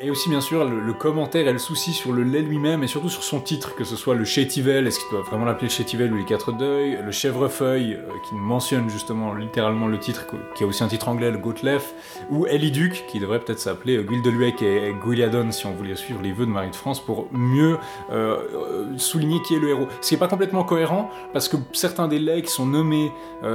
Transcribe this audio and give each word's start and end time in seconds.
Et 0.00 0.12
aussi, 0.12 0.28
bien 0.28 0.40
sûr, 0.40 0.64
le, 0.64 0.92
commentaire 0.92 1.48
et 1.48 1.52
le 1.52 1.58
souci 1.58 1.92
sur 1.92 2.12
le 2.12 2.22
lait 2.22 2.40
lui-même 2.40 2.84
et 2.84 2.86
surtout 2.86 3.08
sur 3.08 3.24
son 3.24 3.40
titre, 3.40 3.74
que 3.74 3.82
ce 3.82 3.96
soit 3.96 4.14
le 4.14 4.24
chétivel, 4.24 4.86
est-ce 4.86 5.00
qu'il 5.00 5.10
doit 5.10 5.22
vraiment 5.22 5.44
l'appeler 5.44 5.66
le 5.66 5.72
chétivel 5.72 6.12
ou 6.12 6.16
les 6.16 6.24
quatre 6.24 6.52
deuils, 6.52 7.00
le 7.04 7.10
chèvrefeuille, 7.10 7.94
euh, 7.94 8.12
qui 8.28 8.36
mentionne 8.36 8.88
justement 8.88 9.34
littéralement 9.34 9.88
le 9.88 9.98
titre, 9.98 10.24
qui 10.54 10.62
a 10.62 10.68
aussi 10.68 10.84
un 10.84 10.88
titre 10.88 11.08
anglais, 11.08 11.32
le 11.32 11.38
Gautlef, 11.38 11.94
ou 12.30 12.46
Eliduc, 12.46 13.06
qui 13.08 13.18
devrait 13.18 13.40
peut-être 13.40 13.58
s'appeler 13.58 13.96
euh, 13.96 14.04
Guildeluec 14.04 14.62
et, 14.62 14.94
Guiliadon, 15.04 15.50
si 15.50 15.66
on 15.66 15.72
voulait 15.72 15.96
suivre 15.96 16.22
les 16.22 16.30
vœux 16.30 16.46
de 16.46 16.52
Marie 16.52 16.70
de 16.70 16.76
France, 16.76 17.04
pour 17.04 17.26
mieux 17.32 17.78
euh, 18.12 18.96
souligner 18.98 19.42
qui 19.42 19.56
est 19.56 19.60
le 19.60 19.70
héros. 19.70 19.88
Ce 20.00 20.10
qui 20.10 20.14
n'est 20.14 20.20
pas 20.20 20.28
complètement 20.28 20.62
cohérent, 20.62 21.10
parce 21.32 21.48
que 21.48 21.56
certains 21.72 22.06
des 22.06 22.20
laits 22.20 22.44
qui 22.44 22.52
sont 22.52 22.66
nommés 22.66 23.10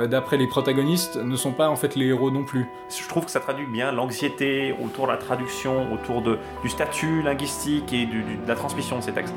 d'après 0.10 0.38
les 0.38 0.48
protagonistes 0.48 1.18
ne 1.18 1.36
sont 1.36 1.52
pas 1.52 1.70
en 1.70 1.75
fait 1.75 1.96
les 1.96 2.07
héros 2.07 2.32
non 2.32 2.44
plus. 2.44 2.68
Je 2.89 3.07
trouve 3.07 3.25
que 3.25 3.32
ça 3.32 3.39
traduit 3.39 3.66
bien 3.66 3.91
l'anxiété 3.91 4.73
autour 4.84 5.07
de 5.07 5.12
la 5.12 5.17
traduction, 5.17 5.91
autour 5.94 6.21
de 6.21 6.33
du 6.62 6.70
statut 6.70 7.22
linguistique 7.22 7.92
et 7.94 8.05
de 8.05 8.48
la 8.48 8.55
transmission 8.55 9.00
de 9.00 9.04
ces 9.04 9.12
textes. 9.12 9.34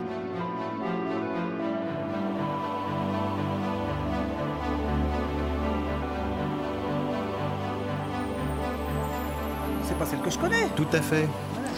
C'est 9.85 9.99
pas 9.99 10.07
celle 10.07 10.21
que 10.21 10.31
je 10.31 10.39
connais 10.39 10.69
Tout 10.77 10.87
à 10.93 11.01
fait. 11.01 11.29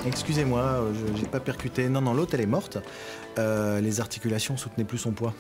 Excusez-moi, 0.07 0.81
je 0.95 1.21
n'ai 1.21 1.29
pas 1.29 1.41
percuté. 1.41 1.89
Non, 1.89 2.01
non, 2.01 2.15
l'autre, 2.15 2.35
elle 2.35 2.41
est 2.41 2.47
morte. 2.47 2.79
Euh, 3.39 3.81
les 3.81 4.01
articulations 4.01 4.57
soutenaient 4.57 4.87
plus 4.87 4.99
son 4.99 5.13
poids. 5.13 5.35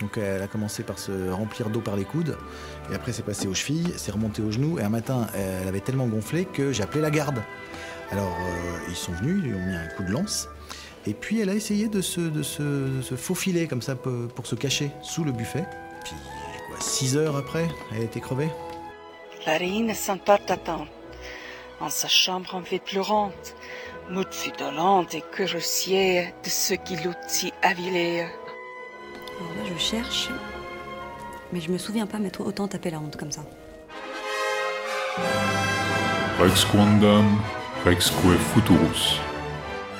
Donc 0.00 0.16
elle 0.16 0.42
a 0.42 0.46
commencé 0.46 0.82
par 0.82 0.98
se 0.98 1.30
remplir 1.30 1.70
d'eau 1.70 1.80
par 1.80 1.96
les 1.96 2.04
coudes, 2.04 2.36
et 2.90 2.94
après 2.94 3.12
c'est 3.12 3.24
passé 3.24 3.48
aux 3.48 3.54
chevilles, 3.54 3.92
c'est 3.96 4.12
remonté 4.12 4.42
aux 4.42 4.50
genoux, 4.52 4.78
et 4.78 4.82
un 4.82 4.88
matin 4.88 5.26
elle 5.34 5.66
avait 5.66 5.80
tellement 5.80 6.06
gonflé 6.06 6.44
que 6.44 6.70
j'ai 6.72 6.84
appelé 6.84 7.00
la 7.00 7.10
garde. 7.10 7.42
Alors 8.10 8.36
euh, 8.40 8.78
ils 8.88 8.96
sont 8.96 9.12
venus, 9.12 9.42
ils 9.44 9.50
lui 9.50 9.54
ont 9.54 9.64
mis 9.64 9.76
un 9.76 9.86
coup 9.88 10.02
de 10.02 10.10
lance. 10.10 10.48
Et 11.06 11.14
puis 11.14 11.40
elle 11.40 11.48
a 11.48 11.54
essayé 11.54 11.88
de 11.88 12.00
se, 12.00 12.20
de 12.20 12.42
se, 12.42 13.16
faufiler 13.16 13.66
comme 13.66 13.82
ça 13.82 13.94
pour, 13.94 14.46
se 14.46 14.54
cacher 14.54 14.90
sous 15.02 15.24
le 15.24 15.32
buffet. 15.32 15.64
Puis 16.04 16.14
quoi, 16.68 16.76
six 16.80 17.16
heures 17.16 17.36
après, 17.36 17.68
elle 17.92 18.02
a 18.02 18.04
été 18.04 18.20
crevée. 18.20 18.50
La 19.46 19.56
reine 19.56 19.94
s'emporte 19.94 20.50
attendre. 20.50 20.88
En 21.80 21.88
sa 21.88 22.08
chambre 22.08 22.54
en 22.54 22.62
fait 22.62 22.80
pleurante, 22.80 23.54
moute 24.10 24.34
fut 24.34 24.50
dolente 24.50 25.14
et 25.14 25.22
cuirassier 25.32 26.34
de 26.44 26.48
ceux 26.48 26.76
qui 26.76 26.96
l'outil 26.96 27.52
avilé. 27.62 28.26
Alors 29.38 29.54
là, 29.56 29.70
je 29.72 29.78
cherche, 29.78 30.28
mais 31.52 31.60
je 31.60 31.70
me 31.70 31.78
souviens 31.78 32.06
pas 32.06 32.18
m'être 32.18 32.40
autant 32.40 32.66
tapé 32.66 32.90
la 32.90 32.98
honte 32.98 33.16
comme 33.16 33.30
ça. 33.30 33.42
Rex 36.40 36.64
Rexque 37.84 38.12
Futurus. 38.52 39.20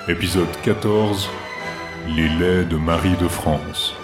Épisode 0.09 0.49
14 0.63 1.29
Les 2.17 2.29
laits 2.29 2.69
de 2.69 2.77
Marie 2.77 3.17
de 3.17 3.29
France. 3.29 3.98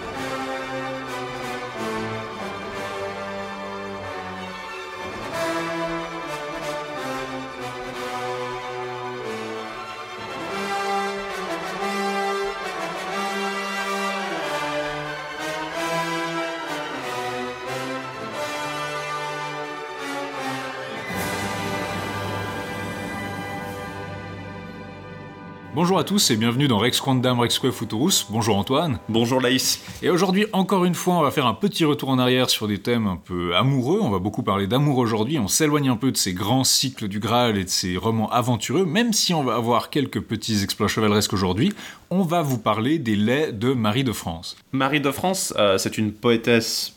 Bonjour 25.95 26.07
à 26.07 26.09
tous 26.09 26.31
et 26.31 26.35
bienvenue 26.35 26.67
dans 26.67 26.77
Rex 26.77 26.99
Quandam 26.99 27.39
Rexque 27.39 27.71
Futurus. 27.71 28.27
Bonjour 28.29 28.57
Antoine. 28.57 28.99
Bonjour 29.07 29.39
Laïs. 29.39 29.81
Et 30.03 30.09
aujourd'hui, 30.09 30.45
encore 30.51 30.83
une 30.83 30.93
fois, 30.93 31.13
on 31.13 31.21
va 31.21 31.31
faire 31.31 31.45
un 31.45 31.53
petit 31.53 31.85
retour 31.85 32.09
en 32.09 32.19
arrière 32.19 32.49
sur 32.49 32.67
des 32.67 32.79
thèmes 32.79 33.07
un 33.07 33.15
peu 33.15 33.55
amoureux. 33.55 33.99
On 34.01 34.09
va 34.09 34.19
beaucoup 34.19 34.43
parler 34.43 34.67
d'amour 34.67 34.97
aujourd'hui. 34.97 35.39
On 35.39 35.47
s'éloigne 35.47 35.87
un 35.87 35.95
peu 35.95 36.11
de 36.11 36.17
ces 36.17 36.33
grands 36.33 36.65
cycles 36.65 37.07
du 37.07 37.21
Graal 37.21 37.57
et 37.57 37.63
de 37.63 37.69
ces 37.69 37.95
romans 37.95 38.29
aventureux, 38.29 38.83
même 38.83 39.13
si 39.13 39.33
on 39.33 39.45
va 39.45 39.55
avoir 39.55 39.89
quelques 39.89 40.19
petits 40.19 40.63
exploits 40.63 40.89
chevaleresques 40.89 41.31
aujourd'hui. 41.31 41.71
On 42.09 42.23
va 42.23 42.41
vous 42.41 42.57
parler 42.57 42.99
des 42.99 43.15
laits 43.15 43.57
de 43.57 43.71
Marie 43.71 44.03
de 44.03 44.11
France. 44.11 44.57
Marie 44.73 44.99
de 44.99 45.11
France, 45.11 45.53
euh, 45.57 45.77
c'est 45.77 45.97
une 45.97 46.11
poétesse 46.11 46.93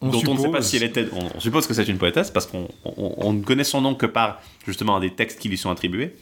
on 0.00 0.08
dont 0.08 0.22
on 0.26 0.34
ne 0.34 0.40
sait 0.40 0.50
pas 0.50 0.62
si 0.62 0.76
elle 0.76 0.82
était. 0.82 1.06
On, 1.12 1.38
suppose 1.38 1.68
que 1.68 1.74
c'est 1.74 1.86
une 1.86 1.98
poétesse 1.98 2.32
parce 2.32 2.46
qu'on 2.46 3.32
ne 3.32 3.42
connaît 3.44 3.62
son 3.62 3.80
nom 3.80 3.94
que 3.94 4.06
par 4.06 4.40
justement 4.66 4.98
des 4.98 5.10
textes 5.10 5.38
qui 5.38 5.48
lui 5.48 5.56
sont 5.56 5.70
attribués. 5.70 6.16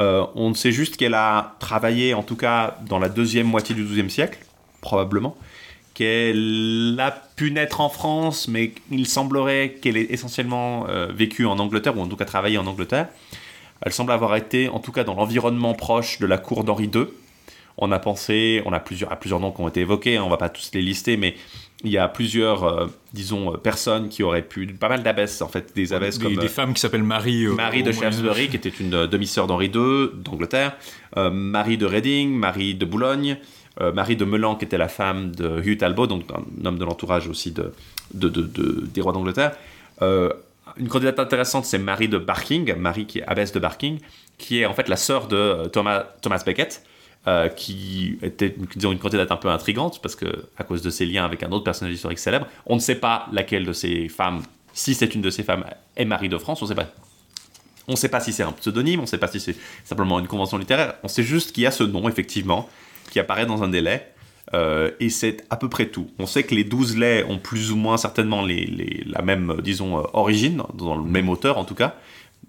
Euh, 0.00 0.26
on 0.34 0.54
sait 0.54 0.72
juste 0.72 0.96
qu'elle 0.96 1.14
a 1.14 1.56
travaillé, 1.60 2.14
en 2.14 2.22
tout 2.22 2.36
cas 2.36 2.78
dans 2.88 2.98
la 2.98 3.08
deuxième 3.08 3.46
moitié 3.46 3.74
du 3.74 3.84
XIIe 3.84 4.10
siècle, 4.10 4.38
probablement, 4.80 5.36
qu'elle 5.94 6.96
a 7.00 7.12
pu 7.36 7.52
naître 7.52 7.80
en 7.80 7.88
France, 7.88 8.48
mais 8.48 8.72
il 8.90 9.06
semblerait 9.06 9.76
qu'elle 9.80 9.96
ait 9.96 10.08
essentiellement 10.10 10.86
euh, 10.88 11.06
vécu 11.12 11.46
en 11.46 11.58
Angleterre, 11.58 11.96
ou 11.96 12.00
en 12.00 12.08
tout 12.08 12.16
cas 12.16 12.24
travaillé 12.24 12.58
en 12.58 12.66
Angleterre. 12.66 13.08
Elle 13.82 13.92
semble 13.92 14.12
avoir 14.12 14.34
été, 14.34 14.68
en 14.68 14.80
tout 14.80 14.92
cas, 14.92 15.04
dans 15.04 15.14
l'environnement 15.14 15.74
proche 15.74 16.18
de 16.18 16.26
la 16.26 16.38
cour 16.38 16.64
d'Henri 16.64 16.90
II. 16.92 17.06
On 17.76 17.90
a 17.90 17.98
pensé, 17.98 18.62
on 18.66 18.72
a 18.72 18.80
plusieurs, 18.80 19.12
à 19.12 19.16
plusieurs 19.16 19.40
noms 19.40 19.50
qui 19.50 19.60
ont 19.60 19.68
été 19.68 19.80
évoqués, 19.80 20.16
hein, 20.16 20.22
on 20.24 20.30
va 20.30 20.36
pas 20.36 20.48
tous 20.48 20.70
les 20.74 20.82
lister, 20.82 21.16
mais 21.16 21.34
il 21.82 21.90
y 21.90 21.98
a 21.98 22.08
plusieurs, 22.08 22.64
euh, 22.64 22.86
disons, 23.12 23.52
euh, 23.52 23.56
personnes 23.56 24.08
qui 24.08 24.22
auraient 24.22 24.42
pu, 24.42 24.66
pas 24.66 24.88
mal 24.88 25.02
d'abbesses 25.02 25.42
en 25.42 25.48
fait, 25.48 25.74
des 25.74 25.92
abbesses 25.92 26.18
comme 26.18 26.36
des 26.36 26.48
femmes 26.48 26.72
qui 26.72 26.80
s'appellent 26.80 27.02
Marie. 27.02 27.46
Marie 27.46 27.82
de 27.82 27.92
Shaftesbury, 27.92 28.48
qui 28.48 28.56
était 28.56 28.68
une 28.68 29.06
demi-sœur 29.06 29.46
d'Henri 29.46 29.66
II 29.66 30.08
d'Angleterre, 30.14 30.76
Marie 31.16 31.76
de 31.76 31.86
Reading, 31.86 32.30
Marie 32.34 32.74
de 32.74 32.84
Boulogne, 32.84 33.38
Marie 33.80 34.16
de 34.16 34.24
Melan, 34.24 34.54
qui 34.54 34.64
était 34.64 34.78
la 34.78 34.88
femme 34.88 35.34
de 35.34 35.60
Hugh 35.64 35.78
Talbot, 35.78 36.06
donc 36.06 36.24
un 36.32 36.66
homme 36.66 36.78
de 36.78 36.84
l'entourage 36.84 37.28
aussi 37.28 37.50
de, 37.50 37.72
de, 38.14 38.28
de, 38.28 38.86
des 38.92 39.00
rois 39.00 39.12
d'Angleterre. 39.12 39.52
une 40.00 40.88
candidate 40.88 41.18
intéressante, 41.18 41.66
c'est 41.66 41.78
Marie 41.78 42.08
de 42.08 42.18
Barking, 42.18 42.74
Marie 42.76 43.06
qui 43.06 43.18
est 43.18 43.24
abbesse 43.24 43.52
de 43.52 43.58
Barking, 43.58 43.98
qui 44.38 44.60
est 44.60 44.66
en 44.66 44.74
fait 44.74 44.88
la 44.88 44.96
sœur 44.96 45.28
de 45.28 45.66
Thomas, 45.68 46.04
Thomas 46.22 46.42
Becket, 46.46 46.82
euh, 47.26 47.48
qui 47.48 48.18
était 48.20 48.54
disons, 48.76 48.92
une 48.92 48.98
candidate 48.98 49.32
un 49.32 49.36
peu 49.36 49.48
intrigante 49.48 50.02
parce 50.02 50.14
que 50.14 50.26
à 50.58 50.64
cause 50.64 50.82
de 50.82 50.90
ses 50.90 51.06
liens 51.06 51.24
avec 51.24 51.42
un 51.42 51.50
autre 51.52 51.64
personnage 51.64 51.94
historique 51.94 52.18
célèbre, 52.18 52.46
on 52.66 52.74
ne 52.74 52.80
sait 52.80 52.96
pas 52.96 53.28
laquelle 53.32 53.64
de 53.64 53.72
ces 53.72 54.08
femmes, 54.10 54.42
si 54.74 54.94
c'est 54.94 55.14
une 55.14 55.22
de 55.22 55.30
ces 55.30 55.42
femmes, 55.42 55.64
est 55.96 56.04
Marie 56.04 56.28
de 56.28 56.36
France, 56.36 56.60
on 56.60 56.66
ne 56.66 56.68
sait 56.68 56.74
pas. 56.74 56.86
On 57.88 57.92
ne 57.92 57.96
sait 57.96 58.10
pas 58.10 58.20
si 58.20 58.32
c'est 58.32 58.42
un 58.42 58.52
pseudonyme, 58.52 59.00
on 59.00 59.04
ne 59.04 59.08
sait 59.08 59.16
pas 59.16 59.28
si 59.28 59.40
c'est 59.40 59.56
simplement 59.84 60.18
une 60.18 60.26
convention 60.26 60.58
littéraire, 60.58 60.96
on 61.02 61.08
sait 61.08 61.22
juste 61.22 61.52
qu'il 61.52 61.62
y 61.62 61.66
a 61.66 61.70
ce 61.70 61.82
nom, 61.82 62.08
effectivement, 62.10 62.68
qui 63.10 63.20
apparaît 63.20 63.46
dans 63.46 63.62
un 63.62 63.68
délai, 63.68 64.06
euh, 64.52 64.90
et 65.00 65.08
c'est 65.08 65.46
à 65.48 65.56
peu 65.56 65.70
près 65.70 65.86
tout. 65.86 66.10
On 66.18 66.26
sait 66.26 66.42
que 66.42 66.54
les 66.54 66.64
douze 66.64 66.96
laits 66.96 67.24
ont 67.28 67.38
plus 67.38 67.72
ou 67.72 67.76
moins 67.76 67.96
certainement 67.96 68.42
les, 68.42 69.02
la 69.06 69.22
même, 69.22 69.60
disons, 69.62 69.98
euh, 69.98 70.02
origine, 70.12 70.62
dans 70.74 70.96
le 70.96 71.04
même 71.04 71.30
auteur 71.30 71.56
en 71.56 71.64
tout 71.64 71.74
cas, 71.74 71.94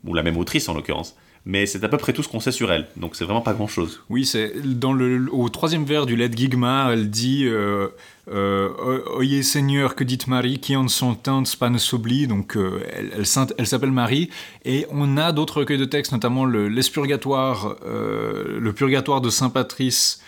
ou 0.04 0.14
la 0.14 0.24
même 0.24 0.38
autrice 0.38 0.68
en 0.68 0.74
l'occurrence 0.74 1.16
mais 1.46 1.68
c'est 1.68 1.84
à 1.84 1.90
peu 1.90 1.98
près 1.98 2.12
tout 2.12 2.24
ce 2.24 2.28
qu'on 2.28 2.40
sait 2.40 2.52
sur 2.52 2.72
elle. 2.72 2.88
Donc 2.98 3.16
c'est 3.16 3.24
vraiment 3.24 3.42
pas 3.42 3.54
grand 3.54 3.68
chose. 3.68 4.02
Oui, 4.10 4.26
c'est 4.26 4.54
dans 4.64 4.94
le 4.94 5.28
au 5.32 5.48
troisième 5.50 5.86
vers 5.86 6.06
du 6.06 6.16
Let 6.16 6.32
Gigma, 6.36 6.90
elle 6.92 7.10
dit 7.10 7.46
euh, 7.46 7.90
euh, 8.28 9.04
Oyez 9.16 9.44
Seigneur, 9.44 9.96
que 9.96 10.04
dit 10.04 10.18
Marie, 10.28 10.60
qui 10.60 10.76
en 10.76 10.88
son 10.88 11.14
temps 11.14 11.44
pas 11.60 11.70
ne 11.70 11.78
s'oublie. 11.78 12.28
Donc 12.28 12.58
euh, 12.58 12.82
elle, 12.92 13.24
elle, 13.58 13.68
s'appelle 13.68 13.92
Marie. 13.92 14.30
Et 14.64 14.88
on 14.90 15.18
a 15.18 15.32
d'autres 15.32 15.60
recueils 15.60 15.78
de 15.78 15.86
textes, 15.86 16.12
notamment 16.12 16.46
le 16.46 16.68
l'Espurgatoire, 16.68 17.76
euh, 17.86 18.60
le 18.60 18.74
Purgatoire 18.74 19.22
de 19.22 19.30
Saint 19.30 19.50
Patrice 19.50 20.22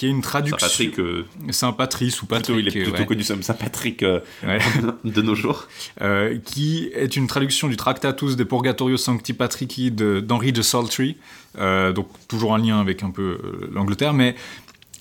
qui 0.00 0.06
est 0.06 0.10
une 0.10 0.22
traduction. 0.22 0.56
Saint-Patrick. 0.56 0.98
Euh, 0.98 1.26
Saint-Patrice 1.50 2.22
ou 2.22 2.26
Patrick. 2.26 2.56
il 2.58 2.68
est 2.68 2.84
plutôt 2.84 3.04
connu 3.04 3.22
comme 3.22 3.42
Saint-Patrick 3.42 4.02
euh, 4.02 4.20
de 5.04 5.20
nos 5.20 5.34
jours. 5.34 5.68
Euh, 6.00 6.38
qui 6.42 6.88
est 6.94 7.16
une 7.16 7.26
traduction 7.26 7.68
du 7.68 7.76
Tractatus 7.76 8.34
de 8.34 8.44
Purgatorio 8.44 8.96
Sancti 8.96 9.34
Patrici 9.34 9.90
d'Henri 9.90 10.52
de, 10.52 10.62
Saltry. 10.62 11.18
donc 11.54 12.08
toujours 12.28 12.54
un 12.54 12.58
lien 12.58 12.80
avec 12.80 13.02
un 13.02 13.10
peu 13.10 13.68
l'Angleterre, 13.74 14.14
mais 14.14 14.36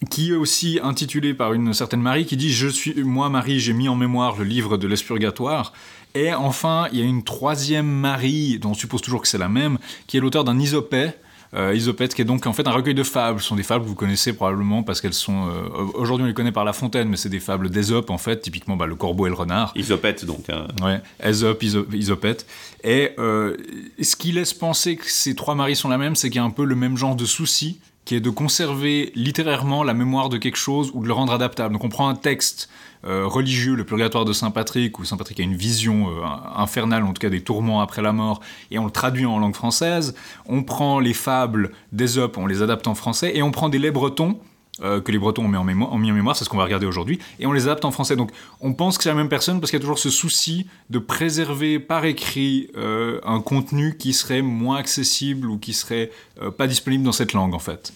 qui 0.09 0.31
est 0.31 0.35
aussi 0.35 0.81
intitulé 0.83 1.33
par 1.33 1.53
une 1.53 1.73
certaine 1.73 2.01
Marie 2.01 2.25
qui 2.25 2.35
dit 2.35 2.51
Je 2.51 2.67
suis, 2.67 3.01
moi 3.01 3.29
Marie, 3.29 3.61
j'ai 3.61 3.71
mis 3.71 3.87
en 3.87 3.95
mémoire 3.95 4.37
le 4.37 4.43
livre 4.43 4.75
de 4.75 4.85
l'Espurgatoire. 4.85 5.71
Et 6.13 6.33
enfin, 6.33 6.89
il 6.91 6.99
y 6.99 7.01
a 7.01 7.05
une 7.05 7.23
troisième 7.23 7.87
Marie, 7.87 8.59
dont 8.59 8.71
on 8.71 8.73
suppose 8.73 9.01
toujours 9.01 9.21
que 9.21 9.29
c'est 9.29 9.37
la 9.37 9.47
même, 9.47 9.77
qui 10.07 10.17
est 10.17 10.19
l'auteur 10.19 10.43
d'un 10.43 10.59
Isopée 10.59 11.11
euh, 11.55 11.73
Isopète, 11.73 12.13
qui 12.13 12.21
est 12.21 12.25
donc 12.25 12.45
en 12.45 12.53
fait 12.53 12.67
un 12.67 12.71
recueil 12.71 12.93
de 12.93 13.03
fables. 13.03 13.41
Ce 13.41 13.47
sont 13.47 13.55
des 13.55 13.63
fables 13.63 13.83
que 13.83 13.89
vous 13.89 13.95
connaissez 13.95 14.33
probablement 14.33 14.83
parce 14.83 15.01
qu'elles 15.01 15.13
sont. 15.13 15.47
Euh, 15.47 15.85
aujourd'hui, 15.95 16.25
on 16.25 16.27
les 16.27 16.33
connaît 16.33 16.51
par 16.51 16.65
La 16.65 16.73
Fontaine, 16.73 17.09
mais 17.09 17.17
c'est 17.17 17.29
des 17.29 17.39
fables 17.39 17.69
d'Ésope, 17.69 18.09
en 18.09 18.17
fait, 18.17 18.41
typiquement 18.41 18.75
bah, 18.75 18.85
le 18.85 18.95
corbeau 18.95 19.25
et 19.25 19.29
le 19.29 19.35
renard. 19.35 19.71
Isopète, 19.75 20.25
donc. 20.25 20.49
Hein. 20.49 20.67
Ouais, 20.81 21.01
Ésope, 21.23 21.63
Isopète. 21.93 22.45
Et 22.83 23.11
euh, 23.17 23.57
ce 24.01 24.15
qui 24.15 24.31
laisse 24.31 24.53
penser 24.53 24.95
que 24.95 25.09
ces 25.09 25.35
trois 25.35 25.55
maris 25.55 25.75
sont 25.75 25.89
la 25.89 25.97
même, 25.97 26.15
c'est 26.15 26.29
qu'il 26.29 26.37
y 26.37 26.43
a 26.43 26.45
un 26.45 26.51
peu 26.51 26.65
le 26.65 26.75
même 26.75 26.97
genre 26.97 27.15
de 27.15 27.25
souci 27.25 27.79
qui 28.05 28.15
est 28.15 28.21
de 28.21 28.31
conserver 28.31 29.11
littérairement 29.13 29.83
la 29.83 29.93
mémoire 29.93 30.29
de 30.29 30.37
quelque 30.37 30.57
chose 30.57 30.89
ou 30.95 31.03
de 31.03 31.07
le 31.07 31.13
rendre 31.13 31.31
adaptable. 31.31 31.73
Donc 31.73 31.83
on 31.83 31.89
prend 31.89 32.09
un 32.09 32.15
texte 32.15 32.67
euh, 33.05 33.25
religieux, 33.25 33.75
le 33.75 33.85
purgatoire 33.85 34.25
de 34.25 34.33
Saint 34.33 34.51
Patrick, 34.51 34.99
où 34.99 35.05
Saint 35.05 35.15
Patrick 35.15 35.39
a 35.39 35.43
une 35.43 35.55
vision 35.55 36.09
euh, 36.09 36.25
infernale, 36.55 37.03
en 37.03 37.13
tout 37.13 37.21
cas 37.21 37.29
des 37.29 37.41
tourments 37.41 37.81
après 37.81 38.01
la 38.01 38.11
mort, 38.11 38.41
et 38.71 38.79
on 38.79 38.85
le 38.85 38.91
traduit 38.91 39.25
en 39.25 39.39
langue 39.39 39.55
française. 39.55 40.15
On 40.45 40.63
prend 40.63 40.99
les 40.99 41.13
fables 41.13 41.71
d'Ésope, 41.93 42.37
on 42.37 42.45
les 42.45 42.61
adapte 42.61 42.87
en 42.87 42.95
français, 42.95 43.31
et 43.35 43.41
on 43.41 43.51
prend 43.51 43.69
des 43.69 43.79
laits 43.79 43.93
bretons, 43.93 44.39
euh, 44.81 45.01
que 45.01 45.11
les 45.11 45.17
Bretons 45.17 45.43
ont 45.43 45.49
mis 45.49 45.57
en 45.57 45.63
mémoire, 45.65 45.91
ont 45.91 45.97
mis 45.97 46.09
en 46.09 46.13
mémoire 46.13 46.37
c'est 46.37 46.45
ce 46.45 46.49
qu'on 46.49 46.57
va 46.57 46.63
regarder 46.63 46.85
aujourd'hui, 46.85 47.19
et 47.39 47.45
on 47.45 47.51
les 47.51 47.63
adapte 47.63 47.83
en 47.83 47.91
français. 47.91 48.15
Donc 48.15 48.31
on 48.61 48.73
pense 48.73 48.97
que 48.97 49.03
c'est 49.03 49.09
la 49.09 49.15
même 49.15 49.27
personne 49.27 49.59
parce 49.59 49.71
qu'il 49.71 49.77
y 49.77 49.81
a 49.81 49.83
toujours 49.83 49.99
ce 49.99 50.09
souci 50.09 50.67
de 50.89 50.99
préserver 50.99 51.79
par 51.79 52.05
écrit 52.05 52.69
un 52.77 53.41
contenu 53.41 53.97
qui 53.97 54.13
serait 54.13 54.41
moins 54.41 54.77
accessible 54.77 55.49
ou 55.49 55.57
qui 55.57 55.73
serait 55.73 56.11
pas 56.57 56.65
disponible 56.65 57.03
dans 57.03 57.11
cette 57.11 57.33
langue 57.33 57.53
en 57.53 57.59
fait. 57.59 57.91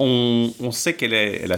On, 0.00 0.70
sait 0.70 0.94
qu'elle 0.94 1.12
est, 1.12 1.42
elle 1.42 1.50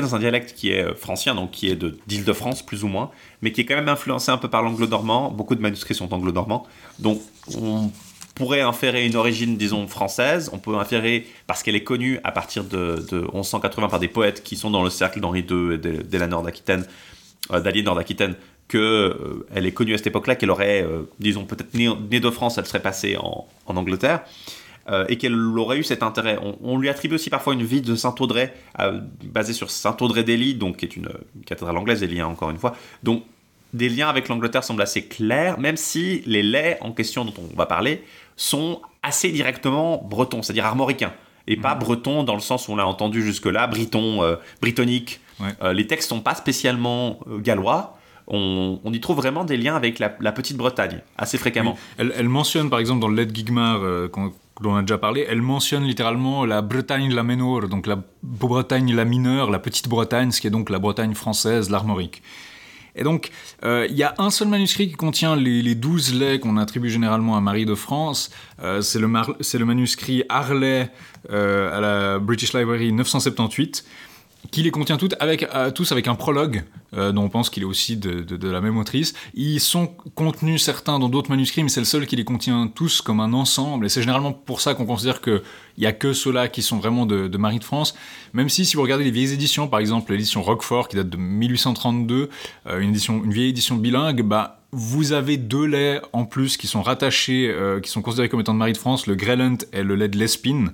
dans 0.00 0.14
un 0.14 0.18
dialecte 0.18 0.54
qui 0.54 0.70
est 0.72 0.82
euh, 0.82 0.94
francien, 0.94 1.34
donc 1.34 1.50
qui 1.50 1.68
est 1.68 1.76
de- 1.76 1.98
d'Île-de-France 2.06 2.62
plus 2.64 2.84
ou 2.84 2.88
moins, 2.88 3.10
mais 3.42 3.52
qui 3.52 3.60
est 3.60 3.64
quand 3.66 3.74
même 3.74 3.88
influencé 3.90 4.30
un 4.30 4.38
peu 4.38 4.48
par 4.48 4.62
l'anglo-normand. 4.62 5.30
Beaucoup 5.30 5.54
de 5.54 5.60
manuscrits 5.60 5.94
sont 5.94 6.12
anglo-normands. 6.14 6.66
Donc 6.98 7.20
on 7.54 7.90
pourrait 8.34 8.62
inférer 8.62 9.06
une 9.06 9.14
origine, 9.16 9.58
disons, 9.58 9.86
française. 9.88 10.48
On 10.54 10.58
peut 10.58 10.74
inférer, 10.76 11.26
parce 11.46 11.62
qu'elle 11.62 11.76
est 11.76 11.84
connue 11.84 12.18
à 12.24 12.32
partir 12.32 12.64
de, 12.64 13.04
de 13.10 13.26
1180 13.34 13.88
par 13.88 14.00
des 14.00 14.08
poètes 14.08 14.42
qui 14.42 14.56
sont 14.56 14.70
dans 14.70 14.82
le 14.82 14.88
cercle 14.90 15.20
d'Henri 15.20 15.40
II 15.40 15.74
et 15.74 15.78
de- 15.78 16.00
d'Elanor 16.02 16.42
d'Aquitaine, 16.42 16.86
euh, 17.50 17.60
d'Aliénor 17.60 17.94
d'Aquitaine, 17.94 18.36
qu'elle 18.68 19.66
est 19.66 19.72
connue 19.72 19.92
à 19.92 19.98
cette 19.98 20.06
époque-là, 20.06 20.36
qu'elle 20.36 20.50
aurait, 20.50 20.82
euh, 20.82 21.02
disons, 21.20 21.44
peut-être 21.44 21.74
née, 21.74 22.20
de 22.20 22.30
France, 22.30 22.56
elle 22.56 22.64
serait 22.64 22.80
passée 22.80 23.18
en 23.18 23.76
Angleterre 23.76 24.22
euh, 24.88 25.04
et 25.08 25.18
qu'elle 25.18 25.34
aurait 25.56 25.78
eu 25.78 25.84
cet 25.84 26.02
intérêt. 26.02 26.38
On, 26.42 26.56
on 26.62 26.78
lui 26.78 26.88
attribue 26.88 27.14
aussi 27.16 27.30
parfois 27.30 27.54
une 27.54 27.64
vie 27.64 27.80
de 27.80 27.94
Saint-Audrey, 27.94 28.54
euh, 28.80 29.00
basée 29.24 29.52
sur 29.52 29.70
Saint-Audrey 29.70 30.24
d'Ely, 30.24 30.54
donc 30.54 30.78
qui 30.78 30.84
est 30.86 30.96
une, 30.96 31.10
une 31.36 31.44
cathédrale 31.44 31.76
anglaise, 31.76 32.02
Ely, 32.02 32.20
hein, 32.20 32.26
encore 32.26 32.50
une 32.50 32.58
fois. 32.58 32.74
Donc, 33.02 33.24
des 33.72 33.88
liens 33.88 34.08
avec 34.08 34.28
l'Angleterre 34.28 34.64
semblent 34.64 34.82
assez 34.82 35.06
clairs, 35.06 35.58
même 35.58 35.78
si 35.78 36.22
les 36.26 36.42
laits 36.42 36.78
en 36.82 36.92
question 36.92 37.24
dont 37.24 37.32
on 37.38 37.56
va 37.56 37.66
parler 37.66 38.04
sont 38.36 38.82
assez 39.02 39.30
directement 39.30 40.02
bretons, 40.04 40.42
c'est-à-dire 40.42 40.66
armoricains, 40.66 41.12
et 41.46 41.56
pas 41.56 41.74
bretons 41.74 42.22
dans 42.22 42.34
le 42.34 42.40
sens 42.40 42.68
où 42.68 42.72
on 42.72 42.76
l'a 42.76 42.86
entendu 42.86 43.22
jusque-là, 43.22 43.66
briton, 43.66 44.22
euh, 44.22 44.36
britannique. 44.60 45.20
Ouais. 45.40 45.48
Euh, 45.62 45.72
les 45.72 45.86
textes 45.86 46.08
sont 46.10 46.20
pas 46.20 46.34
spécialement 46.34 47.18
euh, 47.28 47.38
gallois. 47.38 47.98
On, 48.28 48.78
on 48.84 48.92
y 48.92 49.00
trouve 49.00 49.16
vraiment 49.16 49.44
des 49.44 49.56
liens 49.56 49.74
avec 49.74 49.98
la, 49.98 50.14
la 50.20 50.30
petite 50.32 50.56
Bretagne, 50.56 51.00
assez 51.18 51.38
fréquemment. 51.38 51.76
Elle, 51.98 52.12
elle 52.16 52.28
mentionne 52.28 52.70
par 52.70 52.78
exemple 52.78 53.00
dans 53.00 53.08
le 53.08 53.16
Led 53.16 53.34
Gigmar, 53.34 53.80
euh, 53.82 54.08
dont 54.62 54.72
on 54.72 54.76
a 54.76 54.82
déjà 54.82 54.98
parlé, 54.98 55.26
elle 55.28 55.42
mentionne 55.42 55.84
littéralement 55.84 56.44
la 56.44 56.62
Bretagne 56.62 57.12
la 57.12 57.22
Menor, 57.22 57.68
donc 57.68 57.86
la 57.86 57.98
Bretagne 58.22 58.94
la 58.94 59.04
mineure, 59.04 59.50
la 59.50 59.58
petite 59.58 59.88
Bretagne, 59.88 60.30
ce 60.30 60.40
qui 60.40 60.46
est 60.46 60.50
donc 60.50 60.70
la 60.70 60.78
Bretagne 60.78 61.14
française, 61.14 61.68
l'armorique. 61.70 62.22
Et 62.94 63.04
donc, 63.04 63.30
euh, 63.64 63.86
il 63.88 63.96
y 63.96 64.02
a 64.02 64.14
un 64.18 64.30
seul 64.30 64.48
manuscrit 64.48 64.88
qui 64.88 64.94
contient 64.94 65.34
les, 65.34 65.74
12 65.74 66.14
laits 66.14 66.40
qu'on 66.40 66.58
attribue 66.58 66.90
généralement 66.90 67.36
à 67.36 67.40
Marie 67.40 67.64
de 67.64 67.74
France. 67.74 68.30
Euh, 68.62 68.82
c'est 68.82 68.98
le, 68.98 69.08
mar- 69.08 69.34
c'est 69.40 69.58
le 69.58 69.64
manuscrit 69.64 70.24
Harley 70.28 70.90
euh, 71.30 71.76
à 71.76 71.80
la 71.80 72.18
British 72.18 72.52
Library 72.52 72.92
978 72.92 73.84
qui 74.50 74.62
les 74.62 74.70
contient 74.70 74.96
toutes 74.96 75.14
avec, 75.20 75.44
euh, 75.54 75.70
tous 75.70 75.92
avec 75.92 76.08
un 76.08 76.14
prologue, 76.14 76.64
euh, 76.94 77.12
dont 77.12 77.24
on 77.24 77.28
pense 77.28 77.48
qu'il 77.48 77.62
est 77.62 77.66
aussi 77.66 77.96
de, 77.96 78.48
la 78.48 78.60
même 78.60 78.76
autrice. 78.76 79.14
Ils 79.34 79.60
sont 79.60 79.86
contenus 80.14 80.62
certains 80.62 80.98
dans 80.98 81.08
d'autres 81.08 81.30
manuscrits, 81.30 81.62
mais 81.62 81.68
c'est 81.68 81.80
le 81.80 81.86
seul 81.86 82.06
qui 82.06 82.16
les 82.16 82.24
contient 82.24 82.66
tous 82.74 83.00
comme 83.00 83.20
un 83.20 83.32
ensemble. 83.32 83.86
Et 83.86 83.88
c'est 83.88 84.00
généralement 84.00 84.32
pour 84.32 84.60
ça 84.60 84.74
qu'on 84.74 84.84
considère 84.84 85.20
qu'il 85.20 85.42
n'y 85.78 85.86
a 85.86 85.92
que 85.92 86.12
ceux-là 86.12 86.48
qui 86.48 86.62
sont 86.62 86.78
vraiment 86.78 87.06
de, 87.06 87.36
Marie 87.36 87.60
de 87.60 87.64
France. 87.64 87.94
Même 88.32 88.48
si, 88.48 88.64
si 88.64 88.76
vous 88.76 88.82
regardez 88.82 89.04
les 89.04 89.10
vieilles 89.10 89.32
éditions, 89.32 89.68
par 89.68 89.80
exemple 89.80 90.12
l'édition 90.12 90.42
Roquefort, 90.42 90.88
qui 90.88 90.96
date 90.96 91.08
de 91.08 91.16
1832, 91.16 92.28
euh, 92.66 92.80
une, 92.80 92.92
vieille 93.30 93.50
édition 93.50 93.76
bilingue, 93.76 94.22
bah, 94.22 94.60
vous 94.72 95.12
avez 95.12 95.36
deux 95.36 95.66
laits 95.66 96.02
en 96.12 96.24
plus 96.24 96.56
qui 96.56 96.66
sont 96.66 96.82
rattachés, 96.82 97.54
qui 97.82 97.90
sont 97.90 98.00
considérés 98.00 98.30
comme 98.30 98.40
étant 98.40 98.54
de 98.54 98.58
Marie 98.58 98.72
de 98.72 98.78
France, 98.78 99.06
le 99.06 99.14
Grelent 99.14 99.58
et 99.72 99.82
le 99.82 99.96
lait 99.96 100.08
de 100.08 100.16
l'Espine. 100.16 100.72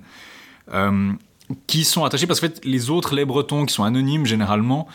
Qui 1.65 1.83
sont 1.83 2.03
attachés 2.03 2.27
parce 2.27 2.39
que 2.39 2.47
les 2.63 2.89
autres 2.91 3.15
laits 3.15 3.27
bretons 3.27 3.65
qui 3.65 3.73
sont 3.73 3.83
anonymes 3.83 4.25
généralement, 4.25 4.87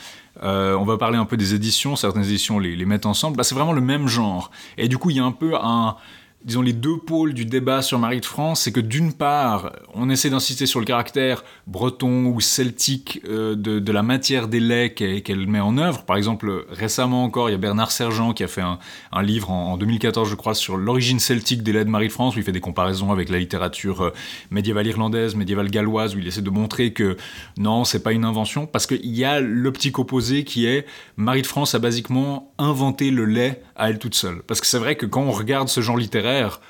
euh, 0.42 0.74
on 0.74 0.84
va 0.84 0.96
parler 0.98 1.18
un 1.18 1.24
peu 1.24 1.36
des 1.36 1.54
éditions, 1.54 1.96
certaines 1.96 2.24
éditions 2.24 2.58
les, 2.60 2.76
les 2.76 2.84
mettent 2.84 3.06
ensemble, 3.06 3.36
bah, 3.36 3.42
c'est 3.42 3.56
vraiment 3.56 3.72
le 3.72 3.80
même 3.80 4.06
genre. 4.06 4.52
Et 4.78 4.88
du 4.88 4.96
coup, 4.96 5.10
il 5.10 5.16
y 5.16 5.20
a 5.20 5.24
un 5.24 5.32
peu 5.32 5.56
un, 5.56 5.96
disons, 6.44 6.62
les 6.62 6.72
deux 6.72 6.98
pôles 6.98 7.32
du 7.32 7.46
débat 7.46 7.80
sur 7.80 7.98
Marie 7.98 8.20
de 8.20 8.26
France, 8.26 8.62
c'est 8.62 8.72
que 8.72 8.80
d'une 8.80 9.12
part, 9.12 9.72
on 9.94 10.10
essaie 10.10 10.30
d'insister 10.30 10.66
sur 10.66 10.78
le 10.78 10.86
caractère 10.86 11.42
breton 11.66 12.26
ou 12.26 12.40
celtique 12.40 13.20
euh, 13.26 13.54
de, 13.54 13.92
la 13.92 14.02
matière 14.02 14.48
des 14.48 14.60
laits 14.60 14.94
qu'elle 14.94 15.46
met 15.46 15.60
en 15.60 15.78
œuvre. 15.78 16.04
Par 16.04 16.16
exemple, 16.16 16.66
récemment 16.68 17.24
encore, 17.24 17.48
il 17.48 17.52
y 17.52 17.54
a 17.54 17.58
Bernard 17.58 17.92
Sergent 17.92 18.34
qui 18.34 18.44
a 18.44 18.48
fait 18.48 18.60
un, 18.60 18.78
un 19.12 19.22
livre 19.22 19.50
en, 19.50 19.72
en 19.72 19.76
2014, 19.76 20.28
je 20.28 20.34
crois, 20.34 20.54
sur 20.54 20.76
l'origine 20.76 21.18
celtique 21.18 21.62
des 21.62 21.72
laits 21.72 21.86
de 21.86 21.90
Marie 21.90 22.08
de 22.08 22.12
France, 22.12 22.36
où 22.36 22.38
il 22.38 22.44
fait 22.44 22.52
des 22.52 22.60
comparaisons 22.60 23.10
avec 23.10 23.30
la 23.30 23.38
littérature 23.38 24.02
euh, 24.02 24.10
médiévale 24.50 24.86
irlandaise, 24.86 25.36
médiévale 25.36 25.70
galloise, 25.70 26.14
où 26.14 26.18
il 26.18 26.26
essaie 26.26 26.42
de 26.42 26.50
montrer 26.50 26.92
que 26.92 27.16
non, 27.56 27.84
c'est 27.84 28.02
pas 28.02 28.12
une 28.12 28.24
invention, 28.24 28.66
parce 28.66 28.86
qu'il 28.86 29.14
y 29.14 29.24
a 29.24 29.40
l'optique 29.40 29.98
opposée 29.98 30.44
qui 30.44 30.66
est 30.66 30.86
Marie 31.16 31.42
de 31.42 31.46
France 31.46 31.74
a 31.74 31.78
basiquement 31.78 32.52
inventé 32.58 33.10
le 33.10 33.24
lait 33.24 33.62
à 33.76 33.90
elle 33.90 33.98
toute 33.98 34.14
seule. 34.14 34.42
Parce 34.42 34.60
que 34.60 34.66
c'est 34.66 34.78
vrai 34.78 34.96
que 34.96 35.06
quand 35.06 35.22
on 35.22 35.32
regarde 35.32 35.68
ce 35.68 35.80
genre 35.80 35.96
littéraire, 35.96 36.60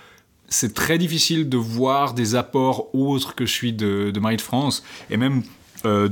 c'est 0.48 0.74
très 0.74 0.98
difficile 0.98 1.48
de 1.48 1.56
voir 1.56 2.14
des 2.14 2.34
apports 2.34 2.94
autres 2.94 3.34
que 3.34 3.46
celui 3.46 3.72
de, 3.72 4.12
Marie 4.20 4.36
de 4.36 4.42
France. 4.42 4.84
Et 5.10 5.16
même 5.16 5.42
euh, 5.84 6.08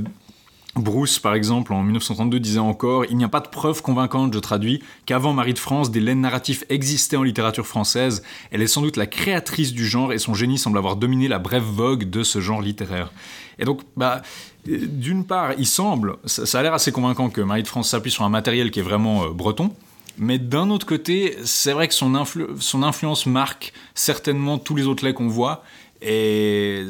Bruce, 0.75 1.19
par 1.19 1.35
exemple, 1.35 1.71
en 1.71 1.83
1932, 1.83 2.39
disait 2.39 2.59
encore 2.59 3.05
Il 3.05 3.17
n'y 3.17 3.23
a 3.23 3.29
pas 3.29 3.41
de 3.41 3.47
preuve 3.47 3.83
convaincante, 3.83 4.33
je 4.33 4.39
traduis, 4.39 4.81
qu'avant 5.05 5.31
Marie 5.31 5.53
de 5.53 5.59
France, 5.59 5.91
des 5.91 5.99
laits 5.99 6.17
narratifs 6.17 6.63
existaient 6.69 7.15
en 7.15 7.23
littérature 7.23 7.67
française. 7.67 8.23
Elle 8.49 8.63
est 8.63 8.67
sans 8.67 8.81
doute 8.81 8.97
la 8.97 9.05
créatrice 9.05 9.73
du 9.73 9.85
genre 9.85 10.11
et 10.13 10.17
son 10.17 10.33
génie 10.33 10.57
semble 10.57 10.79
avoir 10.79 10.95
dominé 10.95 11.27
la 11.27 11.37
brève 11.37 11.63
vogue 11.63 12.09
de 12.09 12.23
ce 12.23 12.41
genre 12.41 12.61
littéraire. 12.61 13.11
Et 13.59 13.65
donc, 13.65 13.81
bah, 13.95 14.23
d'une 14.65 15.25
part, 15.25 15.53
il 15.57 15.67
semble, 15.67 16.15
ça, 16.25 16.59
a 16.59 16.63
l'air 16.63 16.73
assez 16.73 16.91
convaincant 16.91 17.29
que 17.29 17.41
Marie 17.41 17.63
de 17.63 17.67
France 17.67 17.89
s'appuie 17.89 18.11
sur 18.11 18.23
un 18.23 18.29
matériel 18.29 18.71
qui 18.71 18.79
est 18.79 18.83
vraiment 18.83 19.25
euh, 19.25 19.29
breton. 19.29 19.71
Mais 20.17 20.37
d'un 20.37 20.69
autre 20.69 20.85
côté, 20.85 21.37
c'est 21.43 21.73
vrai 21.73 21.87
que 21.87 21.93
son, 21.93 22.13
influ- 22.13 22.59
son 22.59 22.83
influence 22.83 23.25
marque 23.25 23.73
certainement 23.95 24.59
tous 24.59 24.75
les 24.75 24.85
autres 24.85 25.03
laits 25.03 25.15
qu'on 25.15 25.27
voit. 25.27 25.63
Et 26.05 26.85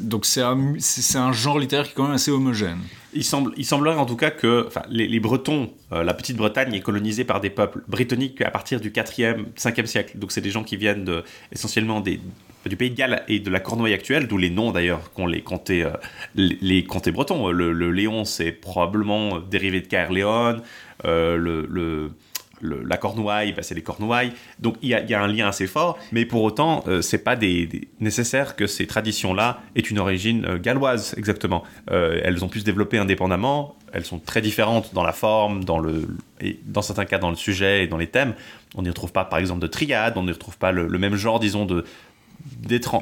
donc 0.00 0.24
c'est 0.24 0.42
un, 0.42 1.32
genre 1.32 1.58
littéraire 1.58 1.86
qui 1.86 1.90
est 1.90 1.94
quand 1.94 2.04
même 2.04 2.12
assez 2.12 2.30
homogène. 2.30 2.78
Il, 3.12 3.24
semble, 3.24 3.52
il 3.56 3.66
semblerait 3.66 3.96
en 3.96 4.06
tout 4.06 4.14
cas 4.14 4.30
que 4.30 4.68
les, 4.88 5.18
Bretons, 5.18 5.72
euh, 5.92 6.04
la 6.04 6.14
petite 6.14 6.36
Bretagne 6.36 6.72
est 6.72 6.80
colonisée 6.80 7.24
par 7.24 7.40
des 7.40 7.50
peuples 7.50 7.82
britanniques 7.88 8.40
à 8.40 8.50
partir 8.50 8.80
du 8.80 8.90
4e, 8.90 9.46
5e 9.56 9.86
siècle. 9.86 10.18
Donc 10.18 10.30
c'est 10.30 10.40
des 10.40 10.50
gens 10.50 10.62
qui 10.62 10.76
viennent 10.76 11.22
essentiellement 11.50 12.00
des, 12.00 12.20
du 12.66 12.76
pays 12.76 12.90
de 12.90 12.96
Galles 12.96 13.22
et 13.28 13.40
de 13.40 13.50
la 13.50 13.60
Cornouaille 13.60 13.94
actuelle, 13.94 14.26
d'où 14.26 14.36
les 14.38 14.50
noms 14.50 14.72
d'ailleurs 14.72 15.12
qu'ont 15.12 15.26
les 15.26 15.42
comtés, 15.42 15.84
euh, 15.84 15.90
les, 16.34 16.84
comtés 16.84 17.12
bretons. 17.12 17.48
Le, 17.50 17.72
le 17.72 17.90
Léon, 17.90 18.24
c'est 18.24 18.52
probablement 18.52 19.38
dérivé 19.38 19.80
de 19.80 19.86
Caerleon. 19.86 20.60
Euh, 21.04 21.36
le, 21.36 21.66
le- 21.70 22.12
la 22.60 22.96
Cornouaille, 22.96 23.52
bah, 23.52 23.62
c'est 23.62 23.76
les 23.76 23.82
Cornouailles. 23.82 24.32
Donc 24.58 24.76
il 24.82 24.88
y, 24.88 24.94
a- 24.94 25.22
un 25.22 25.28
lien 25.28 25.46
assez 25.46 25.66
fort, 25.68 25.96
mais 26.10 26.24
pour 26.24 26.42
autant, 26.42 26.82
euh, 26.88 27.02
c'est 27.02 27.18
pas 27.22 27.36
des, 27.36 27.68
nécessaire 28.00 28.56
que 28.56 28.66
ces 28.66 28.86
traditions-là 28.86 29.60
aient 29.76 29.80
une 29.80 30.00
origine 30.00 30.44
euh, 30.44 30.58
galloise, 30.58 31.14
exactement. 31.16 31.62
Euh, 31.92 32.20
elles 32.24 32.44
ont 32.44 32.48
pu 32.48 32.58
se 32.60 32.64
développer 32.64 32.98
indépendamment, 32.98 33.76
elles 33.92 34.04
sont 34.04 34.18
très 34.18 34.40
différentes 34.40 34.92
dans 34.92 35.04
la 35.04 35.12
forme, 35.12 35.64
dans, 35.64 35.78
le, 35.78 36.08
et 36.40 36.58
dans 36.66 36.82
certains 36.82 37.04
cas 37.04 37.18
dans 37.18 37.30
le 37.30 37.36
sujet 37.36 37.84
et 37.84 37.86
dans 37.86 37.96
les 37.96 38.08
thèmes. 38.08 38.34
On 38.74 38.82
n'y 38.82 38.88
retrouve 38.88 39.12
pas, 39.12 39.24
par 39.24 39.38
exemple, 39.38 39.60
de 39.60 39.66
triade, 39.66 40.14
on 40.16 40.24
n'y 40.24 40.32
retrouve 40.32 40.58
pas 40.58 40.72
le 40.72 40.88
même 40.98 41.14
genre, 41.14 41.38
disons, 41.40 41.64
de, 41.64 41.84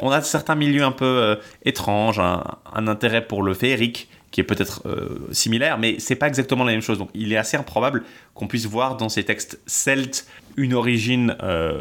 On 0.02 0.11
a 0.11 0.23
certains 0.23 0.55
milieux 0.55 0.85
un 0.85 0.93
peu 0.93 1.05
euh, 1.05 1.37
étranges, 1.64 2.19
un, 2.19 2.43
un 2.73 2.88
intérêt 2.88 3.26
pour 3.26 3.43
le 3.43 3.55
féerique 3.55 4.09
qui 4.37 4.40
est 4.43 4.45
peut-être 4.45 4.83
euh, 4.87 5.19
similaire, 5.33 5.78
mais 5.78 5.97
c'est 5.99 6.14
pas 6.14 6.28
exactement 6.28 6.64
la 6.64 6.73
même 6.73 6.83
chose. 6.83 6.99
Donc 6.99 7.09
il 7.14 7.33
est 7.33 7.38
assez 7.38 7.57
improbable 7.57 8.02
qu'on 8.35 8.47
puisse 8.47 8.66
voir 8.66 8.99
dans 8.99 9.09
ces 9.09 9.25
textes 9.25 9.61
celtes 9.66 10.28
une 10.59 10.75
origine, 10.75 11.37
euh, 11.43 11.81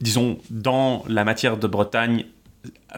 disons, 0.00 0.38
dans 0.50 1.04
la 1.06 1.24
matière 1.24 1.56
de 1.56 1.66
Bretagne 1.68 2.24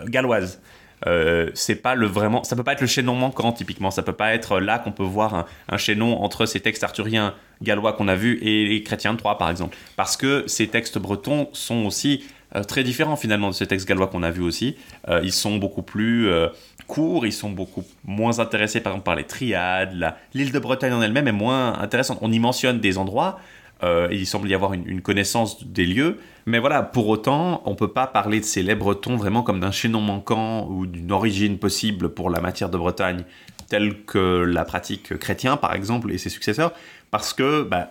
galloise. 0.07 0.61
Euh, 1.07 1.51
c'est 1.53 1.75
pas 1.75 1.95
le 1.95 2.07
vraiment, 2.07 2.45
ça 2.45 2.57
peut 2.57 2.65
pas 2.65 2.73
être 2.73 2.81
le 2.81 2.87
chaînon 2.87 3.15
manquant 3.15 3.53
typiquement. 3.53 3.91
Ça 3.91 4.03
peut 4.03 4.15
pas 4.15 4.33
être 4.35 4.59
là 4.59 4.79
qu'on 4.79 4.93
peut 4.93 5.03
voir 5.03 5.47
un, 5.69 5.77
chaînon 5.77 6.23
entre 6.23 6.47
ces 6.47 6.61
textes 6.61 6.83
arthuriens 6.83 7.35
gallois 7.61 7.93
qu'on 7.93 8.09
a 8.09 8.15
vus 8.15 8.39
et 8.41 8.65
les 8.65 8.83
chrétiens 8.83 9.13
de 9.13 9.19
Troyes 9.19 9.37
par 9.37 9.51
exemple, 9.51 9.77
parce 9.97 10.17
que 10.17 10.45
ces 10.47 10.69
textes 10.69 10.99
bretons 10.99 11.51
sont 11.53 11.85
aussi 11.85 12.25
très 12.63 12.85
différents 12.85 13.17
finalement 13.17 13.49
de 13.49 13.55
ces 13.55 13.67
textes 13.67 13.89
gallois 13.89 14.07
qu'on 14.07 14.23
a 14.23 14.31
vus 14.31 14.43
aussi. 14.43 14.77
Euh, 15.09 15.21
ils 15.23 15.33
sont 15.33 15.57
beaucoup 15.57 15.83
plus 15.83 16.29
euh, 16.29 16.49
courts, 16.87 17.27
ils 17.27 17.33
sont 17.33 17.51
beaucoup 17.51 17.85
moins 18.05 18.39
intéressés 18.39 18.81
par 18.81 18.93
exemple 18.93 19.05
par 19.05 19.17
les 19.17 19.25
triades. 19.25 20.15
L'île 20.35 20.53
de 20.53 20.59
Bretagne 20.59 20.93
en 20.93 21.03
elle-même 21.03 21.29
est 21.29 21.33
moins 21.33 21.79
intéressante. 21.79 22.19
On 22.21 22.33
y 22.33 22.39
mentionne 22.39 22.81
des 22.81 22.99
endroits, 22.99 23.39
Euh, 23.83 24.09
il 24.13 24.27
semble 24.27 24.49
y 24.49 24.55
avoir 24.55 24.73
une, 24.73 25.03
connaissance 25.03 25.67
des 25.67 25.85
lieux. 25.85 26.19
Mais 26.47 26.59
voilà, 26.59 26.83
pour 26.83 27.09
autant, 27.09 27.61
on 27.67 27.75
peut 27.75 27.93
pas 27.93 28.07
parler 28.07 28.41
de 28.41 28.45
ces 28.45 28.63
laits 28.63 28.79
bretons 28.79 29.17
vraiment 29.17 29.43
comme 29.43 29.61
d'un 29.61 29.73
chaînon 29.73 30.01
manquant 30.01 30.67
ou 30.71 30.87
d'une 30.87 31.13
origine 31.13 31.59
possible 31.59 32.09
pour 32.09 32.31
la 32.31 32.41
matière 32.41 32.71
de 32.71 32.79
Bretagne, 32.79 33.25
telle 33.69 34.05
que 34.05 34.45
la 34.45 34.65
pratique 34.65 35.19
chrétien, 35.19 35.57
par 35.57 35.75
exemple, 35.75 36.13
et 36.13 36.19
ses 36.19 36.31
successeurs, 36.31 36.73
parce 37.11 37.35
que 37.35 37.63
bah, 37.63 37.91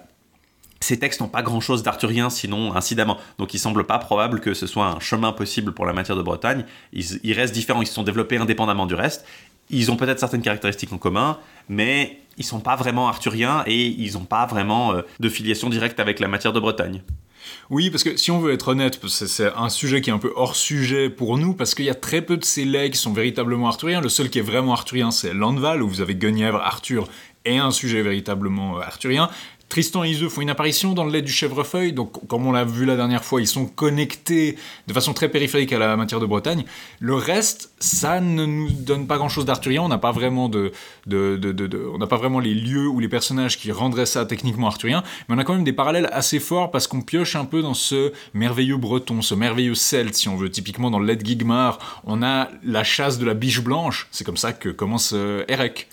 ces 0.83 0.99
textes 0.99 1.21
n'ont 1.21 1.27
pas 1.27 1.41
grand-chose 1.41 1.81
d'arthurien, 1.81 2.29
sinon 2.29 2.75
incidemment. 2.75 3.17
Donc 3.37 3.53
il 3.53 3.59
semble 3.59 3.85
pas 3.85 3.99
probable 3.99 4.41
que 4.41 4.53
ce 4.53 4.67
soit 4.67 4.85
un 4.85 4.99
chemin 4.99 5.31
possible 5.31 5.71
pour 5.71 5.85
la 5.85 5.93
matière 5.93 6.17
de 6.17 6.21
Bretagne. 6.21 6.65
Ils, 6.91 7.33
restent 7.33 7.53
différents, 7.53 7.81
ils 7.81 7.87
se 7.87 7.93
sont 7.93 8.03
développés 8.03 8.37
indépendamment 8.37 8.85
du 8.85 8.93
reste. 8.93 9.25
Ils 9.69 9.91
ont 9.91 9.95
peut-être 9.95 10.19
certaines 10.19 10.41
caractéristiques 10.41 10.91
en 10.91 10.97
commun, 10.97 11.37
mais 11.69 12.19
ils 12.37 12.43
sont 12.43 12.59
pas 12.59 12.75
vraiment 12.75 13.07
arthuriens 13.07 13.63
et 13.65 13.87
ils 13.87 14.13
n'ont 14.13 14.25
pas 14.25 14.45
vraiment 14.45 14.93
euh, 14.93 15.01
de 15.21 15.29
filiation 15.29 15.69
directe 15.69 15.99
avec 16.01 16.19
la 16.19 16.27
matière 16.27 16.51
de 16.51 16.59
Bretagne. 16.59 17.01
Oui, 17.69 17.89
parce 17.89 18.03
que 18.03 18.17
si 18.17 18.31
on 18.31 18.39
veut 18.39 18.53
être 18.53 18.69
honnête, 18.69 18.99
c'est- 19.07 19.51
un 19.55 19.69
sujet 19.69 20.01
qui 20.01 20.09
est 20.09 20.13
un 20.13 20.17
peu 20.17 20.31
hors 20.35 20.55
sujet 20.55 21.09
pour 21.09 21.37
nous, 21.37 21.53
parce 21.53 21.75
qu'il 21.75 21.85
y 21.85 21.89
a 21.89 21.95
très 21.95 22.21
peu 22.21 22.37
de 22.37 22.43
ces 22.43 22.63
qui 22.91 22.97
sont 22.97 23.13
véritablement 23.13 23.67
arthuriens. 23.67 24.01
Le 24.01 24.09
seul 24.09 24.29
qui 24.29 24.39
est 24.39 24.43
vraiment 24.43 24.73
arthurien, 24.73 25.11
c'est 25.11 25.33
Landval, 25.33 25.81
où 25.81 25.87
vous 25.87 26.01
avez 26.01 26.15
Guenièvre, 26.15 26.61
Arthur, 26.61 27.07
et 27.45 27.57
un 27.57 27.71
sujet 27.71 28.01
véritablement 28.01 28.77
euh, 28.77 28.81
arthurien. 28.81 29.29
Tristan 29.74 30.03
et 30.03 30.12
Iseux 30.12 30.30
font 30.30 30.42
une 30.42 30.51
apparition 30.51 30.94
dans 30.94 31.03
le 31.03 31.12
lait 31.12 31.24
du 31.24 31.32
chèvrefeuille, 31.32 31.94
donc 31.94 32.27
comme 32.27 32.46
on 32.46 32.51
l'a 32.51 32.63
vu 32.63 32.86
la 32.86 32.96
dernière 32.96 33.25
fois, 33.25 33.42
ils 33.42 33.48
sont 33.48 33.65
connectés 33.65 34.56
de 34.86 34.94
façon 34.94 35.13
très 35.13 35.30
périphérique 35.30 35.74
à 35.74 35.80
la 35.80 35.98
matière 35.98 36.20
de 36.20 36.27
Bretagne. 36.27 36.63
Le 37.00 37.15
reste, 37.15 37.72
ça 37.80 38.22
ne 38.22 38.46
nous 38.46 38.70
donne 38.70 39.08
pas 39.08 39.18
grand-chose 39.18 39.46
d'arthurien, 39.46 39.82
on 39.82 39.88
n'a 39.88 39.98
pas 39.98 40.12
vraiment 40.12 40.48
de, 40.48 40.74
de, 41.08 41.38
de- 41.38 41.89
on 41.92 41.98
n'a 41.98 42.06
pas 42.06 42.18
vraiment 42.18 42.38
les 42.39 42.53
lieux 42.53 42.88
ou 42.88 43.00
les 43.00 43.08
personnages 43.08 43.58
qui 43.58 43.72
rendraient 43.72 44.06
ça 44.06 44.27
techniquement 44.27 44.68
arthurien, 44.68 45.01
mais 45.27 45.34
on 45.34 45.39
a 45.39 45.44
quand 45.44 45.56
même 45.56 45.63
des 45.63 45.74
parallèles 45.74 46.08
assez 46.12 46.39
forts 46.39 46.70
parce 46.70 46.86
qu'on 46.86 47.01
pioche 47.01 47.36
un 47.36 47.46
peu 47.46 47.63
dans 47.63 47.74
ce 47.74 48.13
merveilleux 48.36 48.77
breton, 48.77 49.24
ce 49.24 49.34
merveilleux 49.34 49.74
celte, 49.74 50.13
si 50.13 50.30
on 50.30 50.36
veut. 50.36 50.51
Typiquement 50.51 50.92
dans 50.92 51.00
le 51.00 51.08
lait 51.08 51.15
de 51.15 51.25
Gigmar, 51.25 52.01
on 52.03 52.22
a 52.22 52.50
la 52.63 52.84
chasse 52.84 53.18
de 53.18 53.25
la 53.25 53.34
biche 53.34 53.62
blanche, 53.62 54.08
c'est 54.12 54.24
comme 54.24 54.38
ça 54.38 54.53
que 54.53 54.70
commence 54.70 55.13
euh, 55.15 55.44
Erec. 55.48 55.88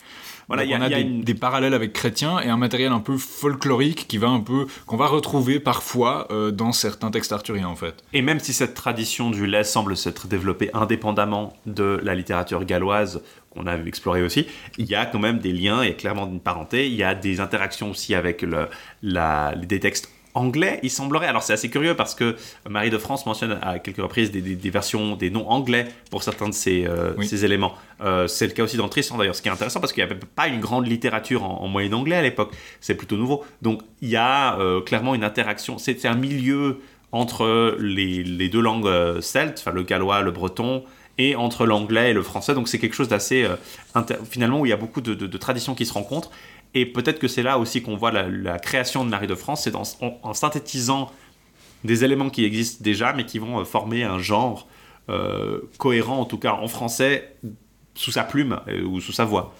Voilà, 0.50 0.64
y 0.64 0.74
a- 0.74 0.78
on 0.78 0.82
a, 0.82 0.86
il 0.86 0.90
y 0.90 0.94
a 0.94 0.98
des, 0.98 1.02
une- 1.08 1.22
des 1.22 1.34
parallèles 1.34 1.74
avec 1.74 1.92
Chrétien 1.92 2.38
et 2.40 2.48
un 2.48 2.56
matériel 2.56 2.92
un 2.92 3.00
peu 3.00 3.16
folklorique 3.16 4.06
qui 4.08 4.18
va 4.18 4.28
un 4.28 4.40
peu 4.40 4.66
qu'on 4.86 4.96
va 4.96 5.06
retrouver 5.06 5.60
parfois 5.60 6.26
euh, 6.30 6.50
dans 6.50 6.72
certains 6.72 7.10
textes 7.10 7.32
arthuriens 7.32 7.68
en 7.68 7.76
fait. 7.76 7.94
Et 8.12 8.22
même 8.22 8.40
si 8.40 8.52
cette 8.52 8.74
tradition 8.74 9.30
du 9.30 9.46
lait 9.46 9.64
semble 9.64 9.96
s'être 9.96 10.26
développée 10.26 10.70
indépendamment 10.74 11.52
de 11.66 12.00
la 12.02 12.14
littérature 12.14 12.64
galloise 12.64 13.22
qu'on 13.50 13.66
a 13.66 13.76
explorée 13.76 14.22
aussi, 14.22 14.46
il 14.78 14.86
y 14.86 14.94
a 14.94 15.06
quand 15.06 15.18
même 15.18 15.38
des 15.38 15.52
liens, 15.52 15.82
il 15.82 15.88
y 15.88 15.90
a 15.90 15.94
clairement 15.94 16.26
une 16.26 16.40
parenté, 16.40 16.86
il 16.86 16.94
y 16.94 17.02
a 17.02 17.14
des 17.14 17.40
interactions 17.40 17.90
aussi 17.90 18.14
avec 18.14 18.42
le, 18.42 18.68
la, 19.02 19.54
des 19.56 19.80
textes 19.80 20.08
anglais, 20.34 20.78
il 20.82 20.90
semblerait. 20.90 21.26
Alors 21.26 21.42
c'est 21.42 21.52
assez 21.52 21.68
curieux 21.70 21.94
parce 21.96 22.14
que 22.14 22.36
Marie 22.68 22.90
de 22.90 22.98
France 22.98 23.26
mentionne 23.26 23.58
à 23.62 23.78
quelques 23.78 23.98
reprises 24.02 24.30
des, 24.30 24.40
des- 24.40 24.56
des 24.56 24.70
versions, 24.70 25.16
des 25.16 25.30
noms 25.30 25.48
anglais 25.48 25.86
pour 26.10 26.22
certains 26.22 26.48
de 26.48 26.54
ces, 26.54 26.86
euh, 26.86 27.12
Oui. 27.18 27.26
ces 27.26 27.44
éléments. 27.44 27.74
Euh, 28.00 28.26
c'est 28.26 28.46
le 28.46 28.52
cas 28.52 28.62
aussi 28.62 28.76
dans 28.76 28.88
Tristan 28.88 29.16
d'ailleurs, 29.18 29.34
ce 29.34 29.42
qui 29.42 29.48
est 29.48 29.52
intéressant 29.52 29.80
parce 29.80 29.92
qu'il 29.92 30.04
n'y 30.04 30.10
avait 30.10 30.20
pas 30.36 30.46
une 30.48 30.60
grande 30.60 30.86
littérature 30.86 31.42
en, 31.44 31.62
en 31.62 31.68
moyen 31.68 31.92
anglais 31.92 32.16
à 32.16 32.22
l'époque, 32.22 32.52
c'est 32.80 32.94
plutôt 32.94 33.16
nouveau. 33.16 33.44
Donc 33.62 33.82
il 34.00 34.08
y 34.08 34.16
a 34.16 34.58
euh, 34.60 34.80
clairement 34.80 35.14
une 35.14 35.24
interaction, 35.24 35.78
c'est 35.78 36.04
un 36.06 36.14
milieu 36.14 36.80
entre 37.12 37.76
les, 37.80 38.22
les 38.22 38.48
deux 38.48 38.60
langues 38.60 39.20
celtes, 39.20 39.58
enfin 39.60 39.72
le 39.72 39.82
gallois, 39.82 40.20
le 40.22 40.30
breton, 40.30 40.84
et 41.18 41.34
entre 41.36 41.66
l'anglais 41.66 42.10
et 42.10 42.14
le 42.14 42.22
français. 42.22 42.54
Donc 42.54 42.68
c'est 42.68 42.78
quelque 42.78 42.94
chose 42.94 43.08
d'assez 43.08 43.46
finalement 44.30 44.60
où 44.60 44.66
il 44.66 44.70
y 44.70 44.72
a 44.72 44.76
beaucoup 44.76 45.00
de, 45.00 45.14
de- 45.14 45.26
de 45.26 45.38
traditions 45.38 45.74
qui 45.74 45.84
se 45.86 45.92
rencontrent. 45.92 46.30
Et 46.74 46.86
peut-être 46.86 47.18
que 47.18 47.28
c'est 47.28 47.42
là 47.42 47.58
aussi 47.58 47.82
qu'on 47.82 47.96
voit 47.96 48.12
la, 48.12 48.58
création 48.58 49.04
de 49.04 49.10
Marie 49.10 49.26
de 49.26 49.34
France, 49.34 49.64
c'est 49.64 49.74
en, 49.74 50.34
synthétisant 50.34 51.10
des 51.84 52.04
éléments 52.04 52.30
qui 52.30 52.44
existent 52.44 52.82
déjà, 52.82 53.12
mais 53.12 53.24
qui 53.24 53.38
vont 53.38 53.60
euh, 53.60 53.64
former 53.64 54.04
un 54.04 54.18
genre 54.18 54.68
euh, 55.08 55.60
cohérent, 55.78 56.20
en 56.20 56.24
tout 56.26 56.38
cas 56.38 56.52
en 56.52 56.68
français, 56.68 57.34
sous 57.94 58.12
sa 58.12 58.22
plume 58.22 58.60
euh, 58.68 58.84
ou 58.84 59.00
sous 59.00 59.12
sa 59.12 59.24
voix. 59.24 59.54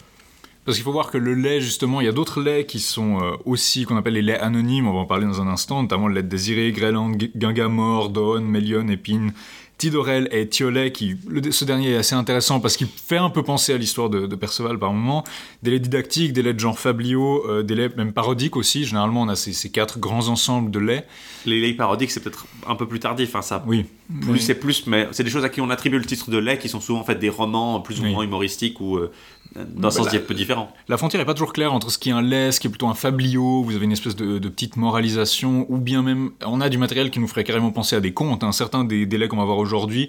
Parce 0.65 0.77
qu'il 0.77 0.85
faut 0.85 0.93
voir 0.93 1.11
que 1.11 1.19
le 1.19 1.35
lait, 1.35 1.61
justement, 1.61 2.01
il 2.01 2.05
y 2.05 2.09
a 2.09 2.13
d'autres 2.13 2.43
laits 2.43 2.67
qui 2.67 2.81
sont 2.81 3.19
aussi, 3.47 3.87
qu'on 3.87 3.97
appelle 3.97 4.13
les 4.13 4.23
laits 4.23 4.41
anonymes, 4.43 4.87
on 4.87 4.93
va 4.93 4.99
en 5.01 5.07
parler 5.07 5.27
dans 5.27 5.41
un 5.41 5.49
instant, 5.49 5.83
notamment 5.83 6.07
le 6.07 6.15
lait 6.15 6.23
de 6.23 6.29
Désiré, 6.29 6.71
Gréland, 6.71 7.19
G- 7.19 7.33
Guingamore, 7.35 8.11
Daune, 8.11 8.45
Mélion, 8.45 8.87
Épine, 8.89 9.33
Tidorel 9.81 10.29
et 10.31 10.47
Thiolet, 10.47 10.93
qui, 10.93 11.17
le- 11.27 11.51
ce 11.51 11.65
dernier 11.65 11.93
est 11.93 11.97
assez 11.97 12.15
intéressant 12.15 12.61
parce 12.61 12.77
qu'il 12.77 12.87
fait 12.87 13.17
un 13.17 13.31
peu 13.31 13.43
penser 13.43 13.73
à 13.73 13.79
l'histoire 13.79 14.11
de, 14.11 14.27
de 14.27 14.37
Perceval 14.37 14.79
par 14.79 14.93
moment. 14.93 15.25
Des 15.63 15.71
laits 15.71 15.81
didactiques, 15.83 16.35
des 16.35 16.43
laits 16.43 16.55
de 16.55 16.61
genre 16.61 16.79
Fablio, 16.79 17.45
euh, 17.49 17.63
des 17.63 17.75
laits 17.75 17.97
même 17.97 18.13
parodiques 18.13 18.57
aussi. 18.57 18.85
Généralement, 18.85 19.23
on 19.23 19.29
a 19.29 19.37
ces, 19.37 19.55
ces 19.55 19.71
quatre 19.71 19.99
grands 19.99 20.29
ensembles 20.29 20.71
de 20.71 20.79
laits. 20.79 21.09
Les 21.47 21.61
laits 21.63 21.79
parodiques, 21.79 22.11
c'est 22.11 22.21
peut-être 22.21 22.47
un 22.69 22.75
peu 22.77 22.87
plus 22.87 23.01
tardif, 23.01 23.35
hein, 23.35 23.41
ça. 23.43 23.65
Oui. 23.67 23.87
Plus 24.21 24.41
c'est 24.41 24.55
plus, 24.57 24.87
mais 24.87 25.09
c'est 25.13 25.25
des 25.25 25.31
choses 25.31 25.45
à 25.45 25.49
qui 25.49 25.61
on 25.63 25.71
attribue 25.71 25.97
le 25.99 26.05
titre 26.05 26.31
de 26.31 26.37
lait, 26.37 26.59
qui 26.59 26.69
sont 26.69 26.81
souvent 26.81 27.01
en 27.01 27.05
fait 27.05 27.15
des 27.19 27.31
romans 27.31 27.81
plus 27.81 28.01
ou 28.01 28.03
Oui. 28.05 28.13
moins 28.13 28.25
humoristiques 28.25 28.81
ou 28.81 28.97
euh, 28.99 29.11
d'un 29.57 29.91
sens 29.91 30.07
Bah, 30.07 30.13
un 30.15 30.19
peu 30.21 30.35
différent. 30.35 30.73
La 30.89 30.97
frontière 30.97 31.21
est 31.21 31.25
pas 31.25 31.35
toujours 31.35 31.53
claire 31.53 31.73
entre 31.73 31.91
ce 31.91 31.99
qui 31.99 32.11
est 32.11 32.13
un 32.13 32.23
lait, 32.23 32.53
ce 32.53 32.61
qui 32.61 32.67
est 32.69 32.71
plutôt 32.71 32.89
un 32.89 32.95
fablio, 32.95 33.63
vous 33.63 33.75
avez 33.75 33.85
une 33.85 33.93
espèce 33.93 34.15
de, 34.17 34.39
de 34.39 34.49
petite 34.49 34.77
moralisation, 34.77 35.67
ou 35.69 35.79
bien 35.79 36.03
même, 36.03 36.31
on 36.47 36.61
a 36.61 36.69
du 36.69 36.79
matériel 36.79 37.11
qui 37.11 37.19
nous 37.21 37.29
ferait 37.29 37.45
carrément 37.45 37.71
penser 37.73 37.97
à 37.97 38.01
des 38.01 38.13
contes. 38.13 38.45
hein. 38.45 38.53
Certains 38.53 38.85
des, 38.85 39.07
des 39.07 39.19
laits 39.19 39.29
qu'on 39.29 39.37
va 39.39 39.45
voir 39.45 39.59
aujourd'hui, 39.59 40.09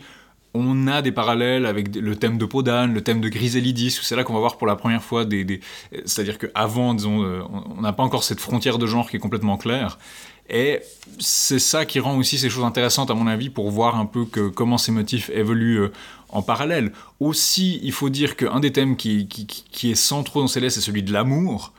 on 0.53 0.87
a 0.87 1.01
des 1.01 1.11
parallèles 1.13 1.65
avec 1.65 1.95
le 1.95 2.15
thème 2.17 2.37
de 2.37 2.45
Podane, 2.45 2.93
le 2.93 3.01
thème 3.01 3.21
de 3.21 3.29
Griselidis, 3.29 3.97
où 3.99 4.03
c'est 4.03 4.15
là 4.17 4.23
qu'on 4.25 4.33
va 4.33 4.39
voir 4.39 4.57
pour 4.57 4.67
la 4.67 4.75
première 4.75 5.01
fois 5.01 5.23
des... 5.25 5.43
des- 5.45 5.61
C'est-à-dire 6.05 6.37
qu'avant, 6.37 6.93
disons, 6.93 7.23
euh, 7.23 7.39
on- 7.51 7.77
on 7.77 7.81
n'a 7.81 7.93
pas 7.93 8.03
encore 8.03 8.23
cette 8.23 8.41
frontière 8.41 8.77
de 8.77 8.85
genre 8.85 9.09
qui 9.09 9.15
est 9.15 9.19
complètement 9.19 9.57
claire. 9.57 9.97
Et 10.49 10.81
c'est 11.19 11.59
ça 11.59 11.85
qui 11.85 12.01
rend 12.01 12.17
aussi 12.17 12.37
ces 12.37 12.49
choses 12.49 12.65
intéressantes, 12.65 13.09
à 13.09 13.13
mon 13.13 13.27
avis, 13.27 13.49
pour 13.49 13.71
voir 13.71 13.95
un 13.97 14.05
peu 14.05 14.25
que, 14.25 14.49
comment 14.49 14.77
ces 14.77 14.91
motifs 14.91 15.29
évoluent 15.33 15.79
euh, 15.83 15.91
en 16.31 16.41
parallèle. 16.41 16.91
Aussi, 17.19 17.79
il 17.83 17.91
faut 17.91 18.09
dire 18.09 18.35
qu'un 18.35 18.59
des 18.59 18.71
thèmes 18.71 18.95
qui, 18.95 19.27
est 19.83 19.95
centraux 19.95 20.41
dans 20.41 20.59
laits, 20.59 20.71
c'est 20.71 20.81
celui 20.81 21.03
de 21.03 21.11
l'amour. 21.11 21.73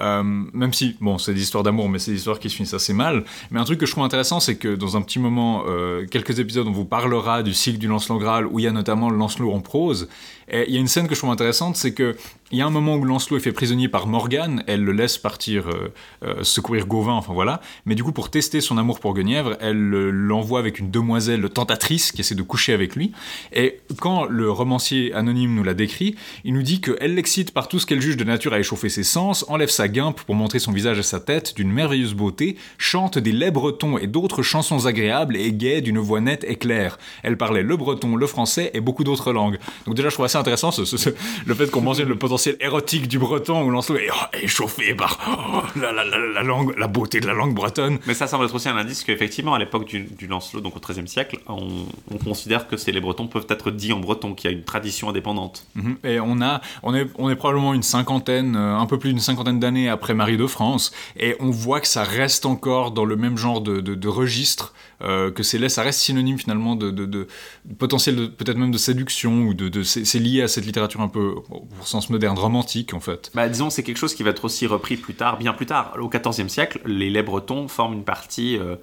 Euh, 0.00 0.22
même 0.24 0.72
si, 0.72 0.96
bon, 1.00 1.18
c'est 1.18 1.34
des 1.34 1.42
histoires 1.42 1.62
d'amour, 1.62 1.88
mais 1.88 1.98
c'est 1.98 2.10
des 2.10 2.16
histoires 2.16 2.38
qui 2.38 2.50
se 2.50 2.56
finissent 2.56 2.74
assez 2.74 2.92
mal. 2.92 3.24
Mais 3.50 3.60
un 3.60 3.64
truc 3.64 3.78
que 3.78 3.86
je 3.86 3.92
trouve 3.92 4.04
intéressant, 4.04 4.40
c'est 4.40 4.56
que 4.56 4.74
dans 4.74 4.96
un 4.96 5.02
petit 5.02 5.18
moment, 5.18 5.64
euh, 5.66 6.06
quelques 6.06 6.40
épisodes, 6.40 6.66
on 6.66 6.72
vous 6.72 6.84
parlera 6.84 7.42
du 7.42 7.54
cycle 7.54 7.78
du 7.78 7.86
Lancelot 7.86 8.18
Graal, 8.18 8.46
où 8.46 8.58
il 8.58 8.64
y 8.64 8.68
a 8.68 8.72
notamment 8.72 9.10
le 9.10 9.16
Lancelot 9.16 9.52
en 9.52 9.60
prose. 9.60 10.08
Il 10.52 10.70
y 10.70 10.76
a 10.76 10.80
une 10.80 10.88
scène 10.88 11.08
que 11.08 11.14
je 11.14 11.20
trouve 11.20 11.30
intéressante, 11.30 11.76
c'est 11.76 11.94
que 11.94 12.16
il 12.54 12.58
y 12.58 12.62
a 12.62 12.66
un 12.66 12.70
moment 12.70 12.94
où 12.94 13.04
Lancelot 13.04 13.38
est 13.38 13.40
fait 13.40 13.52
prisonnier 13.52 13.88
par 13.88 14.06
Morgane, 14.06 14.62
elle 14.68 14.84
le 14.84 14.92
laisse 14.92 15.18
partir 15.18 15.68
euh, 15.68 15.92
euh, 16.24 16.44
secourir 16.44 16.86
Gauvin, 16.86 17.14
enfin 17.14 17.32
voilà. 17.32 17.60
Mais 17.84 17.96
du 17.96 18.04
coup, 18.04 18.12
pour 18.12 18.30
tester 18.30 18.60
son 18.60 18.78
amour 18.78 19.00
pour 19.00 19.12
Guenièvre, 19.12 19.56
elle 19.60 19.76
l'envoie 19.76 20.60
avec 20.60 20.78
une 20.78 20.90
demoiselle 20.90 21.48
tentatrice 21.48 22.12
qui 22.12 22.20
essaie 22.20 22.36
de 22.36 22.42
coucher 22.42 22.72
avec 22.72 22.94
lui. 22.94 23.10
Et 23.52 23.80
quand 23.98 24.26
le 24.26 24.50
romancier 24.50 25.12
anonyme 25.14 25.54
nous 25.54 25.64
l'a 25.64 25.74
décrit, 25.74 26.14
il 26.44 26.54
nous 26.54 26.62
dit 26.62 26.80
qu'elle 26.80 27.16
l'excite 27.16 27.52
par 27.52 27.66
tout 27.66 27.80
ce 27.80 27.86
qu'elle 27.86 28.00
juge 28.00 28.16
de 28.16 28.24
nature 28.24 28.52
à 28.52 28.60
échauffer 28.60 28.88
ses 28.88 29.02
sens, 29.02 29.44
enlève 29.48 29.70
sa 29.70 29.88
guimpe 29.88 30.20
pour 30.20 30.36
montrer 30.36 30.60
son 30.60 30.70
visage 30.70 30.98
et 31.00 31.02
sa 31.02 31.18
tête 31.18 31.56
d'une 31.56 31.72
merveilleuse 31.72 32.14
beauté, 32.14 32.56
chante 32.78 33.18
des 33.18 33.32
laits 33.32 33.52
bretons 33.52 33.98
et 33.98 34.06
d'autres 34.06 34.42
chansons 34.42 34.86
agréables 34.86 35.36
et 35.36 35.52
gaies 35.52 35.80
d'une 35.80 35.98
voix 35.98 36.20
nette 36.20 36.44
et 36.46 36.54
claire. 36.54 36.98
Elle 37.24 37.36
parlait 37.36 37.62
le 37.64 37.76
breton, 37.76 38.14
le 38.14 38.26
français 38.28 38.70
et 38.74 38.80
beaucoup 38.80 39.02
d'autres 39.02 39.32
langues. 39.32 39.58
Donc 39.86 39.96
déjà, 39.96 40.08
je 40.08 40.14
trouve 40.14 40.26
assez 40.34 40.40
intéressant 40.40 40.70
ce- 40.72 40.84
ce- 40.84 40.96
ce- 40.96 41.10
le 41.46 41.54
fait 41.54 41.70
qu'on 41.70 41.80
mentionne 41.80 42.08
le 42.08 42.16
potentiel 42.18 42.56
érotique 42.60 43.08
du 43.08 43.18
breton 43.18 43.62
où 43.62 43.70
Lancelot 43.70 43.98
est 43.98 44.08
oh, 44.10 44.36
échauffé 44.42 44.94
par 44.94 45.18
oh, 45.28 45.78
la, 45.80 45.92
la- 45.92 46.04
la- 46.04 46.18
la 46.18 46.42
langue, 46.42 46.74
la 46.76 46.86
beauté 46.88 47.20
de 47.20 47.26
la 47.26 47.32
langue 47.34 47.54
bretonne. 47.54 47.98
Mais 48.06 48.14
ça 48.14 48.26
semble 48.26 48.44
être 48.44 48.54
aussi 48.54 48.68
un 48.68 48.76
indice 48.76 49.04
qu'effectivement, 49.04 49.54
à 49.54 49.58
l'époque 49.58 49.84
du, 49.86 50.00
du 50.04 50.26
Lancelot, 50.26 50.60
donc 50.60 50.76
au 50.76 50.80
XIIIe 50.80 51.06
siècle, 51.08 51.38
on, 51.48 51.68
on 52.12 52.18
considère 52.18 52.66
que 52.68 52.76
c'est 52.76 52.92
les 52.92 53.00
Bretons 53.00 53.26
peuvent 53.28 53.46
être 53.48 53.70
dits 53.70 53.92
en 53.92 54.00
breton, 54.00 54.34
qu'il 54.34 54.50
y 54.50 54.54
a 54.54 54.56
une 54.56 54.64
tradition 54.64 55.08
indépendante. 55.08 55.66
Mhm. 55.74 55.96
Et 56.04 56.18
on 56.20 56.40
a, 56.42 56.60
on 56.82 56.94
est, 56.94 57.06
on 57.18 57.30
est 57.30 57.36
probablement 57.36 57.74
une 57.74 57.82
cinquantaine, 57.82 58.56
euh, 58.56 58.76
un 58.76 58.86
peu 58.86 58.98
plus 58.98 59.10
d'une 59.10 59.20
cinquantaine 59.20 59.60
d'années 59.60 59.88
après 59.88 60.14
Marie 60.14 60.36
de 60.36 60.46
France, 60.46 60.92
et 61.18 61.36
on 61.40 61.50
voit 61.50 61.80
que 61.80 61.86
ça 61.88 62.02
reste 62.02 62.46
encore 62.46 62.90
dans 62.90 63.04
le 63.04 63.16
même 63.16 63.36
genre 63.38 63.60
de, 63.60 63.80
de, 63.80 63.94
de 63.94 64.08
registre, 64.08 64.74
euh, 65.02 65.30
que 65.30 65.42
c'est 65.42 65.58
là, 65.58 65.68
ça 65.68 65.82
reste 65.82 66.00
synonyme 66.00 66.38
finalement 66.38 66.76
de, 66.76 66.90
de, 66.90 67.06
de- 67.06 67.26
de 67.64 67.74
potentiel, 67.74 68.30
peut-être 68.30 68.56
même 68.56 68.70
de 68.70 68.78
séduction 68.78 69.42
ou 69.42 69.54
de, 69.54 69.82
c'est 69.82 70.18
lié 70.18 70.42
à 70.42 70.48
cette 70.48 70.66
littérature 70.66 71.00
un 71.00 71.08
peu 71.08 71.34
au 71.50 71.66
sens 71.84 72.10
moderne 72.10 72.38
romantique 72.38 72.94
en 72.94 73.00
fait. 73.00 73.30
Bah, 73.34 73.48
disons, 73.48 73.70
c'est 73.70 73.82
quelque 73.82 73.96
chose 73.98 74.14
qui 74.14 74.22
va 74.22 74.30
être 74.30 74.44
aussi 74.44 74.66
repris 74.66 74.96
plus 74.96 75.14
tard, 75.14 75.38
bien 75.38 75.52
plus 75.52 75.66
tard. 75.66 75.94
Au 76.00 76.08
XIVe 76.08 76.48
siècle, 76.48 76.80
les 76.86 77.10
laits 77.10 77.24
bretons 77.24 77.68
forment 77.68 77.94
une 77.94 78.04
partie, 78.04 78.56
euh, 78.58 78.76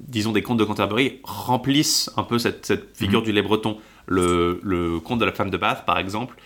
disons, 0.00 0.32
des 0.32 0.42
contes 0.42 0.58
de 0.58 0.64
Canterbury, 0.64 1.20
remplissent 1.24 2.10
un 2.16 2.22
peu 2.22 2.38
cette, 2.38 2.66
cette 2.66 2.96
figure 2.96 3.22
du 3.22 3.32
lait 3.32 3.42
breton. 3.42 3.78
Le, 4.06 4.60
le 4.62 5.00
conte 5.00 5.18
de 5.18 5.24
la 5.24 5.32
femme 5.32 5.50
de 5.50 5.56
Bath, 5.56 5.84
par 5.84 5.98
exemple, 5.98 6.36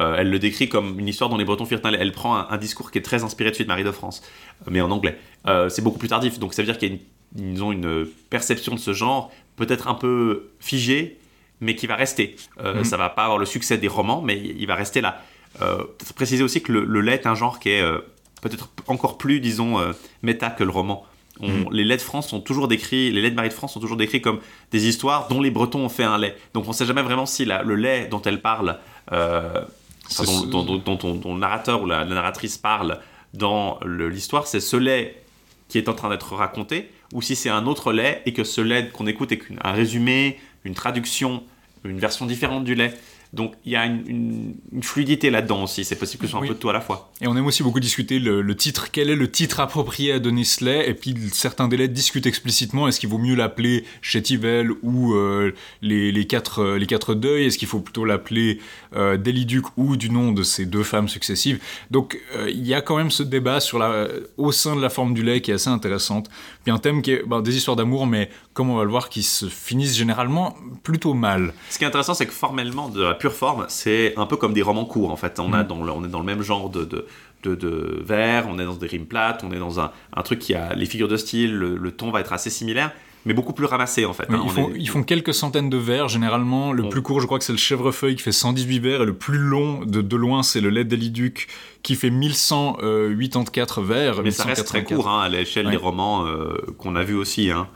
euh, 0.00 0.14
elle 0.18 0.30
le 0.30 0.38
décrit 0.38 0.68
comme 0.68 1.00
une 1.00 1.08
histoire 1.08 1.28
dont 1.28 1.36
les 1.36 1.44
Bretons 1.44 1.64
firent 1.66 1.80
un. 1.84 1.92
Elle 1.92 2.12
prend 2.12 2.36
un, 2.36 2.46
un 2.50 2.56
discours 2.56 2.92
qui 2.92 2.98
est 2.98 3.02
très 3.02 3.24
inspiré 3.24 3.50
de 3.50 3.56
celui 3.56 3.64
de 3.64 3.68
Marie 3.68 3.82
de 3.82 3.90
France, 3.90 4.22
mais 4.70 4.80
en 4.80 4.90
anglais. 4.92 5.18
Euh, 5.48 5.68
c'est 5.68 5.82
beaucoup 5.82 5.98
plus 5.98 6.06
tardif, 6.08 6.38
donc 6.38 6.54
ça 6.54 6.62
veut 6.62 6.66
dire 6.66 6.78
qu'il 6.78 6.88
y 6.88 6.92
a 6.92 6.94
une, 6.94 7.00
ils 7.38 7.62
ont 7.64 7.72
une 7.72 8.06
perception 8.30 8.74
de 8.74 8.80
ce 8.80 8.92
genre 8.92 9.30
peut-être 9.56 9.88
un 9.88 9.94
peu 9.94 10.50
figée, 10.60 11.18
mais 11.60 11.74
qui 11.74 11.86
va 11.86 11.96
rester. 11.96 12.36
Euh, 12.60 12.74
Mhm. 12.78 12.84
Ça 12.84 12.96
va 12.96 13.08
pas 13.08 13.22
avoir 13.24 13.38
le 13.38 13.46
succès 13.46 13.78
des 13.78 13.88
romans, 13.88 14.20
mais 14.22 14.36
il 14.38 14.66
va 14.66 14.74
rester 14.74 15.00
là. 15.00 15.22
Euh, 15.62 15.78
peut-être 15.78 16.12
préciser 16.12 16.42
aussi 16.44 16.62
que 16.62 16.70
le, 16.72 16.84
le 16.84 17.00
lait 17.00 17.14
est 17.14 17.26
un 17.26 17.34
genre 17.34 17.58
qui 17.58 17.70
est 17.70 17.80
euh, 17.82 17.98
peut-être 18.42 18.68
encore 18.86 19.18
plus, 19.18 19.40
disons, 19.40 19.78
euh, 19.80 19.92
méta 20.22 20.50
que 20.50 20.62
le 20.62 20.70
roman. 20.70 21.04
On- 21.40 21.70
Les 21.70 21.84
laits 21.84 21.98
de 22.00 22.04
France 22.04 22.28
sont 22.28 22.40
toujours 22.40 22.66
décrits, 22.68 23.10
les 23.12 23.20
laits 23.22 23.30
de 23.32 23.36
Marie 23.36 23.48
de 23.48 23.54
France 23.54 23.72
sont 23.74 23.80
toujours 23.80 23.96
décrits 23.96 24.20
comme 24.20 24.40
des 24.72 24.88
histoires 24.88 25.28
dont 25.28 25.40
les 25.40 25.50
Bretons 25.52 25.84
ont 25.84 25.88
fait 25.88 26.02
un 26.04 26.18
lait. 26.18 26.36
Donc 26.52 26.64
on 26.66 26.70
ne 26.70 26.74
sait 26.74 26.84
jamais 26.86 27.02
vraiment 27.02 27.26
si 27.26 27.44
la- 27.44 27.62
le 27.62 27.76
lait 27.76 28.08
dont 28.08 28.20
elle 28.22 28.40
parle, 28.42 28.76
enfin, 29.08 30.46
dont, 30.46 30.64
dont- 30.64 31.34
le 31.34 31.38
narrateur 31.40 31.82
ou 31.82 31.86
la, 31.86 32.04
la 32.04 32.14
narratrice 32.14 32.58
parle 32.58 32.98
dans 33.34 33.78
l'histoire, 33.84 34.46
c'est 34.46 34.60
ce 34.60 34.76
lait 34.76 35.22
qui 35.68 35.78
est 35.78 35.88
en 35.88 35.94
train 35.94 36.08
d'être 36.08 36.34
raconté, 36.34 36.90
ou 37.12 37.22
si 37.22 37.36
c'est 37.36 37.48
un 37.50 37.66
autre 37.66 37.92
lait 37.92 38.22
et 38.26 38.32
que 38.32 38.44
ce 38.44 38.60
lait 38.60 38.88
qu'on 38.92 39.06
écoute 39.06 39.32
est 39.32 39.38
qu'un- 39.38 39.56
un 39.62 39.72
résumé, 39.72 40.38
une 40.64 40.74
traduction, 40.74 41.42
une 41.84 41.98
version 41.98 42.26
différente 42.26 42.64
du 42.64 42.74
lait. 42.74 42.92
Donc 43.32 43.54
il 43.64 43.72
y 43.72 43.76
a 43.76 43.84
une, 43.86 44.02
une- 44.08 44.54
une 44.72 44.82
fluidité 44.82 45.30
là-dedans 45.30 45.64
aussi. 45.64 45.84
C'est 45.84 45.96
possible 45.96 46.22
que 46.22 46.26
ce 46.26 46.30
soit 46.32 46.40
un 46.40 46.42
Oui. 46.42 46.48
peu 46.48 46.54
de 46.54 46.58
tout 46.58 46.70
à 46.70 46.72
la 46.72 46.80
fois. 46.80 47.12
Et 47.20 47.26
on 47.26 47.36
aime 47.36 47.46
aussi 47.46 47.62
beaucoup 47.62 47.80
discuter 47.80 48.18
le, 48.18 48.40
le 48.42 48.56
titre, 48.56 48.90
quel 48.90 49.10
est 49.10 49.16
le 49.16 49.30
titre 49.30 49.60
approprié 49.60 50.12
à 50.12 50.18
donner 50.18 50.38
et 50.62 50.94
puis 50.94 51.14
certains 51.32 51.68
délais 51.68 51.88
discutent 51.88 52.26
explicitement, 52.26 52.88
est-ce 52.88 52.98
qu'il 53.00 53.08
vaut 53.08 53.18
mieux 53.18 53.34
l'appeler 53.34 53.84
Chétivel 54.02 54.70
ou 54.82 55.12
euh, 55.14 55.52
les, 55.82 56.10
les, 56.12 56.26
quatre, 56.26 56.60
euh, 56.62 56.78
les 56.78 56.86
quatre 56.86 57.14
deuils, 57.14 57.44
est-ce 57.46 57.58
qu'il 57.58 57.68
faut 57.68 57.80
plutôt 57.80 58.04
l'appeler 58.04 58.60
euh, 58.96 59.16
Déliduc 59.16 59.64
ou 59.76 59.96
du 59.96 60.08
nom 60.10 60.32
de 60.32 60.42
ces 60.42 60.64
deux 60.64 60.82
femmes 60.84 61.08
successives? 61.08 61.60
Donc 61.90 62.18
euh, 62.34 62.48
il 62.50 62.66
y 62.66 62.72
a 62.72 62.80
quand 62.80 62.96
même 62.96 63.10
ce 63.10 63.22
débat 63.22 63.60
sur 63.60 63.78
la, 63.78 64.08
au 64.36 64.52
sein 64.52 64.74
de 64.76 64.80
la 64.80 64.88
forme 64.90 65.12
du 65.12 65.22
lait 65.22 65.40
qui 65.42 65.50
est 65.50 65.54
assez 65.54 65.68
intéressante. 65.70 66.30
Puis 66.64 66.72
un 66.72 66.78
thème 66.78 67.02
qui 67.02 67.12
est 67.12 67.22
ben, 67.26 67.42
des 67.42 67.56
histoires 67.56 67.76
d'amour, 67.76 68.06
mais 68.06 68.30
comme 68.58 68.70
on 68.70 68.76
va 68.76 68.82
le 68.82 68.90
voir, 68.90 69.08
qui 69.08 69.22
se 69.22 69.46
finissent 69.46 69.96
généralement 69.96 70.56
plutôt 70.82 71.14
mal. 71.14 71.54
Ce 71.70 71.78
qui 71.78 71.84
est 71.84 71.86
intéressant, 71.86 72.12
c'est 72.14 72.26
que 72.26 72.32
formellement, 72.32 72.88
de 72.88 73.02
la 73.04 73.14
pure 73.14 73.32
forme, 73.32 73.66
c'est 73.68 74.14
un 74.16 74.26
peu 74.26 74.36
comme 74.36 74.52
des 74.52 74.62
romans 74.62 74.84
courts 74.84 75.12
en 75.12 75.16
fait. 75.16 75.38
On, 75.38 75.52
a 75.52 75.62
Mm. 75.62 75.66
dans 75.68 75.84
le, 75.84 75.92
on 75.92 76.04
est 76.04 76.08
dans 76.08 76.18
le 76.18 76.24
même 76.24 76.42
genre 76.42 76.68
de, 76.68 76.84
de, 76.84 77.06
de, 77.54 78.04
on 78.48 78.58
est 78.58 78.64
dans 78.64 78.74
des 78.74 78.88
rimes 78.88 79.06
plates, 79.06 79.44
on 79.44 79.52
est 79.52 79.60
dans 79.60 79.78
un, 79.78 79.92
un 80.12 80.22
truc 80.22 80.40
qui 80.40 80.56
a 80.56 80.74
les 80.74 80.86
figures 80.86 81.06
de 81.06 81.16
style, 81.16 81.54
le, 81.54 81.76
le 81.76 81.92
ton 81.92 82.10
va 82.10 82.18
être 82.18 82.32
assez 82.32 82.50
similaire, 82.50 82.90
mais 83.28 83.34
beaucoup 83.34 83.52
plus 83.52 83.66
ramassé 83.66 84.04
en 84.06 84.12
fait. 84.12 84.26
Oui, 84.28 84.34
hein. 84.36 84.40
ils, 84.44 84.48
On 84.48 84.52
font, 84.52 84.68
est- 84.70 84.78
ils 84.78 84.88
font 84.88 85.02
quelques 85.04 85.34
centaines 85.34 85.70
de 85.70 85.76
vers, 85.76 86.08
généralement. 86.08 86.72
Le 86.72 86.88
plus 86.88 87.02
court, 87.02 87.20
je 87.20 87.26
crois 87.26 87.38
que 87.38 87.44
c'est 87.44 87.52
le 87.52 87.58
chèvrefeuille 87.58 88.16
qui 88.16 88.22
fait 88.22 88.32
118 88.32 88.78
vers, 88.80 89.02
et 89.02 89.06
le 89.06 89.12
plus 89.14 89.38
long 89.38 89.84
de, 89.84 90.00
de 90.00 90.16
loin, 90.16 90.42
c'est 90.42 90.60
le 90.60 90.70
lait 90.70 90.84
d'Eliduc 90.84 91.46
qui 91.84 91.94
fait 91.94 92.10
1184 92.10 93.82
vers. 93.82 94.22
Mais 94.22 94.30
ça 94.30 94.44
reste 94.44 94.66
très 94.66 94.78
1184. 94.80 94.96
court 94.96 95.08
hein, 95.08 95.20
à 95.22 95.28
l'échelle 95.28 95.66
Ouais. 95.66 95.72
des 95.72 95.76
romans 95.78 96.26
euh, 96.26 96.56
qu'on 96.78 96.96
a 96.96 97.02
vu 97.04 97.14
aussi. 97.14 97.50
Hein. 97.50 97.68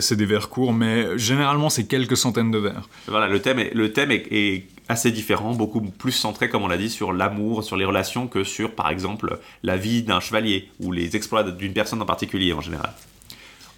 C'est 0.00 0.16
des 0.16 0.26
vers 0.26 0.48
courts, 0.48 0.72
mais 0.72 1.16
généralement, 1.18 1.70
c'est 1.70 1.84
quelques 1.86 2.16
centaines 2.16 2.50
de 2.50 2.58
vers. 2.58 2.88
Voilà, 3.08 3.28
le 3.28 3.40
thème, 3.40 3.58
est, 3.58 3.72
le 3.74 3.92
thème 3.92 4.10
est, 4.10 4.26
est 4.30 4.64
assez 4.88 5.10
différent, 5.12 5.54
beaucoup 5.54 5.80
plus 5.80 6.12
centré, 6.12 6.48
comme 6.48 6.62
on 6.62 6.68
l'a 6.68 6.76
dit, 6.76 6.90
sur 6.90 7.12
l'amour, 7.12 7.62
sur 7.64 7.76
les 7.76 7.84
relations, 7.84 8.26
que 8.26 8.42
sur, 8.44 8.72
par 8.74 8.90
exemple, 8.90 9.38
la 9.62 9.76
vie 9.76 10.02
d'un 10.02 10.20
chevalier 10.20 10.68
ou 10.80 10.92
les 10.92 11.16
exploits 11.16 11.44
d'une 11.44 11.72
personne 11.72 12.02
en 12.02 12.06
particulier 12.06 12.52
en 12.52 12.60
général. 12.60 12.92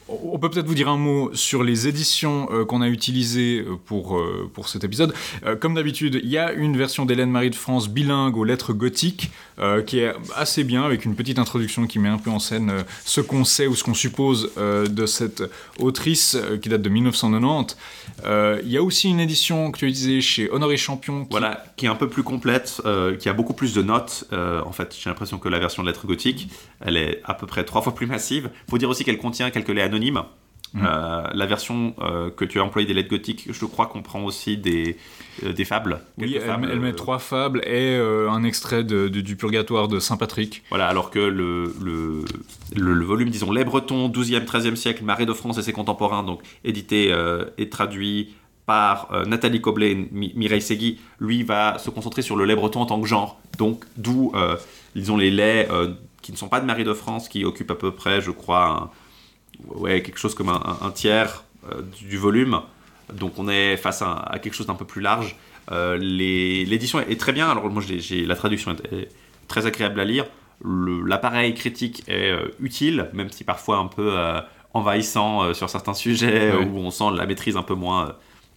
On 0.09 0.39
peut 0.39 0.51
peut-être 0.51 0.67
vous 0.67 0.75
dire 0.75 0.89
un 0.89 0.97
mot 0.97 1.31
sur 1.35 1.63
les 1.63 1.87
éditions 1.87 2.49
euh, 2.51 2.65
qu'on 2.65 2.83
a 2.83 2.89
utilisées 2.89 3.61
euh, 3.61 3.77
pour, 3.85 4.19
euh, 4.19 4.51
pour 4.53 4.69
cet 4.69 4.85
épisode. 4.85 5.15
Comme 5.61 5.75
d'habitude, 5.75 6.21
il 6.23 6.29
y 6.29 6.39
a 6.39 6.53
une 6.53 6.77
version 6.77 7.07
d'Hélène 7.07 7.31
Marie 7.31 7.51
de 7.51 7.55
France 7.55 7.89
bilingue 7.89 8.37
aux 8.37 8.45
lettres 8.45 8.73
gothiques 8.73 9.31
euh, 9.63 9.81
qui 9.83 10.01
est 10.01 10.13
assez 10.37 10.65
bien, 10.65 10.85
avec 10.85 11.05
une 11.05 11.15
petite 11.15 11.39
introduction 11.39 11.87
qui 11.87 11.99
met 11.99 12.09
un 12.09 12.19
peu 12.19 12.31
en 12.31 12.39
scène 12.39 12.71
euh, 12.71 12.83
ce 13.05 13.21
qu'on 13.21 13.45
sait 13.45 13.67
ou 13.67 13.75
ce 13.75 13.85
qu'on 13.85 13.95
suppose 13.95 14.51
euh, 14.59 14.87
de 14.87 15.07
cette 15.07 15.43
autrice 15.79 16.37
qui 16.61 16.69
date 16.69 16.83
de 16.83 16.89
1990. 16.89 17.77
Euh, 18.25 18.61
il 18.65 18.71
y 18.71 18.77
a 18.77 18.83
aussi 18.83 19.09
une 19.09 19.21
édition 19.21 19.71
que 19.71 19.79
tu 19.79 19.87
utilisée 19.89 20.21
chez 20.21 20.51
Honoré 20.51 20.77
Champion. 20.77 21.25
qui- 21.77 21.87
est 21.87 21.89
un 21.89 21.95
peu 21.95 22.09
plus 22.09 22.23
complète, 22.23 22.81
qui 23.19 23.29
a 23.29 23.33
beaucoup 23.33 23.55
plus 23.55 23.73
de 23.75 23.83
notes. 23.83 24.25
En 24.33 24.73
fait, 24.73 24.95
j'ai 25.01 25.09
l'impression 25.11 25.39
que 25.39 25.49
la 25.49 25.59
version 25.59 25.83
de 25.83 25.89
lettres 25.89 26.07
gothiques, 26.07 26.49
elle 26.81 26.97
est 26.97 27.21
à 27.25 27.35
peu 27.35 27.47
près 27.47 27.65
trois 27.65 27.83
fois 27.83 27.95
plus 27.95 28.07
massive. 28.07 28.51
Faut 28.71 28.79
dire 28.79 28.89
aussi 28.89 29.05
qu'elle 29.05 29.19
contient 29.19 29.51
quelques 29.51 29.69
laits 29.69 29.85
anonymes. 29.85 30.23
Euh, 30.75 31.23
la 31.35 31.45
version 31.47 31.95
euh, 32.01 32.31
que 32.31 32.45
tu 32.47 32.59
as 32.59 32.65
employée 32.65 32.87
des 32.89 32.95
lettres 32.95 33.11
gothiques, 33.11 33.47
je 33.51 33.65
crois, 33.67 33.87
comprend 33.87 34.23
aussi 34.25 34.57
des, 34.57 34.97
euh, 35.45 35.53
des 35.53 35.65
fables. 35.67 36.01
Oui, 36.17 36.33
elle, 36.35 36.41
fables, 36.43 36.69
elle 36.73 36.81
met 36.81 36.93
trois 36.95 37.19
fables 37.19 37.61
et 37.67 37.95
un 37.97 38.43
extrait 38.43 38.83
de- 38.83 39.09
de- 39.09 39.21
du 39.21 39.37
Purgatoire 39.37 39.89
de 39.89 39.99
Saint 39.99 40.17
Patrick. 40.17 40.63
Voilà, 40.71 40.89
alors 40.89 41.11
que 41.11 41.19
le, 41.19 41.75
le, 41.83 42.25
le, 42.75 42.95
le 42.95 43.05
volume, 43.05 43.29
disons, 43.29 43.53
Les 43.53 43.65
Bretons, 43.65 44.09
12e, 44.09 44.45
13e 44.47 44.77
siècle, 44.77 45.05
Marais 45.05 45.27
de 45.27 45.35
France 45.35 45.59
et 45.59 45.63
ses 45.63 45.73
contemporains, 45.75 46.23
donc 46.23 46.41
édité 46.65 47.15
et 47.59 47.69
traduit 47.69 48.35
par 48.65 49.09
euh, 49.13 49.25
Nathalie 49.27 49.61
Coblet 49.61 49.91
et 49.93 50.09
Mi- 50.13 50.33
Mireille 50.37 50.63
Segui, 50.63 51.01
lui 51.21 51.43
va 51.43 51.79
se 51.79 51.91
concentrer 51.91 52.23
sur 52.23 52.37
le 52.37 52.45
lait 52.47 52.55
breton 52.55 52.81
en 52.81 52.87
tant 52.87 53.01
que 53.01 53.07
genre. 53.09 53.41
Donc, 53.59 53.85
d'où, 53.97 54.33
euh, 54.37 54.57
disons, 54.95 55.17
les 55.17 55.31
laits 55.33 55.69
euh, 55.71 55.89
qui 56.23 56.31
ne 56.33 56.37
sont 56.37 56.49
pas 56.49 56.61
de 56.61 56.65
Marie 56.67 56.85
de 56.85 56.95
France, 56.95 57.29
qui 57.29 57.45
occupent 57.45 57.73
à 57.73 57.75
peu 57.75 57.91
près, 57.91 58.21
je 58.23 58.31
crois, 58.31 58.69
un- 58.69 58.91
ouais, 59.69 60.03
quelque 60.03 60.19
chose 60.19 60.35
comme 60.35 60.49
un, 60.49 60.91
tiers 60.95 61.45
euh, 61.71 61.83
du 62.09 62.17
volume. 62.19 62.61
Donc, 63.13 63.39
on 63.39 63.49
est 63.49 63.77
face 63.77 64.03
à, 64.03 64.13
à 64.15 64.39
quelque 64.39 64.55
chose 64.55 64.67
d'un 64.67 64.75
peu 64.75 64.85
plus 64.85 65.01
large. 65.01 65.37
Euh, 65.71 65.97
L'édition 65.99 67.01
est, 67.01 67.11
est 67.13 67.21
très 67.21 67.33
bien. 67.33 67.49
Alors, 67.51 67.69
moi, 67.71 67.83
j'ai- 67.87 68.25
la 68.27 68.37
traduction 68.37 68.73
est, 68.73 68.93
est 68.95 69.09
très 69.49 69.67
agréable 69.67 70.01
à 70.01 70.05
lire. 70.05 70.27
L'appareil 70.65 71.55
critique 71.55 72.05
est 72.09 72.31
euh, 72.31 72.49
utile, 72.61 73.09
même 73.13 73.31
si 73.31 73.45
parfois 73.45 73.79
un 73.79 73.87
peu 73.87 74.17
envahissant 74.75 75.53
sur 75.55 75.69
certains 75.69 75.95
sujets, 75.95 76.53
Ouais. 76.53 76.65
où 76.65 76.79
on 76.79 76.91
sent 76.91 77.05
la 77.15 77.27
maîtrise 77.27 77.57
un 77.57 77.63
peu 77.63 77.75
moins, 77.75 78.15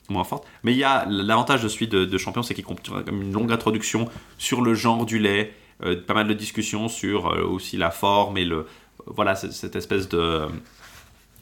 moins 0.10 0.24
forte. 0.24 0.46
Mais 0.64 0.72
il 0.72 0.78
y 0.78 0.84
a 0.84 1.06
l'avantage 1.10 1.64
de 1.64 1.68
celui 1.68 1.88
de, 1.88 2.06
de 2.06 2.18
Champion, 2.18 2.44
c'est 2.44 2.54
qu'il 2.54 2.64
contient 2.64 3.04
une 3.12 3.34
longue 3.34 3.52
introduction 3.52 4.08
sur 4.38 4.62
le 4.62 4.74
genre 4.76 5.06
du 5.06 5.20
lait, 5.20 5.54
euh, 5.84 6.00
pas 6.02 6.14
mal 6.14 6.28
de 6.28 6.34
discussions 6.34 6.88
sur 6.88 7.28
euh, 7.34 7.42
aussi 7.44 7.76
la 7.78 7.92
forme 7.92 8.38
et 8.38 8.46
le 8.46 8.66
voilà 9.08 9.36
cette 9.36 9.76
espèce 9.76 10.08
de 10.10 10.44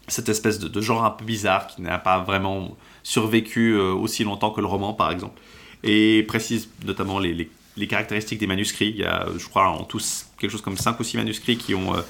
cette 0.08 0.30
espèce 0.30 0.60
de, 0.60 0.68
de 0.68 0.82
genre 0.82 1.04
un 1.06 1.10
peu 1.12 1.26
bizarre 1.26 1.68
qui 1.68 1.82
n'a 1.82 1.98
pas 1.98 2.20
vraiment 2.20 2.76
survécu 3.04 3.74
euh, 3.74 3.92
aussi 3.94 4.24
longtemps 4.24 4.52
que 4.52 4.62
le 4.62 4.68
roman 4.68 4.94
par 4.94 5.12
exemple. 5.12 5.40
Et 5.84 6.24
précise 6.28 6.70
notamment 6.86 7.20
les, 7.20 7.34
les- 7.34 7.50
les 7.76 7.88
caractéristiques 7.88 8.40
des 8.40 8.46
manuscrits. 8.48 8.90
Il 8.90 8.98
y 8.98 9.04
a 9.04 9.26
je 9.38 9.46
crois 9.48 9.68
en 9.70 9.84
tous 9.84 10.28
quelque 10.40 10.52
chose 10.52 10.62
comme 10.62 10.78
5 10.78 11.00
ou 11.00 11.04
6 11.04 11.18
manuscrits 11.18 11.58
qui 11.58 11.74
ont 11.74 11.96
euh, 11.96 12.02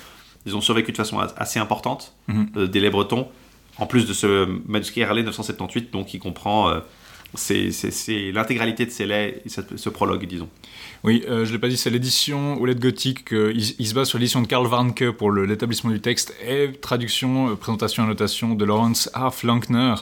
ils 0.45 0.55
ont 0.57 0.61
survécu 0.61 0.91
de 0.91 0.97
façon 0.97 1.19
as- 1.19 1.33
assez 1.37 1.59
importante 1.59 2.13
Mhm. 2.27 2.49
euh, 2.57 2.67
des 2.67 2.79
laits 2.81 2.91
bretons 2.91 3.27
en 3.77 3.85
plus 3.87 4.05
de 4.05 4.13
ce 4.13 4.45
manuscrit 4.67 5.03
RLA 5.05 5.23
978 5.23 5.91
donc 5.93 6.07
qui 6.07 6.19
comprend 6.19 6.69
euh, 6.69 6.79
c'est 7.35 8.31
l'intégralité 8.31 8.85
de 8.85 9.03
laits 9.05 9.43
ce 9.75 9.89
prologue 9.89 10.25
disons 10.27 10.49
Oui, 11.03 11.23
euh, 11.27 11.45
je 11.45 11.51
l'ai 11.51 11.59
pas 11.59 11.67
dit, 11.67 11.77
c'est 11.77 11.89
l'édition 11.89 12.61
aux 12.61 12.65
lettres 12.65 12.79
gothiques. 12.79 13.31
il, 13.31 13.87
se 13.87 13.93
base 13.93 14.09
sur 14.09 14.19
l'édition 14.19 14.41
de 14.41 14.47
Karl 14.47 14.67
Warnke 14.67 15.11
pour 15.11 15.31
l'établissement 15.31 15.89
du 15.89 15.99
texte 15.99 16.35
et 16.47 16.71
traduction, 16.79 17.49
euh, 17.49 17.55
présentation, 17.55 18.03
annotation 18.03 18.53
de 18.53 18.65
Lawrence 18.65 19.09
H. 19.15 19.45
Lankner, 19.45 19.95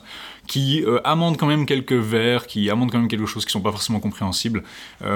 qui 0.47 0.83
euh, 0.83 0.99
amende 1.05 1.37
quand 1.37 1.47
même 1.47 1.65
quelques 1.65 1.93
vers, 1.93 2.47
qui 2.47 2.69
amende 2.69 2.91
quand 2.91 2.99
même 2.99 3.07
quelque 3.07 3.25
chose 3.25 3.45
qui 3.45 3.51
sont 3.51 3.61
pas 3.61 3.71
forcément 3.71 3.99
compréhensibles, 3.99 4.63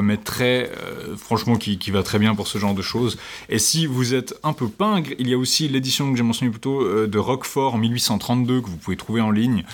mais 0.01 0.17
très, 0.17 0.71
franchement, 1.17 1.58
qui, 1.58 1.91
va 1.91 2.04
très 2.04 2.19
bien 2.19 2.36
pour 2.36 2.47
ce 2.47 2.58
genre 2.58 2.73
de 2.73 2.82
choses. 2.82 3.17
Et 3.49 3.60
si 3.60 3.86
vous 3.86 4.13
êtes 4.13 4.36
un 4.43 4.54
peu 4.54 4.67
pingre, 4.67 5.10
il 5.19 5.28
y 5.28 5.34
a 5.34 5.38
aussi 5.38 5.67
l'édition 5.67 6.12
que 6.12 6.17
j'ai 6.17 6.23
mentionnée 6.23 6.51
plus 6.51 6.62
tôt 6.62 7.08
de 7.08 7.17
Roquefort 7.17 7.75
en 7.75 7.78
1832 7.78 8.62
que 8.62 8.67
vous 8.67 8.78
pouvez 8.78 8.97
trouver 8.97 9.21
en 9.21 9.32
ligne 9.32 9.65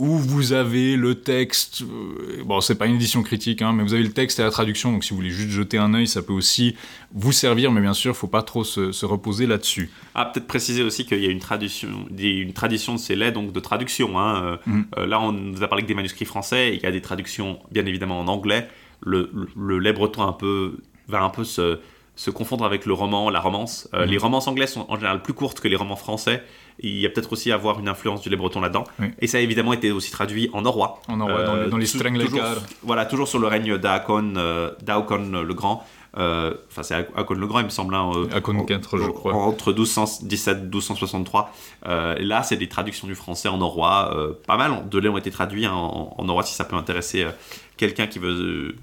où 0.00 0.16
vous 0.18 0.52
avez 0.52 0.96
le 0.96 1.14
texte, 1.14 1.82
euh, 1.82 2.42
bon 2.44 2.60
c'est 2.60 2.74
pas 2.74 2.86
une 2.86 2.96
édition 2.96 3.22
critique, 3.22 3.62
hein, 3.62 3.72
mais 3.72 3.82
vous 3.84 3.94
avez 3.94 4.02
le 4.02 4.10
texte 4.12 4.40
et 4.40 4.42
la 4.42 4.50
traduction, 4.50 4.90
donc 4.92 5.04
si 5.04 5.10
vous 5.10 5.16
voulez 5.16 5.30
juste 5.30 5.50
jeter 5.50 5.78
un 5.78 5.94
œil, 5.94 6.06
ça 6.08 6.22
peut 6.22 6.32
aussi 6.32 6.74
vous 7.12 7.32
servir, 7.32 7.70
mais 7.70 7.80
bien 7.80 7.92
sûr, 7.94 8.16
faut 8.16 8.26
pas 8.26 8.42
trop 8.42 8.64
se, 8.64 8.90
se 8.92 9.06
reposer 9.06 9.46
là-dessus. 9.46 9.90
Ah, 10.14 10.24
peut-être 10.24 10.46
préciser 10.48 10.82
aussi 10.82 11.04
qu'il 11.06 11.20
y 11.22 11.26
a 11.26 11.30
une 11.30 11.38
tradition, 11.38 11.88
une 12.18 12.52
tradition 12.52 12.94
de 12.94 12.98
ces 12.98 13.14
laits, 13.14 13.34
donc 13.34 13.52
de 13.52 13.60
traduction. 13.60 14.18
hein. 14.18 14.42
Euh, 14.44 14.56
Mhm. 14.66 14.86
euh, 14.98 15.06
là, 15.06 15.20
on 15.20 15.32
nous 15.32 15.62
a 15.62 15.68
parlé 15.68 15.82
que 15.84 15.88
des 15.88 15.94
manuscrits 15.94 16.24
français, 16.24 16.70
et 16.70 16.74
il 16.76 16.82
y 16.82 16.86
a 16.86 16.90
des 16.92 17.02
traductions, 17.02 17.58
bien 17.70 17.84
évidemment, 17.86 18.18
en 18.20 18.26
anglais. 18.26 18.68
Le, 19.02 19.30
le, 19.34 19.48
le 19.56 19.78
lait 19.78 19.92
breton 19.92 20.22
un 20.22 20.32
peu, 20.32 20.78
va 21.08 21.22
un 21.22 21.30
peu 21.30 21.44
se, 21.44 21.78
se 22.16 22.30
confondre 22.30 22.64
avec 22.64 22.86
le 22.86 22.92
roman, 22.94 23.30
la 23.30 23.40
romance. 23.40 23.88
Euh, 23.94 24.04
Mhm. 24.04 24.10
Les 24.10 24.18
romances 24.18 24.48
anglaises 24.48 24.72
sont 24.72 24.86
en 24.88 24.96
général 24.96 25.22
plus 25.22 25.34
courtes 25.34 25.60
que 25.60 25.68
les 25.68 25.76
romans 25.76 25.96
français. 25.96 26.42
Il 26.78 26.98
y 26.98 27.06
a 27.06 27.10
peut-être 27.10 27.32
aussi 27.32 27.50
à 27.52 27.56
avoir 27.56 27.78
une 27.80 27.88
influence 27.88 28.22
du 28.22 28.30
lait 28.30 28.36
breton 28.36 28.60
là-dedans. 28.60 28.84
Oui. 29.00 29.08
Et 29.20 29.26
ça 29.26 29.38
a 29.38 29.40
évidemment 29.40 29.72
été 29.72 29.90
aussi 29.92 30.10
traduit 30.10 30.48
en 30.52 30.62
norrois. 30.62 31.02
En 31.08 31.16
norrois, 31.18 31.42
dans 31.44 31.56
les- 31.56 31.70
dans 31.70 31.76
les 31.76 31.86
streng 31.86 32.14
toujours-. 32.24 32.40
Voilà, 32.82 33.04
toujours 33.06 33.28
sur 33.28 33.38
le 33.38 33.46
règne 33.48 33.76
d'Aakon 33.76 34.34
euh, 34.36 34.70
le 34.80 35.52
Grand. 35.54 35.84
Euh, 36.18 36.54
Enfin, 36.70 36.82
c'est 36.82 36.94
Haakon 36.94 37.34
le 37.34 37.46
Grand, 37.46 37.60
il 37.60 37.66
me 37.66 37.70
semble. 37.70 37.94
hein, 37.94 38.10
euh, 38.14 38.26
en- 38.60 38.64
IV, 38.98 39.04
je 39.06 39.10
crois. 39.10 39.32
Entre 39.34 39.72
1217 39.72 40.58
et 40.58 40.60
1263. 40.62 41.52
Euh, 41.86 42.16
et 42.16 42.24
là, 42.24 42.42
c'est 42.42 42.56
des 42.56 42.68
traductions 42.68 43.06
du 43.06 43.14
français 43.14 43.48
en 43.48 43.58
norrois. 43.58 44.12
euh, 44.16 44.32
pas 44.46 44.56
mal 44.56 44.88
de 44.88 44.98
lait 44.98 45.08
ont 45.08 45.18
été 45.18 45.30
traduits 45.30 45.66
hein, 45.66 45.72
en, 45.72 46.24
norrois 46.24 46.42
si 46.42 46.54
ça 46.54 46.64
peut 46.64 46.76
intéresser 46.76 47.22
euh, 47.24 47.30
quelqu'un 47.76 48.06
qui 48.06 48.18
veut 48.18 48.30
euh, 48.30 48.76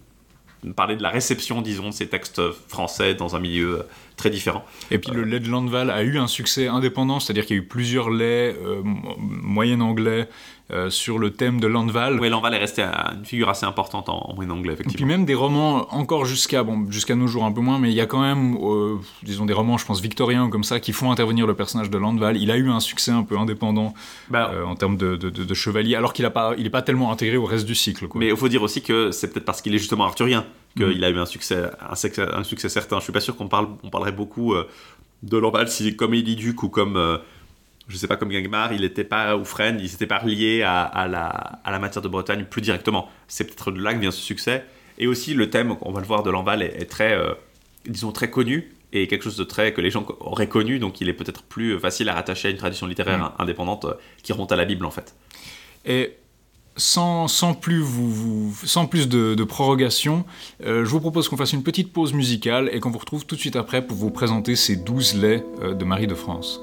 parler 0.76 0.96
de 0.96 1.04
la 1.04 1.10
réception, 1.10 1.62
disons, 1.62 1.89
de 1.89 1.93
ces 1.93 2.08
textes 2.08 2.41
français 2.67 3.13
dans 3.15 3.36
un 3.36 3.39
milieu 3.39 3.80
euh, 3.80 3.84
très 4.15 4.30
différent. 4.30 4.65
Et 4.91 4.98
puis 4.98 5.12
le 5.12 5.24
lait 5.24 5.39
de 5.39 5.50
Landval 5.50 5.89
a 5.91 6.04
eu 6.04 6.17
un 6.17 6.28
succès 6.28 6.67
indépendant, 6.67 7.20
c'est-à-dire 7.20 7.46
qu'il 7.46 7.56
y 7.56 7.60
a 7.60 7.63
eu 7.63 7.67
plusieurs 7.67 8.10
laits 8.10 8.56
euh, 8.63 8.82
mo- 8.84 9.15
moyen 9.20 9.80
anglais 9.82 10.28
euh, 10.71 10.89
sur 10.89 11.17
le 11.17 11.32
thème 11.32 11.62
de 11.62 11.67
Landval. 11.67 12.19
Oui, 12.19 12.27
Landval 12.30 12.53
est 12.53 12.58
resté 12.58 12.82
à- 12.82 13.13
une 13.17 13.23
figure 13.23 13.47
assez 13.47 13.65
importante 13.65 14.10
en, 14.10 14.36
en 14.38 14.49
anglais, 14.49 14.73
Et 14.73 14.75
puis 14.75 14.84
effectivement. 14.86 15.08
même 15.08 15.23
des 15.25 15.34
romans 15.34 15.88
encore 15.93 16.25
jusqu'à 16.25 16.62
bon, 16.63 16.91
jusqu'à 16.91 17.15
nos 17.15 17.27
jours 17.27 17.45
un 17.45 17.51
peu 17.53 17.62
moins, 17.62 17.80
mais 17.80 17.89
il 17.89 17.95
y 17.95 18.01
a 18.01 18.06
quand 18.06 18.19
même, 18.21 18.58
euh, 18.62 18.95
disons 19.23 19.45
des 19.45 19.53
romans, 19.53 19.77
je 19.77 19.86
pense 19.86 20.01
victoriens 20.01 20.45
ou 20.45 20.49
comme 20.49 20.65
ça, 20.65 20.80
qui 20.82 20.91
font 20.91 21.10
intervenir 21.12 21.47
le 21.47 21.53
personnage 21.53 21.89
de 21.89 21.97
Landval. 21.97 22.36
Il 22.36 22.51
a 22.51 22.58
eu 22.58 22.69
un 22.69 22.82
succès 22.82 23.12
un 23.12 23.23
peu 23.23 23.38
indépendant 23.38 23.93
Bah, 24.30 24.51
euh, 24.53 24.63
en 24.65 24.75
termes 24.75 24.97
de, 24.97 25.15
de- 25.15 25.30
de- 25.30 25.43
de 25.45 25.53
chevalier, 25.53 25.95
alors 25.95 26.12
qu'il 26.12 26.25
a 26.25 26.32
pas, 26.32 26.53
il 26.58 26.65
est 26.65 26.69
pas 26.69 26.82
tellement 26.82 27.12
intégré 27.13 27.38
au 27.38 27.45
reste 27.45 27.65
du 27.65 27.75
cycle. 27.75 28.08
Quoi. 28.10 28.19
Mais 28.19 28.27
il 28.27 28.36
faut 28.36 28.49
dire 28.49 28.62
aussi 28.63 28.82
que 28.82 29.12
c'est 29.12 29.32
peut-être 29.32 29.45
parce 29.45 29.62
qu'il 29.62 29.73
est 29.73 29.80
justement 29.80 30.03
arthurien 30.03 30.45
qu'il 30.75 30.86
Mhm. 30.97 31.03
a 31.03 31.10
eu 31.10 31.17
un 31.17 31.25
succès, 31.25 31.63
un 31.89 31.95
succès, 31.95 32.25
un 32.34 32.43
succès 32.43 32.67
certain. 32.69 32.97
Je 32.99 33.03
suis 33.03 33.13
pas 33.13 33.21
sûr 33.21 33.38
qu'on 33.38 33.47
parle, 33.47 33.67
on 33.84 33.89
parlerait 33.89 34.12
beaucoup 34.12 34.53
de 35.23 35.38
Landval 35.38 35.69
si 35.69 35.95
comme 35.95 36.13
Eddie 36.13 36.36
Duke 36.36 36.62
ou 36.62 36.69
comme, 36.69 37.19
je 37.88 37.97
sais 37.97 38.08
pas, 38.08 38.17
comme 38.17 38.30
Gangmar, 38.32 38.73
il 38.73 38.84
était 38.84 39.04
pas, 39.04 39.38
ou 39.38 39.45
Fresne, 39.45 39.78
ils 39.80 39.84
n'étaient 39.91 40.08
pas 40.08 40.19
reliés 40.19 40.62
à, 40.63 40.82
à 40.84 41.08
la, 41.08 41.28
à 41.28 41.71
la 41.71 41.80
matière 41.80 42.02
de 42.02 42.08
Bretagne 42.08 42.45
plus 42.50 42.62
directement. 42.62 43.10
C'est 43.28 43.45
peut-être 43.45 43.71
de 43.71 43.82
là 43.82 43.93
que 43.93 44.00
vient 44.00 44.12
ce 44.12 44.19
succès. 44.21 44.65
Et 44.97 45.08
aussi 45.08 45.34
le 45.34 45.50
thème, 45.50 45.76
on 45.82 45.91
va 45.91 46.02
le 46.02 46.08
voir, 46.08 46.23
de 46.23 46.30
Landval 46.32 46.62
est, 46.63 46.82
est 46.82 46.86
très, 46.89 47.13
euh, 47.13 47.34
disons, 47.88 48.12
très 48.12 48.30
connu 48.30 48.73
et 48.93 49.08
quelque 49.08 49.23
chose 49.23 49.38
de 49.38 49.43
très 49.43 49.73
que 49.73 49.82
les 49.82 49.91
gens 49.91 50.06
auraient 50.21 50.47
connu, 50.47 50.80
donc 50.80 51.02
il 51.02 51.10
est 51.10 51.13
peut-être 51.13 51.43
plus 51.43 51.78
facile 51.80 52.08
à 52.10 52.13
rattacher 52.13 52.47
à 52.47 52.52
une 52.52 52.58
tradition 52.58 52.88
littéraire 52.88 53.19
Mhm. 53.19 53.30
indépendante 53.39 53.86
euh, 53.86 53.93
qui 54.23 54.32
remonte 54.34 54.52
à 54.52 54.56
la 54.56 54.65
Bible 54.65 54.86
en 54.86 54.91
fait. 54.91 55.13
Et 55.86 56.13
sans, 56.78 57.28
sans 57.28 57.54
plus, 57.54 57.80
vous, 57.80 58.10
vous- 58.10 58.65
sans 58.65 58.86
plus 58.86 59.08
de, 59.10 59.36
de 59.36 59.43
prorogation, 59.43 60.26
euh, 60.65 60.86
je 60.86 60.89
vous 60.89 61.00
propose 61.02 61.28
qu'on 61.28 61.38
fasse 61.38 61.54
une 61.54 61.63
petite 61.63 61.91
pause 61.91 62.13
musicale 62.13 62.69
et 62.71 62.80
qu'on 62.80 62.89
vous 62.91 63.00
retrouve 63.00 63.26
tout 63.26 63.36
de 63.36 63.41
suite 63.41 63.56
après 63.56 63.82
pour 63.86 63.97
vous 63.97 64.10
présenter 64.12 64.56
ces 64.56 64.76
12 64.78 65.15
laits 65.15 65.43
euh, 65.62 65.73
de 65.73 65.84
Marie 65.86 66.08
de 66.08 66.15
France. 66.15 66.62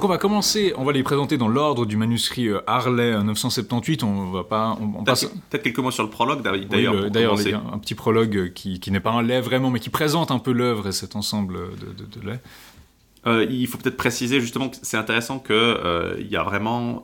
Donc 0.00 0.06
on 0.06 0.12
va 0.12 0.16
commencer, 0.16 0.72
on 0.78 0.84
va 0.84 0.92
les 0.92 1.02
présenter 1.02 1.36
dans 1.36 1.48
l'ordre 1.48 1.84
du 1.84 1.98
manuscrit 1.98 2.48
euh, 2.48 2.60
Harley 2.66 3.12
euh, 3.12 3.22
978. 3.22 4.02
On 4.02 4.30
va 4.30 4.44
pas, 4.44 4.74
on, 4.80 5.00
on 5.00 5.04
passe. 5.04 5.26
Peut-être 5.26 5.62
quelques 5.62 5.78
mots 5.78 5.90
sur 5.90 6.02
le 6.04 6.08
prologue 6.08 6.40
Oui, 6.50 6.64
d'ailleurs. 6.64 6.94
le- 6.94 7.00
pour 7.02 7.10
D'ailleurs, 7.10 7.34
un 7.70 7.76
petit 7.78 7.94
prologue 7.94 8.34
euh, 8.34 8.48
qui, 8.48 8.80
qui 8.80 8.90
n'est 8.92 9.00
pas 9.00 9.10
un 9.10 9.20
lait 9.22 9.42
vraiment, 9.42 9.68
mais 9.68 9.78
qui 9.78 9.90
présente 9.90 10.30
un 10.30 10.38
peu 10.38 10.52
l'œuvre 10.52 10.88
et 10.88 10.92
cet 10.92 11.16
ensemble 11.16 11.54
de, 11.78 11.92
de. 12.22 12.32
Euh, 13.26 13.46
il 13.50 13.66
faut 13.66 13.76
peut-être 13.76 13.98
préciser 13.98 14.40
justement 14.40 14.70
que 14.70 14.76
c'est 14.80 14.96
intéressant 14.96 15.38
qu'il 15.38 16.26
y 16.30 16.36
a 16.36 16.42
vraiment 16.44 17.02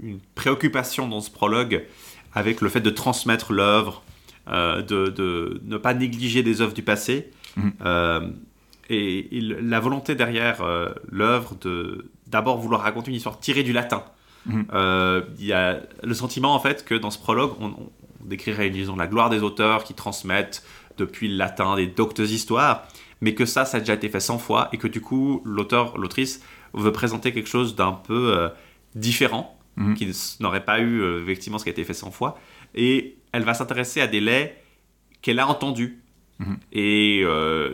une 0.00 0.20
préoccupation 0.36 1.08
dans 1.08 1.20
ce 1.20 1.32
prologue 1.32 1.84
avec 2.32 2.60
le 2.60 2.68
fait 2.68 2.80
de 2.80 2.90
transmettre 2.90 3.52
l'œuvre, 3.52 4.04
euh, 4.46 4.82
de, 4.82 5.08
de 5.08 5.60
ne 5.64 5.78
pas 5.78 5.94
négliger 5.94 6.44
des 6.44 6.60
œuvres 6.60 6.74
du 6.74 6.82
passé. 6.82 7.28
Euh, 7.84 8.20
et 8.88 9.26
la 9.40 9.80
volonté 9.80 10.14
derrière 10.14 10.62
euh, 10.62 10.90
l'œuvre 11.10 11.56
de 11.60 12.08
d'abord 12.26 12.58
vouloir 12.58 12.82
raconter 12.82 13.10
une 13.10 13.16
histoire 13.16 13.38
tirée 13.38 13.62
du 13.62 13.72
latin. 13.72 14.04
Mhm. 14.46 14.66
Euh, 14.72 15.22
Il 15.38 15.46
y 15.46 15.52
a 15.52 15.80
le 16.02 16.14
sentiment 16.14 16.54
en 16.54 16.60
fait 16.60 16.84
que 16.84 16.94
dans 16.94 17.10
ce 17.10 17.18
prologue, 17.18 17.52
on, 17.60 17.66
on 17.66 17.90
décrirait 18.24 18.70
disons, 18.70 18.96
la 18.96 19.06
gloire 19.06 19.30
des 19.30 19.42
auteurs 19.42 19.84
qui 19.84 19.94
transmettent 19.94 20.62
depuis 20.98 21.28
le 21.28 21.36
latin 21.36 21.76
des 21.76 21.86
doctes 21.86 22.18
histoires, 22.20 22.86
mais 23.20 23.34
que 23.34 23.44
ça, 23.44 23.64
ça 23.64 23.76
a 23.78 23.80
déjà 23.80 23.94
été 23.94 24.08
fait 24.08 24.20
100 24.20 24.38
fois 24.38 24.68
et 24.72 24.78
que 24.78 24.88
du 24.88 25.00
coup, 25.00 25.42
l'auteur, 25.44 25.96
l'autrice 25.98 26.42
veut 26.74 26.92
présenter 26.92 27.32
quelque 27.32 27.48
chose 27.48 27.74
d'un 27.76 27.92
peu 27.92 28.36
euh, 28.36 28.48
différent, 28.94 29.52
Mhm. 29.76 29.92
qui 29.94 30.10
n'aurait 30.40 30.64
pas 30.64 30.80
eu 30.80 31.02
euh, 31.02 31.22
effectivement 31.22 31.58
ce 31.58 31.64
qui 31.64 31.68
a 31.68 31.72
été 31.72 31.84
fait 31.84 31.92
100 31.92 32.10
fois, 32.10 32.38
et 32.74 33.18
elle 33.32 33.42
va 33.44 33.52
s'intéresser 33.52 34.00
à 34.00 34.06
des 34.06 34.20
laits 34.20 34.56
qu'elle 35.20 35.38
a 35.38 35.46
entendus. 35.46 36.02
Mhm. 36.38 36.56
Et 36.72 37.22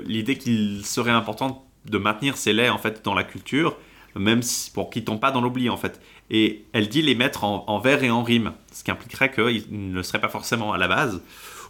l'idée 0.06 0.36
qu'il 0.36 0.84
serait 0.84 1.12
important 1.12 1.64
de 1.88 1.98
maintenir 1.98 2.36
ces 2.36 2.52
laits 2.52 2.70
en 2.72 2.78
fait 2.78 3.04
dans 3.04 3.14
la 3.14 3.22
culture, 3.24 3.76
même 4.16 4.42
si, 4.42 4.70
pour 4.70 4.90
qu'ils 4.90 5.04
tombent 5.04 5.20
pas 5.20 5.30
dans 5.30 5.40
l'oubli 5.40 5.68
en 5.70 5.76
fait. 5.76 6.00
Et 6.30 6.64
elle 6.72 6.88
dit 6.88 7.02
les 7.02 7.14
mettre 7.14 7.44
en, 7.44 7.64
en 7.66 7.78
vers 7.78 8.02
et 8.04 8.10
en 8.10 8.22
rime, 8.22 8.52
ce 8.72 8.84
qui 8.84 8.90
impliquerait 8.90 9.30
qu'ils 9.30 9.64
ne 9.70 9.94
le 9.94 10.02
seraient 10.02 10.20
pas 10.20 10.28
forcément 10.28 10.72
à 10.72 10.78
la 10.78 10.88
base, 10.88 11.20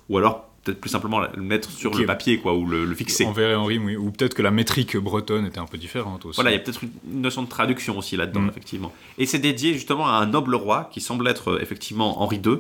ou 0.09 0.19
alors 0.19 0.49
peut-être 0.65 0.81
plus 0.81 0.91
simplement 0.91 1.19
le 1.19 1.43
mettre 1.43 1.71
sur 1.71 1.93
le 1.93 2.07
papier 2.07 2.39
quoi, 2.39 2.55
ou 2.55 2.65
le, 2.67 2.85
le 2.85 2.95
fixer. 2.95 3.25
En 3.27 3.33
vers 3.33 3.51
et 3.51 3.55
en 3.57 3.65
rime, 3.65 3.85
oui. 3.87 3.97
Ou 3.97 4.13
peut-être 4.13 4.35
que 4.35 4.43
la 4.43 4.53
métrique 4.53 4.97
bretonne 4.97 5.45
était 5.47 5.59
un 5.59 5.67
peu 5.67 5.77
différente 5.79 6.25
aussi. 6.25 6.37
Voilà, 6.37 6.51
il 6.51 6.55
y 6.55 6.57
a 6.57 6.61
peut-être 6.61 6.83
une 6.83 7.21
notion 7.21 7.43
de 7.43 7.49
traduction 7.49 7.99
aussi 7.99 8.17
là-dedans, 8.17 8.43
Mm. 8.43 8.49
effectivement. 8.51 8.93
Et 9.19 9.27
c'est 9.27 9.41
dédié 9.41 9.73
justement 9.75 10.07
à 10.07 10.13
un 10.13 10.27
noble 10.27 10.55
roi 10.55 10.89
qui 10.93 11.01
semble 11.01 11.27
être 11.27 11.53
euh, 11.53 11.61
effectivement 11.61 12.23
Henri 12.23 12.41
II, 12.45 12.59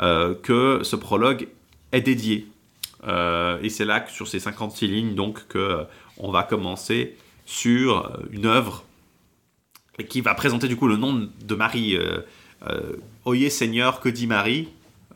euh, 0.00 0.34
que 0.42 0.80
ce 0.82 0.96
prologue 0.96 1.48
est 1.92 2.00
dédié. 2.00 2.46
Euh, 3.06 3.58
et 3.62 3.68
c'est 3.68 3.84
là 3.84 4.00
que 4.00 4.10
sur 4.10 4.28
ces 4.28 4.40
56 4.40 4.86
lignes, 4.88 5.14
donc, 5.14 5.46
que 5.48 5.58
euh, 5.58 5.84
on 6.16 6.30
va 6.30 6.44
commencer 6.44 7.16
sur 7.44 8.10
une 8.30 8.46
œuvre 8.46 8.84
et 9.98 10.06
qui 10.06 10.20
va 10.20 10.34
présenter 10.34 10.68
du 10.68 10.76
coup 10.76 10.88
le 10.88 10.96
nom 10.96 11.28
de 11.44 11.54
Marie. 11.54 11.96
Euh, 11.96 12.20
euh, 12.68 12.96
Oyez 13.24 13.50
Seigneur, 13.50 14.00
que 14.00 14.08
dit 14.08 14.26
Marie 14.26 14.68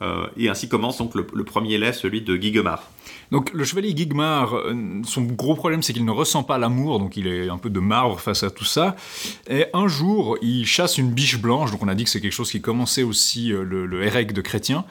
Euh, 0.03 0.27
Et 0.37 0.51
ainsi 0.51 0.69
commence 0.69 0.99
donc 0.99 1.15
le, 1.15 1.45
premier 1.45 1.79
lait, 1.79 1.95
celui 1.95 2.21
de 2.21 2.37
Guigemar. 2.37 2.91
Donc 3.33 3.51
le 3.55 3.65
chevalier 3.65 3.95
Guigmar, 3.95 4.55
euh, 4.55 4.75
son 5.05 5.23
gros 5.23 5.55
problème 5.55 5.83
c'est 5.83 5.95
qu'il 5.95 6.05
ne 6.05 6.11
ressent 6.11 6.43
pas 6.43 6.59
l'amour, 6.59 6.99
donc 6.99 7.17
il 7.17 7.27
est 7.27 7.49
un 7.49 7.57
peu 7.57 7.71
de 7.71 7.81
marbre 7.81 8.21
face 8.21 8.43
à 8.43 8.51
tout 8.51 8.67
ça. 8.67 8.95
Et 9.49 9.65
un 9.73 9.89
jour, 9.89 10.37
il 10.43 10.67
chasse 10.67 10.99
une 10.99 11.11
biche 11.11 11.39
blanche, 11.39 11.71
donc 11.71 11.83
on 11.83 11.89
a 11.89 11.95
dit 11.95 12.05
que 12.05 12.11
c'est 12.11 12.21
quelque 12.21 12.35
chose 12.35 12.51
qui 12.51 12.61
commençait 12.61 13.05
aussi 13.05 13.49
le, 13.49 13.87
le 13.87 14.33
de 14.33 14.41
Chrétien. 14.43 14.85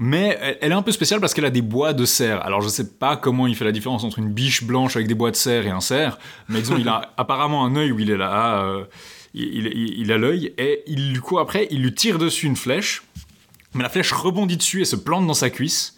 Mais 0.00 0.38
elle, 0.60 0.70
est 0.70 0.74
un 0.74 0.82
peu 0.82 0.92
spéciale 0.92 1.20
parce 1.20 1.34
qu'elle 1.34 1.44
a 1.44 1.50
des 1.50 1.60
bois 1.62 1.92
de 1.92 2.04
cerf. 2.04 2.40
Alors 2.46 2.60
je 2.60 2.68
sais 2.68 2.88
pas 2.88 3.16
comment 3.16 3.48
il 3.48 3.56
fait 3.56 3.64
la 3.64 3.72
différence 3.72 4.04
entre 4.04 4.20
une 4.20 4.30
biche 4.32 4.62
blanche 4.62 4.94
avec 4.94 5.08
des 5.08 5.14
bois 5.14 5.32
de 5.32 5.36
cerf 5.36 5.66
et 5.66 5.70
un 5.70 5.80
cerf, 5.80 6.18
mais 6.48 6.60
disons 6.60 6.76
il 6.78 6.88
a 6.88 7.12
apparemment 7.16 7.64
un 7.64 7.74
œil 7.74 7.90
où 7.90 7.98
il 7.98 8.08
est 8.10 8.16
là, 8.16 8.62
euh, 8.62 8.84
il, 9.34 9.66
il- 9.66 9.98
il 9.98 10.12
a 10.12 10.16
l'œil, 10.18 10.54
et 10.56 10.84
il 10.86 11.10
lui 11.12 11.18
court 11.18 11.40
après, 11.40 11.66
il 11.72 11.82
lui 11.82 11.92
tire 11.94 12.18
dessus 12.18 12.46
une 12.46 12.54
flèche, 12.56 13.02
mais 13.74 13.82
la 13.82 13.88
flèche 13.88 14.12
rebondit 14.12 14.56
dessus 14.56 14.80
et 14.82 14.84
se 14.84 14.94
plante 14.96 15.26
dans 15.26 15.34
sa 15.34 15.50
cuisse. 15.50 15.96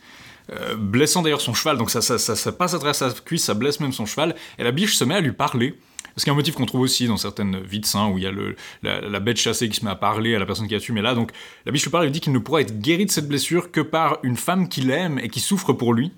euh, 0.50 0.76
blessant 0.76 1.20
d'ailleurs 1.22 1.40
son 1.42 1.52
cheval. 1.54 1.76
Donc 1.76 1.90
ça, 1.90 2.00
ça, 2.00 2.18
ça, 2.18 2.34
ça 2.36 2.52
passe 2.52 2.72
à 2.74 2.78
travers 2.78 2.94
sa 2.94 3.10
cuisse, 3.10 3.44
ça 3.44 3.54
blesse 3.54 3.78
même 3.80 3.92
son 3.92 4.06
cheval. 4.06 4.34
Et 4.58 4.64
la 4.64 4.72
biche 4.72 4.96
se 4.96 5.04
met 5.04 5.14
à 5.14 5.20
lui 5.20 5.30
parler. 5.32 5.74
Ce 6.16 6.24
qui 6.24 6.30
est 6.30 6.32
un 6.32 6.36
motif 6.36 6.54
qu'on 6.54 6.66
trouve 6.66 6.82
aussi 6.82 7.06
dans 7.06 7.16
certaines 7.16 7.60
vies 7.60 7.80
de 7.80 7.86
saints, 7.86 8.08
où 8.08 8.18
il 8.18 8.24
y 8.24 8.26
a 8.26 8.30
le, 8.30 8.56
la, 8.82 9.20
bête 9.20 9.36
chassée 9.36 9.68
qui 9.68 9.78
se 9.78 9.84
met 9.84 9.90
à 9.90 9.96
parler 9.96 10.34
à 10.34 10.38
la 10.38 10.46
personne 10.46 10.68
qui 10.68 10.74
a 10.74 10.80
tué. 10.80 10.92
Mais 10.92 11.02
là, 11.02 11.14
donc, 11.14 11.30
la 11.66 11.72
biche 11.72 11.88
parle 11.88 12.04
lui 12.04 12.10
dit 12.10 12.20
qu'il 12.20 12.32
ne 12.32 12.38
pourra 12.38 12.60
être 12.60 12.80
guéri 12.80 13.06
de 13.06 13.10
cette 13.10 13.28
blessure 13.28 13.70
que 13.70 13.80
par 13.80 14.18
une 14.22 14.36
femme 14.36 14.68
qu'il 14.68 14.90
aime 14.90 15.18
et 15.18 15.28
qui 15.28 15.40
souffre 15.40 15.72
pour 15.72 15.94
lui 15.94 16.12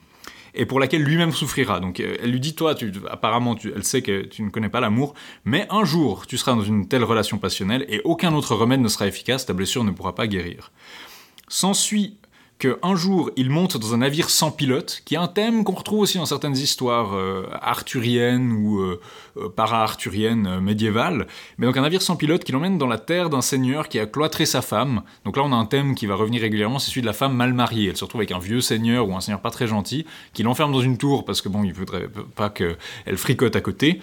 et 0.55 0.67
pour 0.67 0.81
laquelle 0.81 1.03
lui-même 1.03 1.33
souffrira. 1.33 1.81
Donc 1.81 2.01
euh, 2.01 2.17
elle 2.23 2.31
lui 2.31 2.41
dit, 2.41 2.55
toi, 2.55 2.75
tu, 2.75 2.93
apparemment, 3.11 3.55
tu, 3.55 3.73
elle 3.75 3.85
sait 3.85 4.03
que 4.03 4.23
tu 4.23 4.43
ne 4.43 4.51
connais 4.51 4.69
pas 4.69 4.81
l'amour, 4.81 5.15
mais 5.45 5.67
un 5.71 5.85
jour, 5.85 6.27
tu 6.27 6.37
seras 6.37 6.55
dans 6.55 6.63
une 6.63 6.89
telle 6.89 7.05
relation 7.05 7.39
passionnelle 7.39 7.85
et 7.89 8.01
aucun 8.05 8.35
autre 8.35 8.55
remède 8.55 8.81
ne 8.81 8.89
sera 8.89 9.07
efficace, 9.07 9.47
ta 9.47 9.53
blessure 9.53 9.85
ne 9.85 9.91
pourra 9.91 10.15
pas 10.15 10.27
guérir. 10.27 10.71
S'ensuit 11.49 12.17
qu'un 12.63 12.95
jour, 12.95 13.31
il 13.35 13.51
monte 13.51 13.77
dans 13.77 13.93
un 13.93 13.99
navire 13.99 14.31
sans 14.31 14.53
pilote, 14.53 15.03
qui 15.05 15.17
est 15.17 15.19
un 15.19 15.27
thème 15.27 15.65
qu'on 15.65 15.73
retrouve 15.73 15.99
aussi 15.99 16.19
dans 16.19 16.27
certaines 16.27 16.57
histoires 16.57 17.13
euh, 17.17 17.49
arthuriennes 17.61 18.53
ou 18.53 18.79
euh, 18.79 19.01
euh, 19.37 19.49
para-arthuriennes 19.49 20.61
médiévales. 20.61 21.27
Mais 21.59 21.67
donc 21.67 21.77
un 21.77 21.81
navire 21.81 22.03
sans 22.03 22.15
pilote 22.15 22.45
qui 22.45 22.53
l'emmène 22.53 22.79
dans 22.79 22.87
la 22.87 22.99
terre 22.99 23.31
d'un 23.31 23.41
seigneur 23.41 23.89
qui 23.89 23.99
a 23.99 24.07
cloîtré 24.07 24.47
sa 24.47 24.63
femme. 24.63 25.03
Donc 25.25 25.37
là, 25.37 25.43
on 25.45 25.53
a 25.53 25.57
un 25.57 25.67
thème 25.67 25.97
qui 25.97 26.07
va 26.07 26.15
revenir 26.15 26.41
régulièrement, 26.41 26.79
c'est 26.79 26.91
celui 26.91 27.01
de 27.01 27.07
la 27.07 27.13
femme 27.13 27.35
mal 27.35 27.53
mariée. 27.53 27.89
Elle 27.89 27.97
se 27.97 28.05
retrouve 28.05 28.21
avec 28.21 28.31
un 28.31 28.39
vieux 28.39 28.61
seigneur 28.61 29.09
ou 29.09 29.17
un 29.17 29.21
seigneur 29.21 29.41
pas 29.41 29.51
très 29.51 29.67
gentil, 29.67 30.07
qui 30.33 30.45
l'enferme 30.45 30.71
dans 30.71 30.83
une 30.83 30.99
tour 30.99 31.25
parce 31.25 31.43
que 31.43 31.49
bon, 31.49 31.65
il 31.65 31.73
voudrait 31.73 32.09
pas 32.37 32.49
qu'elle 32.49 32.77
fricote 33.17 33.57
à 33.57 33.61
côté. 33.61 34.01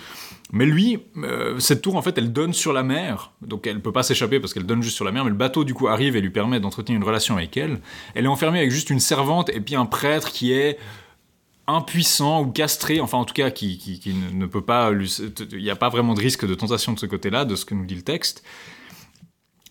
Mais 0.51 0.65
lui, 0.65 0.99
euh, 1.17 1.59
cette 1.59 1.81
tour, 1.81 1.95
en 1.95 2.01
fait, 2.01 2.17
elle 2.17 2.33
donne 2.33 2.53
sur 2.53 2.73
la 2.73 2.81
mer, 2.81 3.31
donc 3.41 3.67
elle 3.67 3.81
peut 3.81 3.91
pas 3.91 4.01
s'échapper 4.01 4.39
parce 4.39 4.53
qu'elle 4.53 4.65
donne 4.65 4.81
juste 4.81 4.95
sur 4.95 5.05
la 5.05 5.11
mer, 5.11 5.23
mais 5.23 5.29
le 5.29 5.35
bateau, 5.35 5.63
du 5.63 5.75
coup, 5.75 5.87
arrive 5.87 6.15
et 6.15 6.21
lui 6.21 6.31
permet 6.31 6.59
d'entretenir 6.59 6.97
une 6.97 7.03
relation 7.03 7.37
avec 7.37 7.55
elle. 7.55 7.79
Elle 8.15 8.25
est 8.25 8.29
enfermée 8.29 8.59
avec 8.59 8.71
juste 8.71 8.89
une 8.89 8.99
servante 8.99 9.49
et 9.49 9.61
puis 9.61 9.75
un 9.75 9.85
prêtre 9.85 10.31
qui 10.31 10.51
est 10.51 10.79
impuissant 11.67 12.41
ou 12.41 12.47
castré, 12.47 12.99
enfin 12.99 13.19
en 13.19 13.25
tout 13.25 13.35
cas 13.35 13.51
qui, 13.51 14.01
ne, 14.07 14.39
ne 14.39 14.45
peut 14.47 14.63
pas, 14.63 14.91
il 14.91 15.61
n'y 15.61 15.69
a 15.69 15.75
pas 15.75 15.89
vraiment 15.89 16.15
de 16.15 16.19
risque 16.19 16.47
de 16.47 16.55
tentation 16.55 16.93
de 16.93 16.99
ce 16.99 17.05
côté-là, 17.05 17.45
de 17.45 17.55
ce 17.55 17.63
que 17.63 17.75
nous 17.75 17.85
dit 17.85 17.93
le 17.93 18.01
texte. 18.01 18.43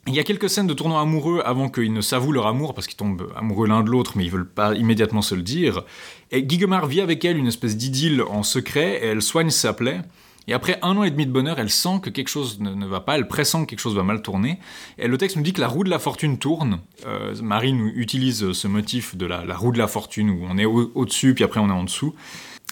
Il 0.07 0.15
y 0.15 0.21
a 0.21 0.25
quelques 0.25 0.49
scènes 0.49 0.67
de 0.67 0.75
tournoi 0.75 1.01
amoureux 1.01 1.43
avant 1.45 1.69
qu'ils 1.69 1.93
ne 1.93 2.01
s'avouent 2.01 2.33
leur 2.33 2.47
amour, 2.47 2.73
parce 2.73 2.87
qu'ils 2.87 2.97
tombent 2.97 3.31
amoureux 3.37 3.67
l'un 3.67 3.83
de 3.83 3.91
l'autre, 3.91 4.13
mais 4.17 4.25
ils 4.25 4.31
veulent 4.31 4.49
pas 4.49 4.75
immédiatement 4.75 5.21
se 5.21 5.35
le 5.35 5.43
dire. 5.43 5.83
Et 6.31 6.45
Guigemar 6.45 6.87
vit 6.87 7.03
avec 7.03 7.25
elle 7.27 7.37
une 7.37 7.49
espèce 7.49 7.77
d'idylle 7.77 8.23
en 8.23 8.43
secret, 8.43 9.01
et 9.03 9.07
elle 9.07 9.21
soigne 9.21 9.51
sa 9.51 9.75
plaie. 9.75 10.01
Et 10.49 10.55
après 10.55 10.79
un 10.83 10.97
an 10.97 11.03
et 11.05 11.11
demi 11.11 11.27
de 11.27 11.31
bonheur, 11.31 11.59
elle 11.61 11.69
sent 11.71 12.01
que 12.03 12.09
quelque 12.11 12.29
chose 12.29 12.59
ne, 12.59 12.87
va 12.87 13.01
pas, 13.01 13.17
elle 13.17 13.29
pressent 13.29 13.61
que 13.61 13.67
quelque 13.67 13.81
chose 13.81 13.95
va 13.95 14.03
mal 14.03 14.23
tourner. 14.23 14.59
Et 14.99 15.07
le 15.07 15.19
texte 15.19 15.37
nous 15.37 15.43
dit 15.43 15.53
que 15.53 15.61
la 15.61 15.69
roue 15.69 15.85
de 15.85 15.91
la 15.91 15.99
fortune 15.99 16.39
tourne. 16.39 16.81
Euh, 17.07 17.35
Marie 17.43 17.75
nous 17.75 17.93
utilise 17.95 18.53
ce 18.53 18.67
motif 18.67 19.15
de 19.15 19.27
la, 19.27 19.43
roue 19.55 19.73
de 19.73 19.79
la 19.79 19.87
fortune, 19.87 20.31
où 20.31 20.41
on 20.49 20.57
est 20.57 20.65
au- 20.65 20.91
au-dessus, 20.95 21.35
puis 21.35 21.45
après 21.45 21.61
on 21.61 21.69
est 21.69 21.73
en 21.73 21.85
dessous. 21.85 22.15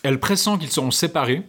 Elle 0.02 0.18
pressent 0.18 0.48
qu'ils 0.58 0.70
seront 0.70 0.90
séparés. 0.90 1.42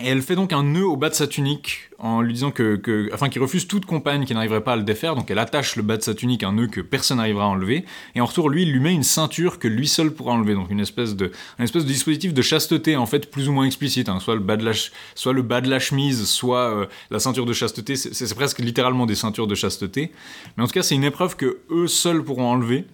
Et 0.00 0.08
elle 0.08 0.22
fait 0.22 0.34
donc 0.34 0.52
un 0.52 0.64
nœud 0.64 0.84
au 0.84 0.96
bas 0.96 1.08
de 1.08 1.14
sa 1.14 1.28
tunique 1.28 1.90
en 2.00 2.20
lui 2.20 2.34
disant 2.34 2.50
que, 2.50 3.08
afin 3.12 3.28
qu'il 3.28 3.40
refuse 3.40 3.68
toute 3.68 3.86
compagne 3.86 4.24
qui 4.24 4.34
n'arriverait 4.34 4.64
pas 4.64 4.72
à 4.72 4.76
le 4.76 4.82
défaire, 4.82 5.14
donc 5.14 5.30
elle 5.30 5.38
attache 5.38 5.76
le 5.76 5.84
bas 5.84 5.96
de 5.96 6.02
sa 6.02 6.14
tunique 6.14 6.42
à 6.42 6.48
un 6.48 6.52
nœud 6.52 6.66
que 6.66 6.80
personne 6.80 7.18
n'arrivera 7.18 7.44
à 7.44 7.48
enlever, 7.48 7.84
et 8.16 8.20
en 8.20 8.26
retour 8.26 8.50
lui 8.50 8.64
il 8.64 8.72
lui 8.72 8.80
met 8.80 8.92
une 8.92 9.04
ceinture 9.04 9.60
que 9.60 9.68
lui 9.68 9.86
seul 9.86 10.10
pourra 10.10 10.32
enlever, 10.32 10.54
donc 10.54 10.68
une 10.70 10.80
espèce 10.80 11.14
de 11.14 11.30
une 11.58 11.64
espèce 11.64 11.84
de 11.84 11.88
dispositif 11.88 12.34
de 12.34 12.42
chasteté 12.42 12.96
en 12.96 13.06
fait 13.06 13.30
plus 13.30 13.48
ou 13.48 13.52
moins 13.52 13.66
explicite, 13.66 14.08
hein, 14.08 14.18
soit 14.18 14.34
le 14.34 14.40
bas 14.40 14.56
de 14.56 14.64
la 14.64 14.72
soit 15.14 15.32
le 15.32 15.42
bas 15.42 15.60
de 15.60 15.70
la 15.70 15.78
chemise, 15.78 16.24
soit 16.26 16.76
euh, 16.76 16.86
la 17.10 17.20
ceinture 17.20 17.46
de 17.46 17.52
chasteté, 17.52 17.94
c'est 17.94 18.34
presque 18.34 18.58
littéralement 18.58 19.06
des 19.06 19.14
ceintures 19.14 19.46
de 19.46 19.54
chasteté, 19.54 20.10
mais 20.56 20.64
en 20.64 20.66
tout 20.66 20.72
cas 20.72 20.82
c'est 20.82 20.96
une 20.96 21.04
épreuve 21.04 21.36
que 21.36 21.58
eux 21.70 21.86
seuls 21.86 22.24
pourront 22.24 22.50
enlever. 22.50 22.84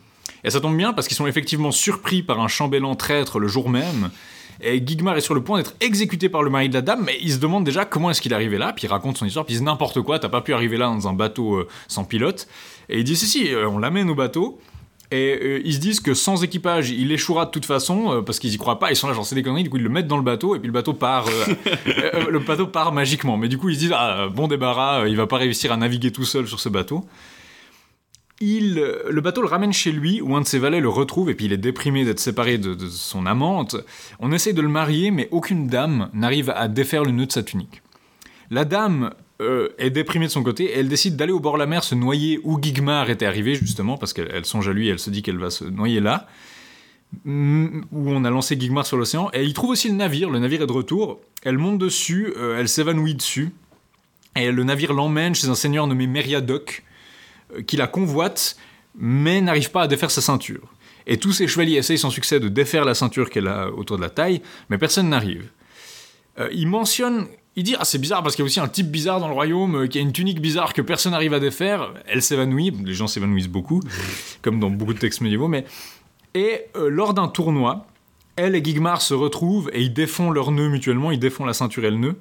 Et 0.45 0.51
ça 0.51 0.61
tombe 0.61 0.77
bien 0.77 0.93
parce 0.93 1.09
qu'ils 1.09 1.17
sont 1.17 1.27
effectivement 1.27 1.71
surpris 1.71 2.23
par 2.23 2.41
un 2.41 2.49
chambellan 2.49 2.95
traître 2.95 3.39
le 3.39 3.49
jour 3.49 3.69
même. 3.69 4.11
Et 4.63 4.81
Guigmar 4.81 5.17
est 5.17 5.21
sur 5.21 5.35
le 5.35 5.43
point 5.43 5.59
d'être 5.59 5.75
exécuté 5.81 6.29
par 6.29 6.43
le 6.43 6.51
mari 6.51 6.69
de 6.69 6.75
la 6.75 6.83
dame, 6.83 7.03
mais 7.05 7.19
il 7.21 7.33
se 7.33 7.39
demande 7.39 7.65
déjà 7.65 7.85
comment 7.85 8.11
est-ce 8.11 8.21
qu'il 8.21 8.33
est 8.33 8.35
arrivé 8.35 8.59
là, 8.59 8.73
puis 8.73 8.87
il 8.87 8.91
raconte 8.91 9.17
son 9.19 9.27
histoire, 9.27 9.45
puis 9.45 9.55
il 9.55 9.59
dit 9.59 9.65
n'importe 9.65 10.03
quoi, 10.03 10.19
t'as 10.19 10.29
pas 10.29 10.41
pu 10.41 10.53
arriver 10.53 10.77
là 10.77 10.87
dans 10.87 11.09
un 11.09 11.13
bateau 11.13 11.57
euh, 11.57 11.69
sans 11.89 12.05
pilote. 12.05 12.47
Et 12.89 12.99
il 12.99 13.05
dit 13.05 13.17
si, 13.17 13.27
si, 13.27 13.55
euh, 13.55 13.69
on 13.69 13.79
l'amène 13.79 14.11
au 14.11 14.15
bateau. 14.15 14.61
Et 15.13 15.39
euh, 15.43 15.61
ils 15.65 15.75
se 15.75 15.81
disent 15.81 15.99
que 15.99 16.15
sans 16.15 16.45
équipage, 16.45 16.91
il 16.91 17.11
échouera 17.11 17.47
de 17.47 17.51
toute 17.51 17.65
façon, 17.65 18.13
euh, 18.13 18.23
parce 18.23 18.39
qu'ils 18.39 18.55
y 18.55 18.59
croient 18.59 18.79
pas, 18.79 18.93
ils 18.93 18.97
sont 18.97 19.09
là, 19.09 19.15
genre 19.15 19.27
c'est 19.27 19.35
des 19.35 19.43
conneries, 19.43 19.65
du 19.65 19.71
coup 19.71 19.77
ils 19.77 19.83
le 19.83 19.89
mettent 19.89 20.07
dans 20.07 20.17
le 20.17 20.23
bateau, 20.23 20.55
et 20.55 20.61
puis 20.61 20.69
le 20.69 20.73
bateau 20.73 20.93
part, 20.93 21.27
euh, 21.27 22.27
le 22.31 22.39
bateau 22.39 22.69
part 22.69 22.93
magiquement. 22.93 23.37
Mais 23.37 23.49
du 23.49 23.59
coup 23.59 23.71
ils 23.71 23.75
se 23.75 23.81
disent, 23.81 23.95
ah, 23.95 24.29
bon 24.33 24.47
débarras, 24.47 25.09
il 25.09 25.17
va 25.17 25.27
pas 25.27 25.39
réussir 25.39 25.73
à 25.73 25.77
naviguer 25.77 26.13
tout 26.13 26.25
seul 26.25 26.47
sur 26.47 26.61
ce 26.61 26.69
bateau 26.69 27.05
il, 28.41 28.79
euh, 28.79 29.03
le 29.11 29.21
bateau 29.21 29.43
le 29.43 29.49
ramène 29.49 29.73
chez 29.73 29.93
lui, 29.93 30.21
où 30.21 30.35
un 30.37 30.41
de 30.41 30.47
ses 30.47 30.59
valets 30.59 30.81
le 30.81 30.89
retrouve, 30.89 31.31
et 31.31 31.35
puis 31.35 31.47
il 31.47 31.53
est 31.53 31.59
déprimé 31.59 32.05
d'être 32.05 32.21
séparé 32.21 32.59
de, 32.59 32.77
son 32.89 33.27
amante. 33.27 33.77
On 34.19 34.33
essaye 34.33 34.55
de 34.55 34.63
le 34.63 34.69
marier, 34.69 35.11
mais 35.11 35.29
aucune 35.31 35.67
dame 35.67 36.11
n'arrive 36.13 36.51
à 36.51 36.69
défaire 36.69 37.05
le 37.05 37.13
nœud 37.13 37.27
de 37.27 37.33
sa 37.33 37.43
tunique. 37.43 37.83
La 38.51 38.65
dame 38.65 39.13
euh, 39.41 39.69
est 39.79 39.91
déprimée 39.91 40.27
de 40.27 40.33
son 40.33 40.43
côté, 40.43 40.65
et 40.65 40.79
elle 40.79 40.89
décide 40.89 41.17
d'aller 41.17 41.33
au 41.33 41.41
bord 41.41 41.55
de 41.55 41.59
la 41.59 41.67
mer 41.67 41.85
se 41.85 41.95
noyer 41.95 42.41
où 42.43 42.59
Guigmar 42.59 43.11
était 43.11 43.27
arrivé, 43.27 43.55
justement, 43.55 43.97
parce 43.97 44.13
qu'elle 44.13 44.31
elle 44.33 44.45
songe 44.45 44.69
à 44.69 44.73
lui, 44.73 44.89
et 44.89 44.91
elle 44.91 44.99
se 44.99 45.11
dit 45.11 45.23
qu'elle 45.23 45.39
va 45.39 45.51
se 45.51 45.65
noyer 45.65 46.01
là, 46.01 46.27
Mm, 47.25 47.83
où 47.93 48.11
on 48.11 48.25
a 48.25 48.31
lancé 48.31 48.57
Guigmar 48.57 48.87
sur 48.87 48.97
l'océan, 48.97 49.31
et 49.33 49.43
il 49.43 49.53
trouve 49.53 49.71
aussi 49.71 49.89
le 49.89 49.95
navire, 49.95 50.31
le 50.31 50.39
navire 50.39 50.63
est 50.63 50.67
de 50.67 50.73
retour, 50.73 51.21
elle 51.43 51.59
monte 51.59 51.79
dessus, 51.79 52.33
euh, 52.37 52.59
elle 52.59 52.69
s'évanouit 52.69 53.15
dessus, 53.15 53.51
et 54.37 54.53
le 54.53 54.63
navire 54.63 54.93
l'emmène 54.93 55.35
chez 55.35 55.49
un 55.49 55.55
seigneur 55.55 55.87
nommé 55.87 56.07
Meriadoc, 56.07 56.85
qui 57.67 57.77
la 57.77 57.87
convoite, 57.87 58.57
mais 58.99 59.41
n'arrive 59.41 59.71
pas 59.71 59.83
à 59.83 59.89
défaire 59.89 60.11
sa 60.11 60.21
ceinture. 60.21 60.73
Et 61.07 61.17
tous 61.17 61.33
ses 61.33 61.49
chevaliers 61.49 61.77
essayent 61.77 61.99
sans 61.99 62.11
succès 62.11 62.41
de 62.41 62.49
défaire 62.49 62.85
la 62.85 62.95
ceinture 62.95 63.31
qu'elle 63.31 63.49
a 63.49 63.71
autour 63.71 63.97
de 63.97 64.03
la 64.03 64.11
taille, 64.11 64.43
mais 64.69 64.79
personne 64.79 65.09
n'arrive. 65.09 65.51
Euh, 66.39 66.49
il 66.53 66.69
mentionne, 66.69 67.27
il 67.57 67.65
dit, 67.65 67.75
ah 67.79 67.85
c'est 67.85 67.99
bizarre 67.99 68.23
parce 68.23 68.37
qu'il 68.37 68.43
y 68.43 68.45
a 68.45 68.47
aussi 68.47 68.61
un 68.61 68.69
type 68.69 68.91
bizarre 68.91 69.21
dans 69.21 69.29
le 69.29 69.35
royaume 69.35 69.83
euh, 69.83 69.87
qui 69.87 69.99
a 69.99 70.01
une 70.01 70.13
tunique 70.13 70.41
bizarre 70.41 70.73
que 70.73 70.83
personne 70.83 71.13
n'arrive 71.13 71.35
à 71.35 71.41
défaire. 71.41 71.93
Elle 72.07 72.23
s'évanouit, 72.23 72.73
les 72.85 72.95
gens 72.95 73.07
s'évanouissent 73.07 73.49
beaucoup, 73.49 73.81
comme 74.43 74.61
dans 74.61 74.71
beaucoup 74.71 74.95
de 74.95 74.99
textes 74.99 75.21
médiévaux, 75.21 75.49
mais... 75.49 75.65
Et 76.35 76.67
euh, 76.77 76.89
lors 76.89 77.13
d'un 77.13 77.27
tournoi, 77.27 77.87
elle 78.37 78.55
et 78.55 78.63
Guigmar 78.63 79.03
se 79.03 79.15
retrouvent 79.15 79.69
et 79.73 79.83
ils 79.83 79.93
défont 79.93 80.31
leur 80.31 80.53
nœud 80.53 80.69
mutuellement, 80.69 81.11
ils 81.11 81.19
défont 81.19 81.45
la 81.45 81.55
ceinture 81.55 81.85
et 81.85 81.91
le 81.91 81.97
nœud. 81.97 82.17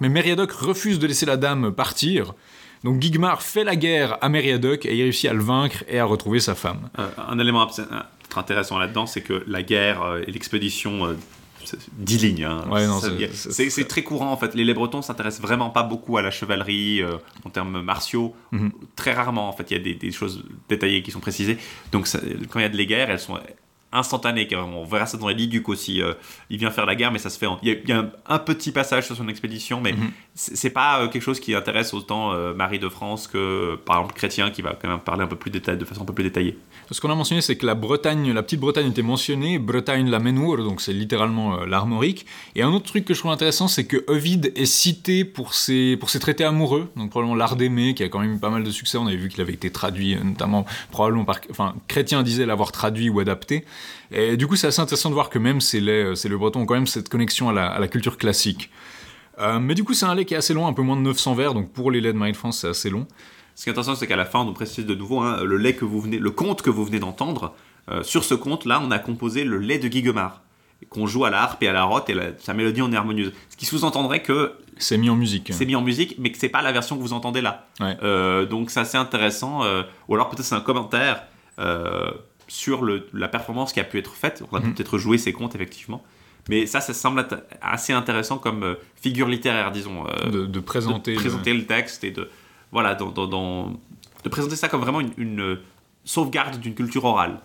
Mais 0.00 0.08
Meriadoc 0.08 0.50
refuse 0.50 0.98
de 0.98 1.06
laisser 1.06 1.24
la 1.24 1.36
dame 1.36 1.70
partir. 1.72 2.34
Donc 2.84 2.98
Guigmar 2.98 3.42
fait 3.42 3.64
la 3.64 3.76
guerre 3.76 4.18
à 4.20 4.28
Meriadoc 4.28 4.86
et 4.86 4.94
il 4.96 5.02
réussit 5.02 5.28
à 5.30 5.32
le 5.34 5.42
vaincre 5.42 5.84
et 5.88 5.98
à 5.98 6.04
retrouver 6.04 6.40
sa 6.40 6.54
femme. 6.54 6.88
Euh, 6.98 7.08
un 7.28 7.38
élément 7.38 7.66
euh, 7.78 7.82
intéressant 8.36 8.78
là-dedans, 8.78 9.06
c'est 9.06 9.22
que 9.22 9.42
la 9.46 9.62
guerre 9.62 10.02
euh, 10.02 10.22
et 10.26 10.30
l'expédition, 10.30 11.06
euh, 11.06 11.14
c'est 11.64 11.78
10 11.98 12.18
lignes. 12.18 12.44
hein. 12.44 12.64
Ouais, 12.70 12.86
c'est- 13.70 13.84
très 13.88 14.02
courant 14.02 14.30
en 14.32 14.36
fait. 14.36 14.54
Les, 14.54 14.64
les 14.64 14.74
Bretons 14.74 15.02
s'intéressent 15.02 15.42
vraiment 15.42 15.70
pas 15.70 15.82
beaucoup 15.82 16.16
à 16.18 16.22
la 16.22 16.30
chevalerie 16.30 17.02
euh, 17.02 17.16
en 17.44 17.50
termes 17.50 17.80
martiaux. 17.82 18.34
Mhm. 18.52 18.70
Très 18.96 19.12
rarement 19.12 19.48
en 19.48 19.52
fait, 19.52 19.70
il 19.70 19.76
y 19.76 19.80
a 19.80 19.82
des, 19.82 19.94
des 19.94 20.12
choses 20.12 20.44
détaillées 20.68 21.02
qui 21.02 21.10
sont 21.10 21.20
précisées. 21.20 21.58
Donc 21.92 22.06
ça- 22.06 22.20
quand 22.48 22.60
il 22.60 22.62
y 22.62 22.66
a 22.66 22.70
de 22.70 22.76
les 22.76 22.86
guerres, 22.86 23.10
elles 23.10 23.18
sont 23.20 23.38
instantanées. 23.92 24.46
carrément. 24.46 24.82
On 24.82 24.84
verra 24.84 25.06
ça 25.06 25.16
dans 25.18 25.28
les 25.28 25.34
Ligue 25.34 25.68
aussi. 25.68 26.02
euh, 26.02 26.14
il 26.50 26.58
vient 26.58 26.70
faire 26.70 26.86
la 26.86 26.94
guerre, 26.94 27.10
mais 27.12 27.18
ça 27.18 27.30
se 27.30 27.38
fait. 27.38 27.46
en- 27.46 27.58
Il 27.62 27.68
y 27.68 27.72
a, 27.72 27.74
il 27.82 27.88
y 27.88 27.92
a 27.92 27.98
un, 28.00 28.10
un 28.26 28.38
petit 28.38 28.72
passage 28.72 29.06
sur 29.06 29.16
son 29.16 29.28
expédition, 29.28 29.80
mais 29.80 29.92
Mhm. 29.92 30.10
c'est 30.34 30.56
c'est 30.56 30.70
pas 30.70 31.00
euh, 31.02 31.08
quelque 31.08 31.22
chose 31.22 31.40
qui 31.40 31.54
intéresse 31.54 31.94
autant 31.94 32.32
euh, 32.32 32.52
Marie 32.54 32.78
de 32.78 32.88
France 32.88 33.26
que 33.26 33.76
par 33.86 33.96
exemple 33.98 34.14
Chrétien 34.14 34.50
qui 34.50 34.60
va 34.62 34.76
quand 34.80 34.88
même 34.88 34.98
parler 35.00 35.22
un 35.22 35.26
peu 35.26 35.36
plus 35.36 35.50
de 35.50 35.84
façon 35.84 36.02
un 36.02 36.04
peu 36.04 36.12
plus 36.12 36.24
détaillée. 36.24 36.58
Ce 36.90 37.00
qu'on 37.00 37.10
a 37.10 37.14
mentionné, 37.14 37.40
c'est 37.42 37.56
que 37.56 37.66
la 37.66 37.74
Bretagne, 37.74 38.32
la 38.32 38.42
petite 38.42 38.60
Bretagne 38.60 38.88
était 38.88 39.02
mentionnée, 39.02 39.58
Bretagne 39.58 40.08
la 40.10 40.18
Menur, 40.18 40.62
donc 40.64 40.80
c'est 40.80 40.92
littéralement 40.92 41.64
l'armorique. 41.66 42.24
Et 42.54 42.62
un 42.62 42.68
autre 42.70 42.86
truc 42.86 43.04
que 43.04 43.12
je 43.14 43.18
trouve 43.20 43.30
intéressant, 43.32 43.68
c'est 43.68 43.84
que 43.86 44.04
Ovide 44.08 44.52
est 44.56 44.64
cité 44.66 45.24
pour 45.24 45.54
ses, 45.54 45.96
pour 45.98 46.08
ses 46.10 46.18
traités 46.18 46.44
amoureux, 46.44 46.90
donc 46.96 47.10
probablement 47.10 47.34
l'art 47.36 47.56
d'aimer, 47.56 47.94
qui 47.94 48.02
a 48.02 48.08
quand 48.08 48.20
même 48.20 48.34
eu 48.34 48.38
pas 48.38 48.50
mal 48.50 48.64
de 48.64 48.70
succès. 48.70 48.96
On 48.98 49.06
avait 49.06 49.16
vu 49.16 49.28
qu'il 49.28 49.40
avait 49.42 49.52
été 49.52 49.70
traduit, 49.70 50.16
notamment 50.22 50.64
probablement 50.90 51.24
par, 51.24 51.40
enfin, 51.50 51.74
Chrétien 51.88 52.22
disait 52.22 52.46
l'avoir 52.46 52.72
traduit 52.72 53.10
ou 53.10 53.20
adapté. 53.20 53.64
Et 54.10 54.36
du 54.36 54.46
coup, 54.46 54.56
c'est 54.56 54.66
assez 54.68 54.80
intéressant 54.80 55.08
de 55.10 55.14
voir 55.14 55.28
que 55.30 55.38
même 55.38 55.60
c'est 55.60 55.80
les, 55.80 56.16
c'est 56.16 56.28
le 56.28 56.38
breton 56.38 56.60
ont 56.60 56.66
quand 56.66 56.74
même 56.74 56.86
cette 56.86 57.08
connexion 57.08 57.48
à 57.48 57.52
la, 57.52 57.66
à 57.68 57.78
la 57.78 57.88
culture 57.88 58.16
classique. 58.18 58.70
Euh, 59.38 59.58
mais 59.60 59.74
du 59.74 59.84
coup, 59.84 59.94
c'est 59.94 60.06
un 60.06 60.14
lait 60.14 60.24
qui 60.24 60.34
est 60.34 60.38
assez 60.38 60.54
long, 60.54 60.66
un 60.66 60.72
peu 60.72 60.82
moins 60.82 60.96
de 60.96 61.02
900 61.02 61.34
vers, 61.34 61.54
donc 61.54 61.72
pour 61.72 61.90
les 61.90 62.00
laits 62.00 62.12
de 62.14 62.18
Marie 62.18 62.32
de 62.32 62.36
France, 62.36 62.60
c'est 62.60 62.68
assez 62.68 62.90
long. 62.90 63.06
Ce 63.54 63.64
qui 63.64 63.70
est 63.70 63.72
intéressant, 63.72 63.94
c'est 63.94 64.06
qu'à 64.06 64.16
la 64.16 64.24
fin, 64.24 64.40
on 64.40 64.52
précise 64.52 64.86
de 64.86 64.94
nouveau 64.94 65.20
hein, 65.20 65.42
le 65.44 65.56
lait 65.56 65.74
que 65.74 65.84
vous 65.84 66.00
venez, 66.00 66.18
le 66.18 66.30
conte 66.30 66.62
que 66.62 66.70
vous 66.70 66.84
venez 66.84 66.98
d'entendre. 66.98 67.54
euh, 67.90 68.02
sur 68.02 68.22
ce 68.24 68.34
conte-là, 68.34 68.80
on 68.84 68.90
a 68.90 68.98
composé 68.98 69.44
le 69.44 69.58
lait 69.58 69.78
de 69.78 69.88
Guigemar, 69.88 70.42
qu'on 70.90 71.06
joue 71.06 71.24
à 71.24 71.30
la 71.30 71.42
harpe 71.42 71.62
et 71.62 71.68
à 71.68 71.72
la 71.72 71.84
rote, 71.84 72.10
et 72.10 72.14
la- 72.14 72.36
sa 72.38 72.52
mélodie 72.54 72.82
en 72.82 72.92
est 72.92 72.96
harmonieuse. 72.96 73.32
Ce 73.48 73.56
qui 73.56 73.64
sous-entendrait 73.66 74.22
que 74.22 74.52
C'est 74.76 74.98
mis 74.98 75.08
en 75.10 75.16
musique. 75.16 75.50
c'est 75.54 75.64
mis 75.66 75.74
en 75.74 75.80
musique, 75.82 76.16
mais 76.18 76.30
que 76.30 76.36
c'est 76.38 76.48
pas 76.50 76.60
la 76.62 76.70
version 76.72 76.96
que 76.96 77.02
vous 77.02 77.12
entendez 77.14 77.40
là. 77.40 77.66
Ouais. 77.80 77.96
Euh, 78.02 78.44
donc 78.44 78.70
c'est 78.70 78.80
assez 78.80 78.98
intéressant. 78.98 79.64
euh, 79.64 79.82
ou 80.08 80.14
alors 80.14 80.28
peut-être 80.28 80.44
c'est 80.44 80.54
un 80.54 80.60
commentaire 80.60 81.22
euh, 81.58 82.10
sur 82.48 82.82
le, 82.82 83.06
la 83.12 83.28
performance 83.28 83.72
qui 83.72 83.80
a 83.80 83.84
pu 83.84 83.98
être 83.98 84.14
faite. 84.14 84.42
On 84.50 84.56
a 84.56 84.60
Mhm. 84.60 84.74
peut-être 84.74 84.98
joué 84.98 85.18
ces 85.18 85.32
contes 85.32 85.54
effectivement. 85.54 86.02
Mais 86.48 86.64
ça, 86.66 86.80
ça 86.80 86.94
semble 86.94 87.20
être 87.20 87.44
assez 87.60 87.92
intéressant 87.92 88.38
comme 88.38 88.62
euh, 88.64 88.74
figure 89.00 89.28
littéraire, 89.28 89.70
disons. 89.70 90.06
euh, 90.06 90.30
de, 90.30 90.46
de 90.46 90.60
présenter. 90.60 91.12
de 91.12 91.16
le- 91.16 91.22
présenter 91.22 91.52
le 91.54 91.66
texte 91.66 92.04
et 92.04 92.10
de 92.10 92.28
voilà 92.72 92.94
dans, 92.94 93.10
dans- 93.10 93.26
dans- 93.26 93.72
de 94.24 94.28
présenter 94.28 94.56
ça 94.56 94.68
comme 94.68 94.80
vraiment 94.80 95.00
une, 95.00 95.12
une 95.18 95.58
sauvegarde 96.04 96.58
d'une 96.58 96.74
culture 96.74 97.04
orale. 97.04 97.38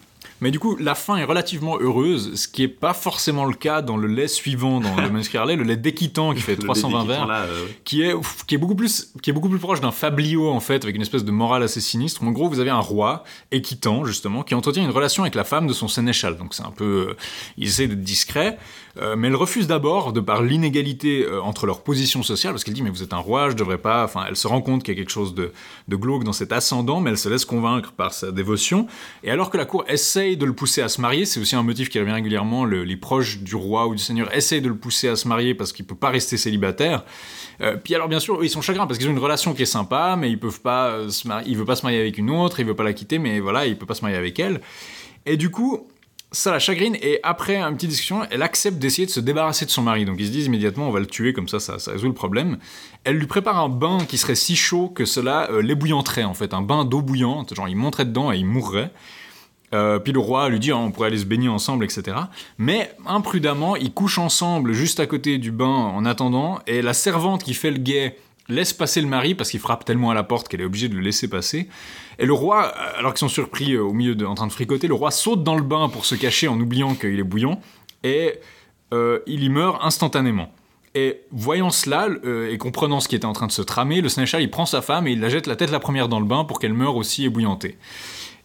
Mais 0.44 0.52
du 0.52 0.60
coup, 0.60 0.76
la 0.76 0.94
fin 0.94 1.16
est 1.16 1.24
relativement 1.24 1.78
heureuse, 1.80 2.36
ce 2.36 2.50
qui 2.50 2.64
est 2.64 2.68
pas 2.68 2.94
forcément 2.94 3.46
le 3.46 3.54
cas 3.54 3.82
dans 3.82 3.96
le 3.96 4.10
lait 4.10 4.28
suivant 4.28 4.82
dans 4.82 4.94
le 4.94 5.10
manuscrit 5.10 5.38
Harley, 5.38 5.56
le 5.56 5.64
lait 5.64 5.78
d'équitant 5.78 6.34
qui 6.34 6.42
fait 6.42 6.56
Le 6.58 6.64
320 6.64 7.04
dédiquant, 7.04 7.14
vers, 7.14 7.28
là, 7.28 7.44
euh, 7.44 7.66
qui 7.86 8.02
est 8.02 8.14
qui 8.46 8.56
est 8.56 8.58
beaucoup 8.58 8.76
plus 8.76 9.14
qui 9.22 9.30
est 9.30 9.34
beaucoup 9.34 9.48
plus 9.48 9.58
proche 9.58 9.80
d'un 9.80 9.94
fablio 9.94 10.50
en 10.50 10.60
fait, 10.60 10.84
avec 10.84 10.98
une 10.98 11.02
espèce 11.02 11.24
de 11.24 11.32
morale 11.32 11.64
assez 11.64 11.80
sinistre. 11.80 12.22
En 12.26 12.32
gros, 12.32 12.50
vous 12.50 12.60
avez 12.60 12.72
un 12.72 12.82
roi 12.82 13.24
équitant 13.52 14.04
justement 14.04 14.44
qui 14.44 14.54
entretient 14.54 14.84
une 14.84 14.92
relation 14.92 15.24
avec 15.24 15.34
la 15.34 15.46
femme 15.46 15.66
de 15.66 15.72
son 15.72 15.88
sénéchal. 15.88 16.36
Donc 16.36 16.54
c'est 16.54 16.66
un 16.66 16.72
peu, 16.72 17.08
euh, 17.12 17.18
il 17.58 17.68
essaie 17.70 17.88
d'être 17.88 18.04
discret, 18.04 18.58
euh, 19.02 19.16
mais 19.16 19.30
elle 19.30 19.36
refuse 19.36 19.66
d'abord 19.68 20.14
de 20.14 20.20
par 20.20 20.44
l'inégalité 20.44 21.26
euh, 21.26 21.42
entre 21.42 21.66
leurs 21.66 21.82
positions 21.84 22.22
sociales, 22.22 22.54
parce 22.54 22.64
qu'elle 22.64 22.74
dit 22.74 22.84
mais 22.84 22.90
vous 22.90 23.02
êtes 23.02 23.14
un 23.14 23.18
roi, 23.18 23.50
je 23.50 23.56
devrais 23.56 23.78
pas. 23.78 24.04
Enfin, 24.04 24.26
elle 24.28 24.36
se 24.36 24.48
rend 24.48 24.62
compte 24.62 24.84
qu'il 24.84 24.94
y 24.94 24.98
a 24.98 25.00
quelque 25.00 25.12
chose 25.12 25.34
de, 25.34 25.52
de 25.88 25.96
glauque 25.96 26.24
dans 26.24 26.34
cet 26.34 26.52
ascendant, 26.52 27.00
mais 27.00 27.12
elle 27.12 27.18
se 27.18 27.30
laisse 27.30 27.46
convaincre 27.46 27.94
par 27.94 28.14
sa 28.14 28.32
dévotion. 28.32 28.88
Et 29.24 29.32
alors 29.32 29.50
que 29.50 29.58
la 29.58 29.66
cour 29.66 29.86
essaye 29.88 30.33
de 30.36 30.46
le 30.46 30.54
pousser 30.54 30.82
à 30.82 30.90
se 30.90 31.00
marier, 31.02 31.26
c'est 31.26 31.40
aussi 31.40 31.56
un 31.56 31.64
motif 31.64 31.90
qui 31.90 32.00
revient 32.00 32.12
régulièrement. 32.12 32.66
le- 32.66 32.84
les 32.84 32.98
proches 32.98 33.40
du 33.40 33.56
roi 33.56 33.88
ou 33.88 33.96
du 33.96 34.02
seigneur 34.02 34.34
essayent 34.36 34.62
de 34.62 34.68
le 34.70 34.76
pousser 34.76 35.08
à 35.08 35.16
se 35.16 35.28
marier 35.28 35.54
parce 35.56 35.72
qu'il 35.74 35.86
peut 35.86 35.96
pas 35.96 36.10
rester 36.10 36.38
célibataire. 36.38 37.04
Euh, 37.62 37.78
puis 37.78 37.94
alors 37.96 38.08
bien 38.08 38.20
sûr, 38.20 38.44
ils 38.44 38.50
sont 38.50 38.62
chagrins 38.62 38.88
parce 38.88 38.98
qu'ils 39.00 39.08
ont 39.08 39.12
une 39.12 39.20
relation 39.20 39.54
qui 39.54 39.62
est 39.64 39.66
sympa, 39.66 40.16
mais 40.18 40.30
ils 40.32 40.40
peuvent 40.40 40.62
pas 40.62 40.88
euh, 40.90 41.10
se 41.10 41.28
marier. 41.28 41.50
Il 41.52 41.58
veut 41.58 41.66
pas 41.66 41.76
se 41.76 41.84
marier 41.84 42.00
avec 42.00 42.18
une 42.18 42.30
autre, 42.30 42.60
il 42.60 42.66
veut 42.66 42.76
pas 42.76 42.84
la 42.84 42.94
quitter, 42.94 43.20
mais 43.20 43.40
voilà, 43.40 43.66
il 43.66 43.78
peut 43.78 43.86
pas 43.86 43.96
se 43.96 44.02
marier 44.02 44.18
avec 44.18 44.40
elle. 44.40 44.62
Et 45.26 45.38
du 45.38 45.50
coup, 45.52 45.88
ça 46.32 46.50
la 46.52 46.58
chagrine 46.58 46.96
et 47.00 47.20
après 47.22 47.58
une 47.58 47.76
petite 47.76 47.92
discussion, 47.92 48.22
elle 48.32 48.42
accepte 48.42 48.80
d'essayer 48.80 49.06
de 49.06 49.12
se 49.12 49.20
débarrasser 49.20 49.66
de 49.66 49.70
son 49.70 49.84
mari. 49.84 50.04
Donc 50.04 50.16
ils 50.20 50.26
se 50.28 50.32
disent 50.32 50.48
immédiatement 50.48 50.88
on 50.88 50.92
va 50.92 51.00
le 51.00 51.06
tuer 51.06 51.32
comme 51.32 51.48
ça, 51.48 51.60
ça, 51.60 51.78
ça 51.78 51.92
résout 51.92 52.08
le 52.08 52.14
problème. 52.14 52.58
Elle 53.04 53.18
lui 53.18 53.28
prépare 53.28 53.60
un 53.60 53.70
bain 53.70 54.00
qui 54.08 54.18
serait 54.18 54.34
si 54.34 54.56
chaud 54.56 54.88
que 54.90 55.06
cela 55.06 55.48
euh, 55.52 55.62
l'ébouillanterait 55.62 56.24
en 56.24 56.34
fait, 56.34 56.56
un 56.56 56.62
bain 56.64 56.86
d'eau 56.86 57.02
bouillante, 57.04 57.54
genre 57.54 57.68
il 57.70 57.76
monterait 57.76 58.06
dedans 58.06 58.32
et 58.32 58.38
il 58.38 58.46
mourrait. 58.48 58.92
Euh, 59.74 60.00
puis 60.00 60.14
le 60.14 60.20
roi 60.20 60.50
lui 60.50 60.60
dit 60.60 60.72
Ah, 60.72 60.78
on 60.78 60.92
pourrait 60.92 61.08
aller 61.08 61.18
se 61.18 61.26
baigner 61.26 61.50
ensemble, 61.50 61.84
etc. 61.84 62.18
Mais 62.58 62.92
imprudemment, 63.06 63.76
ils 63.76 63.94
couchent 63.94 64.20
ensemble 64.20 64.74
juste 64.74 65.00
à 65.00 65.08
côté 65.08 65.38
du 65.38 65.52
bain 65.52 65.66
en 65.66 66.06
attendant, 66.06 66.60
et 66.68 66.82
la 66.82 66.94
servante 66.94 67.44
qui 67.44 67.54
fait 67.54 67.72
le 67.72 67.80
guet 67.80 68.18
laisse 68.50 68.74
passer 68.74 69.02
le 69.02 69.08
mari 69.08 69.36
parce 69.36 69.50
qu'il 69.50 69.60
frappe 69.60 69.86
tellement 69.86 70.12
à 70.12 70.14
la 70.14 70.24
porte 70.24 70.50
qu'elle 70.50 70.62
est 70.62 70.66
obligée 70.66 70.90
de 70.90 70.96
le 70.96 71.02
laisser 71.02 71.30
passer. 71.30 71.70
Et 72.20 72.26
le 72.26 72.34
roi, 72.34 72.64
alors 72.98 73.14
qu'ils 73.14 73.20
sont 73.20 73.30
surpris 73.30 73.74
euh, 73.74 73.84
au 73.84 73.94
milieu 73.94 74.16
de, 74.16 74.26
en 74.26 74.36
train 74.36 74.48
de 74.48 74.52
fricoter, 74.52 74.88
le 74.88 74.94
roi 74.94 75.12
saute 75.12 75.44
dans 75.44 75.56
le 75.56 75.64
bain 75.64 75.90
pour 75.90 76.06
se 76.06 76.16
cacher 76.16 76.48
en 76.48 76.60
oubliant 76.60 76.94
qu'il 76.94 77.20
est 77.20 77.24
bouillant, 77.24 77.60
et 78.04 78.36
euh, 78.94 79.20
il 79.26 79.44
y 79.44 79.50
meurt 79.50 79.84
instantanément. 79.84 80.52
Et 80.96 81.22
voyant 81.32 81.72
cela, 81.72 82.08
et 82.48 82.56
comprenant 82.60 83.00
ce 83.00 83.08
qui 83.08 83.16
était 83.16 83.26
en 83.26 83.34
train 83.34 83.48
de 83.48 83.52
se 83.52 83.64
tramer, 83.64 84.02
le 84.02 84.10
sénéchal 84.10 84.44
il 84.44 84.52
prend 84.52 84.68
sa 84.68 84.84
femme 84.84 85.08
et 85.08 85.14
il 85.14 85.20
la 85.20 85.30
jette 85.30 85.48
la 85.48 85.56
tête 85.56 85.72
la 85.72 85.80
première 85.80 86.08
dans 86.08 86.20
le 86.20 86.26
bain 86.28 86.44
pour 86.44 86.60
qu'elle 86.60 86.76
meure 86.76 86.96
aussi 86.96 87.26
ébouillantée. 87.26 87.80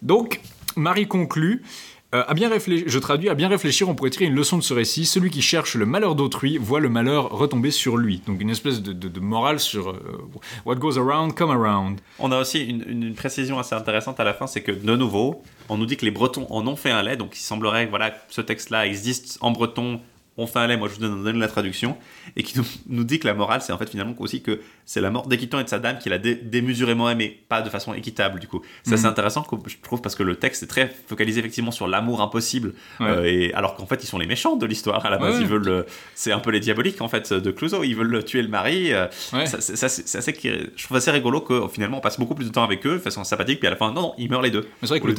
Donc, 0.00 0.40
Marie 0.78 1.08
conclut. 1.08 1.62
euh, 2.14 2.24
à 2.26 2.32
bien 2.32 2.48
réfléchir, 2.48 2.86
je 2.88 2.98
traduis, 2.98 3.28
à 3.28 3.34
bien 3.34 3.48
réfléchir, 3.48 3.88
on 3.88 3.94
pourrait 3.94 4.10
tirer 4.10 4.24
une 4.24 4.34
leçon 4.34 4.56
de 4.56 4.62
ce 4.62 4.72
récit. 4.72 5.04
Celui 5.04 5.30
qui 5.30 5.42
cherche 5.42 5.74
le 5.74 5.84
malheur 5.84 6.14
d'autrui 6.14 6.56
voit 6.56 6.80
le 6.80 6.88
malheur 6.88 7.30
retomber 7.30 7.70
sur 7.70 7.98
lui. 7.98 8.22
Donc 8.26 8.40
une 8.40 8.48
espèce 8.48 8.80
de, 8.80 9.20
morale 9.20 9.60
sur 9.60 9.90
euh, 9.90 10.30
what 10.64 10.76
goes 10.76 10.98
around 10.98 11.34
come 11.34 11.50
around. 11.50 12.00
On 12.18 12.32
a 12.32 12.40
aussi 12.40 12.64
une 12.64 13.14
précision 13.14 13.58
assez 13.58 13.74
intéressante 13.74 14.20
à 14.20 14.24
la 14.24 14.32
fin, 14.32 14.46
c'est 14.46 14.62
que 14.62 14.72
de 14.72 14.96
nouveau, 14.96 15.42
on 15.68 15.76
nous 15.76 15.86
dit 15.86 15.96
que 15.96 16.04
les 16.04 16.10
Bretons 16.10 16.46
en 16.48 16.66
ont 16.66 16.76
fait 16.76 16.90
un 16.90 17.02
lait, 17.02 17.16
donc 17.16 17.36
il 17.36 17.42
semblerait 17.42 17.86
que 17.86 17.90
voilà, 17.90 18.14
ce 18.28 18.40
texte-là 18.40 18.86
existe 18.86 19.36
en 19.42 19.50
breton, 19.50 20.00
on 20.38 20.46
fait 20.46 20.58
un 20.60 20.66
lait, 20.66 20.76
moi 20.76 20.88
je 20.88 20.94
vous 20.94 21.00
donne, 21.00 21.22
donne 21.24 21.38
la 21.38 21.48
traduction, 21.48 21.96
et 22.36 22.42
qui 22.42 22.56
nous, 22.58 22.64
nous 22.88 23.04
dit 23.04 23.18
que 23.18 23.26
la 23.26 23.34
morale, 23.34 23.60
c'est 23.60 23.72
en 23.72 23.78
fait 23.78 23.90
finalement 23.90 24.14
aussi 24.18 24.40
que 24.40 24.60
c'est 24.86 25.00
la 25.02 25.10
mort 25.10 25.26
d'Équitant 25.26 25.58
et 25.60 25.64
de 25.64 25.68
sa 25.68 25.78
dame 25.78 25.98
qu'il 25.98 26.12
a 26.12 26.18
dé- 26.18 26.34
démesurément 26.36 27.10
aimé, 27.10 27.38
pas 27.48 27.60
de 27.60 27.68
façon 27.68 27.92
équitable 27.92 28.40
du 28.40 28.46
coup. 28.48 28.62
Ça 28.84 28.96
c'est 28.96 29.02
Mhm. 29.04 29.10
intéressant, 29.10 29.44
je 29.66 29.74
trouve, 29.82 30.00
parce 30.00 30.14
que 30.14 30.22
le 30.22 30.36
texte 30.36 30.62
est 30.62 30.66
très 30.66 30.90
focalisé 31.08 31.40
effectivement 31.40 31.70
sur 31.72 31.86
l'amour 31.88 32.20
impossible, 32.22 32.72
Ouais. 33.00 33.06
euh, 33.08 33.24
et, 33.24 33.52
alors 33.54 33.74
qu'en 33.76 33.86
fait 33.86 34.02
ils 34.02 34.06
sont 34.06 34.18
les 34.18 34.26
méchants 34.26 34.56
de 34.56 34.64
l'histoire 34.66 35.04
à 35.04 35.10
la 35.10 35.18
base, 35.18 35.34
Ouais. 35.36 35.42
ils 35.42 35.46
veulent, 35.48 35.64
le- 35.66 35.86
c'est 36.14 36.32
un 36.32 36.38
peu 36.38 36.50
les 36.50 36.60
diaboliques 36.60 37.00
en 37.02 37.08
fait 37.08 37.32
de 37.32 37.50
Clouseau, 37.50 37.82
ils 37.84 37.94
veulent 37.96 38.24
tuer 38.24 38.42
le 38.42 38.48
mari, 38.48 38.92
euh, 38.92 39.06
Ouais. 39.32 39.46
ça, 39.46 39.60
c'est- 39.60 39.76
ça, 39.76 39.88
c'est 39.88 40.06
c'est 40.08 40.18
assez, 40.18 40.34
je 40.76 40.84
trouve 40.84 40.96
assez 40.96 41.10
rigolo 41.10 41.40
que 41.40 41.66
finalement 41.68 41.98
on 41.98 42.00
passe 42.00 42.18
beaucoup 42.18 42.34
plus 42.34 42.46
de 42.46 42.50
temps 42.52 42.62
avec 42.64 42.86
eux 42.86 42.94
de 42.94 42.98
façon 42.98 43.24
sympathique 43.24 43.58
puis 43.58 43.66
à 43.66 43.70
la 43.70 43.76
fin 43.76 43.92
non 43.92 44.00
non 44.02 44.14
ils 44.18 44.30
meurent 44.30 44.42
les 44.42 44.50
deux 44.50 44.62
Mais 44.62 44.68
c'est 44.82 44.88
vrai 44.88 45.00
que 45.00 45.06
le, 45.08 45.14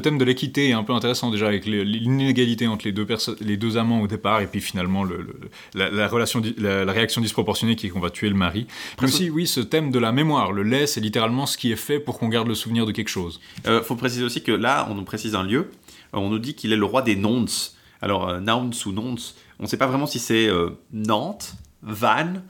thème- 0.00 0.18
de- 0.18 0.24
l'équité 0.24 0.68
est 0.68 0.72
un 0.72 0.82
peu 0.84 0.92
intéressant 0.92 1.30
déjà 1.30 1.46
avec 1.48 1.66
l'inégalité 1.66 2.66
entre 2.66 2.84
les 2.86 2.92
deux, 2.92 3.06
les 3.40 3.56
deux 3.56 3.76
amants 3.76 4.00
au 4.02 4.06
départ 4.06 4.40
et 4.40 4.46
puis 4.46 4.59
finalement 4.60 5.04
le, 5.04 5.16
le- 5.18 5.40
la, 5.74 5.90
la 5.90 6.08
relation, 6.08 6.42
la, 6.58 6.84
la 6.84 6.92
réaction 6.92 7.20
disproportionnée 7.20 7.76
qui 7.76 7.86
est 7.86 7.90
qu'on 7.90 8.00
va 8.00 8.10
tuer 8.10 8.28
le 8.28 8.34
mari. 8.34 8.66
Puis 8.96 9.06
aussi, 9.06 9.30
oui, 9.30 9.46
ce 9.46 9.60
thème 9.60 9.90
de 9.90 9.98
la 9.98 10.12
mémoire. 10.12 10.52
Le 10.52 10.62
lait, 10.62 10.86
c'est 10.86 11.00
littéralement 11.00 11.46
ce 11.46 11.56
qui 11.58 11.72
est 11.72 11.76
fait 11.76 11.98
pour 12.00 12.18
qu'on 12.18 12.28
garde 12.28 12.48
le 12.48 12.54
souvenir 12.54 12.86
de 12.86 12.92
quelque 12.92 13.08
chose. 13.08 13.40
Euh, 13.66 13.82
faut 13.82 13.96
préciser 13.96 14.22
aussi 14.24 14.42
que 14.42 14.52
là 14.52 14.86
on 14.90 14.94
nous 14.94 15.04
précise 15.04 15.34
un 15.34 15.42
lieu 15.42 15.70
Euh, 16.14 16.18
on 16.18 16.28
nous 16.30 16.38
dit 16.38 16.54
qu'il 16.54 16.72
est 16.72 16.76
le 16.76 16.84
roi 16.84 17.02
des 17.02 17.16
nonces 17.16 17.76
alors 18.02 18.28
euh, 18.28 18.40
ou 18.86 18.92
nonce 18.92 19.36
on 19.58 19.66
sait 19.66 19.76
pas 19.76 19.86
vraiment 19.86 20.06
si 20.06 20.18
c'est 20.18 20.46
euh, 20.48 20.70
Nantes 20.92 21.54
Vannes 21.82 22.42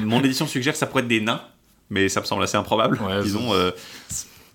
mon 0.00 0.20
édition 0.24 0.46
suggère 0.46 0.72
que 0.72 0.78
ça 0.78 0.86
pourrait 0.86 1.02
être 1.02 1.08
des 1.08 1.20
nains 1.20 1.42
mais 1.90 2.08
ça 2.08 2.20
me 2.20 2.26
semble 2.26 2.42
assez 2.42 2.56
improbable 2.56 2.98
Ouais, 3.02 3.22
disons 3.22 3.52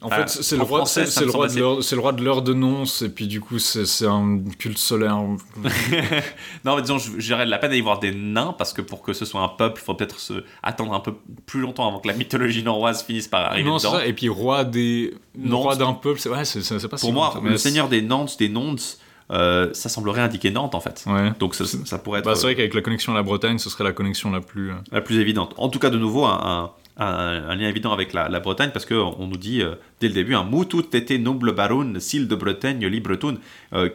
En 0.04 0.10
fait, 0.10 0.30
c'est 0.30 0.56
le, 0.58 0.64
roi- 0.64 0.86
c'est- 0.88 1.02
le 1.02 2.12
de 2.14 2.24
l'heure- 2.24 2.42
de 2.42 2.54
nonce, 2.54 3.04
et 3.04 3.10
puis 3.10 3.28
du 3.28 3.40
coup, 3.40 3.60
c'est 3.60 4.08
un 4.08 4.40
culte 4.58 4.78
solaire. 4.80 5.16
non 6.66 6.76
mais 6.76 6.82
disons 6.82 6.98
j'aurais 7.18 7.46
de 7.46 7.52
la 7.52 7.58
peine 7.58 7.70
d'aller 7.70 7.82
voir 7.82 8.00
des 8.00 8.12
nains 8.14 8.54
parce 8.58 8.74
que 8.74 8.82
pour 8.82 9.02
que 9.02 9.14
ce 9.14 9.26
soit 9.26 9.42
un 9.42 9.48
peuple 9.48 9.80
il 9.82 9.86
faut 9.86 9.94
peut-être 9.94 10.20
se 10.20 10.44
attendre 10.64 10.94
un 10.94 11.00
peu 11.00 11.14
plus 11.46 11.60
longtemps 11.62 11.88
avant 11.88 12.00
que 12.00 12.08
la 12.08 12.14
mythologie 12.14 12.64
norroise 12.64 13.04
finisse 13.04 13.28
par 13.28 13.46
arriver 13.52 13.70
non, 13.70 13.78
dedans 13.78 13.92
ça. 13.94 14.06
Et 14.06 14.14
puis, 14.14 14.30
roi 14.30 14.64
des. 14.64 15.14
Roi 15.50 15.76
d'un 15.76 15.94
peuple, 15.94 16.20
c'est 16.20 16.30
ouais, 16.30 16.46
c'est- 16.46 16.88
pas 16.88 16.98
Pour 16.98 17.14
moi, 17.14 17.40
le 17.44 17.58
seigneur 17.58 17.88
des 17.88 18.02
Nantes, 18.02 18.36
des 18.40 18.50
Nantes, 18.50 18.98
euh, 19.32 19.70
ça 19.74 19.88
semblerait 19.88 20.22
indiquer 20.22 20.52
Nantes 20.52 20.76
en 20.76 20.82
fait. 20.82 21.00
c'est- 21.04 21.10
Ouais. 21.12 21.32
Donc 21.40 21.56
ça, 21.56 21.64
ça 21.86 21.98
pourrait 22.00 22.20
être 22.20 22.26
Bah, 22.26 22.36
c'est 22.36 22.44
vrai 22.48 22.56
qu'avec 22.56 22.74
la 22.74 22.82
connexion 22.82 23.14
à 23.14 23.16
la 23.16 23.24
Bretagne, 23.24 23.60
ce 23.60 23.70
serait 23.70 23.84
la 23.84 23.94
connexion 23.94 24.32
la 24.32 24.42
plus. 24.42 24.72
euh, 24.72 24.74
euh, 24.74 24.78
la 24.92 25.02
plus 25.02 25.20
évidente. 25.20 25.54
En 25.58 25.70
tout 25.70 25.80
cas, 25.80 25.90
de 25.90 25.98
nouveau, 25.98 26.26
un, 26.26 26.40
un- 26.44 26.72
un- 26.98 27.50
un 27.50 27.56
lien 27.56 27.68
évident 27.70 27.92
avec 27.94 28.14
la, 28.14 28.30
la 28.30 28.40
Bretagne 28.40 28.72
parce 28.74 28.86
qu'on 28.86 29.28
nous 29.28 29.38
dit 29.38 29.62
euh, 29.62 29.76
dès 30.00 30.08
le 30.08 30.14
début 30.14 30.36
un 30.36 30.44
Moutout 30.44 30.86
était 30.96 31.18
noble 31.18 31.54
baron, 31.54 31.94
s'il 32.00 32.28
de 32.28 32.36
Bretagne, 32.36 32.86
li 32.86 33.00
breton. 33.00 33.38
Euh, 33.74 33.90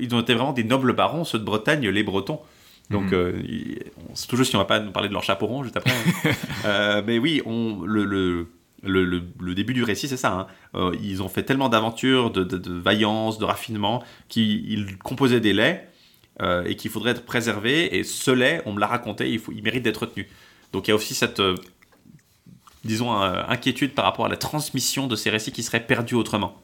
ils 0.00 0.14
ont 0.14 0.20
été 0.20 0.34
vraiment 0.34 0.52
des 0.52 0.64
nobles 0.64 0.92
barons, 0.94 1.24
ceux 1.24 1.38
de 1.38 1.44
Bretagne, 1.44 1.88
les 1.88 2.02
Bretons. 2.02 2.40
Donc, 2.90 3.04
Mhm. 3.04 3.14
euh, 3.14 3.32
toujours 4.28 4.44
si 4.44 4.56
on 4.56 4.58
va 4.58 4.64
pas 4.64 4.80
nous 4.80 4.90
parler 4.90 5.08
de 5.08 5.12
leur 5.14 5.22
chapeau 5.22 5.46
rond 5.46 5.62
juste 5.62 5.76
après. 5.76 5.92
hein. 5.92 6.30
Euh, 6.66 7.02
mais 7.06 7.18
oui, 7.20 7.40
on, 7.46 7.82
le, 7.84 8.04
le, 8.04 8.48
le, 8.82 9.04
le- 9.04 9.22
le 9.40 9.54
début 9.54 9.72
du 9.74 9.84
récit, 9.84 10.08
c'est 10.08 10.16
ça. 10.16 10.32
hein. 10.32 10.46
Euh, 10.74 10.92
ils 11.00 11.22
ont 11.22 11.28
fait 11.28 11.44
tellement 11.44 11.68
d'aventures, 11.68 12.30
de, 12.32 12.42
de, 12.42 12.58
de 12.58 12.72
vaillance, 12.72 13.38
de 13.38 13.44
raffinement, 13.44 14.02
qu'ils 14.28 14.98
composaient 14.98 15.38
des 15.40 15.52
laits 15.52 15.88
euh, 16.42 16.64
et 16.66 16.74
qu'il 16.74 16.90
faudrait 16.90 17.12
être 17.12 17.24
préservé. 17.24 17.96
Et 17.96 18.02
ce 18.02 18.32
lait, 18.32 18.60
on 18.66 18.72
me 18.72 18.80
l'a 18.80 18.88
raconté, 18.88 19.30
il, 19.30 19.38
faut, 19.38 19.52
il 19.52 19.62
mérite 19.62 19.84
d'être 19.84 19.98
retenu. 20.02 20.28
Donc 20.72 20.88
il 20.88 20.90
y 20.90 20.92
a 20.92 20.96
aussi 20.96 21.14
cette, 21.14 21.40
disons, 22.84 23.20
euh, 23.20 23.42
inquiétude 23.48 23.94
par 23.94 24.04
rapport 24.04 24.26
à 24.26 24.28
la 24.28 24.36
transmission 24.36 25.06
de 25.06 25.16
ces 25.16 25.30
récits 25.30 25.52
qui 25.52 25.62
seraient 25.62 25.86
perdus 25.86 26.14
autrement. 26.14 26.56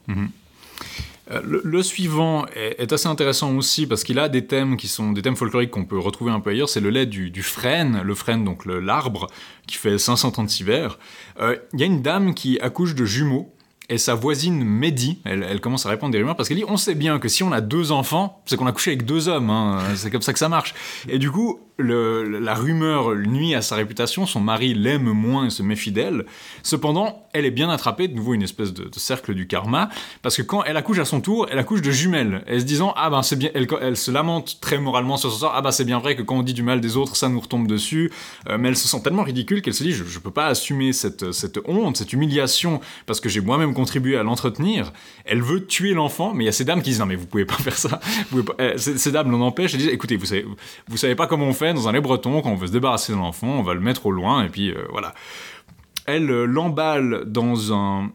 Euh, 1.31 1.41
Le, 1.43 1.83
suivant 1.83 2.45
est, 2.55 2.91
assez 2.91 3.07
intéressant 3.07 3.53
aussi 3.55 3.85
parce 3.85 4.03
qu'il 4.03 4.17
a 4.17 4.29
des 4.29 4.45
thèmes 4.45 4.77
qui 4.77 4.87
sont 4.87 5.11
des 5.11 5.21
thèmes 5.21 5.35
folkloriques 5.35 5.71
qu'on 5.71 5.85
peut 5.85 5.99
retrouver 5.99 6.31
un 6.31 6.39
peu 6.39 6.51
ailleurs. 6.51 6.69
C'est 6.69 6.79
le 6.79 6.89
lait 6.89 7.05
du, 7.05 7.43
frêne, 7.43 8.01
le 8.01 8.15
frêne 8.15 8.43
donc 8.43 8.65
l'arbre 8.65 9.27
qui 9.67 9.75
fait 9.77 9.97
536 9.97 10.63
vers. 10.63 10.99
Euh, 11.39 11.57
Il 11.73 11.79
y 11.79 11.83
a 11.83 11.85
une 11.85 12.01
dame 12.01 12.33
qui 12.33 12.59
accouche 12.59 12.95
de 12.95 13.05
jumeaux 13.05 13.53
et 13.89 13.97
sa 13.97 14.15
voisine 14.15 14.63
Mehdi, 14.65 15.21
elle, 15.23 15.45
elle 15.49 15.61
commence 15.61 15.85
à 15.85 15.89
répandre 15.89 16.11
des 16.11 16.17
rumeurs 16.17 16.35
parce 16.35 16.49
qu'elle 16.49 16.57
dit 16.57 16.65
on 16.67 16.75
sait 16.75 16.95
bien 16.95 17.19
que 17.19 17.29
si 17.29 17.43
on 17.43 17.53
a 17.53 17.61
deux 17.61 17.91
enfants, 17.91 18.41
c'est 18.45 18.57
qu'on 18.57 18.67
a 18.67 18.73
couché 18.73 18.91
avec 18.91 19.05
deux 19.05 19.29
hommes, 19.29 19.49
hein, 19.49 19.81
c'est 19.95 20.11
comme 20.11 20.21
ça 20.21 20.33
que 20.33 20.39
ça 20.39 20.49
marche. 20.49 20.73
Et 21.07 21.19
du 21.19 21.31
coup, 21.31 21.59
la 21.79 22.53
rumeur 22.55 23.15
nuit 23.15 23.53
à 23.53 23.61
sa 23.61 23.75
réputation, 23.75 24.25
son 24.25 24.39
mari 24.39 24.73
l'aime 24.73 25.11
moins 25.11 25.45
et 25.45 25.49
se 25.49 25.61
méfie 25.61 25.91
d'elle. 25.91 26.25
Cependant, 26.63 27.27
elle 27.33 27.45
est 27.45 27.51
bien 27.51 27.69
attrapée, 27.69 28.07
de 28.07 28.15
nouveau 28.15 28.33
une 28.33 28.43
espèce 28.43 28.73
de, 28.73 28.89
cercle 28.97 29.33
du 29.33 29.47
karma, 29.47 29.89
parce 30.21 30.35
que 30.35 30.41
quand 30.41 30.63
elle 30.63 30.77
accouche 30.77 30.99
à 30.99 31.05
son 31.05 31.21
tour, 31.21 31.47
elle 31.51 31.59
accouche 31.59 31.81
de 31.81 31.91
jumelles, 31.91 32.43
et 32.47 32.59
se 32.59 32.65
disant 32.65 32.93
ah 32.95 33.09
ben 33.09 33.21
c'est 33.21 33.35
bien, 33.35 33.49
elle, 33.53 33.97
se 33.97 34.11
lamente 34.11 34.59
très 34.59 34.79
moralement 34.79 35.17
sur 35.17 35.31
ce 35.31 35.39
sort, 35.39 35.53
ah 35.55 35.61
ben 35.61 35.71
c'est 35.71 35.85
bien 35.85 35.99
vrai 35.99 36.15
que 36.15 36.23
quand 36.23 36.35
on 36.35 36.43
dit 36.43 36.53
du 36.53 36.63
mal 36.63 36.81
des 36.81 36.97
autres, 36.97 37.15
ça 37.15 37.29
nous 37.29 37.39
retombe 37.39 37.67
dessus, 37.67 38.11
Euh, 38.49 38.57
mais 38.57 38.69
elle 38.69 38.77
se 38.77 38.87
sent 38.87 39.01
tellement 39.03 39.23
ridicule 39.23 39.61
qu'elle 39.61 39.73
se 39.73 39.83
dit 39.83 39.91
je, 39.91 40.03
je 40.03 40.19
peux 40.19 40.31
pas 40.31 40.47
assumer 40.47 40.93
cette, 40.93 41.31
cette 41.31 41.59
honte, 41.65 41.97
cette 41.97 42.13
humiliation, 42.13 42.79
parce 43.05 43.19
que 43.19 43.29
j'ai 43.29 43.41
moi-même 43.41 43.73
contribué 43.73 44.17
à 44.17 44.23
l'entretenir. 44.23 44.93
Elle 45.25 45.41
veut 45.41 45.65
tuer 45.65 45.93
l'enfant, 45.93 46.33
mais 46.33 46.43
il 46.45 46.47
y 46.47 46.49
a 46.49 46.53
ces 46.53 46.65
dames 46.65 46.81
qui 46.81 46.89
disent 46.91 46.99
non 46.99 47.05
mais 47.05 47.15
vous 47.15 47.27
pouvez 47.27 47.45
pas 47.45 47.55
faire 47.55 47.77
ça. 47.77 47.99
Euh, 48.59 48.77
Ces, 48.77 49.11
dames 49.11 49.31
l'en 49.31 49.41
empêchent 49.41 49.73
et 49.75 49.77
disent 49.77 49.89
écoutez 49.89 50.15
vous 50.15 50.25
savez, 50.25 50.45
vous 50.87 50.97
savez 50.97 51.15
pas 51.15 51.27
comment 51.27 51.45
on 51.45 51.53
fait 51.53 51.66
dans 51.73 51.87
un 51.87 51.91
lait 51.91 52.01
breton 52.01 52.41
quand 52.41 52.49
on 52.51 52.55
veut 52.55 52.67
se 52.67 52.71
débarrasser 52.71 53.13
de 53.13 53.17
l'enfant, 53.17 53.47
on 53.47 53.63
va 53.63 53.73
le 53.73 53.79
mettre 53.79 54.05
au 54.05 54.11
loin 54.11 54.43
et 54.43 54.49
puis 54.49 54.71
euh, 54.71 54.85
voilà. 54.91 55.13
Elle 56.05 56.29
euh, 56.31 56.45
l'emballe 56.45 57.23
dans 57.25 57.73
un 57.73 58.11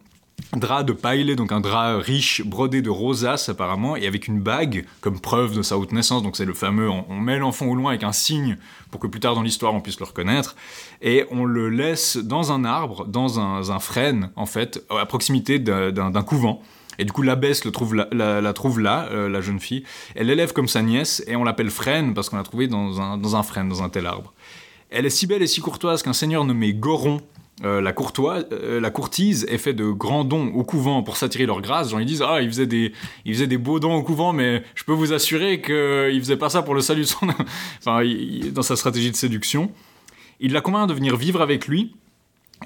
drap 0.56 0.82
de 0.82 0.92
paille, 0.92 1.34
donc 1.36 1.52
un 1.52 1.60
drap 1.60 1.98
riche 1.98 2.42
brodé 2.44 2.82
de 2.82 2.90
rosaces 2.90 3.48
apparemment, 3.48 3.96
et 3.96 4.06
avec 4.06 4.28
une 4.28 4.40
bague 4.40 4.84
comme 5.00 5.20
preuve 5.20 5.54
de 5.54 5.62
sa 5.62 5.78
haute 5.78 5.92
naissance. 5.92 6.22
Donc 6.22 6.36
c'est 6.36 6.44
le 6.44 6.52
fameux, 6.54 6.88
on, 6.90 7.20
met 7.20 7.38
l'enfant 7.38 7.66
au 7.66 7.74
loin 7.74 7.90
avec 7.92 8.02
un 8.02 8.12
signe 8.12 8.56
pour 8.90 9.00
que 9.00 9.06
plus 9.06 9.20
tard 9.20 9.34
dans 9.34 9.42
l'histoire 9.42 9.72
on 9.74 9.80
puisse 9.80 9.98
le 10.00 10.04
reconnaître, 10.04 10.56
et 11.00 11.24
on 11.30 11.44
le 11.44 11.68
laisse 11.68 12.16
dans 12.16 12.52
un 12.52 12.64
arbre, 12.64 13.06
dans 13.06 13.40
un, 13.40 13.78
frêne 13.78 14.30
en 14.36 14.46
fait, 14.46 14.84
à 14.90 15.06
proximité 15.06 15.58
d'un 15.58 15.90
d'un- 15.90 16.10
d'un 16.10 16.22
couvent. 16.22 16.60
Et 16.98 17.04
du 17.04 17.12
coup, 17.12 17.22
l'abbesse 17.22 17.60
trouve 17.72 17.94
la, 17.94 18.52
trouve 18.52 18.80
là, 18.80 19.08
euh, 19.10 19.28
la 19.28 19.40
jeune 19.40 19.60
fille. 19.60 19.84
Elle 20.14 20.26
l'élève 20.26 20.52
comme 20.52 20.68
sa 20.68 20.82
nièce 20.82 21.22
et 21.26 21.36
on 21.36 21.44
l'appelle 21.44 21.70
Frêne 21.70 22.14
parce 22.14 22.28
qu'on 22.28 22.36
l'a 22.36 22.42
trouvée 22.42 22.68
dans 22.68 23.00
un, 23.00 23.18
dans 23.18 23.36
un 23.36 23.42
frêne, 23.42 23.68
dans 23.68 23.82
un 23.82 23.88
tel 23.88 24.06
arbre. 24.06 24.32
Elle 24.90 25.06
est 25.06 25.10
si 25.10 25.26
belle 25.26 25.42
et 25.42 25.46
si 25.46 25.60
courtoise 25.60 26.02
qu'un 26.02 26.12
seigneur 26.12 26.44
nommé 26.44 26.74
Goron, 26.74 27.20
euh, 27.64 27.80
la, 27.80 27.92
courtoise, 27.92 28.46
euh, 28.52 28.80
la 28.80 28.90
courtise, 28.90 29.46
ait 29.48 29.58
fait 29.58 29.72
de 29.72 29.90
grands 29.90 30.24
dons 30.24 30.48
au 30.48 30.64
couvent 30.64 31.02
pour 31.02 31.16
s'attirer 31.16 31.46
leur 31.46 31.60
grâce. 31.60 31.90
Genre, 31.90 32.00
ils 32.00 32.06
disent 32.06 32.22
Ah, 32.22 32.42
il 32.42 32.48
faisait, 32.48 32.66
des, 32.66 32.92
il 33.24 33.34
faisait 33.34 33.46
des 33.46 33.58
beaux 33.58 33.78
dons 33.80 33.94
au 33.94 34.02
couvent, 34.02 34.32
mais 34.32 34.62
je 34.74 34.84
peux 34.84 34.92
vous 34.92 35.12
assurer 35.12 35.60
qu'il 35.60 36.18
faisait 36.18 36.36
pas 36.36 36.50
ça 36.50 36.62
pour 36.62 36.74
le 36.74 36.80
salut 36.80 37.02
de 37.02 37.06
son. 37.06 37.26
enfin, 37.78 38.02
dans 38.52 38.62
sa 38.62 38.76
stratégie 38.76 39.10
de 39.10 39.16
séduction. 39.16 39.70
Il 40.40 40.52
la 40.52 40.60
convainc 40.60 40.88
de 40.88 40.94
venir 40.94 41.16
vivre 41.16 41.40
avec 41.40 41.68
lui 41.68 41.94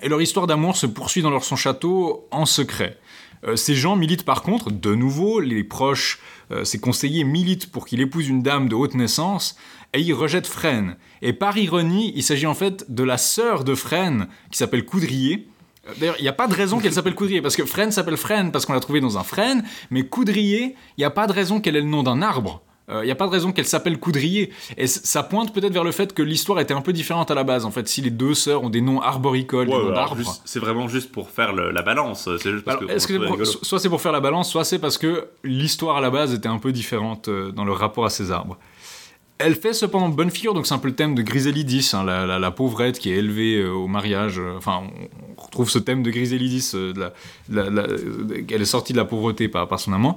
et 0.03 0.09
leur 0.09 0.21
histoire 0.21 0.47
d'amour 0.47 0.77
se 0.77 0.87
poursuit 0.87 1.23
dans 1.23 1.31
leur 1.31 1.45
son 1.45 1.57
château 1.57 2.27
en 2.31 2.47
secret. 2.47 2.99
Euh, 3.45 3.57
ces 3.57 3.75
gens 3.75 3.97
militent 3.97 4.25
par 4.25 4.43
contre, 4.43 4.71
de 4.71 4.95
nouveau, 4.95 5.41
les 5.41 5.65
proches, 5.65 6.21
euh, 6.51 6.65
ses 6.65 6.79
conseillers 6.79 7.25
militent 7.25 7.71
pour 7.71 7.87
qu'il 7.87 8.01
épouse 8.01 8.29
une 8.29 8.43
dame 8.43 8.69
de 8.69 8.75
haute 8.75 8.95
naissance, 8.95 9.57
et 9.93 10.01
ils 10.01 10.15
rejettent 10.15 10.47
Frêne. 10.47 10.97
Et 11.23 11.33
par 11.33 11.57
ironie, 11.57 12.13
il 12.15 12.23
s'agit 12.23 12.47
en 12.47 12.55
fait 12.55 12.91
de 12.93 13.03
la 13.03 13.19
sœur 13.19 13.65
de 13.65 13.75
Frêne, 13.75 14.29
qui 14.51 14.59
s'appelle 14.59 14.85
Coudrier. 14.85 15.49
Euh, 15.89 15.93
D'ailleurs, 15.99 16.17
il 16.19 16.23
n'y 16.23 16.29
a 16.29 16.33
pas 16.33 16.49
de 16.49 16.55
raison 16.55 16.79
qu'elle 16.79 16.93
s'appelle 16.93 17.15
Coudrier, 17.15 17.43
parce 17.43 17.57
que 17.57 17.65
Frêne 17.65 17.93
s'appelle 17.93 18.17
Frêne 18.17 18.53
parce 18.53 18.67
qu'on 18.67 18.73
l'a 18.73 18.81
trouvée 18.81 19.01
dans 19.01 19.19
un 19.19 19.25
frêne, 19.25 19.65
mais 19.91 20.05
Coudrier, 20.05 20.75
il 20.97 21.01
n'y 21.01 21.05
a 21.05 21.11
pas 21.11 21.27
de 21.27 21.33
raison 21.33 21.61
qu'elle 21.61 21.77
ait 21.77 21.81
le 21.81 21.87
nom 21.87 22.03
d'un 22.03 22.23
arbre. 22.23 22.63
Euh, 22.89 23.03
Il 23.03 23.07
n'y 23.07 23.11
a 23.11 23.17
pas 23.17 23.27
de 23.27 23.33
raison 23.33 23.51
qu'elle 23.53 23.67
s'appelle 23.67 23.99
Coudrier. 23.99 24.53
Et 24.77 24.87
ça 24.87 25.23
pointe 25.23 25.53
peut-être 25.53 25.73
vers 25.73 25.83
le 25.85 25.91
fait 25.93 26.15
que 26.15 26.23
l'histoire 26.23 26.61
était 26.61 26.75
un 26.75 26.81
peu 26.83 26.93
différente 26.93 27.31
à 27.31 27.35
la 27.35 27.43
base, 27.45 27.65
en 27.65 27.71
fait, 27.71 27.89
si 27.89 28.01
les 28.01 28.11
deux 28.11 28.35
sœurs 28.35 28.63
ont 28.63 28.71
des 28.71 28.81
noms 28.81 29.01
arboricoles, 29.01 29.69
Ouais, 29.69 29.77
des 29.79 29.85
noms 29.85 29.93
d'arbres. 29.93 30.41
C'est 30.45 30.61
vraiment 30.61 30.87
juste 30.87 31.11
pour 31.11 31.31
faire 31.31 31.53
le- 31.53 31.71
la 31.73 31.83
balance. 31.83 32.29
C'est 32.41 32.51
juste 32.53 32.65
parce 32.65 32.79
Alors, 32.79 32.99
que. 33.09 33.27
pour- 33.27 33.45
soit 33.65 33.81
c'est 33.81 33.89
pour 33.89 34.01
faire 34.01 34.13
la 34.13 34.21
balance, 34.21 34.49
soit 34.51 34.65
c'est 34.65 34.79
parce 34.79 34.99
que 34.99 35.27
l'histoire 35.43 35.97
à 35.97 36.01
la 36.01 36.11
base 36.11 36.33
était 36.33 36.49
un 36.49 36.59
peu 36.59 36.71
différente 36.73 37.29
euh, 37.29 37.51
dans 37.51 37.65
le 37.65 37.73
rapport 37.73 38.05
à 38.05 38.11
ces 38.11 38.31
arbres. 38.31 38.57
Elle 39.39 39.55
fait 39.55 39.75
cependant 39.75 40.09
bonne 40.09 40.31
figure, 40.31 40.55
donc 40.55 40.67
c'est 40.67 40.73
un 40.73 40.79
peu 40.79 40.89
le 40.89 40.95
thème 40.95 41.15
de 41.15 41.21
Griselidis, 41.21 41.91
hein, 41.93 42.05
la, 42.05 42.25
la- 42.25 42.39
la 42.39 42.51
pauvrette 42.51 42.99
qui 42.99 43.11
est 43.11 43.17
élevée 43.17 43.57
euh, 43.61 43.71
au 43.71 43.87
mariage. 43.87 44.39
euh, 44.39 44.55
Enfin, 44.57 44.81
on 45.39 45.43
retrouve 45.43 45.69
ce 45.69 45.79
thème 45.79 46.03
de 46.03 46.11
Griselidis, 46.11 46.71
euh, 46.75 46.95
de 46.95 47.01
la- 47.01 47.13
de 47.49 47.77
la- 47.77 47.87
de- 47.87 48.35
qu'elle 48.47 48.63
est 48.63 48.65
sortie 48.65 48.93
de 48.95 48.99
la 48.99 49.05
pauvreté 49.05 49.49
par, 49.49 49.69
par 49.69 49.79
son 49.79 49.93
amant. 49.93 50.17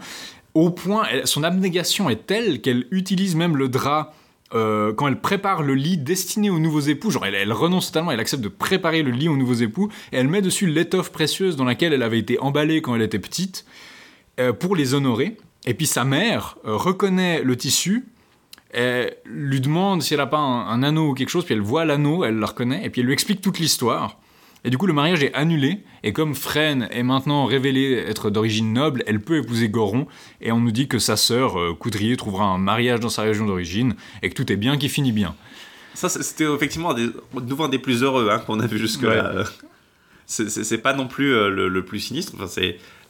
Au 0.59 0.71
point, 0.71 1.07
son 1.23 1.43
abnégation 1.43 2.09
est 2.09 2.27
telle 2.27 2.59
qu'elle 2.59 2.85
utilise 2.91 3.33
même 3.33 3.55
le 3.55 3.69
drap 3.69 4.13
euh, 4.53 4.91
quand 4.91 5.07
elle 5.07 5.21
prépare 5.21 5.63
le 5.63 5.73
lit 5.73 5.95
destiné 5.95 6.49
aux 6.49 6.59
nouveaux 6.59 6.81
époux. 6.81 7.11
Genre, 7.11 7.25
elle, 7.25 7.35
elle 7.35 7.53
renonce 7.53 7.85
totalement, 7.85 8.11
elle 8.11 8.19
accepte 8.19 8.43
de 8.43 8.49
préparer 8.49 9.01
le 9.01 9.11
lit 9.11 9.29
aux 9.29 9.37
nouveaux 9.37 9.53
époux, 9.53 9.87
et 10.11 10.17
elle 10.17 10.27
met 10.27 10.41
dessus 10.41 10.67
l'étoffe 10.67 11.13
précieuse 11.13 11.55
dans 11.55 11.63
laquelle 11.63 11.93
elle 11.93 12.03
avait 12.03 12.19
été 12.19 12.37
emballée 12.41 12.81
quand 12.81 12.93
elle 12.93 13.03
était 13.03 13.19
petite, 13.19 13.63
euh, 14.41 14.51
pour 14.51 14.75
les 14.75 14.95
honorer. 14.95 15.37
Et 15.65 15.73
puis 15.73 15.87
sa 15.87 16.03
mère 16.03 16.57
euh, 16.65 16.75
reconnaît 16.75 17.41
le 17.41 17.55
tissu, 17.55 18.07
elle 18.71 19.15
lui 19.23 19.61
demande 19.61 20.01
si 20.01 20.13
elle 20.13 20.19
n'a 20.19 20.27
pas 20.27 20.39
un, 20.39 20.67
un 20.67 20.83
anneau 20.83 21.11
ou 21.11 21.13
quelque 21.13 21.29
chose, 21.29 21.45
puis 21.45 21.53
elle 21.53 21.61
voit 21.61 21.85
l'anneau, 21.85 22.25
elle 22.25 22.35
le 22.35 22.43
reconnaît, 22.43 22.81
et 22.83 22.89
puis 22.89 22.99
elle 22.99 23.07
lui 23.07 23.13
explique 23.13 23.39
toute 23.39 23.59
l'histoire. 23.59 24.19
Et 24.65 24.69
du 24.69 24.77
coup, 24.77 24.87
le 24.87 24.93
mariage 24.93 25.23
est 25.23 25.33
annulé, 25.33 25.83
et 26.03 26.11
comme 26.11 26.35
Frêne 26.35 26.87
est 26.91 27.03
maintenant 27.03 27.45
révélée 27.45 27.93
être 27.93 28.29
d'origine 28.29 28.73
noble, 28.73 29.03
elle 29.07 29.21
peut 29.21 29.37
épouser 29.37 29.69
Goron, 29.69 30.05
et 30.41 30.51
on 30.51 30.59
nous 30.59 30.71
dit 30.71 30.87
que 30.87 30.99
sa 30.99 31.15
sœur, 31.15 31.57
euh, 31.59 31.73
Coudrier, 31.73 32.17
trouvera 32.17 32.45
un 32.45 32.57
mariage 32.57 32.99
dans 32.99 33.09
sa 33.09 33.21
région 33.21 33.45
d'origine, 33.45 33.95
et 34.21 34.29
que 34.29 34.33
tout 34.35 34.51
est 34.51 34.57
bien 34.57 34.77
qui 34.77 34.89
finit 34.89 35.13
bien. 35.13 35.35
Ça, 35.93 36.09
c'était 36.09 36.45
effectivement 36.53 36.93
des, 36.93 37.07
de 37.07 37.41
nouveau 37.41 37.63
un 37.65 37.69
des 37.69 37.79
plus 37.79 38.03
heureux 38.03 38.29
hein, 38.31 38.39
qu'on 38.39 38.59
a 38.59 38.67
vu 38.67 38.77
jusque-là. 38.77 39.43
C'est- 40.25 40.77
pas 40.77 40.93
non 40.93 41.07
plus 41.07 41.33
euh, 41.33 41.49
le, 41.49 41.67
le 41.69 41.83
plus 41.85 41.99
sinistre. 41.99 42.33
Enfin, 42.35 42.45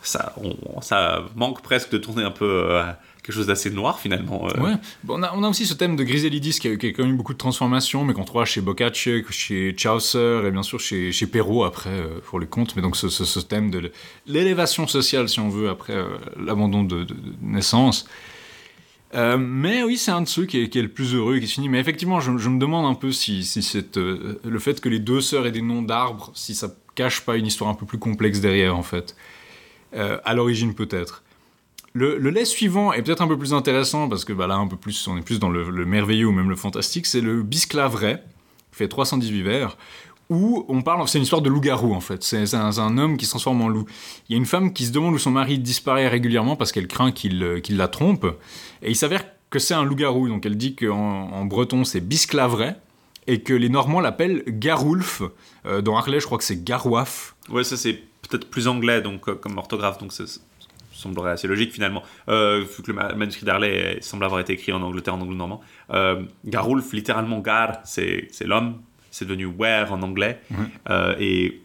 ça, 0.01 0.33
on- 0.37 0.79
ça 0.81 1.25
manque 1.35 1.61
presque 1.61 1.91
de 1.91 1.97
tourner 1.97 2.23
un 2.23 2.31
peu 2.31 2.45
euh, 2.71 2.83
quelque 3.29 3.35
chose 3.35 3.47
d'assez 3.47 3.69
noir 3.69 3.99
finalement. 3.99 4.47
euh. 4.47 4.59
Ouais. 4.59 4.73
Bon, 5.03 5.21
on, 5.21 5.43
a, 5.43 5.49
aussi 5.49 5.67
ce 5.67 5.75
thème 5.75 5.95
de 5.95 6.03
Griselidis 6.03 6.57
qui 6.59 6.67
a, 6.67 6.71
a 6.71 6.75
quand 6.75 7.03
même 7.03 7.13
eu 7.13 7.15
beaucoup 7.15 7.33
de 7.33 7.37
transformations, 7.37 8.03
mais 8.03 8.13
qu'on 8.13 8.23
trouvera 8.23 8.45
chez 8.45 8.59
Boccaccio, 8.59 9.21
chez 9.29 9.75
Chaucer 9.77 10.41
et 10.47 10.51
bien 10.51 10.63
sûr 10.63 10.79
chez, 10.79 11.11
chez 11.11 11.27
Perrault 11.27 11.63
après 11.63 11.91
euh, 11.91 12.19
pour 12.25 12.39
les 12.39 12.47
contes. 12.47 12.75
Mais 12.75 12.81
donc 12.81 12.97
ce, 12.97 13.39
thème 13.41 13.69
de 13.69 13.91
l'élévation 14.25 14.87
sociale, 14.87 15.29
si 15.29 15.39
on 15.39 15.49
veut, 15.49 15.69
après 15.69 15.93
euh, 15.93 16.17
l'abandon 16.43 16.83
de, 16.83 17.05
naissance. 17.41 18.07
Mais 19.13 19.83
oui, 19.83 19.97
c'est 19.97 20.11
un 20.11 20.21
de 20.21 20.27
ceux 20.27 20.45
qui 20.45 20.63
est, 20.63 20.75
le 20.75 20.87
plus 20.87 21.13
heureux 21.13 21.37
et 21.37 21.39
qui 21.39 21.47
se 21.47 21.53
finit. 21.53 21.69
Mais 21.69 21.79
effectivement, 21.79 22.19
je, 22.19 22.35
je 22.37 22.49
me 22.49 22.59
demande 22.59 22.85
un 22.85 22.95
peu 22.95 23.11
si, 23.11 23.43
si 23.43 23.61
cette, 23.61 23.97
le 23.97 24.59
fait 24.59 24.81
que 24.81 24.89
les 24.89 24.99
deux 24.99 25.21
sœurs 25.21 25.45
aient 25.45 25.51
des 25.51 25.61
noms 25.61 25.83
d'arbres, 25.83 26.31
si 26.33 26.55
ça 26.55 26.75
cache 26.95 27.21
pas 27.21 27.35
une 27.37 27.45
histoire 27.45 27.69
un 27.69 27.75
peu 27.75 27.85
plus 27.85 27.99
complexe 27.99 28.39
derrière, 28.39 28.75
en 28.75 28.83
fait. 28.83 29.15
À 29.93 30.33
l'origine, 30.33 30.73
peut-être. 30.73 31.23
Le, 31.99 32.29
lait 32.29 32.45
suivant 32.45 32.93
est 32.93 33.01
peut-être 33.01 33.21
un 33.21 33.27
peu 33.27 33.37
plus 33.37 33.53
intéressant 33.53 34.07
parce 34.07 34.23
que 34.23 34.31
bah, 34.31 34.47
là, 34.47 34.55
un 34.55 34.67
peu 34.67 34.77
plus, 34.77 35.07
on 35.07 35.17
est 35.17 35.21
plus 35.21 35.39
dans 35.39 35.49
le, 35.49 35.69
le 35.69 35.85
merveilleux 35.85 36.27
ou 36.27 36.31
même 36.31 36.49
le 36.49 36.55
fantastique. 36.55 37.05
C'est 37.05 37.19
le 37.19 37.43
Bisclavret, 37.43 38.23
qui 38.71 38.77
fait 38.77 38.87
318 38.87 39.41
vers, 39.41 39.77
où 40.29 40.65
on 40.69 40.81
parle, 40.81 41.07
c'est 41.07 41.17
une 41.17 41.23
histoire 41.23 41.41
de 41.41 41.49
loup-garou 41.49 41.93
en 41.93 41.99
fait. 41.99 42.23
C'est 42.23 42.45
c'est 42.45 42.55
un, 42.55 42.71
c'est 42.71 42.81
homme 42.81 43.17
qui 43.17 43.25
se 43.25 43.31
transforme 43.31 43.61
en 43.61 43.67
loup. 43.67 43.85
Il 44.27 44.33
y 44.33 44.35
a 44.35 44.37
une 44.37 44.45
femme 44.45 44.73
qui 44.73 44.85
se 44.85 44.91
demande 44.91 45.15
où 45.15 45.17
son 45.17 45.31
mari 45.31 45.59
disparaît 45.59 46.07
régulièrement 46.07 46.55
parce 46.55 46.71
qu'elle 46.71 46.87
craint 46.87 47.11
qu'il 47.11 47.43
euh, 47.43 47.61
la 47.69 47.87
trompe. 47.87 48.25
Et 48.81 48.91
il 48.91 48.95
s'avère 48.95 49.25
que 49.49 49.59
c'est 49.59 49.73
un 49.73 49.83
loup-garou. 49.83 50.29
Donc 50.29 50.45
elle 50.45 50.55
dit 50.55 50.75
qu'en 50.75 51.31
en 51.31 51.45
breton 51.45 51.83
c'est 51.83 51.99
Bisclavret 51.99 52.77
et 53.27 53.41
que 53.41 53.53
les 53.53 53.69
Normands 53.69 53.99
l'appellent 53.99 54.43
Garoulf. 54.47 55.23
Euh, 55.65 55.81
dans 55.81 55.97
Harley, 55.97 56.19
je 56.19 56.25
crois 56.25 56.37
que 56.37 56.43
c'est 56.43 56.63
Garouaf. 56.63 57.35
Ouais, 57.49 57.63
ça 57.63 57.75
c'est 57.75 57.93
peut-être 58.21 58.49
plus 58.49 58.67
anglais 58.67 59.01
donc 59.01 59.27
euh, 59.27 59.35
comme 59.35 59.57
orthographe, 59.57 59.97
donc 59.97 60.13
ça 60.13 60.25
semblerait 60.99 61.31
assez 61.31 61.47
logique 61.47 61.71
finalement. 61.71 62.03
Euh, 62.27 62.59
vu 62.77 62.83
que 62.83 62.91
le 62.91 62.93
ma- 62.93 63.13
manuscrit 63.13 63.45
d'Harley 63.45 63.97
semble 64.01 64.23
avoir 64.25 64.39
été 64.41 64.53
écrit 64.53 64.71
en 64.71 64.81
Angleterre, 64.81 65.15
en 65.15 65.21
anglo-normand. 65.21 65.61
Euh, 65.91 66.21
Garulf, 66.45 66.91
littéralement 66.93 67.39
Gar, 67.39 67.79
c'est 67.85 68.27
l'homme, 68.45 68.81
c'est 69.11 69.25
devenu 69.25 69.45
were 69.47 69.91
en 69.91 70.01
anglais, 70.01 70.39
Euh, 70.89 71.15
et 71.19 71.61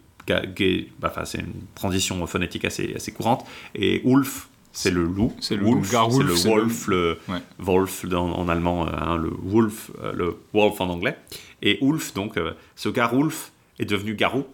bah, 0.98 1.12
c'est 1.24 1.40
une 1.40 1.52
transition 1.74 2.26
phonétique 2.26 2.64
assez, 2.64 2.94
assez 2.94 3.12
courante. 3.12 3.44
Et 3.74 4.00
Ulf, 4.08 4.48
c'est 4.72 4.90
le 4.90 5.04
loup. 5.04 5.32
C'est 5.40 5.56
le 5.56 5.64
Wolf, 5.64 5.88
c'est 5.90 6.22
le 6.22 6.34
wolf, 6.50 6.86
le 6.88 7.18
Ouais. 7.28 7.38
wolf 7.58 8.04
en 8.12 8.48
allemand, 8.48 8.86
hein, 8.88 9.16
le 9.16 9.30
wolf, 9.42 9.90
le 10.14 10.36
wolf 10.54 10.80
en 10.80 10.88
anglais. 10.88 11.16
Et 11.62 11.84
Ulf, 11.84 12.14
donc, 12.14 12.38
ce 12.74 12.88
Garulf 12.88 13.52
est 13.78 13.84
devenu 13.84 14.14
Garou. 14.14 14.46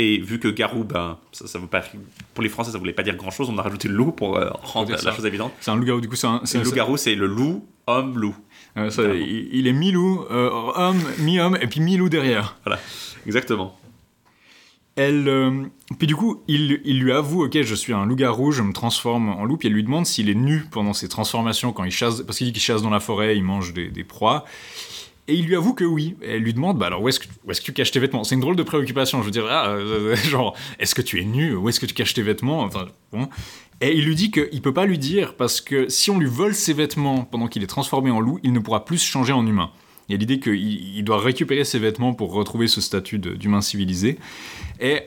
Et 0.00 0.18
vu 0.18 0.38
que 0.38 0.46
Garou, 0.48 0.84
ben, 0.84 1.18
ça, 1.32 1.48
ça 1.48 1.58
veut 1.58 1.66
pas, 1.66 1.82
pour 2.32 2.42
les 2.44 2.48
Français, 2.48 2.70
ça 2.70 2.78
voulait 2.78 2.92
pas 2.92 3.02
dire 3.02 3.16
grand 3.16 3.32
chose, 3.32 3.48
on 3.50 3.58
a 3.58 3.62
rajouté 3.62 3.88
le 3.88 3.94
loup 3.94 4.12
pour 4.12 4.36
euh, 4.36 4.48
rendre 4.62 4.92
la 4.92 4.98
ça. 4.98 5.12
chose 5.12 5.26
évidente. 5.26 5.52
C'est 5.60 5.72
un 5.72 5.76
loup-garou, 5.76 6.00
du 6.00 6.08
coup, 6.08 6.14
c'est 6.14 6.28
un. 6.28 6.40
C'est- 6.44 6.62
loup-garou, 6.62 6.96
c'est 6.96 7.16
le 7.16 7.26
loup, 7.26 7.66
homme, 7.88 8.16
loup. 8.16 8.36
euh, 8.76 8.90
ça, 8.90 9.02
il, 9.12 9.48
il 9.52 9.66
est 9.66 9.72
mi-loup, 9.72 10.24
euh, 10.30 10.50
homme, 10.76 11.00
mi-homme, 11.18 11.58
et 11.60 11.66
puis 11.66 11.80
mi-loup 11.80 12.08
derrière. 12.08 12.56
Voilà, 12.64 12.80
exactement. 13.26 13.76
Elle, 14.94 15.28
euh, 15.28 15.62
puis 15.98 16.06
du 16.08 16.16
coup, 16.16 16.42
il, 16.48 16.80
il 16.84 16.98
lui 17.00 17.12
avoue, 17.12 17.44
ok, 17.44 17.62
je 17.62 17.74
suis 17.74 17.92
un 17.92 18.04
loup-garou, 18.04 18.50
je 18.50 18.62
me 18.62 18.72
transforme 18.72 19.28
en 19.28 19.44
loup, 19.44 19.56
puis 19.56 19.68
elle 19.68 19.74
lui 19.74 19.84
demande 19.84 20.06
s'il 20.06 20.28
est 20.28 20.34
nu 20.34 20.64
pendant 20.72 20.92
ses 20.92 21.08
transformations 21.08 21.72
quand 21.72 21.84
il 21.84 21.92
chasse, 21.92 22.22
parce 22.22 22.38
qu'il 22.38 22.48
dit 22.48 22.52
qu'il 22.52 22.62
chasse 22.62 22.82
dans 22.82 22.90
la 22.90 22.98
forêt, 23.00 23.36
il 23.36 23.44
mange 23.44 23.72
des, 23.74 23.88
des 23.88 24.02
proies. 24.04 24.44
Et 25.28 25.34
il 25.34 25.46
lui 25.46 25.54
avoue 25.54 25.74
que 25.74 25.84
oui. 25.84 26.16
Elle 26.22 26.42
lui 26.42 26.54
demande, 26.54 26.78
bah 26.78 26.86
alors 26.86 27.02
où 27.02 27.08
est-ce 27.08 27.20
que, 27.20 27.26
est-ce 27.48 27.60
que 27.60 27.66
tu 27.66 27.72
caches 27.74 27.90
tes 27.90 28.00
vêtements? 28.00 28.24
C'est 28.24 28.34
une 28.34 28.40
drôle 28.40 28.56
de 28.56 28.62
préoccupation. 28.62 29.20
Je 29.20 29.26
veux 29.26 29.30
dire, 29.30 29.46
ah, 29.48 29.68
euh, 29.68 30.16
genre, 30.16 30.56
est-ce 30.78 30.94
que 30.94 31.02
tu 31.02 31.20
es 31.20 31.24
nu? 31.24 31.54
Où 31.54 31.68
est-ce 31.68 31.78
que 31.78 31.86
tu 31.86 31.94
caches 31.94 32.14
tes 32.14 32.22
vêtements? 32.22 32.62
Enfin. 32.62 32.88
Et 33.80 33.96
il 33.96 34.04
lui 34.06 34.16
dit 34.16 34.30
qu'il 34.30 34.60
peut 34.62 34.72
pas 34.72 34.86
lui 34.86 34.98
dire 34.98 35.36
parce 35.36 35.60
que 35.60 35.88
si 35.88 36.10
on 36.10 36.18
lui 36.18 36.28
vole 36.28 36.54
ses 36.54 36.72
vêtements 36.72 37.24
pendant 37.24 37.46
qu'il 37.46 37.62
est 37.62 37.68
transformé 37.68 38.10
en 38.10 38.20
loup, 38.20 38.40
il 38.42 38.52
ne 38.52 38.58
pourra 38.58 38.84
plus 38.84 39.02
changer 39.02 39.32
en 39.32 39.46
humain. 39.46 39.70
Il 40.08 40.12
y 40.12 40.14
a 40.14 40.18
l'idée 40.18 40.40
qu'il 40.40 40.54
il 40.54 41.02
doit 41.04 41.20
récupérer 41.20 41.64
ses 41.64 41.78
vêtements 41.78 42.14
pour 42.14 42.32
retrouver 42.32 42.66
ce 42.66 42.80
statut 42.80 43.18
d'humain 43.18 43.60
civilisé. 43.60 44.18
Et 44.80 45.02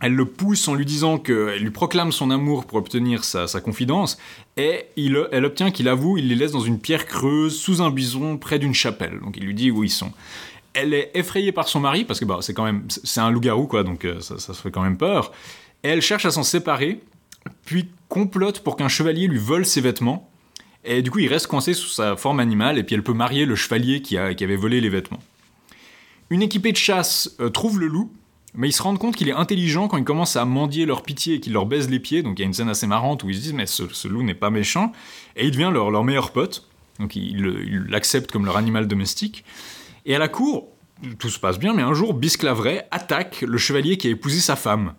elle 0.00 0.14
le 0.14 0.26
pousse 0.26 0.68
en 0.68 0.74
lui 0.74 0.84
disant 0.84 1.18
qu'elle 1.18 1.62
lui 1.62 1.70
proclame 1.70 2.12
son 2.12 2.30
amour 2.30 2.66
pour 2.66 2.78
obtenir 2.78 3.24
sa, 3.24 3.46
sa 3.46 3.60
confidence, 3.60 4.18
et 4.56 4.86
elle 4.96 5.44
obtient 5.44 5.70
qu'il 5.70 5.88
avoue, 5.88 6.18
il 6.18 6.28
les 6.28 6.34
laisse 6.34 6.52
dans 6.52 6.60
une 6.60 6.78
pierre 6.78 7.06
creuse, 7.06 7.58
sous 7.58 7.80
un 7.80 7.90
bison, 7.90 8.36
près 8.36 8.58
d'une 8.58 8.74
chapelle. 8.74 9.20
Donc 9.20 9.36
il 9.36 9.44
lui 9.44 9.54
dit 9.54 9.70
où 9.70 9.84
ils 9.84 9.90
sont. 9.90 10.12
Elle 10.74 10.92
est 10.92 11.10
effrayée 11.14 11.52
par 11.52 11.68
son 11.68 11.80
mari, 11.80 12.04
parce 12.04 12.20
que 12.20 12.26
bah, 12.26 12.38
c'est 12.42 12.52
quand 12.52 12.64
même, 12.64 12.84
c'est 12.88 13.20
un 13.20 13.30
loup-garou, 13.30 13.66
quoi, 13.66 13.82
donc 13.82 14.04
euh, 14.04 14.20
ça, 14.20 14.38
ça 14.38 14.52
se 14.52 14.60
fait 14.60 14.70
quand 14.70 14.82
même 14.82 14.98
peur. 14.98 15.32
Et 15.82 15.88
elle 15.88 16.02
cherche 16.02 16.26
à 16.26 16.30
s'en 16.30 16.42
séparer, 16.42 17.00
puis 17.64 17.88
complote 18.08 18.60
pour 18.60 18.76
qu'un 18.76 18.88
chevalier 18.88 19.26
lui 19.26 19.38
vole 19.38 19.64
ses 19.64 19.80
vêtements. 19.80 20.30
Et 20.84 21.02
du 21.02 21.10
coup, 21.10 21.18
il 21.18 21.28
reste 21.28 21.46
coincé 21.46 21.72
sous 21.74 21.88
sa 21.88 22.16
forme 22.16 22.38
animale, 22.38 22.76
et 22.78 22.82
puis 22.82 22.94
elle 22.94 23.02
peut 23.02 23.14
marier 23.14 23.46
le 23.46 23.56
chevalier 23.56 24.02
qui, 24.02 24.18
a, 24.18 24.34
qui 24.34 24.44
avait 24.44 24.56
volé 24.56 24.82
les 24.82 24.90
vêtements. 24.90 25.22
Une 26.28 26.42
équipée 26.42 26.72
de 26.72 26.76
chasse 26.76 27.34
euh, 27.40 27.48
trouve 27.48 27.80
le 27.80 27.86
loup, 27.86 28.12
mais 28.56 28.68
ils 28.68 28.72
se 28.72 28.82
rendent 28.82 28.98
compte 28.98 29.16
qu'il 29.16 29.28
est 29.28 29.32
intelligent 29.32 29.86
quand 29.86 29.98
ils 29.98 30.04
commencent 30.04 30.36
à 30.36 30.44
mendier 30.44 30.86
leur 30.86 31.02
pitié 31.02 31.34
et 31.34 31.40
qu'il 31.40 31.52
leur 31.52 31.66
baise 31.66 31.88
les 31.90 32.00
pieds. 32.00 32.22
Donc 32.22 32.38
il 32.38 32.42
y 32.42 32.44
a 32.44 32.46
une 32.46 32.54
scène 32.54 32.68
assez 32.68 32.86
marrante 32.86 33.22
où 33.22 33.28
ils 33.28 33.36
se 33.36 33.40
disent 33.40 33.52
mais 33.52 33.66
ce, 33.66 34.08
loup 34.08 34.22
n'est 34.22 34.34
pas 34.34 34.50
méchant. 34.50 34.92
Et 35.36 35.44
il 35.44 35.50
devient 35.50 35.70
leur, 35.72 35.90
leur 35.90 36.04
meilleur 36.04 36.32
pote. 36.32 36.66
Donc 36.98 37.14
ils 37.16 37.84
l'acceptent 37.88 38.32
comme 38.32 38.46
leur 38.46 38.56
animal 38.56 38.88
domestique. 38.88 39.44
Et 40.06 40.14
à 40.14 40.18
la 40.18 40.28
cour, 40.28 40.68
tout 41.18 41.28
se 41.28 41.38
passe 41.38 41.58
bien, 41.58 41.74
mais 41.74 41.82
un 41.82 41.92
jour 41.94 42.14
Bisclavret 42.14 42.88
attaque 42.90 43.42
le 43.42 43.58
chevalier 43.58 43.96
qui 43.98 44.08
a 44.08 44.10
épousé 44.10 44.40
sa 44.40 44.56
femme. 44.56 44.94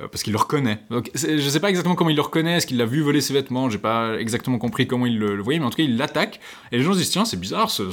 euh, 0.00 0.08
parce 0.08 0.22
qu'il 0.22 0.32
le 0.32 0.38
reconnaît. 0.38 0.80
Donc, 0.90 1.10
je 1.14 1.48
sais 1.48 1.60
pas 1.60 1.70
exactement 1.70 1.94
comment 1.94 2.10
il 2.10 2.16
le 2.16 2.22
reconnaît, 2.22 2.58
est-ce 2.58 2.66
qu'il 2.66 2.76
l'a 2.76 2.84
vu 2.84 3.00
voler 3.00 3.22
ses 3.22 3.32
vêtements, 3.32 3.70
j'ai 3.70 3.78
pas 3.78 4.18
exactement 4.18 4.58
compris 4.58 4.86
comment 4.86 5.06
il 5.06 5.18
le, 5.18 5.40
voyait, 5.40 5.58
mais 5.58 5.64
en 5.64 5.70
tout 5.70 5.78
cas 5.78 5.84
il 5.84 5.96
l'attaque, 5.96 6.40
et 6.70 6.76
les 6.76 6.82
gens 6.82 6.92
se 6.92 6.98
disent 6.98 7.10
tiens 7.10 7.24
c'est 7.24 7.40
bizarre, 7.40 7.70
ce 7.70 7.90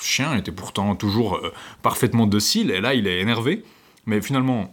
chien 0.00 0.34
était 0.34 0.52
pourtant 0.52 0.94
toujours 0.96 1.36
euh, 1.36 1.52
parfaitement 1.82 2.26
docile, 2.26 2.70
et 2.70 2.80
là 2.80 2.94
il 2.94 3.06
est 3.06 3.20
énervé, 3.20 3.64
mais 4.06 4.20
finalement, 4.20 4.70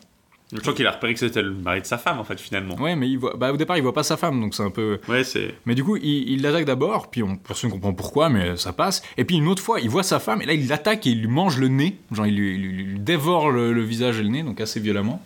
Je 0.52 0.60
crois 0.60 0.74
qu'il 0.74 0.88
a 0.88 0.92
repéré 0.92 1.14
que 1.14 1.20
c'était 1.20 1.42
le 1.44 1.52
mari 1.54 1.82
de 1.82 1.86
sa 1.86 1.98
femme, 2.00 2.18
en 2.20 2.24
fait, 2.24 2.40
finalement. 2.40 2.76
ouais 2.78 2.96
mais 2.96 3.08
il 3.10 3.18
voit, 3.20 3.36
bah, 3.38 3.52
au 3.54 3.58
départ 3.58 3.78
il 3.78 3.84
voit 3.84 3.94
pas 3.94 4.02
sa 4.04 4.18
femme, 4.18 4.42
donc 4.42 4.56
c'est 4.56 4.64
un 4.64 4.72
peu... 4.72 5.00
Ouais, 5.08 5.24
c'est. 5.24 5.54
Mais 5.68 5.76
du 5.76 5.84
coup, 5.84 5.96
il 5.98 6.42
l'attaque 6.42 6.66
d'abord, 6.66 7.12
puis 7.12 7.22
on, 7.22 7.36
personne 7.38 7.70
ne 7.70 7.76
comprend 7.76 7.94
pourquoi, 7.94 8.30
mais 8.30 8.58
ça 8.58 8.74
passe. 8.74 9.04
Et 9.18 9.26
puis 9.26 9.36
une 9.38 9.48
autre 9.48 9.62
fois, 9.62 9.80
il 9.80 9.90
voit 9.90 10.02
sa 10.04 10.20
femme, 10.20 10.42
et 10.42 10.46
là, 10.46 10.54
il 10.54 10.68
l'attaque 10.68 11.06
et 11.06 11.12
il 11.12 11.22
lui 11.22 11.28
mange 11.28 11.60
le 11.60 11.68
nez. 11.68 11.98
Genre, 12.12 12.26
il 12.26 12.36
lui, 12.36 13.00
dévore 13.00 13.52
le, 13.52 13.74
le 13.74 13.84
visage 13.84 14.20
et 14.20 14.24
le 14.24 14.30
nez, 14.30 14.42
donc 14.44 14.60
assez 14.60 14.80
violemment. 14.80 15.22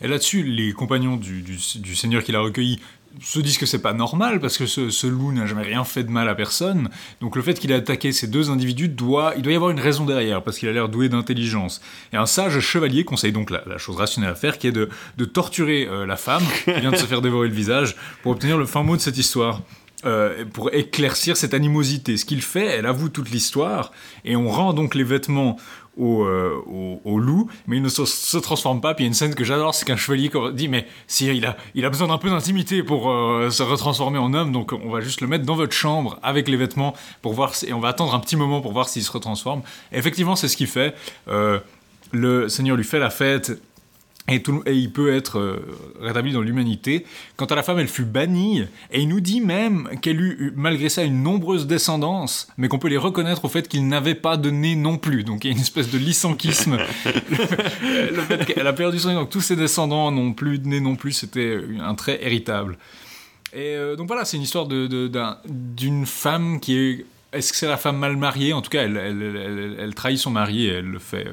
Et 0.00 0.06
là-dessus, 0.06 0.44
les 0.44 0.70
compagnons 0.72 1.16
du, 1.16 1.42
du- 1.42 1.58
du 1.80 1.96
seigneur 1.96 2.22
qui 2.22 2.30
l'a 2.30 2.38
recueilli 2.40 2.78
se 3.22 3.40
disent 3.40 3.58
que 3.58 3.66
c'est 3.66 3.82
pas 3.82 3.92
normal, 3.92 4.40
parce 4.40 4.58
que 4.58 4.66
ce, 4.66 5.06
loup 5.06 5.32
n'a 5.32 5.46
jamais 5.46 5.62
rien 5.62 5.84
fait 5.84 6.04
de 6.04 6.10
mal 6.10 6.28
à 6.28 6.34
personne. 6.34 6.88
Donc 7.20 7.36
le 7.36 7.42
fait 7.42 7.54
qu'il 7.54 7.70
ait 7.70 7.76
attaqué 7.76 8.12
ces 8.12 8.26
deux 8.26 8.50
individus, 8.50 8.88
doit, 8.88 9.34
il 9.36 9.42
doit 9.42 9.52
y 9.52 9.56
avoir 9.56 9.70
une 9.70 9.80
raison 9.80 10.04
derrière, 10.04 10.42
parce 10.42 10.58
qu'il 10.58 10.68
a 10.68 10.72
l'air 10.72 10.88
doué 10.88 11.08
d'intelligence. 11.08 11.80
Et 12.12 12.16
un 12.16 12.26
sage 12.26 12.58
chevalier 12.60 13.04
conseille 13.04 13.32
donc 13.32 13.50
la, 13.50 13.62
la 13.66 13.78
chose 13.78 13.96
rationnelle 13.96 14.30
à 14.30 14.34
faire, 14.34 14.58
qui 14.58 14.66
est 14.66 14.72
de, 14.72 14.88
de 15.16 15.24
torturer 15.24 15.86
euh, 15.86 16.06
la 16.06 16.16
femme, 16.16 16.44
qui 16.64 16.72
vient 16.80 16.92
de 16.92 16.96
se 16.96 17.06
faire 17.06 17.22
dévorer 17.22 17.48
le 17.48 17.54
visage, 17.54 17.96
pour 18.22 18.32
obtenir 18.32 18.58
le 18.58 18.66
fin 18.66 18.82
mot 18.82 18.96
de 18.96 19.00
cette 19.00 19.18
histoire. 19.18 19.62
Euh, 20.04 20.44
pour 20.52 20.72
éclaircir 20.72 21.36
cette 21.36 21.54
animosité. 21.54 22.16
Ce 22.16 22.24
qu'il 22.24 22.40
fait, 22.40 22.66
elle 22.66 22.86
avoue 22.86 23.08
toute 23.08 23.30
l'histoire, 23.30 23.90
et 24.24 24.36
on 24.36 24.48
rend 24.48 24.72
donc 24.72 24.94
les 24.94 25.02
vêtements 25.02 25.56
au, 25.98 26.22
euh, 26.22 26.62
au, 27.04 27.18
loup, 27.18 27.50
mais 27.66 27.76
il 27.76 27.82
ne 27.82 27.88
se, 27.88 28.38
transforme 28.38 28.80
pas. 28.80 28.94
Puis 28.94 29.04
il 29.04 29.06
y 29.06 29.08
a 29.08 29.10
une 29.10 29.14
scène 29.14 29.34
que 29.34 29.44
j'adore, 29.44 29.74
c'est 29.74 29.84
qu'un 29.84 29.96
chevalier 29.96 30.30
dit 30.54 30.68
mais 30.68 30.86
si 31.06 31.26
il 31.26 31.44
a, 31.44 31.90
besoin 31.90 32.08
d'un 32.08 32.18
peu 32.18 32.30
d'intimité 32.30 32.82
pour 32.82 33.10
euh, 33.10 33.50
se 33.50 33.62
retransformer 33.62 34.18
en 34.18 34.32
homme, 34.34 34.52
donc 34.52 34.72
on 34.72 34.90
va 34.90 35.00
juste 35.00 35.20
le 35.20 35.26
mettre 35.26 35.44
dans 35.44 35.56
votre 35.56 35.72
chambre 35.72 36.18
avec 36.22 36.48
les 36.48 36.56
vêtements 36.56 36.94
pour 37.22 37.32
voir, 37.34 37.52
et 37.66 37.72
on 37.72 37.80
va 37.80 37.88
attendre 37.88 38.14
un 38.14 38.20
petit 38.20 38.36
moment 38.36 38.60
pour 38.60 38.72
voir 38.72 38.88
s'il 38.88 39.02
se 39.02 39.10
retransforme. 39.10 39.62
Et 39.92 39.98
effectivement, 39.98 40.36
c'est 40.36 40.48
ce 40.48 40.56
qu'il 40.56 40.68
fait. 40.68 40.94
Euh, 41.28 41.58
le 42.12 42.48
Seigneur 42.48 42.76
lui 42.76 42.84
fait 42.84 42.98
la 42.98 43.10
fête. 43.10 43.60
Et, 44.30 44.42
tout, 44.42 44.62
et 44.66 44.74
il 44.74 44.92
peut 44.92 45.14
être 45.14 45.38
euh, 45.38 45.56
rétabli 46.00 46.32
dans 46.32 46.42
l'humanité. 46.42 47.06
Quant 47.36 47.46
à 47.46 47.54
la 47.54 47.62
femme, 47.62 47.78
elle 47.78 47.88
fut 47.88 48.04
bannie, 48.04 48.62
et 48.92 49.00
il 49.00 49.08
nous 49.08 49.20
dit 49.20 49.40
même 49.40 49.88
qu'elle 50.02 50.20
eut, 50.20 50.36
eu, 50.38 50.52
malgré 50.54 50.90
ça, 50.90 51.02
une 51.02 51.22
nombreuse 51.22 51.66
descendance, 51.66 52.48
mais 52.58 52.68
qu'on 52.68 52.78
peut 52.78 52.88
les 52.88 52.98
reconnaître 52.98 53.46
au 53.46 53.48
fait 53.48 53.66
qu'ils 53.68 53.88
n'avaient 53.88 54.14
pas 54.14 54.36
de 54.36 54.50
nez 54.50 54.76
non 54.76 54.98
plus. 54.98 55.24
Donc 55.24 55.44
il 55.44 55.48
y 55.48 55.50
a 55.50 55.54
une 55.56 55.62
espèce 55.62 55.90
de 55.90 55.96
lysanquisme. 55.98 56.76
le, 57.06 58.10
le 58.16 58.22
fait 58.22 58.44
qu'elle 58.44 58.66
a 58.66 58.72
perdu 58.74 58.98
son 58.98 59.08
nez, 59.08 59.14
donc 59.14 59.30
tous 59.30 59.40
ses 59.40 59.56
descendants 59.56 60.10
n'ont 60.10 60.34
plus 60.34 60.58
de 60.58 60.68
nez 60.68 60.80
non 60.80 60.94
plus, 60.94 61.12
c'était 61.12 61.58
un 61.80 61.94
trait 61.94 62.18
héritable. 62.22 62.76
Et 63.54 63.76
euh, 63.76 63.96
donc 63.96 64.08
voilà, 64.08 64.26
c'est 64.26 64.36
une 64.36 64.42
histoire 64.42 64.66
de- 64.66 64.86
de- 64.86 65.08
d'un- 65.08 65.38
d'une 65.48 66.04
femme 66.04 66.60
qui 66.60 66.76
est. 66.76 67.06
Est-ce 67.32 67.52
que 67.52 67.58
c'est 67.58 67.68
la 67.68 67.76
femme 67.76 67.98
mal 67.98 68.16
mariée? 68.16 68.54
En 68.54 68.62
tout 68.62 68.70
cas, 68.70 68.84
elle, 68.84 69.92
trahit 69.94 70.18
son 70.18 70.30
mari 70.30 70.64
et 70.64 70.74
elle 70.74 70.86
le 70.86 70.98
fait 70.98 71.26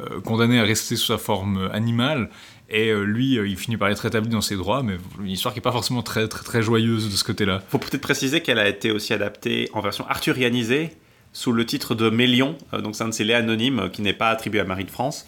euh, 0.00 0.20
condamner 0.20 0.60
à 0.60 0.64
rester 0.64 0.94
sous 0.94 1.06
sa 1.06 1.18
forme 1.18 1.70
animale. 1.72 2.28
Et 2.68 2.90
euh, 2.90 3.02
lui, 3.02 3.38
euh, 3.38 3.48
il 3.48 3.56
finit 3.56 3.78
par 3.78 3.88
être 3.88 4.00
rétabli 4.00 4.28
dans 4.28 4.42
ses 4.42 4.56
droits, 4.56 4.82
mais 4.82 4.98
une 5.18 5.30
histoire 5.30 5.54
qui 5.54 5.58
n'est 5.60 5.62
pas 5.62 5.72
forcément 5.72 6.02
très, 6.02 6.28
très, 6.28 6.44
très 6.44 6.62
joyeuse 6.62 7.10
de 7.10 7.16
ce 7.16 7.24
côté-là. 7.24 7.62
Faut 7.70 7.78
peut-être 7.78 8.02
préciser 8.02 8.42
qu'elle 8.42 8.58
a 8.58 8.68
été 8.68 8.90
aussi 8.90 9.14
adaptée 9.14 9.70
en 9.72 9.80
version 9.80 10.06
arthurianisée 10.06 10.90
sous 11.32 11.52
le 11.52 11.64
titre 11.64 11.94
de 11.94 12.10
Mélion, 12.10 12.56
donc 12.72 12.96
c'est 12.96 13.04
un 13.04 13.08
de 13.08 13.12
ces 13.12 13.22
laits 13.22 13.36
anonymes 13.36 13.90
qui 13.92 14.00
n'est 14.00 14.14
pas 14.14 14.30
attribué 14.30 14.60
à 14.60 14.64
Marie 14.64 14.86
de 14.86 14.90
France. 14.90 15.26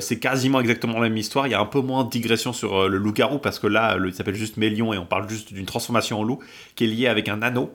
C'est 0.00 0.18
quasiment 0.18 0.60
exactement 0.60 0.94
la 0.94 1.08
même 1.08 1.16
histoire. 1.16 1.46
Il 1.46 1.50
y 1.50 1.54
a 1.54 1.60
un 1.60 1.66
peu 1.66 1.80
moins 1.80 2.02
de 2.02 2.10
digression 2.10 2.52
sur 2.52 2.88
le 2.88 2.98
loup-garou 2.98 3.38
parce 3.38 3.60
que 3.60 3.68
là, 3.68 3.96
il 4.04 4.12
s'appelle 4.12 4.34
juste 4.34 4.56
Mélion 4.56 4.92
et 4.92 4.98
on 4.98 5.06
parle 5.06 5.28
juste 5.30 5.54
d'une 5.54 5.64
transformation 5.64 6.18
en 6.18 6.24
loup 6.24 6.40
qui 6.74 6.84
est 6.84 6.88
liée 6.88 7.06
avec 7.06 7.28
un 7.28 7.42
anneau. 7.42 7.72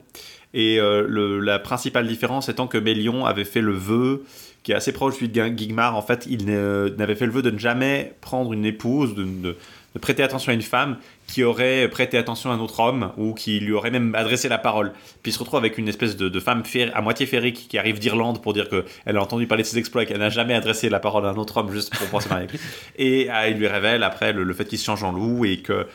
Et 0.54 0.78
euh, 0.80 1.04
le- 1.08 1.40
la 1.40 1.58
principale 1.58 2.06
différence 2.06 2.48
étant 2.48 2.66
que 2.66 2.78
Mélion 2.78 3.24
avait 3.24 3.44
fait 3.44 3.60
le 3.62 3.72
vœu 3.72 4.24
qui 4.62 4.70
est 4.72 4.74
assez 4.76 4.92
proche 4.92 5.14
de 5.14 5.18
celui 5.18 5.28
de 5.30 5.34
Guin- 5.40 5.48
Guigmar. 5.50 5.96
En 5.96 6.02
fait, 6.02 6.26
il 6.30 6.44
n'avait 6.46 7.14
fait 7.16 7.26
le 7.26 7.32
vœu 7.32 7.42
de 7.42 7.50
ne 7.50 7.58
jamais 7.58 8.12
prendre 8.20 8.52
une 8.52 8.64
épouse, 8.64 9.14
de, 9.14 9.24
de- 9.24 9.56
de 9.94 9.98
prêter 9.98 10.22
attention 10.22 10.52
à 10.52 10.54
une 10.54 10.62
femme 10.62 10.96
qui 11.26 11.42
aurait 11.44 11.86
prêté 11.88 12.16
attention 12.16 12.50
à 12.50 12.54
un 12.54 12.60
autre 12.60 12.80
homme 12.80 13.10
ou 13.18 13.34
qui 13.34 13.60
lui 13.60 13.72
aurait 13.72 13.90
même 13.90 14.14
adressé 14.14 14.48
la 14.48 14.56
parole. 14.56 14.92
Puis 15.22 15.32
il 15.32 15.34
se 15.34 15.38
retrouve 15.38 15.58
avec 15.58 15.76
une 15.78 15.86
espèce 15.88 16.16
de, 16.16 16.28
de 16.30 16.40
femme 16.40 16.62
fér- 16.62 16.90
à 16.94 17.02
moitié 17.02 17.26
féerique 17.26 17.66
qui 17.68 17.76
arrive 17.76 17.98
d'Irlande 17.98 18.40
pour 18.40 18.54
dire 18.54 18.68
qu'elle 18.70 19.16
a 19.16 19.20
entendu 19.22 19.46
parler 19.46 19.64
de 19.64 19.68
ses 19.68 19.76
exploits 19.78 20.04
et 20.04 20.06
qu'elle 20.06 20.18
n'a 20.20 20.30
jamais 20.30 20.54
adressé 20.54 20.88
la 20.88 20.98
parole 21.00 21.26
à 21.26 21.30
un 21.30 21.36
autre 21.36 21.58
homme 21.58 21.70
juste 21.72 21.90
pour 21.94 22.06
pouvoir 22.06 22.22
se 22.22 22.28
marier 22.30 22.44
avec 22.48 22.52
lui. 22.58 22.60
Et 22.96 23.28
ah, 23.30 23.48
il 23.50 23.58
lui 23.58 23.66
révèle 23.66 24.02
après 24.02 24.32
le, 24.32 24.44
le 24.44 24.54
fait 24.54 24.64
qu'il 24.64 24.78
se 24.78 24.84
change 24.84 25.02
en 25.04 25.12
loup 25.12 25.44
et 25.44 25.58
que. 25.58 25.86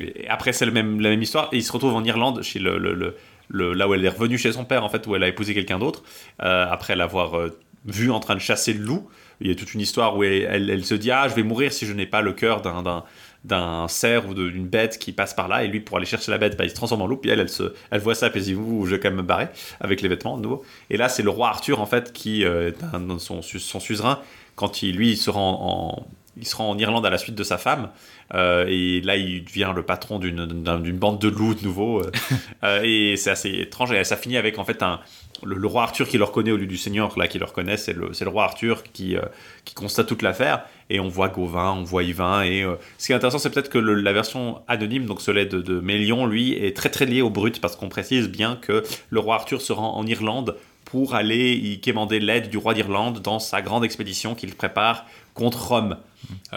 et 0.00 0.26
après, 0.28 0.52
c'est 0.52 0.68
même, 0.70 1.00
la 1.00 1.10
même 1.10 1.22
histoire. 1.22 1.48
Et 1.52 1.58
il 1.58 1.62
se 1.62 1.70
retrouve 1.72 1.94
en 1.94 2.02
Irlande, 2.02 2.42
chez 2.42 2.58
le, 2.58 2.78
le- 2.78 2.94
le- 2.94 3.14
le- 3.48 3.72
là 3.74 3.88
où 3.88 3.94
elle 3.94 4.04
est 4.04 4.08
revenue 4.08 4.38
chez 4.38 4.52
son 4.52 4.64
père, 4.64 4.84
en 4.84 4.88
fait, 4.88 5.06
où 5.06 5.14
elle 5.16 5.22
a 5.22 5.28
épousé 5.28 5.54
quelqu'un 5.54 5.78
d'autre, 5.78 6.02
euh, 6.42 6.66
après 6.70 6.96
l'avoir 6.96 7.36
euh, 7.38 7.58
vu 7.86 8.10
en 8.10 8.20
train 8.20 8.34
de 8.34 8.40
chasser 8.40 8.72
le 8.72 8.84
loup. 8.84 9.08
Il 9.40 9.48
y 9.48 9.50
a 9.50 9.54
toute 9.54 9.74
une 9.74 9.80
histoire 9.82 10.16
où 10.16 10.24
elle, 10.24 10.84
se 10.84 10.94
dit 10.94 11.10
Ah, 11.10 11.28
je 11.28 11.34
vais 11.34 11.42
mourir 11.42 11.72
si 11.72 11.84
je 11.86 11.92
n'ai 11.92 12.06
pas 12.06 12.22
le 12.22 12.32
cœur 12.32 12.62
d'un- 12.62 13.86
cerf 13.88 14.28
ou 14.28 14.34
d'une 14.34 14.66
bête 14.66 14.98
qui 14.98 15.12
passe 15.12 15.34
par 15.34 15.46
là 15.46 15.62
et 15.62 15.68
lui 15.68 15.80
pour 15.80 15.98
aller 15.98 16.06
chercher 16.06 16.32
la 16.32 16.38
bête 16.38 16.56
bah, 16.56 16.64
il 16.64 16.70
se 16.70 16.74
transforme 16.74 17.02
en 17.02 17.06
loup 17.06 17.18
puis 17.18 17.30
elle 17.30 17.38
elle, 17.38 17.48
se, 17.48 17.72
voit 18.00 18.16
ça 18.16 18.28
puis 18.30 18.40
elle 18.40 18.46
dit 18.46 18.54
Ouh, 18.56 18.86
je 18.86 18.96
vais 18.96 19.00
quand 19.00 19.10
même 19.10 19.18
me 19.18 19.22
barrer 19.22 19.48
avec 19.78 20.00
les 20.02 20.08
vêtements 20.08 20.36
de 20.36 20.42
nouveau 20.42 20.64
et 20.90 20.96
là 20.96 21.08
c'est 21.08 21.22
le 21.22 21.30
roi 21.30 21.48
Arthur 21.48 21.80
en 21.80 21.86
fait 21.86 22.12
qui 22.12 22.44
euh, 22.44 22.72
son, 23.18 23.42
son 23.42 23.78
suzerain 23.78 24.20
quand 24.56 24.82
il 24.82 24.96
lui 24.96 25.10
il 25.12 25.16
se 25.16 25.30
rend 25.30 25.60
en 26.02 26.06
il 26.36 26.46
se 26.46 26.54
rend 26.56 26.70
en 26.70 26.78
Irlande 26.78 27.06
à 27.06 27.10
la 27.10 27.18
suite 27.18 27.34
de 27.34 27.44
sa 27.44 27.58
femme. 27.58 27.90
Euh, 28.34 28.66
et 28.68 29.00
là 29.02 29.16
il 29.16 29.44
devient 29.44 29.72
le 29.74 29.82
patron 29.84 30.18
d'une 30.18 30.46
d'un- 30.46 30.80
d'une 30.80 30.98
bande 30.98 31.20
de 31.20 31.28
loups 31.28 31.54
de 31.54 31.62
nouveau 31.64 32.00
euh, 32.00 32.10
euh, 32.64 32.80
et 32.82 33.16
c'est 33.16 33.30
assez 33.30 33.50
étrange. 33.50 33.92
Et 33.92 34.02
ça 34.04 34.16
finit 34.16 34.36
avec 34.36 34.58
en 34.58 34.64
fait 34.64 34.82
un 34.82 35.00
le, 35.44 35.54
le 35.56 35.66
roi 35.66 35.82
Arthur 35.84 36.08
qui 36.08 36.18
le 36.18 36.24
reconnaît 36.24 36.50
au 36.50 36.56
lieu 36.56 36.66
du 36.66 36.76
seigneur 36.78 37.16
là 37.18 37.28
qui 37.28 37.38
le 37.38 37.44
reconnaît 37.44 37.76
c'est 37.76 37.92
le, 37.92 38.12
c'est 38.14 38.24
le 38.24 38.30
roi 38.30 38.44
Arthur 38.44 38.82
qui, 38.82 39.16
euh, 39.16 39.20
qui 39.64 39.74
constate 39.74 40.06
toute 40.06 40.22
l'affaire. 40.22 40.62
Et 40.90 40.98
on 41.00 41.08
voit 41.08 41.28
Gauvin, 41.28 41.72
on 41.72 41.82
voit 41.84 42.02
Yvain 42.04 42.42
et 42.44 42.64
ce 42.98 43.06
qui 43.06 43.12
est 43.12 43.14
intéressant 43.16 43.38
c'est 43.38 43.50
peut-être 43.50 43.68
que 43.70 43.78
le- 43.78 43.94
la 43.94 44.12
version 44.12 44.60
anonyme 44.68 45.04
donc 45.06 45.20
ce 45.20 45.30
lait 45.30 45.46
de, 45.46 45.60
de 45.60 45.80
Mélion 45.80 46.26
lui 46.26 46.52
est 46.52 46.76
très 46.76 46.88
très 46.90 47.06
lié 47.06 47.22
au 47.22 47.30
brut 47.30 47.60
parce 47.60 47.76
qu'on 47.76 47.88
précise 47.88 48.28
bien 48.28 48.56
que 48.56 48.82
le 49.10 49.20
roi 49.20 49.34
Arthur 49.36 49.60
se 49.60 49.72
rend 49.72 49.96
en 49.96 50.06
Irlande 50.06 50.56
pour 50.96 51.14
aller 51.14 51.52
y 51.52 51.78
quémander 51.78 52.20
l'aide 52.20 52.48
du 52.48 52.56
roi 52.56 52.72
d'Irlande 52.72 53.20
dans 53.20 53.38
sa 53.38 53.60
grande 53.60 53.84
expédition 53.84 54.34
qu'il 54.34 54.54
prépare 54.54 55.04
contre 55.34 55.68
Rome. 55.68 55.98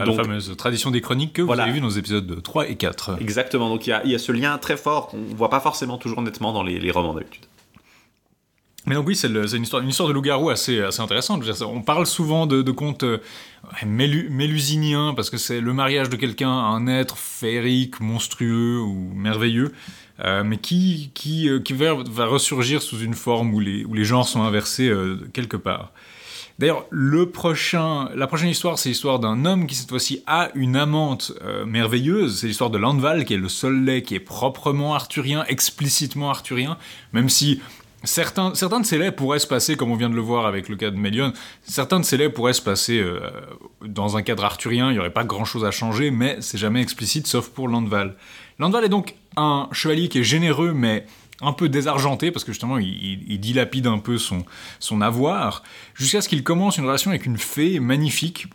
Donc- 0.05 0.15
la 0.17 0.23
fameuse 0.23 0.55
tradition 0.55 0.91
des 0.91 1.01
chroniques 1.01 1.33
que 1.33 1.41
Voilà. 1.41 1.63
vous 1.63 1.69
avez 1.69 1.75
vu 1.77 1.81
dans 1.81 1.89
les 1.89 1.97
épisodes 1.99 2.41
3 2.41 2.69
et 2.69 2.77
4. 2.77 3.17
Exactement, 3.19 3.67
donc 3.67 3.85
il 3.85 3.89
y 3.89 3.93
a, 3.93 4.01
il 4.05 4.11
y 4.11 4.15
a 4.15 4.17
ce 4.17 4.31
lien 4.31 4.57
très 4.57 4.77
fort 4.77 5.07
qu'on 5.09 5.17
ne 5.17 5.35
voit 5.35 5.49
pas 5.49 5.59
forcément 5.59 5.97
toujours 5.97 6.21
nettement 6.21 6.53
dans 6.53 6.63
les, 6.63 6.79
les 6.79 6.89
romans 6.89 7.13
d'habitude. 7.13 7.43
Mais 8.85 8.95
donc 8.95 9.07
oui, 9.07 9.15
c'est 9.17 9.27
une 9.27 9.63
histoire, 9.63 9.83
une 9.83 9.89
histoire 9.89 10.07
de 10.07 10.13
loup-garou 10.13 10.49
assez, 10.49 10.79
assez 10.81 11.01
intéressante. 11.01 11.43
On 11.63 11.81
parle 11.81 12.05
souvent 12.07 12.47
de, 12.47 12.61
de 12.61 12.71
contes 12.71 13.03
euh, 13.03 13.17
mélu- 13.85 14.29
mélusiniens 14.29 15.13
parce 15.15 15.29
que 15.29 15.35
c'est 15.37 15.59
le 15.59 15.73
mariage 15.73 16.09
de 16.09 16.15
quelqu'un 16.15 16.49
à 16.49 16.63
un 16.71 16.87
être 16.87 17.17
féerique, 17.17 17.99
monstrueux 17.99 18.79
ou 18.79 19.11
merveilleux, 19.13 19.73
euh, 20.21 20.43
mais 20.43 20.57
qui, 20.57 21.11
qui, 21.13 21.49
euh, 21.49 21.59
qui 21.59 21.73
va, 21.73 21.93
va 21.93 22.25
ressurgir 22.25 22.81
sous 22.81 22.99
une 22.99 23.13
forme 23.13 23.53
où 23.53 23.59
les, 23.59 23.85
où 23.85 23.93
les 23.93 24.03
genres 24.03 24.27
sont 24.27 24.41
inversés 24.41 24.89
euh, 24.89 25.17
quelque 25.33 25.57
part. 25.57 25.91
D'ailleurs, 26.57 26.85
le 26.89 27.29
prochain, 27.29 28.09
la 28.15 28.27
prochaine 28.27 28.49
histoire, 28.49 28.77
c'est 28.77 28.89
l'histoire 28.89 29.19
d'un 29.19 29.45
homme 29.45 29.65
qui 29.65 29.75
cette 29.75 29.87
fois-ci 29.87 30.23
a 30.27 30.49
une 30.55 30.75
amante 30.75 31.31
merveilleuse. 31.65 32.39
C'est 32.41 32.47
l'histoire 32.47 32.69
de 32.69 32.77
Landval, 32.77 33.23
qui 33.23 33.33
est 33.33 33.37
le 33.37 33.47
seul 33.47 33.85
lait 33.85 34.01
qui 34.01 34.15
est 34.15 34.19
proprement 34.19 34.93
arthurien, 34.93 35.45
explicitement 35.47 36.29
arthurien, 36.29 36.77
même 37.13 37.29
si 37.29 37.61
certains, 38.03 38.55
certains 38.55 38.79
de 38.79 38.85
ces 38.85 38.97
laits 38.97 39.15
pourraient 39.15 39.39
se 39.39 39.47
passer, 39.47 39.75
comme 39.75 39.91
on 39.91 39.95
vient 39.95 40.09
de 40.09 40.15
le 40.15 40.21
voir 40.21 40.45
avec 40.45 40.69
le 40.69 40.75
cas 40.75 40.89
de 40.91 40.97
Mélion, 40.97 41.33
certains 41.63 41.99
de 41.99 42.05
ces 42.05 42.17
laits 42.17 42.33
pourraient 42.33 42.53
se 42.53 42.61
passer 42.61 42.99
euh, 42.99 43.19
dans 43.85 44.17
un 44.17 44.21
cadre 44.21 44.45
arthurien, 44.45 44.89
il 44.89 44.93
n'y 44.93 44.99
aurait 44.99 45.09
pas 45.13 45.23
grand-chose 45.25 45.65
à 45.65 45.71
changer, 45.71 46.11
mais 46.11 46.37
c'est 46.41 46.57
jamais 46.57 46.81
explicite, 46.81 47.27
sauf 47.27 47.49
pour 47.49 47.67
Landval. 47.67 48.15
Landval 48.59 48.85
est 48.85 48.89
donc 48.89 49.15
un 49.37 49.67
chevalier 49.71 50.07
qui 50.09 50.19
est 50.19 50.23
généreux, 50.23 50.73
mais 50.73 51.05
un 51.41 51.53
peu 51.53 51.69
désargenté, 51.69 52.31
parce 52.31 52.43
que 52.43 52.51
justement, 52.51 52.77
il, 52.77 52.87
il- 52.89 53.23
il 53.31 53.39
dilapide 53.39 53.87
un 53.87 53.97
peu 53.99 54.17
son, 54.17 54.43
son 54.79 54.99
avoir, 55.01 55.63
jusqu'à 55.95 56.21
ce 56.21 56.27
qu'il 56.27 56.43
commence 56.43 56.77
une 56.77 56.85
relation 56.85 57.11
avec 57.11 57.25
une 57.25 57.37
fée 57.37 57.79
magnifique, 57.79 58.47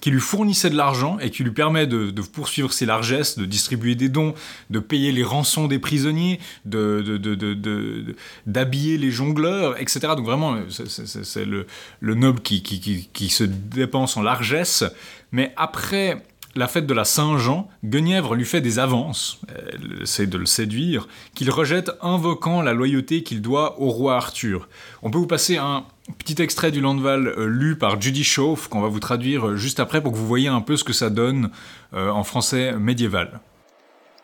qui 0.00 0.10
lui 0.10 0.20
fournissait 0.20 0.70
de 0.70 0.76
l'argent 0.76 1.18
et 1.18 1.30
qui 1.30 1.42
lui 1.42 1.50
permet 1.50 1.86
de, 1.86 2.10
poursuivre 2.32 2.72
ses 2.72 2.86
largesses, 2.86 3.36
de 3.36 3.44
distribuer 3.44 3.94
des 3.96 4.08
dons, 4.08 4.34
de 4.70 4.78
payer 4.78 5.10
les 5.12 5.24
rançons 5.24 5.66
des 5.66 5.78
prisonniers, 5.80 6.38
de, 6.64 7.00
de- 7.02 8.14
d'habiller 8.46 8.98
les 8.98 9.10
jongleurs, 9.10 9.80
etc. 9.80 10.00
Donc 10.16 10.24
vraiment, 10.26 10.58
c'est, 10.68 11.44
le, 11.44 11.66
le 12.00 12.14
noble 12.14 12.40
qui- 12.40 12.62
qui 12.62 13.28
se 13.28 13.44
dépense 13.44 14.16
en 14.16 14.22
largesse. 14.22 14.84
Mais 15.32 15.52
après 15.56 16.22
la 16.56 16.66
fête 16.66 16.86
de 16.86 16.94
la 16.94 17.04
Saint-Jean, 17.04 17.68
Guenièvre 17.84 18.34
lui 18.34 18.44
fait 18.44 18.60
des 18.60 18.78
avances, 18.80 19.40
elle 19.72 20.02
essaie 20.02 20.26
de 20.26 20.36
le 20.36 20.46
séduire, 20.46 21.06
qu'il 21.34 21.48
rejette 21.50 21.92
invoquant 22.02 22.60
la 22.62 22.72
loyauté 22.72 23.22
qu'il 23.22 23.40
doit 23.40 23.80
au 23.80 23.88
roi 23.90 24.16
Arthur. 24.16 24.68
On 25.02 25.10
peut 25.12 25.18
vous 25.18 25.28
passer 25.28 25.58
un, 25.58 25.84
petit 26.10 26.40
extrait 26.42 26.70
du 26.70 26.80
Landval 26.80 27.26
euh, 27.26 27.46
lu 27.46 27.76
par 27.76 28.00
Judy 28.00 28.24
Schauf 28.24 28.68
qu'on 28.68 28.80
va 28.80 28.88
vous 28.88 29.00
traduire 29.00 29.48
euh, 29.48 29.56
juste 29.56 29.80
après 29.80 30.02
pour 30.02 30.12
que 30.12 30.16
vous 30.18 30.26
voyez 30.26 30.48
un 30.48 30.60
peu 30.60 30.76
ce 30.76 30.84
que 30.84 30.92
ça 30.92 31.10
donne 31.10 31.50
euh, 31.94 32.10
en 32.10 32.24
français 32.24 32.72
médiéval. 32.72 33.40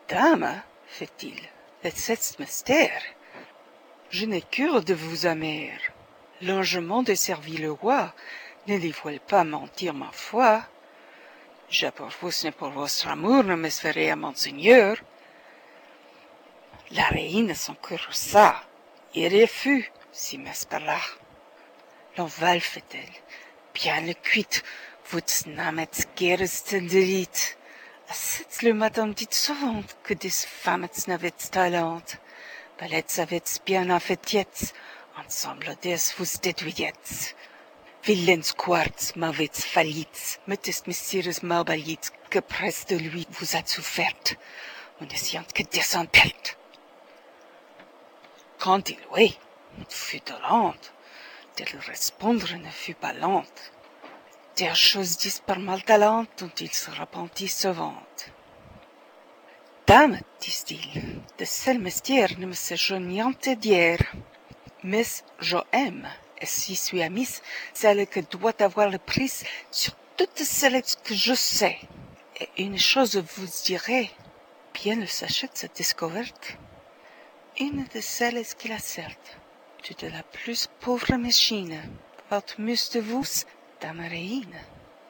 Dame, 0.09 0.49
fait-il, 0.87 1.35
faites 1.81 2.35
mystère? 2.39 3.01
Je 4.09 4.25
n'ai 4.25 4.41
cure 4.41 4.83
de 4.83 4.93
vous 4.93 5.25
amer. 5.25 5.71
L'engement 6.41 7.03
de 7.03 7.13
servir 7.13 7.61
le 7.61 7.71
roi 7.71 8.13
ne 8.67 8.77
dévoile 8.77 9.19
pas 9.19 9.43
mentir 9.43 9.93
ma 9.93 10.09
foi. 10.11 10.61
Je 11.69 11.87
pour 11.87 12.09
vous 12.21 12.31
n'est 12.43 12.51
pour 12.51 12.69
votre 12.69 13.07
amour 13.07 13.43
ne 13.43 13.55
me 13.55 13.69
ferai 13.69 14.09
à 14.09 14.15
monseigneur. 14.15 14.97
La 16.91 17.03
reine 17.05 17.53
ça, 18.11 18.63
il 19.13 19.41
refus, 19.41 19.91
si 20.13 20.37
là. 20.37 20.99
L'enval 22.17 22.61
fait-elle, 22.61 23.13
bien 23.75 24.01
le 24.01 24.13
cuite, 24.13 24.63
vous 25.11 25.19
namet 25.45 25.87
gersten 26.17 26.87
derit. 26.87 27.29
C'est 28.11 28.63
le 28.63 28.73
madame 28.73 29.13
dit 29.13 29.27
souvent 29.29 29.83
que 30.01 30.15
des 30.15 30.31
femmes 30.31 30.87
n'avaient 31.05 31.29
talent. 31.51 32.01
Ballet 32.79 33.05
avait 33.19 33.43
bien 33.67 33.91
affectiet, 33.91 34.47
ensemble 35.23 35.75
des 35.83 35.97
vous 36.17 36.25
déduiet. 36.41 36.93
Willens 38.03 38.51
quartz 38.57 39.15
m'avait 39.15 39.51
fallit, 39.53 40.07
mettest 40.47 40.87
messieurs 40.87 41.31
malbalit, 41.43 41.99
que 42.31 42.39
près 42.39 42.73
de 42.89 42.95
lui 42.95 43.27
vous 43.31 43.55
a 43.55 43.63
souffert, 43.63 44.35
on 45.01 45.07
essayant 45.09 45.45
que 45.53 45.61
descend 45.61 46.09
perte. 46.09 46.57
Quand 48.57 48.89
il 48.89 48.97
oui, 49.11 49.37
fut 49.87 50.21
dolente, 50.21 50.93
de 51.57 51.65
le 51.73 51.79
répondre 51.79 52.53
ne 52.55 52.69
fut 52.69 52.93
pas 52.93 53.13
lente. 53.13 53.71
Des 54.57 54.73
choses 54.75 55.17
dites 55.17 55.43
par 55.45 55.59
maltalente 55.59 56.29
dont 56.39 56.51
il 56.59 56.71
se 56.71 56.91
repentit 56.91 57.47
souvent. 57.47 57.95
Dame, 59.87 60.19
dit-il, 60.39 61.21
de 61.37 61.45
seul 61.45 61.79
mystère 61.79 62.37
ne 62.39 62.45
me 62.45 62.53
se 62.53 62.75
joignant 62.75 63.31
d'hier. 63.45 63.99
Mais 64.83 65.05
je 65.39 65.57
aime, 65.71 66.07
et 66.39 66.45
si 66.45 66.75
suis 66.75 67.01
amie, 67.01 67.29
celle 67.73 68.05
que 68.07 68.19
doit 68.19 68.61
avoir 68.61 68.89
le 68.89 68.99
prix 68.99 69.31
sur 69.71 69.93
toutes 70.17 70.39
celles 70.39 70.81
que 71.03 71.15
je 71.15 71.33
sais. 71.33 71.77
Et 72.39 72.63
une 72.63 72.77
chose 72.77 73.17
vous 73.17 73.47
dirai, 73.65 74.11
bien 74.73 74.95
le 74.95 75.07
sachet 75.07 75.49
cette 75.53 75.77
découverte. 75.77 76.57
Une 77.59 77.85
de 77.85 78.01
celles 78.01 78.45
qui 78.57 78.67
la 78.67 78.77
certes, 78.77 79.36
de 79.95 80.07
la 80.07 80.23
plus 80.23 80.67
pauvre 80.79 81.15
machine, 81.17 81.75
de 82.31 82.99
vous, 82.99 83.23
dame 83.81 83.99
reine, 84.01 84.45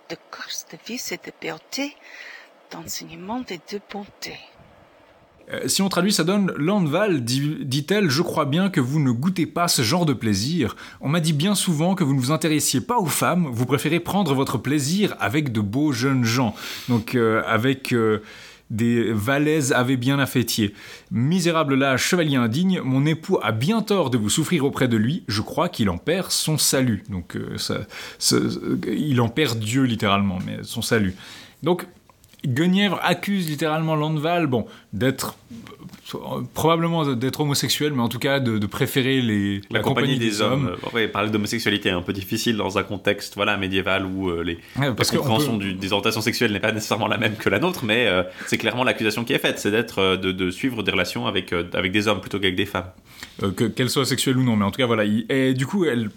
de 0.10 0.16
corse 0.32 0.66
de 0.72 0.78
vice 0.88 1.12
et 1.12 1.18
de 1.18 1.32
beauté, 1.42 1.96
d'enseignement 2.72 3.44
et 3.50 3.60
de 3.74 3.80
bonté. 3.92 4.38
Euh, 5.54 5.68
si 5.68 5.82
on 5.82 5.88
traduit, 5.88 6.12
ça 6.12 6.26
donne 6.26 6.52
Landval, 6.58 7.24
dit- 7.24 7.60
dit-elle, 7.62 8.10
je 8.10 8.22
crois 8.22 8.44
bien 8.46 8.70
que 8.70 8.82
vous 8.82 9.00
ne 9.00 9.12
goûtez 9.12 9.46
pas 9.46 9.70
ce 9.70 9.82
genre 9.82 10.06
de 10.06 10.12
plaisir. 10.14 10.76
On 11.00 11.08
m'a 11.08 11.22
dit 11.22 11.32
bien 11.34 11.56
souvent 11.56 11.96
que 11.96 12.04
vous 12.04 12.14
ne 12.14 12.20
vous 12.20 12.32
intéressiez 12.32 12.82
pas 12.82 12.98
aux 12.98 13.06
femmes, 13.06 13.48
vous 13.50 13.66
préférez 13.66 14.02
prendre 14.02 14.34
votre 14.34 14.58
plaisir 14.58 15.16
avec 15.22 15.54
de 15.54 15.62
beaux 15.62 15.94
jeunes 15.94 16.26
gens. 16.26 16.54
Donc, 16.90 17.16
euh, 17.16 17.42
avec. 17.48 17.94
euh, 17.94 18.22
des 18.70 19.12
valaises 19.12 19.72
avaient 19.72 19.98
bien 19.98 20.20
affétié. 20.20 20.74
Misérable 21.12 21.76
lâche, 21.76 22.04
chevalier 22.04 22.36
indigne, 22.36 22.82
mon 22.84 23.06
époux 23.06 23.40
a 23.42 23.52
bien 23.52 23.82
tort 23.82 24.10
de 24.10 24.18
vous 24.18 24.30
souffrir 24.30 24.66
auprès 24.66 24.88
de 24.88 24.98
lui, 24.98 25.24
je 25.28 25.42
crois 25.42 25.70
qu'il 25.70 25.90
en 25.90 25.98
perd 25.98 26.32
son 26.32 26.58
salut. 26.58 27.04
Donc, 27.10 27.36
euh, 27.36 27.58
il 28.88 29.22
en 29.22 29.30
perd 29.30 29.60
Dieu 29.60 29.84
littéralement, 29.84 30.40
mais 30.46 30.60
son 30.64 30.82
salut. 30.82 31.16
Donc, 31.64 31.88
Guenièvre 32.48 33.00
accuse 33.04 33.50
littéralement 33.50 33.96
Landval, 33.96 34.48
bon, 34.48 34.66
d'être 34.94 35.36
probablement 36.54 37.06
d'être 37.16 37.42
homosexuel, 37.42 37.92
mais 37.94 38.02
en 38.02 38.08
tout 38.08 38.20
cas 38.20 38.40
de, 38.40 38.58
de 38.58 38.66
préférer 38.66 39.22
les, 39.22 39.62
La, 39.70 39.82
compagnie, 39.82 40.18
des, 40.18 40.42
hommes. 40.42 40.76
Ouais, 40.94 41.08
parler 41.10 41.30
d'homosexualité 41.30 41.90
est 41.90 41.94
un 41.94 42.02
peu 42.02 42.14
difficile 42.14 42.56
dans 42.58 42.78
un 42.78 42.84
contexte 42.84 43.36
voilà, 43.36 43.58
médiéval 43.58 44.06
où 44.06 44.30
euh, 44.30 44.42
les, 44.44 44.54
Ouais, 44.78 44.88
la 44.88 44.94
parce 44.94 45.12
qu'on 45.12 45.18
compréhension 45.18 45.58
peut- 45.58 45.66
du- 45.66 45.74
des 45.74 45.92
orientations 45.92 46.22
sexuelles 46.22 46.54
n'est 46.54 46.60
pas 46.62 46.72
nécessairement 46.72 47.08
la 47.08 47.18
même 47.18 47.36
que 47.36 47.50
la 47.50 47.60
nôtre, 47.60 47.84
mais 47.84 48.08
euh, 48.08 48.24
c'est 48.46 48.58
clairement 48.58 48.84
l'accusation 48.86 49.26
qui 49.26 49.34
est 49.34 49.40
faite, 49.40 49.60
c'est 49.60 49.72
d'être 49.72 50.00
euh, 50.00 50.18
de, 50.18 50.32
de 50.32 50.50
suivre 50.50 50.82
des 50.84 50.92
relations 50.92 51.28
avec, 51.28 51.54
avec 51.74 51.92
des 51.92 52.08
hommes 52.08 52.22
plutôt 52.22 52.40
qu'avec 52.40 52.56
des 52.56 52.66
femmes. 52.66 52.90
euh, 53.44 53.52
que- 53.52 53.66
qu'elle 53.66 53.90
soit 53.90 54.06
sexuelle 54.06 54.38
ou 54.38 54.44
non, 54.44 54.56
mais 54.56 54.64
en 54.66 54.72
tout 54.72 54.78
cas 54.78 54.86
voilà. 54.88 55.04
il- 55.04 55.26
et 55.30 55.54
du 55.54 55.66
coup, 55.66 55.84
elle, 55.86 56.10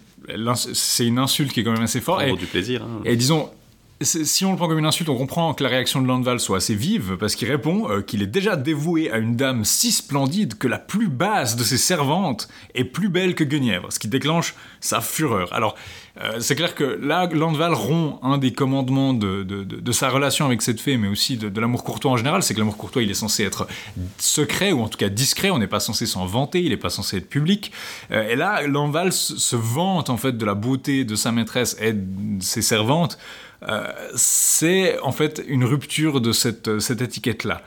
c'est 0.55 1.07
une 1.07 1.19
insulte 1.19 1.53
qui 1.53 1.61
est 1.61 1.65
quand 1.65 1.73
même 1.73 1.83
assez 1.83 2.01
forte. 2.01 2.23
Et, 2.23 2.33
du 2.37 2.47
plaisir. 2.47 2.83
hein. 2.85 3.03
et 3.05 3.17
disons, 3.17 3.51
si 4.03 4.47
on 4.47 4.53
le 4.53 4.57
prend 4.57 4.67
comme 4.67 4.79
une 4.79 4.87
insulte, 4.87 5.11
on 5.11 5.17
comprend 5.17 5.53
que 5.53 5.63
la 5.63 5.69
réaction 5.69 6.01
de 6.01 6.07
Landval 6.07 6.41
soit 6.41 6.57
assez 6.57 6.75
vive, 6.75 7.17
parce 7.19 7.35
qu'il 7.35 7.51
répond 7.51 7.91
euh, 7.91 8.01
qu'il 8.01 8.23
est 8.23 8.27
déjà 8.27 8.57
dévoué 8.57 9.11
à 9.11 9.19
une 9.19 9.37
dame 9.37 9.65
si 9.67 9.93
splendide 9.93 10.57
que 10.57 10.69
la 10.69 10.79
plus 10.79 11.09
basse 11.09 11.55
de 11.55 11.63
ses 11.65 11.77
servantes 11.77 12.49
est 12.75 12.85
plus 12.85 13.11
belle 13.11 13.35
que 13.35 13.45
Guenièvre, 13.45 13.93
ce 13.93 13.99
qui 13.99 14.09
déclenche 14.09 14.55
sa 14.81 15.03
fureur. 15.03 15.53
Alors, 15.53 15.75
euh, 16.23 16.41
c'est 16.41 16.57
clair 16.57 16.75
que 16.75 16.85
là, 16.85 17.29
Landval 17.31 17.75
rompt 17.75 18.19
un 18.23 18.39
des 18.39 18.53
commandements 18.53 19.13
de, 19.13 19.93
sa 19.93 20.09
relation 20.09 20.47
avec 20.47 20.63
cette 20.63 20.81
fée, 20.81 20.97
mais 20.97 21.09
aussi 21.09 21.37
de, 21.37 21.51
de 21.51 21.61
l'amour 21.61 21.85
courtois 21.85 22.13
en 22.13 22.17
général, 22.17 22.43
c'est 22.43 22.55
que 22.55 22.59
l'amour 22.59 22.79
courtois, 22.79 23.03
il 23.03 23.11
est 23.11 23.15
censé 23.15 23.45
être 23.45 23.67
secret, 24.19 24.73
ou 24.73 24.81
en 24.81 24.89
tout 24.89 24.99
cas 24.99 25.11
discret, 25.11 25.51
on 25.51 25.59
n'est 25.59 25.67
pas 25.67 25.81
censé 25.81 26.07
s'en 26.07 26.25
vanter, 26.25 26.63
il 26.63 26.71
n'est 26.71 26.79
pas 26.79 26.91
censé 26.91 27.19
être 27.19 27.29
public. 27.29 27.71
Euh, 28.13 28.29
et 28.31 28.37
là, 28.37 28.67
Landval 28.67 29.13
se, 29.13 29.37
se 29.37 29.57
vante 29.57 30.09
en 30.09 30.17
fait 30.17 30.39
de 30.39 30.45
la 30.47 30.55
beauté 30.55 31.05
de 31.05 31.17
sa 31.17 31.33
maîtresse 31.33 31.77
et 31.81 31.93
de 31.93 32.43
ses 32.43 32.63
servantes. 32.63 33.19
Euh, 33.69 33.93
c'est 34.15 34.99
en 35.01 35.13
fait 35.13 35.43
une 35.47 35.65
rupture 35.65 36.21
de 36.21 36.33
cette, 36.33 36.81
cette 36.81 37.03
étiquette-là. 37.03 37.63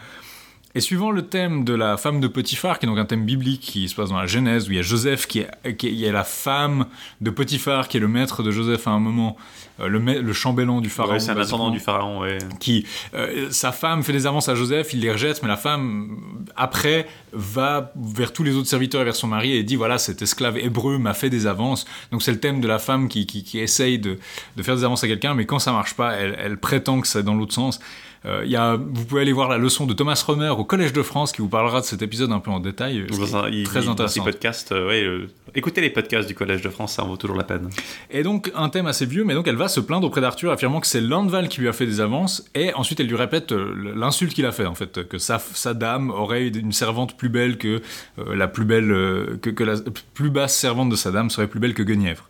Et 0.76 0.82
suivant 0.82 1.12
le 1.12 1.22
thème 1.28 1.64
de 1.66 1.74
la 1.76 1.98
femme 1.98 2.20
de 2.20 2.28
Potiphar, 2.28 2.80
qui 2.80 2.88
est 2.88 2.90
donc 2.90 2.98
un 2.98 3.06
thème 3.06 3.26
biblique 3.26 3.62
qui 3.62 3.88
se 3.88 3.94
passe 3.94 4.10
dans 4.10 4.18
la 4.18 4.26
Genèse, 4.26 4.68
où 4.68 4.72
il 4.72 4.78
y 4.78 4.80
a 4.80 4.82
Joseph 4.82 5.28
qui 5.28 5.40
est, 5.40 5.76
qui 5.78 5.88
est- 5.88 5.92
il 5.92 6.00
y 6.00 6.08
a 6.08 6.12
la 6.12 6.24
femme 6.24 6.88
de 7.22 7.30
Potiphar, 7.30 7.88
qui 7.88 7.98
est 7.98 8.00
le 8.00 8.08
maître 8.08 8.42
de 8.42 8.50
Joseph 8.50 8.88
à 8.88 8.92
un 8.92 8.98
moment, 9.00 9.38
euh, 9.80 9.88
le, 9.88 10.34
chambellan 10.34 10.82
du 10.82 10.90
pharaon. 10.90 11.14
Ouais, 11.14 11.20
c'est 11.20 11.30
un 11.30 11.38
ascendant 11.38 11.70
du 11.70 11.80
pharaon, 11.80 12.22
ouais. 12.22 12.40
qui 12.60 12.88
euh, 13.14 13.50
sa 13.52 13.72
femme 13.72 14.02
fait 14.02 14.14
des 14.14 14.26
avances 14.26 14.50
à 14.50 14.56
Joseph, 14.56 14.94
il 14.94 15.02
les 15.02 15.12
rejette, 15.12 15.44
mais 15.44 15.48
la 15.48 15.58
femme 15.58 16.18
après 16.56 17.08
va 17.34 17.92
vers 17.96 18.34
tous 18.34 18.42
les 18.44 18.56
autres 18.56 18.68
serviteurs 18.68 19.02
et 19.02 19.06
vers 19.06 19.16
son 19.16 19.28
mari 19.28 19.52
et 19.54 19.62
dit 19.64 19.76
voilà 19.76 20.00
cet 20.00 20.24
esclave 20.24 20.58
hébreu 20.58 20.98
m'a 20.98 21.14
fait 21.14 21.30
des 21.30 21.46
avances. 21.46 21.86
Donc 22.12 22.24
c'est 22.24 22.32
le 22.32 22.40
thème 22.40 22.62
de 22.62 22.68
la 22.68 22.80
femme 22.80 23.10
qui, 23.10 23.28
qui, 23.28 23.44
qui 23.44 23.60
essaye 23.60 24.00
de, 24.00 24.18
de 24.58 24.64
faire 24.64 24.76
des 24.76 24.84
avances 24.84 25.04
à 25.04 25.08
quelqu'un, 25.08 25.36
mais 25.36 25.46
quand 25.46 25.60
ça 25.60 25.72
marche 25.72 25.94
pas, 25.94 26.14
elle, 26.14 26.36
elle 26.40 26.58
prétend 26.58 27.00
que 27.00 27.08
c'est 27.08 27.22
dans 27.22 27.36
l'autre 27.36 27.54
sens. 27.54 27.80
Euh, 28.26 28.46
y 28.46 28.56
a, 28.56 28.76
vous 28.78 29.04
pouvez 29.06 29.22
aller 29.22 29.34
voir 29.34 29.50
la 29.50 29.58
leçon 29.58 29.86
de 29.86 29.94
Thomas 29.94 30.24
Romer 30.26 30.50
au 30.50 30.64
Collège 30.64 30.94
de 30.94 31.02
France 31.04 31.32
qui 31.34 31.42
vous 31.42 31.50
parlera 31.50 31.82
de 31.82 31.86
cet 31.86 32.02
épisode 32.02 32.32
un 32.32 32.40
peu 32.40 32.52
en 32.52 32.60
détail. 32.62 33.06
il- 33.50 33.64
très 33.66 33.82
il- 33.84 33.90
intéressant. 33.90 34.22
euh, 34.72 34.88
ouais, 34.88 35.04
euh, 35.04 35.28
écoutez 35.56 35.82
les 35.82 35.90
podcasts 35.90 36.28
du 36.28 36.34
Collège 36.36 36.62
de 36.62 36.70
France, 36.70 36.94
ça 36.94 37.04
en 37.04 37.08
vaut 37.08 37.18
toujours 37.18 37.36
la 37.36 37.44
peine. 37.44 37.70
Et 38.12 38.24
donc, 38.24 38.50
un 38.56 38.70
thème 38.70 38.86
assez 38.88 39.06
vieux, 39.06 39.26
mais 39.26 39.34
donc 39.34 39.48
elle 39.48 39.58
va 39.58 39.68
se 39.68 39.82
plaindre 39.82 40.08
auprès 40.08 40.22
d'Arthur, 40.22 40.52
affirmant 40.52 40.80
que 40.80 40.88
c'est 40.88 41.02
Landval 41.02 41.50
qui 41.50 41.60
lui 41.60 41.68
a 41.68 41.74
fait 41.74 41.86
des 41.86 42.00
avances, 42.00 42.46
et 42.56 42.74
ensuite 42.76 43.00
elle 43.02 43.08
lui 43.08 43.18
répète 43.18 43.52
euh, 43.52 43.94
l'insulte 43.96 44.34
qu'il 44.34 44.46
a 44.46 44.52
fait, 44.54 44.66
en 44.66 44.76
fait, 44.76 45.08
que 45.08 45.18
sa, 45.18 45.38
sa 45.40 45.74
dame 45.74 46.10
aurait 46.10 46.48
une 46.48 46.72
servante 46.72 47.18
plus 47.18 47.30
belle 47.30 47.58
que 47.58 47.82
la 48.34 48.48
plus 48.48 48.64
belle, 48.66 48.88
que, 49.42 49.50
que 49.50 49.64
la 49.64 49.76
plus 50.14 50.30
basse 50.30 50.56
servante 50.56 50.90
de 50.90 50.96
sa 50.96 51.12
dame 51.12 51.30
serait 51.30 51.48
plus 51.48 51.60
belle 51.60 51.74
que 51.74 51.84
Guenièvre. 51.84 52.26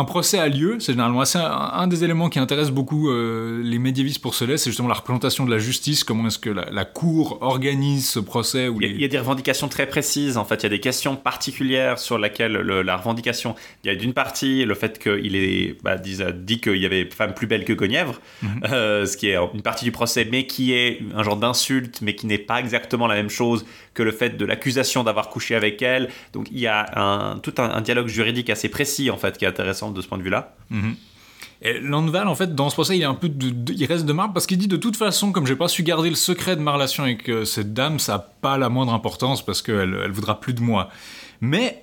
Un 0.00 0.04
procès 0.04 0.38
a 0.38 0.46
lieu, 0.48 0.76
c'est 0.78 0.92
généralement 0.92 1.20
assez 1.22 1.38
un, 1.38 1.50
un 1.50 1.86
des 1.88 2.04
éléments 2.04 2.28
qui 2.28 2.38
intéresse 2.38 2.70
beaucoup 2.70 3.10
euh, 3.10 3.60
les 3.64 3.78
médiévistes 3.80 4.20
pour 4.22 4.34
cela, 4.34 4.56
c'est 4.56 4.70
justement 4.70 4.88
la 4.88 4.94
représentation 4.94 5.44
de 5.44 5.50
la 5.50 5.58
justice, 5.58 6.04
comment 6.04 6.28
est-ce 6.28 6.38
que 6.38 6.50
la, 6.50 6.66
la 6.70 6.84
cour 6.84 7.38
organise 7.40 8.08
ce 8.08 8.20
procès. 8.20 8.68
Où 8.68 8.80
Il 8.80 8.82
y, 8.82 8.84
a, 8.84 8.88
les- 8.90 8.94
il 8.94 9.00
y 9.02 9.04
a 9.04 9.08
des 9.08 9.18
revendications 9.18 9.66
très 9.68 9.86
précises, 9.88 10.36
en 10.36 10.44
fait, 10.44 10.56
il 10.56 10.62
y 10.62 10.66
a 10.66 10.68
des 10.70 10.80
questions 10.80 11.16
particulières 11.16 11.98
sur 11.98 12.16
laquelle 12.16 12.52
le- 12.52 12.82
la 12.82 12.96
revendication. 12.96 13.56
Il 13.82 13.88
y 13.88 13.90
a 13.90 13.96
d'une 13.96 14.12
partie 14.12 14.64
le 14.64 14.74
fait 14.74 15.00
qu'il 15.00 15.34
est 15.34 15.76
bah, 15.82 15.96
dit, 15.96 16.18
dit 16.36 16.60
qu'il 16.60 16.76
y 16.76 16.86
avait 16.86 17.08
femme 17.10 17.34
plus 17.34 17.48
belle 17.48 17.64
que 17.64 17.72
Guenièvre, 17.72 18.20
euh, 18.70 19.04
ce 19.04 19.16
qui 19.16 19.28
est 19.30 19.36
une 19.52 19.62
partie 19.62 19.84
du 19.84 19.90
procès, 19.92 20.28
mais 20.30 20.46
qui 20.46 20.72
est 20.74 21.00
un 21.16 21.24
genre 21.24 21.36
d'insulte, 21.36 22.02
mais 22.02 22.14
qui 22.14 22.26
n'est 22.26 22.38
pas 22.38 22.60
exactement 22.60 23.08
la 23.08 23.16
même 23.16 23.30
chose 23.30 23.66
que 23.98 24.02
le 24.04 24.12
fait 24.12 24.36
de 24.36 24.44
l'accusation 24.44 25.02
d'avoir 25.02 25.28
couché 25.28 25.56
avec 25.56 25.82
elle. 25.82 26.08
Donc 26.32 26.46
il 26.52 26.60
y 26.60 26.68
a 26.68 26.86
un, 26.94 27.38
tout 27.38 27.52
un, 27.58 27.80
dialogue 27.80 28.06
juridique 28.06 28.48
assez 28.48 28.68
précis, 28.68 29.10
en 29.10 29.16
fait, 29.16 29.36
qui 29.36 29.44
est 29.44 29.48
intéressant 29.48 29.90
de 29.90 30.00
ce 30.00 30.06
point 30.06 30.18
de 30.18 30.22
vue-là. 30.22 30.54
Mhm. 30.70 30.94
Et 31.62 31.80
Landval, 31.80 32.28
en 32.28 32.36
fait, 32.36 32.54
dans 32.54 32.70
ce 32.70 32.76
procès, 32.76 32.96
il, 32.96 33.02
est 33.02 33.06
un 33.06 33.16
peu 33.16 33.28
de- 33.28 33.72
il 33.72 33.84
reste 33.86 34.06
de 34.06 34.12
marbre 34.12 34.32
parce 34.32 34.46
qu'il 34.46 34.58
dit 34.58 34.68
de 34.68 34.76
toute 34.76 34.96
façon, 34.96 35.32
comme 35.32 35.48
j'ai 35.48 35.56
pas 35.56 35.66
su 35.66 35.82
garder 35.82 36.08
le 36.08 36.14
secret 36.14 36.54
de 36.54 36.60
ma 36.60 36.70
relation 36.72 37.02
avec 37.02 37.28
euh, 37.28 37.44
cette 37.44 37.74
dame, 37.74 37.98
ça 37.98 38.12
n'a 38.12 38.18
pas 38.20 38.56
la 38.56 38.68
moindre 38.68 38.94
importance 38.94 39.44
parce 39.44 39.60
qu'elle 39.62 39.98
elle 40.04 40.12
voudra 40.12 40.38
plus 40.38 40.54
de 40.54 40.60
moi. 40.60 40.88
Mais 41.40 41.82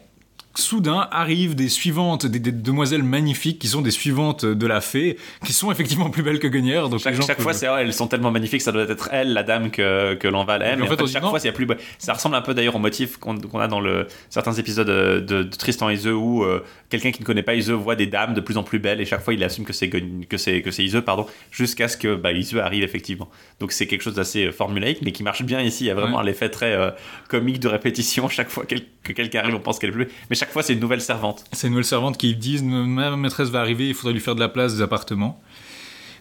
soudain 0.57 1.07
arrivent 1.11 1.55
des 1.55 1.69
suivantes, 1.69 2.25
des, 2.25 2.39
des 2.39 2.51
demoiselles 2.51 3.03
magnifiques 3.03 3.59
qui 3.59 3.67
sont 3.67 3.81
des 3.81 3.91
suivantes 3.91 4.45
de 4.45 4.67
la 4.67 4.81
fée, 4.81 5.17
qui 5.45 5.53
sont 5.53 5.71
effectivement 5.71 6.09
plus 6.09 6.23
belles 6.23 6.39
que 6.39 6.47
Guenièvre. 6.47 6.89
Donc 6.89 6.99
Chaque, 6.99 7.41
fois, 7.41 7.53
c'est 7.53 7.65
elles 7.67 7.93
sont 7.93 8.07
tellement 8.07 8.31
magnifiques, 8.31 8.61
ça 8.61 8.71
doit 8.71 8.83
être 8.83 9.09
elle, 9.11 9.33
la 9.33 9.43
dame 9.43 9.71
que, 9.71 10.13
que 10.15 10.27
l'Enval 10.27 10.61
aime. 10.61 10.81
En 10.83 10.87
fait, 10.87 11.05
chaque 11.07 11.23
non. 11.23 11.29
fois, 11.29 11.39
c'est 11.39 11.51
plus. 11.51 11.67
Ça 11.97 12.13
ressemble 12.13 12.35
un 12.35 12.41
peu 12.41 12.53
d'ailleurs 12.53 12.75
au 12.75 12.79
motif 12.79 13.17
qu'on 13.17 13.37
a 13.59 13.67
dans 13.67 13.79
le, 13.79 14.07
certains 14.29 14.53
épisodes 14.53 14.87
de, 14.87 15.19
de- 15.19 15.43
Tristan 15.43 15.89
et 15.89 15.93
Iseux 15.93 16.13
où 16.15 16.43
euh, 16.43 16.63
quelqu'un 16.89 17.11
qui 17.11 17.21
ne 17.21 17.25
connaît 17.25 17.43
pas 17.43 17.55
Iseux 17.55 17.73
voit 17.73 17.95
des 17.95 18.07
dames 18.07 18.33
de 18.33 18.41
plus 18.41 18.57
en 18.57 18.63
plus 18.63 18.79
belles 18.79 19.01
et 19.01 19.05
chaque 19.05 19.21
fois 19.23 19.33
il 19.33 19.43
assume 19.43 19.65
que 19.65 19.73
c'est 19.73 19.89
que 19.89 20.37
c'est 20.37 20.61
que 20.61 20.71
c'est 20.71 20.83
Iseux, 20.83 21.01
pardon, 21.01 21.25
jusqu'à 21.51 21.87
ce 21.87 21.97
que 21.97 22.15
bah, 22.15 22.31
Iseux 22.31 22.61
arrive 22.61 22.83
effectivement. 22.83 23.29
Donc 23.59 23.71
c'est 23.71 23.87
quelque 23.87 24.01
chose 24.01 24.15
d'assez 24.15 24.45
euh, 24.45 24.51
formulaïque, 24.51 24.99
mais 25.03 25.11
qui 25.11 25.23
marche 25.23 25.43
bien 25.43 25.61
ici. 25.61 25.85
Il 25.85 25.87
y 25.87 25.91
a 25.91 25.93
vraiment 25.95 26.17
Ouais. 26.17 26.23
un 26.23 26.27
effet 26.27 26.49
très 26.49 26.73
euh, 26.73 26.91
comique 27.29 27.59
de 27.59 27.67
répétition. 27.67 28.29
Chaque 28.35 28.49
fois 28.49 28.65
que 28.65 29.11
quelqu'un 29.11 29.39
arrive, 29.39 29.55
on 29.55 29.59
pense 29.59 29.79
qu'elle 29.79 29.89
est 29.89 29.93
plus 29.93 30.05
belle. 30.05 30.13
Mais 30.29 30.35
chaque 30.35 30.44
fois, 30.49 30.63
c'est 30.63 30.73
une 30.73 30.79
nouvelle 30.79 31.01
servante. 31.01 31.45
C'est 31.51 31.67
une 31.67 31.73
nouvelle 31.73 31.85
servante 31.85 32.17
qui 32.17 32.35
disent 32.35 32.63
ma 32.63 33.15
maîtresse 33.15 33.49
va 33.49 33.59
arriver, 33.59 33.87
il 33.87 33.93
faudrait 33.93 34.13
lui 34.13 34.21
faire 34.21 34.35
de 34.35 34.39
la 34.39 34.49
place 34.49 34.75
des 34.75 34.81
appartements. 34.81 35.41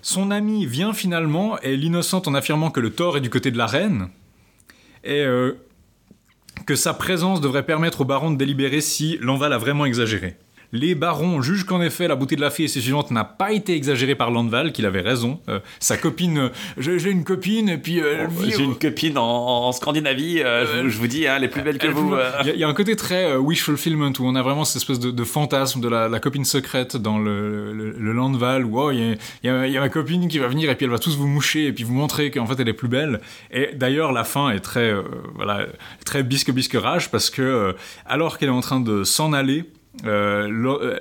Son 0.03 0.31
ami 0.31 0.67
vient 0.67 0.93
finalement, 0.93 1.59
et 1.61 1.77
l'innocente 1.77 2.29
en 2.29 2.35
affirmant 2.35 2.71
que 2.71 2.81
le 2.81 2.91
tort 2.91 3.17
est 3.17 3.21
du 3.21 3.31
côté 3.31 3.51
de 3.51 3.59
la 3.59 3.67
reine, 3.67 4.09
et 5.03 5.25
euh, 5.25 5.53
que 6.67 6.77
sa 6.77 6.95
présence 6.95 7.41
devrait 7.41 7.65
permettre 7.65 8.03
au 8.03 8.05
baron 8.05 8.31
de 8.31 8.37
délibérer 8.37 8.81
si 8.81 9.19
Lanval 9.21 9.53
a 9.53 9.59
vraiment 9.59 9.87
exagéré. 9.87 10.37
Les 10.77 10.97
barons 10.97 11.41
jugent 11.41 11.65
qu'en 11.65 11.81
effet 11.81 12.09
la 12.09 12.17
beauté 12.17 12.35
de 12.35 12.41
la 12.41 12.51
fille 12.51 12.65
et 12.65 12.69
ses 12.69 12.81
suivantes 12.81 13.13
n'a 13.13 13.23
pas 13.25 13.53
été 13.53 13.75
exagérée 13.75 14.17
par 14.17 14.31
Landval, 14.33 14.73
qu'il 14.73 14.87
avait 14.87 15.01
raison. 15.01 15.41
Euh, 15.49 15.61
sa 15.79 15.97
copine, 15.97 16.39
euh, 16.39 16.49
j'ai 16.77 17.11
une 17.11 17.23
copine 17.23 17.69
et 17.69 17.79
puis 17.79 18.01
euh, 18.03 18.27
vit 18.29 18.51
J'ai 18.51 18.65
une 18.65 18.77
copine 18.77 19.17
en, 19.17 19.67
en 19.69 19.73
Scandinavie, 19.73 20.39
je, 20.39 20.83
vous- 20.83 20.89
je 20.89 20.99
vous 20.99 21.07
dis, 21.07 21.29
hein, 21.29 21.35
elle 21.37 21.45
est 21.45 21.49
plus 21.49 21.63
belle 21.63 21.79
que 21.79 21.87
vous. 21.87 22.15
Il 22.41 22.47
y, 22.49 22.51
a- 22.51 22.55
il 22.55 22.59
y 22.61 22.65
a 22.65 22.69
un 22.69 22.75
côté 22.75 22.97
très 22.97 23.37
wish 23.37 23.63
fulfillment 23.63 24.13
où 24.19 24.27
on 24.27 24.35
a 24.35 24.43
vraiment 24.43 24.65
cette 24.65 24.83
espèce 24.83 24.99
de, 24.99 25.13
de 25.13 25.25
fantasme 25.25 25.81
de 25.81 25.89
la, 25.89 26.09
la 26.09 26.19
copine 26.19 26.45
secrète 26.45 26.97
dans 26.97 27.19
le, 27.19 27.73
le, 27.73 27.93
le 27.97 28.13
Landval 28.13 28.65
où 28.65 28.81
oh, 28.81 28.91
il 28.91 28.99
y, 28.99 29.47
y 29.47 29.49
a- 29.49 29.67
il 29.69 29.73
y 29.73 29.77
a 29.77 29.81
ma 29.81 29.89
copine 29.89 30.27
qui 30.27 30.41
va 30.41 30.49
venir 30.49 30.71
et 30.71 30.75
puis 30.75 30.87
elle 30.87 30.91
va 30.93 30.99
tous 30.99 31.17
vous 31.17 31.29
moucher 31.29 31.67
et 31.67 31.73
puis 31.73 31.85
vous 31.85 31.95
montrer 31.95 32.33
qu'en 32.33 32.47
fait 32.47 32.59
elle 32.59 32.69
est 32.69 32.73
plus 32.73 32.89
belle. 32.89 33.21
Et 33.53 33.71
d'ailleurs 33.75 34.11
la 34.11 34.25
fin 34.25 34.51
est 34.51 34.59
très 34.61 34.93
voilà 35.37 35.67
très 36.05 36.25
bisque 36.25 36.51
bisque 36.51 36.75
rage 36.77 37.13
parce 37.13 37.31
que 37.31 37.77
alors 38.07 38.39
qu'elle 38.39 38.49
est 38.49 38.53
en 38.53 38.61
train 38.61 38.81
de 38.81 39.05
s'en 39.05 39.33
aller. 39.33 39.65
Euh, 40.05 40.49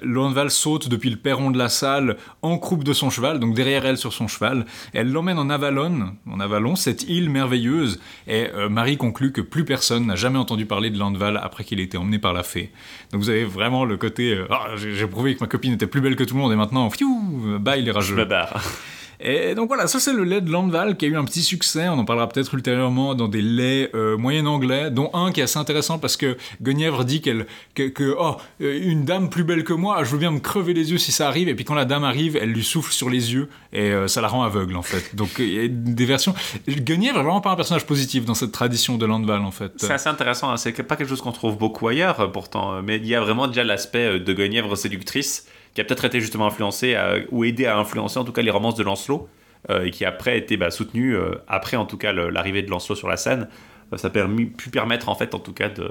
euh, 0.04 0.50
saute 0.50 0.88
depuis 0.88 1.10
le 1.10 1.18
perron 1.18 1.52
de 1.52 1.58
la 1.58 1.70
salle 1.70 2.18
en 2.42 2.58
croupe 2.58 2.84
de 2.84 2.94
son 2.94 3.10
cheval, 3.10 3.40
donc 3.40 3.56
derrière 3.56 3.86
elle 3.86 3.98
sur 3.98 4.14
son 4.14 4.28
cheval. 4.28 4.66
Elle 4.94 5.12
l'emmène 5.12 5.40
en 5.40 5.50
Avalon, 5.50 6.14
en 6.30 6.40
Avalon, 6.40 6.76
cette 6.76 7.04
île 7.04 7.30
merveilleuse. 7.30 8.00
Et 8.28 8.48
euh, 8.54 8.70
Marie 8.70 8.98
conclut 8.98 9.32
que 9.32 9.42
plus 9.42 9.66
personne 9.66 10.06
n'a 10.06 10.16
jamais 10.16 10.38
entendu 10.38 10.66
parler 10.66 10.90
de 10.90 11.00
Landval 11.00 11.40
après 11.42 11.64
qu'il 11.64 11.80
ait 11.80 11.84
été 11.84 11.98
emmené 11.98 12.20
par 12.20 12.34
la 12.34 12.44
fée. 12.44 12.72
Donc 13.12 13.22
vous 13.22 13.30
avez 13.30 13.46
vraiment 13.46 13.86
le 13.86 13.98
côté 13.98 14.34
euh, 14.34 14.48
Ah, 14.50 14.68
j'ai 14.76 15.08
prouvé 15.08 15.36
que 15.36 15.42
ma 15.42 15.48
copine 15.48 15.74
était 15.74 15.88
plus 15.88 16.02
belle 16.02 16.16
que 16.16 16.24
tout 16.24 16.36
le 16.36 16.42
monde 16.42 16.54
et 16.54 16.56
maintenant, 16.56 16.90
fiou, 16.90 17.58
bye 17.60 17.82
les 17.82 17.92
rageux. 17.92 18.16
Et 19.26 19.56
donc 19.56 19.70
voilà, 19.70 19.88
ça 19.88 20.02
c'est 20.02 20.12
le 20.12 20.26
lait 20.26 20.42
de 20.42 20.52
Landval 20.52 20.98
qui 20.98 21.06
a 21.06 21.08
eu 21.08 21.16
un 21.16 21.24
petit 21.24 21.44
succès. 21.44 21.88
On 21.88 21.94
en 21.94 22.04
parlera 22.04 22.28
peut-être 22.28 22.54
ultérieurement 22.54 23.16
dans 23.16 23.30
des 23.30 23.42
laits 23.42 23.96
euh, 23.96 24.18
moyen 24.18 24.46
anglais, 24.46 24.92
dont 24.92 25.10
un 25.14 25.32
qui 25.32 25.40
est 25.40 25.44
assez 25.44 25.58
intéressant 25.58 25.98
parce 25.98 26.18
que 26.18 26.36
Guenièvre 26.62 27.06
dit 27.06 27.22
qu'elle, 27.22 27.48
que, 27.74 28.16
oh, 28.20 28.36
euh, 28.62 28.80
une 28.84 29.06
dame 29.06 29.30
plus 29.30 29.46
belle 29.46 29.64
que 29.64 29.72
moi, 29.72 30.04
je 30.04 30.10
veux 30.10 30.18
bien 30.18 30.32
me 30.32 30.42
crever 30.42 30.74
les 30.74 30.92
yeux 30.92 30.98
si 30.98 31.14
ça 31.14 31.30
arrive. 31.30 31.48
Et 31.48 31.56
puis 31.56 31.64
quand 31.64 31.74
la 31.74 31.86
dame 31.86 32.04
arrive, 32.04 32.36
elle 32.36 32.52
lui 32.52 32.66
souffle 32.66 32.92
sur 32.92 33.10
les 33.10 33.34
yeux 33.34 33.48
et 33.72 33.92
euh, 33.92 34.10
ça 34.10 34.20
la 34.20 34.28
rend 34.28 34.44
aveugle 34.44 34.76
en 34.76 34.82
fait. 34.82 35.16
Donc 35.16 35.30
il 35.40 35.54
y 35.54 35.60
a 35.64 35.68
des 35.70 36.06
versions. 36.06 36.36
Guenièvre 36.68 37.20
est 37.20 37.24
vraiment 37.24 37.40
pas 37.40 37.52
un 37.52 37.56
personnage 37.56 37.86
positif 37.86 38.26
dans 38.26 38.36
cette 38.36 38.52
tradition 38.52 38.98
de 38.98 39.06
Landval 39.06 39.42
en 39.42 39.52
fait. 39.52 39.72
C'est 39.78 39.94
assez 39.94 40.10
intéressant, 40.10 40.52
hein. 40.52 40.58
c'est 40.58 40.74
pas 40.84 40.98
quelque 40.98 41.10
chose 41.10 41.22
qu'on 41.22 41.32
trouve 41.32 41.58
beaucoup 41.58 41.88
ailleurs 41.88 42.30
pourtant, 42.34 42.82
mais 42.82 42.98
il 42.98 43.08
y 43.08 43.16
a 43.16 43.22
vraiment 43.22 43.48
déjà 43.48 43.64
l'aspect 43.64 44.20
de 44.20 44.34
Guenièvre 44.34 44.76
séductrice 44.76 45.46
qui 45.74 45.82
a 45.82 45.84
peut-être 45.84 46.06
été 46.06 46.20
justement 46.22 46.46
influencé 46.48 46.96
à- 46.96 47.16
ou 47.32 47.44
aidé 47.44 47.66
à 47.66 47.78
influencer 47.78 48.20
en 48.20 48.24
tout 48.24 48.32
cas 48.32 48.42
les 48.42 48.52
romances 48.52 48.76
de 48.76 48.84
Lancelot 48.84 49.28
euh, 49.70 49.86
et 49.86 49.92
qui 49.92 50.06
après 50.06 50.32
a 50.32 50.36
été 50.36 50.58
bah, 50.58 50.72
soutenu 50.72 51.16
euh, 51.16 51.36
après 51.48 51.78
en 51.78 51.86
tout 51.86 51.98
cas 51.98 52.14
l'arrivée 52.14 52.62
de 52.62 52.70
Lancelot 52.70 52.96
sur 52.96 53.08
la 53.08 53.18
scène. 53.18 53.48
Euh, 53.92 53.98
ça 53.98 54.08
a 54.08 54.12
permis, 54.12 54.46
pu 54.46 54.70
permettre 54.70 55.10
en 55.10 55.16
fait 55.16 55.34
en 55.34 55.40
tout 55.40 55.54
cas 55.54 55.70
de, 55.70 55.84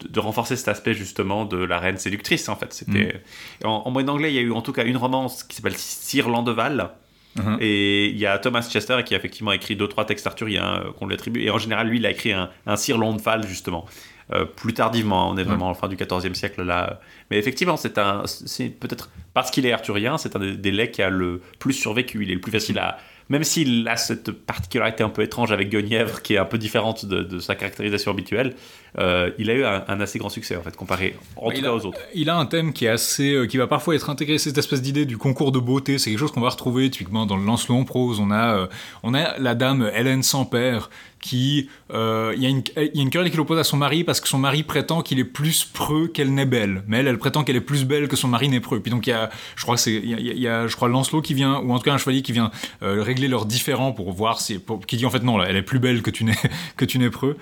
de, 0.00 0.08
de 0.08 0.20
renforcer 0.20 0.56
cet 0.56 0.68
aspect 0.68 0.94
justement 0.94 1.44
de 1.44 1.56
la 1.56 1.78
reine 1.78 1.96
séductrice 1.98 2.48
en 2.48 2.56
fait. 2.56 2.72
C'était 2.72 3.22
en, 3.64 3.82
en 3.84 3.90
moyen 3.90 4.08
anglais 4.08 4.30
il 4.32 4.34
y 4.36 4.38
a 4.38 4.42
eu 4.42 4.52
en 4.52 4.62
tout 4.62 4.72
cas 4.72 4.84
une 4.84 4.96
romance 4.96 5.42
qui 5.44 5.56
s'appelle 5.56 5.76
Sir 5.76 6.28
Landeval. 6.28 6.90
Mhm. 7.34 7.56
Et 7.60 8.08
il 8.08 8.18
y 8.18 8.26
a 8.26 8.38
Thomas 8.38 8.60
Chester 8.70 8.98
qui 9.06 9.14
a 9.14 9.16
effectivement 9.16 9.52
écrit 9.52 9.74
deux 9.74 9.88
trois 9.88 10.04
textes 10.04 10.26
arthuriens 10.26 10.82
qu'on 10.98 11.06
lui 11.06 11.14
attribue. 11.14 11.40
Et 11.42 11.48
en 11.50 11.56
général, 11.56 11.88
lui, 11.88 11.96
il 11.96 12.04
a 12.04 12.10
écrit 12.10 12.32
un, 12.32 12.50
un 12.66 12.76
Sir 12.76 12.98
Londval 12.98 13.46
justement. 13.48 13.86
Euh, 14.32 14.44
plus 14.44 14.72
tardivement, 14.72 15.30
on 15.30 15.36
est 15.36 15.42
vraiment 15.44 15.68
en 15.68 15.74
fin 15.74 15.88
du 15.88 15.96
XIVe 15.96 16.34
siècle 16.34 16.62
là. 16.62 17.00
Mais 17.30 17.38
effectivement, 17.38 17.76
c'est 17.76 17.98
un, 17.98 18.22
c'est 18.26 18.68
peut-être 18.68 19.10
parce 19.34 19.50
qu'il 19.50 19.66
est 19.66 19.72
arthurien, 19.72 20.16
c'est 20.18 20.36
un 20.36 20.38
des, 20.38 20.56
des 20.56 20.70
laits 20.70 20.92
qui 20.92 21.02
a 21.02 21.10
le 21.10 21.42
plus 21.58 21.74
survécu. 21.74 22.22
Il 22.22 22.30
est 22.30 22.34
le 22.34 22.40
plus 22.40 22.52
facile 22.52 22.78
à, 22.78 22.98
même 23.28 23.44
s'il 23.44 23.86
a 23.88 23.96
cette 23.96 24.30
particularité 24.30 25.02
un 25.02 25.08
peu 25.08 25.22
étrange 25.22 25.52
avec 25.52 25.70
Guenièvre, 25.70 26.22
qui 26.22 26.34
est 26.34 26.38
un 26.38 26.44
peu 26.44 26.58
différente 26.58 27.04
de, 27.04 27.22
de 27.22 27.38
sa 27.38 27.54
caractérisation 27.54 28.10
habituelle, 28.10 28.54
euh, 28.98 29.30
il 29.38 29.48
a 29.50 29.54
eu 29.54 29.64
un, 29.64 29.84
un 29.88 30.00
assez 30.00 30.18
grand 30.18 30.28
succès 30.28 30.54
en 30.56 30.62
fait 30.62 30.76
comparé 30.76 31.16
en 31.36 31.50
tout 31.50 31.60
cas 31.62 31.68
a, 31.68 31.72
aux 31.74 31.86
autres. 31.86 31.98
Il 32.14 32.28
a 32.28 32.36
un 32.36 32.44
thème 32.46 32.72
qui 32.74 32.84
est 32.84 32.88
assez, 32.88 33.32
euh, 33.34 33.46
qui 33.46 33.56
va 33.56 33.66
parfois 33.66 33.94
être 33.94 34.10
intégré. 34.10 34.36
Cette 34.38 34.58
espèce 34.58 34.82
d'idée 34.82 35.06
du 35.06 35.16
concours 35.16 35.50
de 35.52 35.58
beauté, 35.58 35.96
c'est 35.98 36.10
quelque 36.10 36.18
chose 36.20 36.32
qu'on 36.32 36.40
va 36.42 36.50
retrouver 36.50 36.90
typiquement 36.90 37.24
dans 37.26 37.36
le 37.36 37.44
Lancelot 37.44 37.76
en 37.76 37.84
prose. 37.84 38.20
On 38.20 38.30
a, 38.30 38.56
euh, 38.58 38.66
on 39.02 39.14
a 39.14 39.38
la 39.38 39.54
dame 39.54 39.90
Hélène 39.94 40.22
sans 40.22 40.44
père 40.44 40.90
qui, 41.20 41.68
il 41.90 42.42
y 42.42 42.46
a 42.46 42.48
une, 42.48 42.62
il 42.76 42.90
y 42.94 42.98
a 42.98 43.02
une 43.02 43.10
querelle 43.10 43.30
qui 43.30 43.36
l'oppose 43.36 43.58
à 43.58 43.62
son 43.62 43.76
mari 43.76 44.02
parce 44.02 44.20
que 44.20 44.26
son 44.28 44.38
mari 44.40 44.64
prétend 44.64 45.02
qu'il 45.02 45.20
est 45.20 45.24
plus 45.24 45.64
preux 45.64 46.08
qu'elle 46.08 46.34
n'est 46.34 46.46
belle, 46.46 46.82
mais 46.88 46.98
elle, 46.98 47.06
elle 47.06 47.18
prétend 47.18 47.44
qu'elle 47.44 47.54
est 47.54 47.60
plus 47.60 47.84
belle 47.84 48.08
que 48.08 48.16
son 48.16 48.26
mari 48.26 48.48
n'est 48.48 48.58
preux. 48.58 48.80
Puis 48.80 48.90
donc 48.90 49.06
il 49.06 49.10
y 49.10 49.12
a, 49.12 49.30
je 49.54 49.62
crois 49.62 49.76
c'est, 49.76 49.92
il 49.94 50.10
y 50.10 50.14
a, 50.14 50.18
il 50.18 50.38
y 50.40 50.48
a- 50.48 50.66
je 50.66 50.74
crois 50.74 50.88
Lancelot 50.88 51.22
qui 51.22 51.34
vient, 51.34 51.60
ou 51.60 51.72
en 51.72 51.78
tout 51.78 51.84
cas 51.84 51.92
un 51.92 51.98
chevalier 51.98 52.22
qui 52.22 52.32
vient 52.32 52.50
régler 52.80 53.28
leurs 53.28 53.46
différends 53.46 53.92
pour 53.92 54.10
voir 54.10 54.40
si, 54.40 54.58
pour- 54.58 54.84
qui 54.84 54.96
dit 54.96 55.06
en 55.06 55.10
fait 55.10 55.22
non, 55.22 55.38
là, 55.38 55.46
elle 55.48 55.54
est 55.56 55.62
plus 55.62 55.78
belle 55.78 56.02
que 56.02 56.10
tu 56.10 56.24
n'es, 56.24 56.34
que 56.76 56.84
tu 56.84 56.98
n'es 56.98 57.08
preux. 57.10 57.36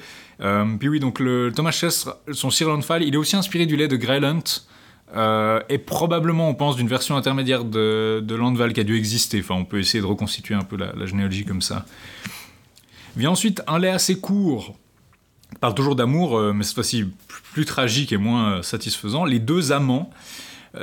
Puis 0.78 0.88
oui, 0.88 1.00
donc 1.00 1.18
le 1.20 1.39
Thomas 1.48 1.72
Chester, 1.72 2.10
son 2.32 2.50
Sir 2.50 2.68
Launfal, 2.68 3.02
il 3.02 3.14
est 3.14 3.18
aussi 3.18 3.36
inspiré 3.36 3.64
du 3.64 3.76
lait 3.76 3.88
de 3.88 3.96
Greylant. 3.96 4.42
Euh, 5.16 5.60
et 5.68 5.78
probablement, 5.78 6.48
on 6.48 6.54
pense 6.54 6.76
d'une 6.76 6.88
version 6.88 7.16
intermédiaire 7.16 7.64
de, 7.64 8.22
de 8.24 8.68
qui 8.72 8.80
a 8.80 8.84
dû 8.84 8.96
exister. 8.96 9.40
Enfin, 9.40 9.54
on 9.54 9.64
peut 9.64 9.78
essayer 9.78 10.00
de 10.00 10.06
reconstituer 10.06 10.54
un 10.54 10.62
peu 10.62 10.76
la, 10.76 11.06
généalogie 11.06 11.44
comme 11.44 11.62
ça. 11.62 11.84
Vient 13.16 13.30
ensuite 13.30 13.62
un 13.66 13.78
lait 13.78 13.90
assez 13.90 14.20
court. 14.20 14.76
Parle 15.60 15.74
toujours 15.74 15.96
d'amour, 15.96 16.38
euh, 16.38 16.52
mais 16.52 16.62
cette 16.62 16.74
fois-ci 16.74 17.06
plus, 17.52 17.64
tragique 17.64 18.12
et 18.12 18.16
moins 18.16 18.52
euh, 18.52 18.62
satisfaisant. 18.62 19.24
Les 19.24 19.40
deux 19.40 19.72
amants. 19.72 20.10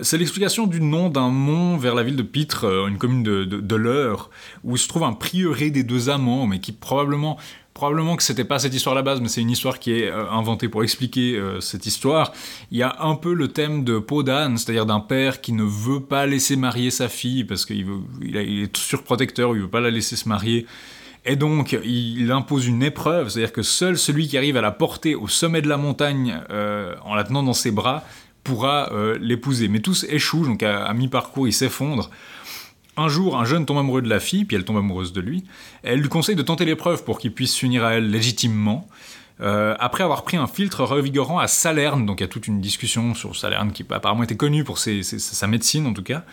C'est 0.01 0.17
l'explication 0.17 0.67
du 0.67 0.81
nom 0.81 1.07
d'un 1.07 1.29
mont 1.29 1.77
vers 1.77 1.95
la 1.95 2.03
ville 2.03 2.17
de 2.17 2.21
Pitre, 2.21 2.65
une 2.89 2.97
commune 2.97 3.23
de 3.23 3.75
l'Eure, 3.77 4.29
où 4.65 4.75
se 4.75 4.85
trouve 4.85 5.03
un 5.03 5.13
prieuré 5.13 5.69
des 5.71 5.83
deux 5.83 6.09
amants, 6.09 6.45
mais 6.45 6.59
qui 6.59 6.73
probablement, 6.73 7.37
probablement 7.77 8.15
que 8.15 8.23
c'était 8.23 8.43
pas 8.43 8.57
cette 8.57 8.73
histoire 8.73 8.93
à 8.93 8.99
la 8.99 9.03
base, 9.03 9.21
mais 9.21 9.27
c'est 9.27 9.41
une 9.41 9.51
histoire 9.51 9.77
qui 9.77 9.93
est 9.93 10.09
euh, 10.09 10.29
inventée 10.31 10.67
pour 10.67 10.83
expliquer 10.83 11.35
euh, 11.35 11.61
cette 11.61 11.85
histoire. 11.85 12.33
Il 12.71 12.77
y 12.79 12.83
a 12.83 12.97
un 13.01 13.13
peu 13.13 13.35
le 13.35 13.49
thème 13.49 13.83
de 13.83 13.99
peau 13.99 14.23
d'âne, 14.23 14.57
c'est-à-dire 14.57 14.87
d'un 14.87 14.99
père 14.99 15.41
qui 15.41 15.53
ne 15.53 15.63
veut 15.63 15.99
pas 15.99 16.25
laisser 16.25 16.55
marier 16.55 16.89
sa 16.89 17.07
fille 17.07 17.43
parce 17.43 17.65
qu'il 17.65 17.85
il 18.21 18.35
est 18.35 18.75
surprotecteur, 18.75 19.55
il 19.55 19.61
veut 19.61 19.69
pas 19.69 19.79
la 19.79 19.91
laisser 19.91 20.15
se 20.15 20.27
marier. 20.27 20.65
Et 21.23 21.35
donc, 21.35 21.77
il 21.83 22.31
impose 22.31 22.67
une 22.67 22.81
épreuve, 22.81 23.29
c'est-à-dire 23.29 23.53
que 23.53 23.61
seul 23.61 23.97
celui 23.97 24.27
qui 24.27 24.37
arrive 24.37 24.57
à 24.57 24.61
la 24.61 24.71
porter 24.71 25.13
au 25.13 25.27
sommet 25.27 25.61
de 25.61 25.67
la 25.67 25.77
montagne 25.77 26.39
euh, 26.49 26.95
en 27.03 27.13
la 27.13 27.25
tenant 27.25 27.43
dans 27.43 27.53
ses 27.53 27.71
bras 27.71 28.03
pourra 28.43 28.89
l'épouser. 29.19 29.67
Mais 29.67 29.81
tous 29.81 30.05
échouent, 30.07 30.45
donc 30.45 30.63
à 30.63 30.93
mi-parcours, 30.93 31.49
ils 31.49 31.53
s'effondrent. 31.53 32.09
Un 32.97 33.09
jour, 33.09 33.37
un 33.37 33.45
jeune 33.45 33.65
tombe 33.65 33.77
amoureux 33.77 34.01
de 34.01 34.09
la 34.09 34.19
fille, 34.19 34.43
puis 34.43 34.57
elle 34.57 34.65
tombe 34.65 34.77
amoureuse 34.77 35.13
de 35.13 35.21
lui. 35.21 35.43
Elle 35.83 35.99
lui 35.99 36.09
conseille 36.09 36.35
de 36.35 36.41
tenter 36.41 36.65
l'épreuve 36.65 37.03
pour 37.03 37.19
qu'il 37.19 37.31
puisse 37.31 37.53
s'unir 37.53 37.85
à 37.85 37.93
elle 37.93 38.09
légitimement. 38.09 38.87
Euh, 39.39 39.75
après 39.79 40.03
avoir 40.03 40.23
pris 40.23 40.35
un 40.35 40.47
filtre 40.47 40.83
revigorant 40.83 41.37
à 41.37 41.47
Salerne, 41.47 42.07
donc 42.07 42.19
il 42.19 42.23
y 42.23 42.25
a 42.25 42.27
toute 42.27 42.47
une 42.47 42.59
discussion 42.59 43.13
sur 43.13 43.35
Salerne 43.35 43.71
qui 43.71 43.85
apparemment 43.87 44.23
était 44.23 44.35
connue 44.35 44.63
pour 44.63 44.79
sa 44.79 45.47
médecine 45.47 45.85
en 45.85 45.93
tout 45.93 46.01
cas, 46.01 46.23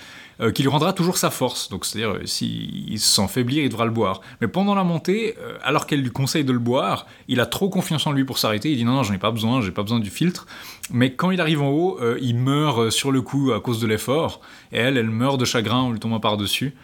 euh, 0.40 0.50
qui 0.50 0.62
lui 0.62 0.68
rendra 0.68 0.92
toujours 0.92 1.16
sa 1.16 1.30
force. 1.30 1.68
Donc 1.68 1.84
c'est-à-dire 1.84 2.16
euh, 2.16 2.26
s'il 2.26 2.98
se 2.98 3.14
sent 3.14 3.28
faiblir, 3.28 3.62
il 3.62 3.68
devra 3.68 3.84
le 3.84 3.90
boire. 3.90 4.20
Mais 4.40 4.48
pendant 4.48 4.74
la 4.74 4.84
montée, 4.84 5.36
euh, 5.40 5.56
alors 5.62 5.86
qu'elle 5.86 6.00
lui 6.00 6.10
conseille 6.10 6.44
de 6.44 6.52
le 6.52 6.58
boire, 6.58 7.06
il 7.28 7.40
a 7.40 7.46
trop 7.46 7.68
confiance 7.68 8.06
en 8.06 8.12
lui 8.12 8.24
pour 8.24 8.38
s'arrêter. 8.38 8.70
Il 8.70 8.76
dit 8.76 8.84
non, 8.84 8.94
non, 8.94 9.02
j'en 9.02 9.14
ai 9.14 9.18
pas 9.18 9.30
besoin, 9.30 9.60
j'ai 9.60 9.70
pas 9.70 9.82
besoin 9.82 10.00
du 10.00 10.10
filtre. 10.10 10.46
Mais 10.90 11.14
quand 11.14 11.30
il 11.30 11.40
arrive 11.40 11.62
en 11.62 11.70
haut, 11.70 11.98
il 12.20 12.36
meurt 12.36 12.90
sur 12.90 13.10
le 13.10 13.22
coup 13.22 13.52
à 13.52 13.60
cause 13.60 13.80
de 13.80 13.86
l'effort. 13.86 14.40
Et 14.72 14.78
elle, 14.78 14.98
elle 14.98 15.08
meurt 15.08 15.38
de 15.38 15.44
chagrin 15.44 15.78
en 15.78 15.92
lui 15.92 15.98
tombant 15.98 16.20
par-dessus. 16.20 16.74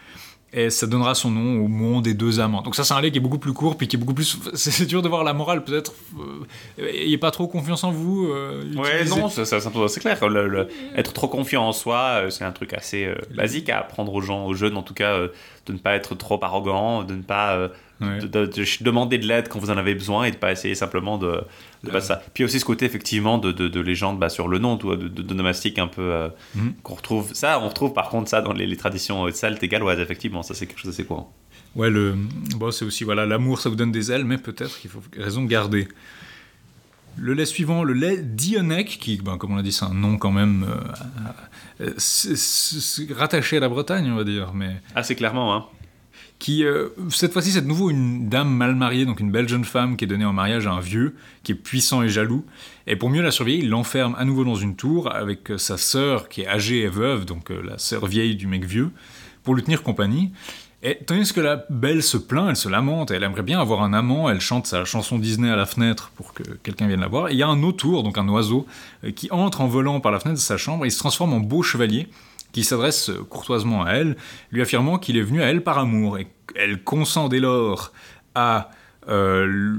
Et 0.52 0.68
ça 0.70 0.88
donnera 0.88 1.14
son 1.14 1.30
nom 1.30 1.64
au 1.64 1.68
mont 1.68 2.00
des 2.00 2.12
deux 2.12 2.40
amants. 2.40 2.60
Donc 2.62 2.74
ça, 2.74 2.82
c'est 2.82 2.92
un 2.92 3.00
lait 3.00 3.12
qui 3.12 3.18
est 3.18 3.20
beaucoup 3.20 3.38
plus 3.38 3.52
court, 3.52 3.76
puis 3.76 3.86
qui 3.86 3.94
est 3.94 3.98
beaucoup 4.00 4.14
plus... 4.14 4.36
C'est 4.54 4.84
dur 4.86 5.00
de 5.00 5.08
voir 5.08 5.22
la 5.22 5.32
morale, 5.32 5.62
peut-être. 5.62 5.92
Euh, 6.18 6.86
ayez 6.88 7.18
pas 7.18 7.30
trop 7.30 7.46
confiance 7.46 7.84
en 7.84 7.92
vous. 7.92 8.26
euh, 8.26 8.64
Ouais, 8.74 9.04
non, 9.04 9.28
ça, 9.28 9.44
ça- 9.44 9.60
ça- 9.60 9.70
c'est 9.88 10.00
clair. 10.00 10.28
Le- 10.28 10.48
le- 10.48 10.68
être 10.96 11.12
trop 11.12 11.28
confiant 11.28 11.62
en 11.68 11.72
soi, 11.72 11.98
euh, 12.24 12.30
c'est 12.30 12.42
un 12.44 12.50
truc 12.50 12.74
assez 12.74 13.04
euh, 13.04 13.14
basique 13.32 13.68
à 13.70 13.78
apprendre 13.78 14.12
aux 14.12 14.20
gens, 14.20 14.44
aux 14.46 14.54
jeunes 14.54 14.76
en 14.76 14.82
tout 14.82 14.94
cas, 14.94 15.12
euh, 15.12 15.28
de 15.66 15.72
ne 15.72 15.78
pas 15.78 15.94
être 15.94 16.16
trop 16.16 16.40
arrogant, 16.42 17.04
de 17.04 17.14
ne 17.14 17.22
pas 17.22 17.70
Ouais. 18.00 18.18
de, 18.18 18.26
de- 18.26 18.46
de 18.46 18.64
demander 18.84 19.18
de 19.18 19.26
l'aide 19.26 19.48
quand 19.48 19.58
vous 19.58 19.70
en 19.70 19.76
avez 19.76 19.94
besoin 19.94 20.24
et 20.24 20.30
de 20.30 20.36
pas 20.36 20.52
essayer 20.52 20.74
simplement 20.74 21.18
de, 21.18 21.42
de 21.84 21.90
pas 21.90 22.00
ça. 22.00 22.22
Puis 22.32 22.44
aussi 22.44 22.58
ce 22.58 22.64
côté 22.64 22.86
effectivement 22.86 23.36
de, 23.38 23.52
de, 23.52 23.68
de 23.68 23.80
légende 23.80 24.18
bah, 24.18 24.28
sur 24.30 24.48
le 24.48 24.58
nom, 24.58 24.76
de, 24.76 25.34
nomastique 25.34 25.78
un 25.78 25.86
peu 25.88 26.00
euh, 26.02 26.28
Mhm. 26.54 26.74
qu'on 26.82 26.94
retrouve. 26.94 27.34
Ça, 27.34 27.60
on 27.60 27.68
retrouve 27.68 27.92
par 27.92 28.08
contre 28.08 28.30
ça 28.30 28.40
dans 28.40 28.52
les, 28.54 28.66
les 28.66 28.76
traditions 28.76 29.26
euh, 29.26 29.32
celtes 29.32 29.62
et 29.62 29.68
galloises, 29.68 30.00
effectivement. 30.00 30.42
Ça, 30.42 30.54
c'est 30.54 30.66
quelque 30.66 30.78
chose 30.80 30.90
d'assez 30.90 31.04
courant. 31.04 31.32
Ouais, 31.76 31.90
le, 31.90 32.14
bon, 32.56 32.70
c'est 32.70 32.84
aussi, 32.84 33.04
voilà, 33.04 33.26
l'amour, 33.26 33.60
ça 33.60 33.68
vous 33.68 33.76
donne 33.76 33.92
des 33.92 34.10
ailes, 34.10 34.24
mais 34.24 34.38
peut-être 34.38 34.78
qu'il 34.80 34.90
faut 34.90 35.02
raison 35.16 35.42
de 35.42 35.48
garder. 35.48 35.86
Le 37.18 37.34
lait 37.34 37.44
suivant, 37.44 37.84
le 37.84 37.92
lait 37.92 38.16
Dionec, 38.22 38.86
qui, 39.00 39.18
ben, 39.18 39.36
comme 39.36 39.52
on 39.52 39.56
l'a 39.56 39.62
dit, 39.62 39.72
c'est 39.72 39.84
un 39.84 39.92
nom 39.94 40.16
quand 40.16 40.30
même 40.32 40.64
euh, 41.80 41.86
euh, 41.90 43.14
rattaché 43.14 43.58
à 43.58 43.60
la 43.60 43.68
Bretagne, 43.68 44.10
on 44.10 44.16
va 44.16 44.24
dire, 44.24 44.52
mais 44.54 44.76
Assez 44.94 45.14
clairement, 45.16 45.54
hein. 45.54 45.66
Qui, 46.40 46.64
euh, 46.64 46.88
cette 47.10 47.32
fois-ci, 47.34 47.52
c'est 47.52 47.60
de 47.60 47.68
nouveau 47.68 47.90
une 47.90 48.28
dame 48.28 48.48
mal 48.48 48.74
mariée, 48.74 49.04
donc 49.04 49.20
une 49.20 49.30
belle 49.30 49.48
jeune 49.48 49.64
femme 49.64 49.96
qui 49.96 50.04
est 50.04 50.08
donnée 50.08 50.24
en 50.24 50.32
mariage 50.32 50.66
à 50.66 50.72
un 50.72 50.80
vieux, 50.80 51.14
qui 51.44 51.52
est 51.52 51.54
puissant 51.54 52.02
et 52.02 52.08
jaloux. 52.08 52.44
Et 52.86 52.96
pour 52.96 53.10
mieux 53.10 53.22
la 53.22 53.30
surveiller, 53.30 53.58
il 53.58 53.68
l'enferme 53.68 54.16
à 54.18 54.24
nouveau 54.24 54.44
dans 54.44 54.56
une 54.56 54.74
tour 54.74 55.14
avec 55.14 55.50
euh, 55.50 55.58
sa 55.58 55.76
sœur, 55.76 56.30
qui 56.30 56.40
est 56.40 56.48
âgée 56.48 56.80
et 56.80 56.88
veuve, 56.88 57.26
donc 57.26 57.50
euh, 57.50 57.62
la 57.62 57.78
sœur 57.78 58.06
vieille 58.06 58.36
du 58.36 58.46
mec 58.46 58.64
vieux, 58.64 58.90
pour 59.44 59.54
lui 59.54 59.62
tenir 59.62 59.82
compagnie. 59.82 60.32
Et 60.82 60.96
tandis 61.04 61.30
que 61.34 61.42
la 61.42 61.66
belle 61.68 62.02
se 62.02 62.16
plaint, 62.16 62.48
elle 62.48 62.56
se 62.56 62.70
lamente, 62.70 63.10
elle 63.10 63.22
aimerait 63.22 63.42
bien 63.42 63.60
avoir 63.60 63.82
un 63.82 63.92
amant, 63.92 64.30
elle 64.30 64.40
chante 64.40 64.66
sa 64.66 64.86
chanson 64.86 65.18
Disney 65.18 65.50
à 65.50 65.56
la 65.56 65.66
fenêtre 65.66 66.10
pour 66.16 66.32
que 66.32 66.42
quelqu'un 66.62 66.86
vienne 66.86 67.00
la 67.00 67.08
voir. 67.08 67.30
Il 67.30 67.36
y 67.36 67.42
a 67.42 67.48
un 67.48 67.62
autour, 67.62 68.02
donc 68.02 68.16
un 68.16 68.26
oiseau, 68.28 68.66
qui 69.14 69.30
entre 69.30 69.60
en 69.60 69.66
volant 69.66 70.00
par 70.00 70.10
la 70.10 70.20
fenêtre 70.20 70.38
de 70.38 70.42
sa 70.42 70.56
chambre 70.56 70.86
et 70.86 70.88
il 70.88 70.90
se 70.90 70.98
transforme 70.98 71.34
en 71.34 71.40
beau 71.40 71.62
chevalier 71.62 72.08
qui 72.52 72.64
s'adresse 72.64 73.10
courtoisement 73.28 73.84
à 73.84 73.92
elle, 73.92 74.16
lui 74.50 74.62
affirmant 74.62 74.98
qu'il 74.98 75.16
est 75.16 75.22
venu 75.22 75.42
à 75.42 75.46
elle 75.46 75.62
par 75.62 75.78
amour, 75.78 76.18
et 76.18 76.28
qu'elle 76.52 76.82
consent 76.82 77.28
dès 77.28 77.40
lors 77.40 77.92
à 78.34 78.70
euh, 79.08 79.76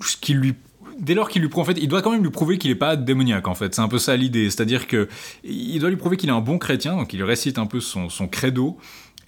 ce 0.00 0.16
qu'il 0.16 0.38
lui 0.38 0.54
dès 0.98 1.14
lors 1.14 1.30
qu'il 1.30 1.40
lui 1.40 1.48
prouve, 1.48 1.62
en 1.62 1.64
fait, 1.64 1.78
il 1.80 1.88
doit 1.88 2.02
quand 2.02 2.10
même 2.10 2.22
lui 2.22 2.30
prouver 2.30 2.58
qu'il 2.58 2.70
n'est 2.70 2.76
pas 2.76 2.94
démoniaque, 2.94 3.48
en 3.48 3.54
fait. 3.54 3.74
C'est 3.74 3.80
un 3.80 3.88
peu 3.88 3.96
ça 3.96 4.18
l'idée. 4.18 4.50
C'est-à-dire 4.50 4.86
que 4.86 5.08
il 5.44 5.78
doit 5.78 5.88
lui 5.88 5.96
prouver 5.96 6.18
qu'il 6.18 6.28
est 6.28 6.32
un 6.32 6.42
bon 6.42 6.58
chrétien, 6.58 6.94
donc 6.94 7.14
il 7.14 7.22
récite 7.24 7.58
un 7.58 7.64
peu 7.64 7.80
son 7.80 8.08
credo. 8.30 8.76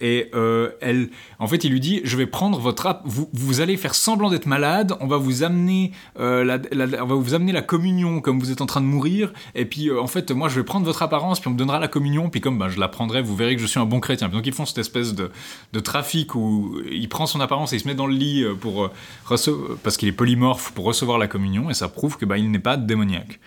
Et 0.03 0.29
euh, 0.35 0.69
elle, 0.81 1.09
en 1.39 1.47
fait, 1.47 1.63
il 1.63 1.71
lui 1.71 1.79
dit 1.79 2.01
Je 2.03 2.17
vais 2.17 2.27
prendre 2.27 2.59
votre. 2.59 2.99
Vous, 3.05 3.29
vous 3.31 3.61
allez 3.61 3.77
faire 3.77 3.95
semblant 3.95 4.29
d'être 4.29 4.47
malade, 4.47 4.97
on 4.99 5.07
va 5.07 5.15
vous 5.15 5.43
amener, 5.43 5.93
euh, 6.19 6.43
la, 6.43 6.59
on 7.01 7.07
va 7.07 7.15
vous 7.15 7.33
amener 7.33 7.53
la 7.53 7.61
communion 7.61 8.19
comme 8.19 8.37
vous 8.37 8.51
êtes 8.51 8.59
en 8.59 8.65
train 8.65 8.81
de 8.81 8.85
mourir. 8.85 9.31
Et 9.55 9.63
puis, 9.63 9.87
euh, 9.87 10.01
en 10.01 10.07
fait, 10.07 10.31
moi, 10.31 10.49
je 10.49 10.55
vais 10.55 10.65
prendre 10.65 10.85
votre 10.85 11.01
apparence, 11.03 11.39
puis 11.39 11.47
on 11.47 11.53
me 11.53 11.57
donnera 11.57 11.79
la 11.79 11.87
communion. 11.87 12.29
Puis, 12.29 12.41
comme 12.41 12.59
ben, 12.59 12.67
je 12.67 12.81
la 12.81 12.89
prendrai, 12.89 13.21
vous 13.21 13.33
verrez 13.33 13.55
que 13.55 13.61
je 13.61 13.65
suis 13.65 13.79
un 13.79 13.85
bon 13.85 14.01
chrétien. 14.01 14.27
Donc, 14.27 14.45
ils 14.45 14.51
font 14.51 14.65
cette 14.65 14.77
espèce 14.77 15.15
de, 15.15 15.31
trafic 15.79 16.35
où 16.35 16.81
il 16.91 17.07
prend 17.07 17.25
son 17.25 17.39
apparence 17.39 17.71
et 17.71 17.77
il 17.77 17.79
se 17.79 17.87
met 17.87 17.95
dans 17.95 18.07
le 18.07 18.13
lit 18.13 18.45
pour, 18.59 18.89
parce 19.25 19.97
qu'il 19.97 20.09
est 20.09 20.13
polymorphe 20.13 20.73
pour 20.73 20.83
recevoir 20.83 21.17
la 21.17 21.27
communion. 21.27 21.69
Et 21.69 21.73
ça 21.73 21.87
prouve 21.87 22.17
que 22.17 22.25
ben, 22.25 22.35
il 22.35 22.51
n'est 22.51 22.59
pas 22.59 22.75
démoniaque. 22.75 23.39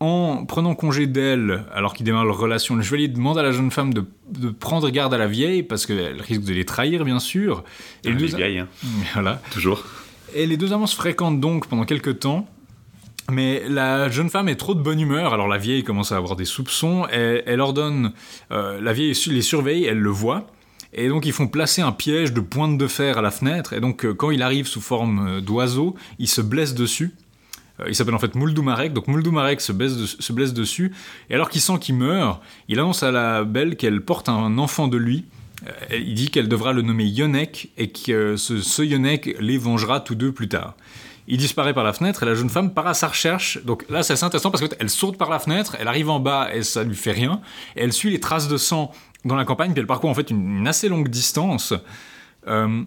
En 0.00 0.46
prenant 0.46 0.74
congé 0.74 1.06
d'elle, 1.06 1.64
alors 1.74 1.92
qu'il 1.92 2.06
démarre 2.06 2.24
leur 2.24 2.38
relation, 2.38 2.74
le 2.74 2.82
chevalier 2.82 3.06
demande 3.08 3.36
à 3.36 3.42
la 3.42 3.52
jeune 3.52 3.70
femme 3.70 3.92
de, 3.92 4.04
de 4.30 4.48
prendre 4.48 4.88
garde 4.88 5.12
à 5.12 5.18
la 5.18 5.26
vieille, 5.26 5.62
parce 5.62 5.84
qu'elle 5.84 6.20
risque 6.22 6.42
de 6.42 6.54
les 6.54 6.64
trahir, 6.64 7.04
bien 7.04 7.18
sûr. 7.18 7.64
Et 8.04 8.08
Et 8.08 8.12
les 8.14 8.18
les 8.20 8.28
deux- 8.30 8.36
vieilles, 8.38 8.58
hein. 8.60 8.68
voilà. 9.12 9.42
toujours. 9.52 9.84
Et 10.34 10.46
les 10.46 10.56
deux 10.56 10.72
amants 10.72 10.86
se 10.86 10.96
fréquentent 10.96 11.40
donc 11.40 11.66
pendant 11.66 11.84
quelques 11.84 12.20
temps. 12.20 12.48
Mais 13.30 13.62
la 13.68 14.08
jeune 14.08 14.30
femme 14.30 14.48
est 14.48 14.56
trop 14.56 14.74
de 14.74 14.80
bonne 14.80 14.98
humeur, 15.00 15.34
alors 15.34 15.46
la 15.48 15.58
vieille 15.58 15.84
commence 15.84 16.12
à 16.12 16.16
avoir 16.16 16.34
des 16.34 16.46
soupçons. 16.46 17.06
Elle, 17.12 17.42
elle 17.46 17.60
ordonne, 17.60 18.12
euh, 18.52 18.80
la 18.80 18.92
vieille 18.94 19.12
les 19.26 19.42
surveille, 19.42 19.84
elle 19.84 19.98
le 19.98 20.10
voit. 20.10 20.46
Et 20.94 21.08
donc 21.08 21.26
ils 21.26 21.32
font 21.32 21.46
placer 21.46 21.82
un 21.82 21.92
piège 21.92 22.32
de 22.32 22.40
pointe 22.40 22.76
de 22.78 22.86
fer 22.88 23.18
à 23.18 23.22
la 23.22 23.30
fenêtre. 23.30 23.72
Et 23.74 23.80
donc 23.80 24.04
euh, 24.04 24.14
quand 24.14 24.30
il 24.32 24.42
arrive 24.42 24.66
sous 24.66 24.80
forme 24.80 25.28
euh, 25.28 25.40
d'oiseau, 25.40 25.94
il 26.18 26.26
se 26.26 26.40
blesse 26.40 26.74
dessus. 26.74 27.12
Euh, 27.80 27.84
il 27.88 27.94
s'appelle 27.94 28.14
en 28.14 28.18
fait 28.18 28.34
Muldumarek. 28.34 28.92
Donc 28.92 29.08
Muldumarek 29.08 29.60
se 29.60 29.72
blesse, 29.72 29.96
de- 29.96 30.06
se 30.06 30.32
blesse 30.32 30.52
dessus. 30.52 30.92
Et 31.28 31.34
alors 31.34 31.48
qu'il 31.50 31.60
sent 31.60 31.78
qu'il 31.80 31.96
meurt, 31.96 32.40
il 32.68 32.78
annonce 32.78 33.02
à 33.02 33.10
la 33.10 33.44
belle 33.44 33.76
qu'elle 33.76 34.00
porte 34.02 34.28
un 34.28 34.58
enfant 34.58 34.88
de 34.88 34.96
lui. 34.96 35.24
Euh, 35.66 35.96
il 35.98 36.14
dit 36.14 36.30
qu'elle 36.30 36.48
devra 36.48 36.72
le 36.72 36.82
nommer 36.82 37.04
Yonek 37.04 37.70
et 37.76 37.90
que 37.90 38.36
ce, 38.36 38.60
ce 38.60 38.82
Yonek 38.82 39.36
les 39.40 39.58
vengera 39.58 40.00
tous 40.00 40.14
deux 40.14 40.32
plus 40.32 40.48
tard. 40.48 40.74
Il 41.28 41.36
disparaît 41.36 41.74
par 41.74 41.84
la 41.84 41.92
fenêtre 41.92 42.22
et 42.24 42.26
la 42.26 42.34
jeune 42.34 42.48
femme 42.48 42.72
part 42.72 42.86
à 42.88 42.94
sa 42.94 43.06
recherche. 43.08 43.58
Donc 43.64 43.84
là, 43.88 44.02
c'est 44.02 44.14
assez 44.14 44.24
intéressant 44.24 44.50
parce 44.50 44.66
qu'elle 44.66 44.90
saute 44.90 45.16
par 45.16 45.30
la 45.30 45.38
fenêtre, 45.38 45.76
elle 45.78 45.86
arrive 45.86 46.10
en 46.10 46.18
bas 46.18 46.48
et 46.52 46.62
ça 46.64 46.82
lui 46.82 46.96
fait 46.96 47.12
rien. 47.12 47.40
Elle 47.76 47.92
suit 47.92 48.10
les 48.10 48.18
traces 48.18 48.48
de 48.48 48.56
sang 48.56 48.90
dans 49.24 49.36
la 49.36 49.44
campagne, 49.44 49.72
puis 49.72 49.80
elle 49.80 49.86
parcourt 49.86 50.10
en 50.10 50.14
fait 50.14 50.30
une, 50.30 50.66
assez 50.66 50.88
longue 50.88 51.08
distance. 51.08 51.74
Euh, 52.48 52.82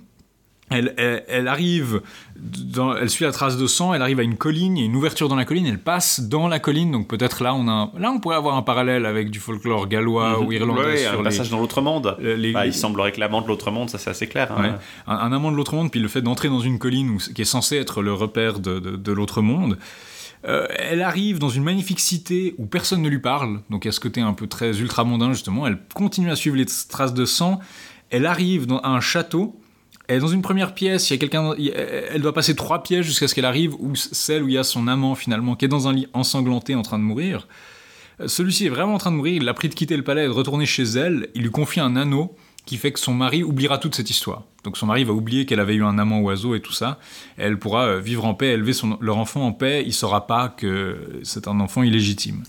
elle, 0.70 0.94
elle- 0.98 1.24
elle 1.28 1.48
arrive, 1.48 2.02
dans- 2.36 2.96
elle 2.96 3.10
suit 3.10 3.26
la 3.26 3.32
trace 3.32 3.58
de 3.58 3.68
sang, 3.68 3.94
elle 3.94 4.02
arrive 4.02 4.20
à 4.20 4.24
une 4.24 4.38
colline, 4.38 4.78
il 4.78 4.80
y 4.82 4.84
a 4.84 4.86
une 4.88 4.96
ouverture 4.96 5.28
dans 5.30 5.36
la 5.36 5.46
colline, 5.46 5.66
elle 5.68 5.80
passe 5.80 6.22
dans 6.22 6.48
la 6.48 6.60
colline, 6.60 6.92
donc 6.92 7.08
peut-être 7.08 7.44
là 7.44 7.54
on 7.54 7.68
a, 7.68 7.92
là 7.98 8.12
on 8.12 8.20
pourrait 8.20 8.38
avoir 8.38 8.56
un 8.56 8.62
parallèle 8.62 9.06
avec 9.06 9.30
du 9.30 9.40
folklore 9.40 9.88
gallois 9.88 10.40
ou 10.40 10.52
irlandais 10.52 10.82
Mhm. 10.82 10.88
Ouais, 10.88 10.98
sur 10.98 11.12
un 11.14 11.18
les- 11.18 11.24
passage 11.24 11.50
dans 11.50 11.60
l'autre 11.60 11.82
monde. 11.82 12.16
les- 12.20 12.52
Bah, 12.54 12.66
il 12.66 12.74
semble 12.74 13.00
réclamant 13.02 13.42
de 13.42 13.48
l'autre 13.48 13.70
monde, 13.72 13.90
ça 13.90 13.98
c'est 13.98 14.10
assez 14.10 14.28
clair. 14.28 14.52
hein. 14.52 14.62
Ouais. 14.64 14.72
Un, 15.08 15.16
un 15.18 15.32
amant 15.34 15.52
de 15.52 15.58
l'autre 15.58 15.76
monde, 15.76 15.92
puis 15.92 16.00
le 16.00 16.08
fait 16.08 16.22
d'entrer 16.22 16.48
dans 16.50 16.60
une 16.62 16.80
colline 16.80 17.10
où- 17.12 17.18
qui 17.34 17.42
est 17.42 17.46
censée 17.46 17.78
être 17.78 18.02
le 18.02 18.14
repère 18.14 18.60
de, 18.60 18.80
de- 18.80 18.96
de 18.96 19.12
l'autre 19.12 19.42
monde. 19.42 19.78
Euh, 20.46 20.66
elle 20.78 21.02
arrive 21.02 21.40
dans 21.40 21.48
une 21.50 21.64
magnifique 21.64 22.02
cité 22.02 22.54
où 22.58 22.66
personne 22.66 23.02
ne 23.02 23.08
lui 23.08 23.20
parle, 23.20 23.62
donc 23.70 23.86
a 23.86 23.92
ce 23.94 24.00
côté 24.02 24.20
un 24.20 24.34
peu 24.34 24.48
très 24.48 24.78
ultramondain 24.82 25.32
justement. 25.32 25.68
Elle 25.68 25.78
continue 25.94 26.30
à 26.32 26.36
suivre 26.36 26.58
les 26.58 26.66
traces 26.90 27.14
de 27.14 27.24
sang. 27.26 27.60
Elle 28.10 28.26
arrive 28.26 28.66
dans, 28.66 28.80
à 28.80 28.90
un 28.90 29.00
château. 29.00 29.58
Elle 30.08 30.20
dans 30.20 30.28
une 30.28 30.42
première 30.42 30.74
pièce, 30.74 31.10
il 31.10 31.14
y 31.14 31.16
a 31.16 31.20
quelqu'un, 31.20 31.54
elle 31.54 32.22
doit 32.22 32.34
passer 32.34 32.56
trois 32.56 32.84
pièces 32.84 33.06
jusqu'à 33.06 33.28
ce 33.28 33.36
qu'elle 33.36 33.46
arrive 33.46 33.74
où 33.80 33.96
celle 33.96 34.44
où 34.44 34.50
il 34.50 34.56
y 34.56 34.58
a 34.58 34.64
son 34.64 34.88
amant 34.88 35.16
finalement, 35.16 35.56
qui 35.56 35.66
est 35.66 35.70
dans 35.70 35.88
un 35.88 35.94
lit 35.94 36.08
ensanglanté 36.14 36.76
en 36.76 36.82
train 36.82 37.00
de 37.00 37.04
mourir. 37.04 37.48
Euh, 38.20 38.28
Celui-ci 38.28 38.66
est 38.66 38.70
vraiment 38.70 38.96
en 38.96 38.98
train 38.98 39.12
de 39.12 39.16
mourir, 39.16 39.36
il 39.36 39.44
l'a 39.44 39.54
pris 39.54 39.70
de 39.70 39.76
quitter 39.76 39.96
le 39.96 40.04
palais 40.04 40.26
et 40.26 40.28
de 40.28 40.32
retourner 40.32 40.66
chez 40.66 40.84
elle. 40.84 41.30
Il 41.36 41.44
lui 41.44 41.52
confie 41.52 41.80
un 41.80 41.96
anneau 41.96 42.36
qui 42.66 42.78
fait 42.78 42.92
que 42.92 43.00
son 43.00 43.14
mari 43.14 43.44
oubliera 43.44 43.78
toute 43.78 43.96
cette 43.96 44.10
histoire. 44.10 44.44
Donc 44.64 44.78
son 44.78 44.86
mari 44.86 45.04
va 45.04 45.14
oublier 45.14 45.46
qu'elle 45.46 45.60
avait 45.60 45.76
eu 45.76 45.84
un 45.84 45.98
amant 45.98 46.20
oiseau 46.20 46.56
et 46.56 46.62
tout 46.62 46.72
ça. 46.72 47.00
Elle 47.38 47.58
pourra 47.58 47.86
euh, 47.86 48.00
vivre 48.00 48.26
en 48.26 48.34
paix, 48.34 48.48
élever 48.48 48.74
leur 49.00 49.18
enfant 49.18 49.46
en 49.46 49.52
paix. 49.54 49.84
Il 49.86 49.94
saura 49.94 50.28
pas 50.28 50.50
que 50.50 51.22
c'est 51.24 51.48
un 51.48 51.60
enfant 51.60 51.84
illégitime. 51.84 52.44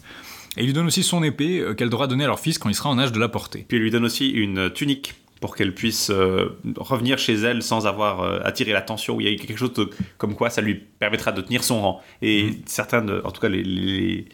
Et 0.57 0.61
il 0.61 0.67
lui 0.67 0.73
donne 0.73 0.87
aussi 0.87 1.03
son 1.03 1.23
épée 1.23 1.61
euh, 1.61 1.75
qu'elle 1.75 1.91
devra 1.91 2.07
donner 2.07 2.25
à 2.25 2.29
leur 2.29 2.41
fils 2.41 2.59
quand 2.59 2.69
il 2.69 2.75
sera 2.75 2.91
en 2.91 2.99
âge 2.99 3.13
de 3.13 3.19
la 3.19 3.29
porter. 3.29 3.65
Puis 3.67 3.77
il 3.77 3.83
lui 3.83 3.91
donne 3.91 4.05
aussi 4.05 4.29
une 4.29 4.71
tunique 4.71 5.15
pour 5.45 5.55
qu'elle 5.57 5.75
puisse 5.75 6.09
euh, 6.09 6.57
revenir 6.79 7.19
chez 7.19 7.35
elle 7.35 7.63
sans 7.63 7.87
avoir 7.87 8.23
euh, 8.23 8.39
attiré 8.45 8.73
l'attention. 8.73 9.21
Il 9.21 9.29
y 9.31 9.35
a 9.35 9.37
quelque 9.37 9.59
chose 9.59 9.75
de- 9.75 9.91
comme 10.17 10.35
quoi 10.37 10.49
ça 10.49 10.63
lui 10.63 10.75
permettra 10.75 11.33
de 11.33 11.43
tenir 11.43 11.63
son 11.63 11.83
rang. 11.83 12.01
Et 12.23 12.45
Mhm. 12.45 12.55
certains, 12.65 13.03
de- 13.03 13.21
en 13.23 13.31
tout 13.31 13.43
cas 13.43 13.51
les, 13.51 13.63
les- 13.63 14.25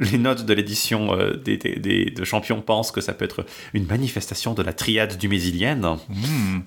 les 0.00 0.18
notes 0.18 0.44
de 0.46 0.52
l'édition 0.54 1.12
euh, 1.14 1.36
des, 1.36 1.56
des- 1.56 1.76
des- 1.76 2.10
de 2.10 2.24
Champions 2.24 2.60
pensent 2.60 2.90
que 2.90 3.00
ça 3.00 3.12
peut 3.12 3.24
être 3.24 3.44
une 3.74 3.86
manifestation 3.86 4.54
de 4.54 4.62
la 4.62 4.72
triade 4.72 5.16
du 5.18 5.28
Mésilienne, 5.28 5.80
Mmh. 6.08 6.14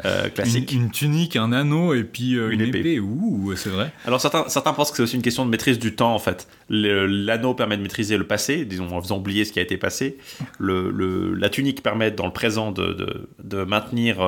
euh, 0.06 0.30
classique. 0.30 0.72
Une, 0.72 0.84
une 0.84 0.92
tunique, 0.92 1.36
un 1.36 1.52
anneau 1.52 1.94
et 1.94 2.04
puis 2.04 2.36
euh, 2.36 2.52
Une 2.52 2.62
une, 2.62 2.70
épée. 2.70 2.80
épée. 2.80 3.00
Ouh, 3.00 3.54
c'est 3.56 3.70
vrai. 3.70 3.92
Alors 4.06 4.22
certains, 4.22 4.46
certains 4.48 4.74
pensent 4.74 4.92
que 4.92 4.98
c'est 4.98 5.04
aussi 5.04 5.16
une 5.16 5.22
question 5.22 5.46
de 5.46 5.50
maîtrise 5.50 5.80
du 5.80 5.94
temps 5.96 6.14
en 6.16 6.20
fait. 6.20 6.48
L'anneau 6.70 7.54
permet 7.54 7.78
de 7.78 7.82
maîtriser 7.82 8.18
le 8.18 8.26
passé, 8.28 8.66
disons 8.66 8.88
en 8.96 9.02
faisant 9.02 9.18
oublier 9.18 9.46
ce 9.46 9.52
qui 9.52 9.60
a 9.60 9.62
été 9.62 9.78
passé. 9.78 10.18
Le, 10.60 10.92
le- 10.92 11.34
la 11.34 11.50
tunique 11.50 11.84
permet 11.84 12.12
dans 12.12 12.26
le 12.26 12.34
présent 12.34 12.72
de, 12.72 12.94
de- 12.94 13.28
de 13.44 13.64
maintenir, 13.64 14.22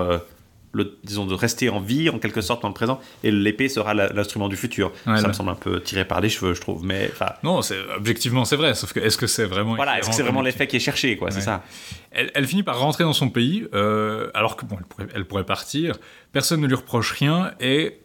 le, 0.75 0.97
disons 1.03 1.25
de 1.25 1.33
rester 1.33 1.69
en 1.69 1.79
vie 1.79 2.09
en 2.09 2.19
quelque 2.19 2.41
sorte 2.41 2.61
dans 2.61 2.67
le 2.67 2.73
présent. 2.73 2.99
Et 3.23 3.31
l'épée 3.31 3.69
sera 3.69 3.93
l'instrument 3.93 4.49
du 4.49 4.57
futur. 4.57 4.91
Ouais, 5.07 5.15
Ça 5.15 5.21
là. 5.23 5.27
me 5.29 5.33
semble 5.33 5.49
un 5.49 5.55
peu 5.55 5.81
tiré 5.81 6.05
par 6.05 6.19
les 6.21 6.29
cheveux, 6.29 6.53
je 6.53 6.61
trouve. 6.61 6.83
Mais 6.85 7.09
enfin, 7.11 7.31
Non, 7.43 7.61
c'est 7.61 7.77
objectivement 7.95 8.43
c'est 8.45 8.57
vrai. 8.57 8.75
Sauf 8.75 8.91
que 8.93 8.99
est-ce 8.99 9.17
que 9.17 9.27
c'est 9.27 9.45
vraiment 9.45 9.75
voilà, 9.75 9.99
est-ce 9.99 10.09
que 10.09 10.15
c'est 10.15 10.23
vraiment 10.23 10.41
l'effet 10.41 10.67
qui 10.67 10.75
est 10.75 10.79
cherché, 10.79 11.15
quoi 11.17 11.31
C'est 11.31 11.41
ça. 11.41 11.63
Elle, 12.11 12.31
elle 12.35 12.45
finit 12.47 12.63
par 12.63 12.79
rentrer 12.79 13.03
dans 13.03 13.13
son 13.13 13.29
pays, 13.29 13.67
euh, 13.73 14.29
alors 14.33 14.55
que 14.57 14.65
bon, 14.65 14.75
elle 14.79 14.85
pourrait, 14.85 15.07
elle 15.15 15.25
pourrait 15.25 15.45
partir. 15.45 15.95
Personne 16.31 16.61
ne 16.61 16.67
lui 16.67 16.75
reproche 16.75 17.11
rien 17.11 17.51
et 17.59 17.99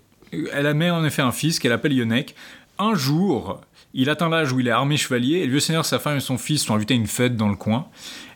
elle 0.52 0.66
a 0.66 0.74
met 0.74 0.90
en 0.90 1.04
effet 1.04 1.22
un 1.22 1.32
fils 1.32 1.58
qu'elle 1.58 1.72
appelle 1.72 1.92
Yonek. 1.92 2.34
Un 2.78 2.94
jour, 2.94 3.60
il 3.92 4.08
atteint 4.08 4.28
l'âge 4.28 4.52
où 4.52 4.60
il 4.60 4.68
est 4.68 4.72
armé 4.72 4.96
chevalier 4.96 5.38
et 5.38 5.46
le 5.46 5.52
vieux 5.52 5.60
seigneur, 5.60 5.84
sa 5.84 5.98
femme 5.98 6.18
et 6.18 6.20
son 6.20 6.38
fils 6.38 6.64
sont 6.64 6.74
invités 6.74 6.94
à 6.94 6.96
une 6.96 7.06
fête 7.06 7.36
dans 7.36 7.48
le 7.48 7.56
coin. 7.56 7.88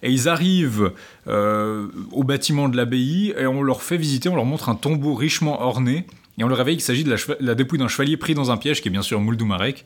Et 0.02 0.10
ils 0.10 0.28
arrivent 0.28 0.92
euh, 1.28 1.88
au 2.12 2.24
bâtiment 2.24 2.68
de 2.68 2.76
l'abbaye 2.76 3.34
et 3.38 3.46
on 3.46 3.62
leur 3.62 3.82
fait 3.82 3.96
visiter, 3.96 4.28
on 4.28 4.36
leur 4.36 4.46
montre 4.46 4.68
un 4.68 4.74
tombeau 4.74 5.14
richement 5.14 5.62
orné. 5.62 6.06
Et 6.38 6.42
on 6.42 6.48
le 6.48 6.54
réveille 6.54 6.74
qu'il 6.74 6.84
s'agit 6.84 7.04
de 7.04 7.16
la, 7.38 7.54
dépouille 7.54 7.78
d'un 7.78 7.86
chevalier 7.86 8.16
pris 8.16 8.34
dans 8.34 8.50
un 8.50 8.56
piège, 8.56 8.82
qui 8.82 8.88
est 8.88 8.90
bien 8.90 9.02
sûr 9.02 9.20
Muldumarek, 9.20 9.84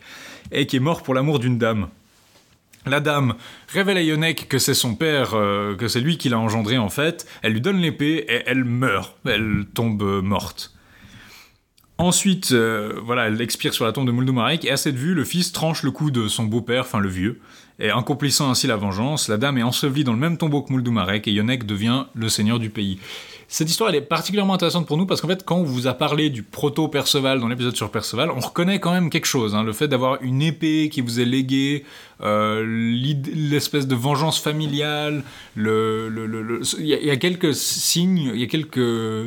et 0.51 0.67
qui 0.67 0.77
est 0.77 0.81
mort 0.81 1.03
pour 1.03 1.13
l'amour 1.13 1.39
d'une 1.39 1.59
dame. 1.59 1.89
La 2.87 3.01
dame 3.01 3.35
révèle 3.69 3.99
à 3.99 4.03
Yonek 4.03 4.49
que 4.49 4.59
c'est 4.59 4.73
son 4.73 4.95
père, 4.95 5.35
euh, 5.35 5.77
que 5.77 5.89
c'est 5.89 6.01
lui 6.01 6.17
qui 6.17 6.31
l'a 6.31 6.39
engendré 6.39 6.79
en 6.79 6.89
fait. 6.89 7.27
Elle 7.43 7.53
lui 7.53 7.61
donne 7.61 7.77
l'épée 7.77 8.25
et 8.27 8.45
elle 8.47 8.65
meurt. 8.65 9.19
Elle 9.27 9.67
tombe 9.75 10.03
morte. 10.23 10.73
Ensuite, 12.01 12.53
euh, 12.53 13.01
voilà, 13.03 13.27
elle 13.27 13.41
expire 13.41 13.75
sur 13.75 13.85
la 13.85 13.91
tombe 13.91 14.07
de 14.07 14.13
Muldumarek 14.13 14.65
et 14.65 14.71
à 14.71 14.77
cette 14.77 14.95
vue, 14.95 15.15
le 15.15 15.25
fils 15.25 15.51
tranche 15.51 15.83
le 15.83 15.91
cou 15.91 16.13
de 16.13 16.29
son 16.29 16.45
beau-père, 16.45 16.83
enfin 16.83 17.01
le 17.01 17.09
vieux, 17.09 17.41
Et 17.81 17.91
accomplissant 17.91 18.51
ainsi 18.51 18.67
la 18.67 18.77
vengeance, 18.77 19.29
la 19.29 19.37
dame 19.37 19.57
est 19.59 19.63
ensevelie 19.63 20.03
dans 20.03 20.13
le 20.13 20.19
même 20.19 20.37
tombeau 20.37 20.63
que 20.63 20.73
Muldumarek 20.73 21.29
et 21.29 21.33
Yonek 21.33 21.65
devient 21.65 22.07
le 22.15 22.29
seigneur 22.29 22.59
du 22.59 22.71
pays. 22.71 22.99
Cette 23.51 23.71
histoire, 23.71 23.95
est 23.95 24.03
particulièrement 24.03 24.53
intéressante 24.55 24.87
pour 24.87 24.99
nous 24.99 25.07
parce 25.07 25.21
qu'en 25.23 25.29
fait, 25.29 25.43
quand 25.45 25.57
on 25.57 25.63
vous 25.63 25.87
a 25.87 25.95
parlé 25.95 26.29
du 26.29 26.43
proto-Perceval 26.43 27.41
dans 27.41 27.49
l'épisode 27.49 27.77
sur 27.77 27.91
Perceval, 27.91 28.31
on 28.31 28.41
reconnaît 28.41 28.79
quand 28.79 28.93
même 28.93 29.09
quelque 29.09 29.25
chose. 29.27 29.55
hein. 29.55 29.63
le 29.63 29.73
fait 29.73 29.89
d'avoir 29.89 30.21
une 30.23 30.43
épée 30.43 30.91
qui 30.93 31.01
vous 31.01 31.19
est 31.21 31.25
léguée, 31.25 31.85
euh, 32.21 32.63
l'espèce 33.35 33.87
de 33.87 33.95
vengeance 33.95 34.39
familiale, 34.39 35.23
il 35.57 35.63
y 36.81 37.11
a 37.11 37.17
quelques 37.17 37.55
signes, 37.55 38.33
il 38.35 38.41
y 38.41 38.45
a 38.45 38.49
quelques 38.49 38.77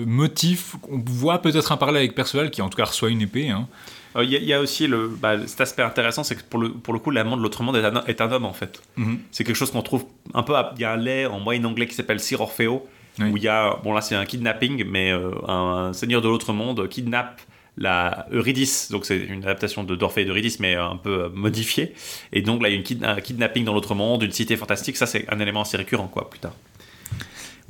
motifs. 0.05 0.75
On 0.91 0.99
voit 1.03 1.39
peut-être 1.41 1.71
un 1.71 1.77
parallèle 1.77 2.03
avec 2.03 2.13
Perceval 2.13 2.51
qui 2.51 2.61
en 2.61 2.69
tout 2.69 2.77
cas 2.77 2.85
reçoit 2.85 3.09
une 3.09 3.21
épée. 3.21 3.49
hein. 3.49 3.67
Euh, 4.15 4.23
Il 4.23 4.29
y, 4.31 4.35
a- 4.35 4.39
il 4.39 4.45
y 4.45 4.53
a 4.53 4.59
aussi 4.59 4.87
le, 4.87 5.07
bah, 5.07 5.35
cet 5.47 5.61
aspect 5.61 5.81
intéressant, 5.83 6.23
c'est 6.23 6.35
que 6.35 6.43
pour 6.43 6.59
le, 6.59 6.69
pour 6.71 6.93
le 6.93 6.99
coup, 6.99 7.11
l'amant 7.11 7.37
de 7.37 7.41
l'autre 7.41 7.63
monde 7.63 7.75
est 7.77 7.85
un, 7.85 8.03
est 8.05 8.19
un 8.21 8.31
homme 8.31 8.45
en 8.45 8.53
fait. 8.53 8.81
Mhm. 8.97 9.19
C'est 9.31 9.43
quelque 9.43 9.55
chose 9.55 9.71
qu'on 9.71 9.81
trouve 9.81 10.05
un 10.33 10.43
peu. 10.43 10.53
Il 10.75 10.81
y 10.81 10.85
a 10.85 10.93
un 10.93 10.97
lait 10.97 11.25
en 11.25 11.39
moyen 11.39 11.63
anglais 11.65 11.87
qui 11.87 11.95
s'appelle 11.95 12.19
Sir 12.19 12.41
Orfeo, 12.41 12.85
Oui. 13.19 13.25
où 13.31 13.37
il 13.37 13.43
y 13.43 13.47
a. 13.47 13.77
Bon, 13.83 13.93
là, 13.93 14.01
c'est 14.01 14.15
un 14.15 14.25
kidnapping, 14.25 14.83
mais 14.85 15.11
euh, 15.11 15.31
un, 15.47 15.93
seigneur 15.93 16.21
de 16.21 16.27
l'autre 16.29 16.51
monde 16.53 16.87
kidnappe 16.89 17.41
la 17.77 18.27
Eurydice. 18.33 18.91
Donc, 18.91 19.05
c'est 19.05 19.17
une 19.17 19.43
adaptation 19.43 19.83
de 19.85 19.95
d'Orphée 19.95 20.21
et 20.21 20.25
d'Eurydice, 20.25 20.59
mais 20.59 20.75
euh, 20.75 20.85
un 20.85 20.97
peu 20.97 21.23
euh, 21.23 21.29
modifiée. 21.33 21.93
Et 22.33 22.41
donc, 22.41 22.61
là, 22.61 22.67
il 22.67 22.71
y 22.73 22.75
a 22.75 22.77
une 22.77 22.83
kid- 22.83 23.03
un 23.05 23.19
kidnapping 23.21 23.63
dans 23.63 23.73
l'autre 23.73 23.95
monde, 23.95 24.23
une 24.23 24.31
cité 24.33 24.57
fantastique. 24.57 24.97
Ça, 24.97 25.05
c'est 25.05 25.25
un 25.31 25.39
élément 25.39 25.61
assez 25.61 25.77
récurrent, 25.77 26.07
quoi, 26.07 26.29
plus 26.29 26.39
tard. 26.39 26.53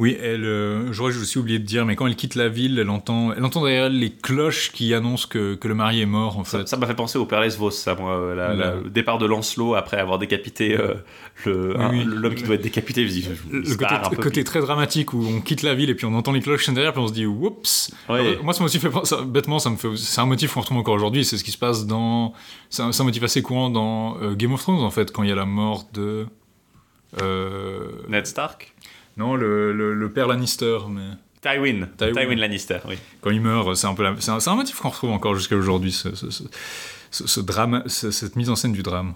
Oui, 0.02 0.18
elle, 0.20 0.46
euh, 0.46 0.92
j'aurais 0.92 1.16
aussi 1.16 1.38
oublié 1.38 1.60
de 1.60 1.64
dire, 1.64 1.86
mais 1.86 1.96
quand 1.96 2.08
elle 2.08 2.16
quitte 2.16 2.34
la 2.34 2.50
ville, 2.50 2.80
elle 2.80 2.90
entend, 2.90 3.34
elle 3.34 3.46
entend 3.46 3.62
derrière 3.62 3.86
elle 3.86 4.00
les 4.00 4.10
cloches 4.10 4.72
qui 4.72 4.96
annoncent 4.96 5.28
que, 5.30 5.54
que 5.54 5.68
le 5.68 5.76
mari 5.76 6.02
est 6.02 6.08
mort 6.08 6.40
en 6.40 6.44
Ça 6.44 6.58
fait. 6.60 6.68
ça 6.68 6.76
m'a 6.78 6.88
fait 6.88 6.96
penser 6.96 7.20
au 7.20 7.26
Père 7.28 7.40
Lesvos, 7.40 7.70
ça, 7.70 7.94
moi. 7.94 8.16
euh, 8.16 8.34
la- 8.34 8.56
la- 8.56 8.76
Ouais. 8.78 8.82
le 8.86 8.90
départ 8.90 9.20
de 9.20 9.28
Lancelot 9.28 9.76
après 9.76 9.98
avoir 9.98 10.18
décapité 10.18 10.76
euh, 10.76 10.96
le- 11.46 11.78
Oui, 11.78 11.84
un- 11.84 11.90
oui. 11.92 12.04
l'homme 12.04 12.34
qui 12.34 12.42
doit 12.42 12.56
être 12.56 12.64
décapité. 12.64 13.08
je- 13.08 13.30
Le 13.52 13.62
côté, 13.76 13.94
un 13.94 14.10
côté 14.16 14.44
très 14.44 14.60
dramatique 14.62 15.14
où 15.14 15.24
on 15.24 15.40
quitte 15.40 15.62
la 15.62 15.76
ville 15.76 15.92
et 15.92 15.94
puis 15.96 16.08
on 16.08 16.16
entend 16.16 16.32
les 16.32 16.42
cloches 16.42 16.68
derrière 16.72 16.94
puis 16.94 17.02
on 17.04 17.08
se 17.08 17.14
dit 17.14 17.28
oups. 17.28 17.92
Moi 18.10 18.54
ça 18.54 18.60
m'a 18.62 18.66
aussi 18.66 18.80
fait 18.80 18.90
penser- 18.90 19.16
bêtement 19.28 19.60
ça 19.60 19.70
me 19.70 19.76
fait 19.76 19.96
c'est 19.98 20.20
un 20.20 20.26
motif 20.26 20.54
qu'on 20.56 20.62
retrouve 20.62 20.78
encore 20.80 20.96
aujourd'hui 20.96 21.24
c'est 21.26 21.38
ce 21.38 21.44
qui 21.44 21.52
se 21.52 21.60
passe 21.60 21.86
dans 21.86 22.34
c'est 22.72 22.82
un, 22.82 22.92
c'est 22.92 23.02
un 23.04 23.06
motif 23.06 23.22
assez 23.22 23.44
courant 23.44 23.70
dans 23.70 24.18
euh, 24.20 24.34
Game 24.34 24.52
of 24.54 24.62
Thrones 24.64 24.80
en 24.80 24.90
fait 24.90 25.12
quand 25.12 25.22
il 25.22 25.30
y 25.30 25.32
a 25.32 25.36
la 25.36 25.46
mort 25.46 25.86
de 25.94 26.26
Ned 28.10 28.26
Stark 28.26 28.74
non 29.18 29.36
le, 29.36 29.74
le, 29.74 29.94
le 29.94 30.10
père 30.12 30.28
Lannister 30.28 30.78
mais 30.90 31.02
Tywin. 31.42 31.88
Tywin. 31.98 32.14
Tywin. 32.14 32.36
Lannister, 32.36 32.78
oui. 32.88 32.96
quand 33.22 33.32
il 33.32 33.42
meurt 33.42 33.76
c'est 33.76 33.88
un 33.88 33.94
peu 33.96 34.04
la- 34.04 34.16
c'est 34.20 34.32
un, 34.32 34.40
c'est 34.40 34.50
un 34.50 34.56
motif 34.56 34.80
qu'on 34.80 34.90
retrouve 34.90 35.12
encore 35.12 35.36
jusqu'à 35.36 35.56
aujourd'hui 35.56 35.92
ce, 35.92 36.14
ce, 36.16 36.30
ce- 36.30 36.44
ce- 37.12 37.28
ce 37.28 37.40
drame 37.42 37.84
ce- 37.88 38.12
cette 38.12 38.36
mise 38.36 38.50
en 38.50 38.56
scène 38.56 38.74
du 38.74 38.84
drame 38.84 39.14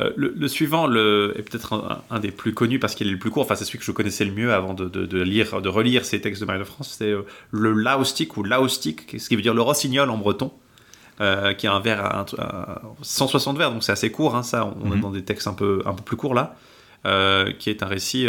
Euh, 0.00 0.12
le, 0.16 0.32
le 0.36 0.46
suivant 0.46 0.86
le, 0.86 1.34
est 1.36 1.42
peut-être 1.42 1.72
un, 1.72 2.02
un 2.10 2.20
des 2.20 2.30
plus 2.30 2.54
connus 2.54 2.78
parce 2.78 2.94
qu'il 2.94 3.08
est 3.08 3.10
le 3.10 3.18
plus 3.18 3.30
court. 3.32 3.42
Enfin, 3.42 3.56
c'est 3.56 3.64
celui 3.64 3.80
que 3.80 3.84
je 3.84 3.90
connaissais 3.90 4.24
le 4.24 4.30
mieux 4.30 4.52
avant 4.54 4.72
de, 4.72 4.84
de- 4.88 5.04
de 5.04 5.20
lire, 5.20 5.60
de 5.60 5.68
relire 5.68 6.04
ces 6.04 6.20
textes 6.20 6.40
de 6.40 6.46
Marie 6.46 6.60
de 6.60 6.64
France. 6.64 6.94
C'est 6.96 7.10
euh, 7.10 7.22
le 7.50 7.72
laustic 7.72 8.36
ou 8.36 8.44
laustic, 8.44 9.16
ce 9.18 9.28
qui 9.28 9.34
veut 9.34 9.42
dire 9.42 9.52
le 9.52 9.62
rossignol 9.62 10.08
en 10.08 10.16
breton, 10.16 10.52
euh, 11.20 11.54
qui 11.54 11.66
a 11.66 11.72
un 11.74 11.80
vers 11.80 12.04
à, 12.04 12.24
à 12.38 12.82
160 13.02 13.58
vers, 13.58 13.72
donc 13.72 13.82
c'est 13.82 13.90
assez 13.90 14.12
court. 14.12 14.36
hein, 14.36 14.44
ça, 14.44 14.64
on 14.80 14.90
Mhm. 14.90 14.96
est 14.96 15.00
dans 15.00 15.10
des 15.10 15.24
textes 15.24 15.48
un 15.48 15.54
peu, 15.54 15.82
un 15.84 15.92
peu 15.94 16.04
plus 16.04 16.16
courts 16.16 16.34
là, 16.34 16.54
qui 17.58 17.68
est 17.70 17.82
un 17.82 17.86
récit, 17.86 18.28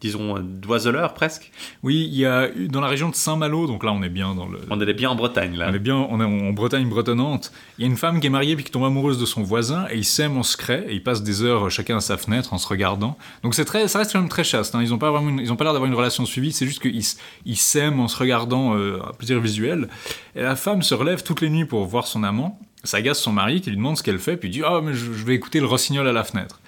disons, 0.00 0.38
d'oiseleur 0.40 1.14
presque. 1.14 1.50
oui 1.82 2.06
il 2.10 2.18
y 2.18 2.26
a 2.26 2.50
eu- 2.54 2.68
dans 2.68 2.80
la 2.80 2.86
région 2.88 3.08
de 3.08 3.14
Saint-Malo 3.14 3.66
donc 3.66 3.82
là 3.82 3.92
on 3.92 4.02
est 4.02 4.08
bien 4.10 4.34
dans 4.34 4.46
le 4.46 4.58
On 4.70 4.80
est 4.80 4.92
bien 4.94 5.10
en 5.10 5.14
Bretagne 5.14 5.56
là. 5.56 5.68
On 5.70 5.74
est 5.74 5.78
bien 5.78 5.96
on 5.96 6.20
est 6.20 6.24
en 6.24 6.52
Bretagne 6.52 6.88
bretonnante. 6.88 7.50
Il 7.78 7.82
y 7.82 7.84
a 7.84 7.90
une 7.90 7.96
femme 7.96 8.20
qui 8.20 8.26
est 8.26 8.30
mariée 8.30 8.56
puis 8.56 8.64
qui 8.64 8.70
tombe 8.70 8.84
amoureuse 8.84 9.18
de 9.18 9.24
son 9.26 9.42
voisin 9.42 9.86
et 9.90 9.96
ils 9.96 10.04
s'aiment 10.04 10.36
en 10.36 10.42
secret 10.42 10.84
et 10.88 10.94
ils 10.94 11.02
passent 11.02 11.22
des 11.22 11.42
heures 11.42 11.70
chacun 11.70 11.96
à 11.96 12.00
sa 12.00 12.16
fenêtre 12.18 12.52
en 12.52 12.58
se 12.58 12.68
regardant. 12.68 13.16
Donc 13.42 13.54
c'est 13.54 13.64
très, 13.64 13.88
ça 13.88 13.98
reste 14.00 14.12
quand 14.12 14.20
même 14.20 14.28
très 14.28 14.44
chaste. 14.44 14.74
hein. 14.74 14.82
Ils 14.82 14.92
ont 14.92 14.98
pas 14.98 15.10
vraiment, 15.10 15.30
une- 15.30 15.40
ils 15.40 15.50
ont 15.52 15.56
pas 15.56 15.64
l'air 15.64 15.72
d'avoir 15.72 15.88
une 15.90 15.96
relation 15.96 16.26
suivie. 16.26 16.52
C'est 16.52 16.66
juste 16.66 16.80
qu'ils 16.82 17.02
ils 17.46 17.56
s'aiment 17.56 18.00
en 18.00 18.08
se 18.08 18.16
regardant 18.18 18.76
euh, 18.76 18.98
à 19.08 19.12
plaisir 19.14 19.40
visuel. 19.40 19.88
Et 20.34 20.42
la 20.42 20.56
femme 20.56 20.82
se 20.82 20.94
relève 20.94 21.22
toutes 21.22 21.40
les 21.40 21.48
nuits 21.50 21.64
pour 21.64 21.84
voir 21.86 22.06
son 22.06 22.22
amant. 22.22 22.60
Ça 22.84 22.98
agace 22.98 23.20
son 23.20 23.32
mari 23.32 23.60
qui 23.62 23.70
lui 23.70 23.76
demande 23.78 23.96
ce 23.96 24.02
qu'elle 24.02 24.18
fait 24.18 24.36
puis 24.36 24.48
il 24.48 24.52
dit 24.52 24.62
ah 24.64 24.80
mais 24.84 24.92
je, 24.92 25.12
je 25.12 25.24
vais 25.24 25.34
écouter 25.34 25.58
le 25.60 25.66
rossignol 25.66 26.06
à 26.06 26.12
la 26.12 26.22
fenêtre. 26.22 26.60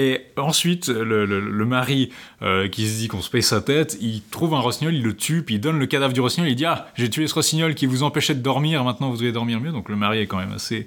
Et 0.00 0.20
ensuite, 0.36 0.86
le, 0.88 1.64
mari 1.64 2.10
euh, 2.42 2.68
qui 2.68 2.86
se 2.86 2.98
dit 2.98 3.08
qu'on 3.08 3.20
se 3.20 3.28
paye 3.28 3.42
sa 3.42 3.60
tête, 3.60 3.98
il 4.00 4.22
trouve 4.22 4.54
un 4.54 4.60
rossignol, 4.60 4.94
il 4.94 5.02
le 5.02 5.16
tue, 5.16 5.42
puis 5.42 5.56
il 5.56 5.60
donne 5.60 5.76
le 5.76 5.86
cadavre 5.86 6.12
du 6.12 6.20
rossignol, 6.20 6.48
il 6.48 6.54
dit 6.54 6.66
Ah, 6.66 6.86
j'ai 6.94 7.10
tué 7.10 7.26
ce 7.26 7.34
rossignol 7.34 7.74
qui 7.74 7.86
vous 7.86 8.04
empêchait 8.04 8.36
de 8.36 8.40
dormir, 8.40 8.84
maintenant 8.84 9.10
vous 9.10 9.16
devez 9.16 9.32
dormir 9.32 9.60
mieux. 9.60 9.72
Donc 9.72 9.88
le 9.88 9.96
mari 9.96 10.20
est 10.20 10.26
quand 10.28 10.38
même 10.38 10.52
assez, 10.52 10.86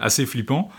assez 0.00 0.24
flippant. 0.24 0.70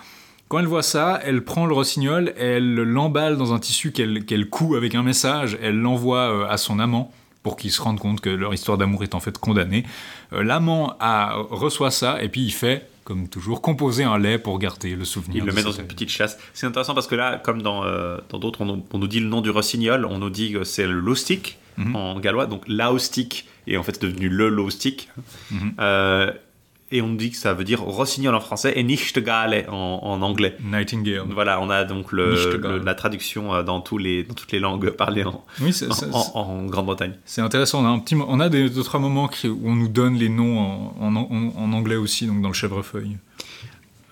Quand 0.47 0.57
elle 0.57 0.65
voit 0.65 0.81
ça, 0.81 1.19
elle 1.23 1.43
prend 1.43 1.67
le 1.67 1.73
rossignol, 1.75 2.33
elle 2.37 2.73
l'emballe 2.73 3.37
dans 3.37 3.53
un 3.53 3.59
tissu 3.59 3.91
qu'elle 3.91 4.25
qu'elle 4.25 4.49
coud 4.49 4.75
avec 4.75 4.95
un 4.95 5.03
message, 5.03 5.55
elle 5.61 5.77
l'envoie 5.77 6.31
euh, 6.31 6.47
à 6.49 6.57
son 6.57 6.79
amant 6.79 7.11
pour 7.43 7.57
qu'il 7.57 7.69
se 7.71 7.79
rende 7.81 7.99
compte 7.99 8.21
que 8.21 8.29
leur 8.31 8.53
histoire 8.55 8.79
d'amour 8.79 9.03
est 9.03 9.13
en 9.13 9.19
fait 9.19 9.37
condamnée. 9.37 9.83
Euh, 10.33 10.41
L'amant 10.43 10.95
a- 10.99 11.35
reçoit 11.51 11.91
ça 11.91 12.23
et 12.23 12.29
puis 12.29 12.41
il 12.41 12.51
fait, 12.51 12.87
comme 13.07 13.29
toujours, 13.29 13.61
composer 13.61 14.03
un 14.03 14.17
lait 14.17 14.37
pour 14.37 14.59
garder 14.59 14.93
le 14.93 15.05
souvenir. 15.05 15.37
Il 15.41 15.47
le 15.47 15.53
met 15.53 15.63
dans 15.63 15.71
une 15.71 15.87
petite 15.87 16.09
chasse. 16.09 16.37
C'est 16.53 16.65
intéressant 16.67 16.93
parce 16.93 17.07
que 17.07 17.15
là, 17.15 17.37
comme 17.41 17.61
dans 17.61 17.85
euh, 17.85 18.17
dans 18.27 18.37
d'autres, 18.37 18.59
on, 18.63 18.65
nous- 18.65 18.85
on 18.91 18.97
nous 18.97 19.07
dit 19.07 19.21
le 19.21 19.29
nom 19.29 19.39
du 19.39 19.49
rossignol, 19.49 20.03
on 20.05 20.17
nous 20.19 20.29
dit 20.29 20.51
que 20.51 20.65
c'est 20.65 20.85
le 20.85 20.99
Mhm. 21.77 21.95
en 21.95 22.19
gallois, 22.19 22.47
donc 22.47 22.63
laustic, 22.67 23.45
et 23.65 23.77
en 23.77 23.83
fait 23.83 23.93
c'est 23.93 24.07
devenu 24.09 24.27
le 24.27 24.49
laustic. 24.49 25.07
Mhm. 25.51 25.73
Euh, 25.79 26.31
et 26.91 27.01
on 27.01 27.13
dit 27.13 27.31
que 27.31 27.37
ça 27.37 27.53
veut 27.53 27.63
dire 27.63 27.81
rossignol 27.81 28.33
en 28.35 28.39
français 28.39 28.73
et 28.75 28.83
nichtegale 28.83 29.65
en, 29.69 29.99
en 30.03 30.21
anglais. 30.21 30.55
Nightingale. 30.63 31.23
Voilà, 31.29 31.59
on 31.61 31.69
a 31.69 31.83
donc 31.83 32.11
le, 32.11 32.31
Nichtegale. 32.33 32.77
le- 32.77 32.83
la 32.85 32.95
traduction 32.95 33.53
euh, 33.53 33.63
dans, 33.63 33.81
tous 33.81 33.97
les, 33.97 34.23
dans 34.23 34.33
toutes 34.33 34.51
les 34.51 34.59
langues 34.59 34.89
parlées 34.91 35.23
en, 35.25 35.43
Oui, 35.61 35.73
Grande-Bretagne. 36.67 37.13
C'est 37.25 37.41
intéressant. 37.41 37.83
On 37.83 37.85
a, 37.85 37.89
un 37.89 37.99
petit, 37.99 38.15
on 38.15 38.39
a 38.39 38.49
des, 38.49 38.69
deux, 38.69 38.83
trois 38.83 38.99
moments 38.99 39.27
qui- 39.27 39.47
où 39.49 39.59
on 39.65 39.75
nous 39.75 39.87
donne 39.89 40.15
les 40.15 40.29
noms 40.29 40.91
en 40.99 41.73
anglais 41.73 41.95
aussi, 41.95 42.25
donc 42.27 42.41
dans 42.41 42.49
le 42.49 42.53
chèvrefeuille. 42.53 43.17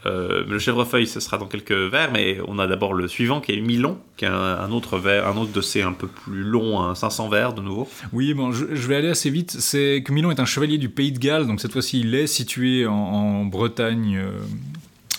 Euh, 0.06 0.44
le 0.48 0.60
chèvrefeuille, 0.60 1.08
ce 1.08 1.20
sera 1.20 1.38
dans 1.38 1.48
quelques 1.48 1.72
vers, 1.72 2.12
mais 2.12 2.38
on 2.48 2.60
a 2.60 2.68
d'abord 2.68 2.94
le 2.94 3.08
suivant 3.08 3.42
qui 3.42 3.54
est 3.54 3.62
Milon, 3.62 3.98
qui 4.18 4.26
est 4.26 4.28
un, 4.28 4.72
autre 4.72 4.98
vers, 4.98 5.28
un 5.28 5.38
autre 5.38 5.52
de 5.52 5.62
ces 5.62 5.82
un 5.82 5.94
peu 5.94 6.08
plus 6.08 6.44
long, 6.44 6.82
un 6.82 6.94
500 6.94 7.30
vers 7.30 7.54
de 7.54 7.62
nouveau. 7.62 7.88
Oui, 8.14 8.34
bon, 8.34 8.52
je, 8.52 8.66
vais 8.88 8.96
aller 8.96 9.10
assez 9.10 9.30
vite. 9.30 9.52
C'est 9.52 10.04
que 10.06 10.12
Milon 10.12 10.32
est 10.32 10.40
un 10.40 10.46
chevalier 10.46 10.78
du 10.78 10.90
Pays 10.90 11.12
de 11.12 11.20
Galles, 11.20 11.48
donc 11.48 11.60
cette 11.60 11.72
fois-ci 11.72 12.02
il 12.02 12.14
est 12.14 12.28
situé 12.28 12.86
en, 12.86 12.94
en 12.94 13.46
Bretagne 13.46 14.18
euh, 14.18 14.32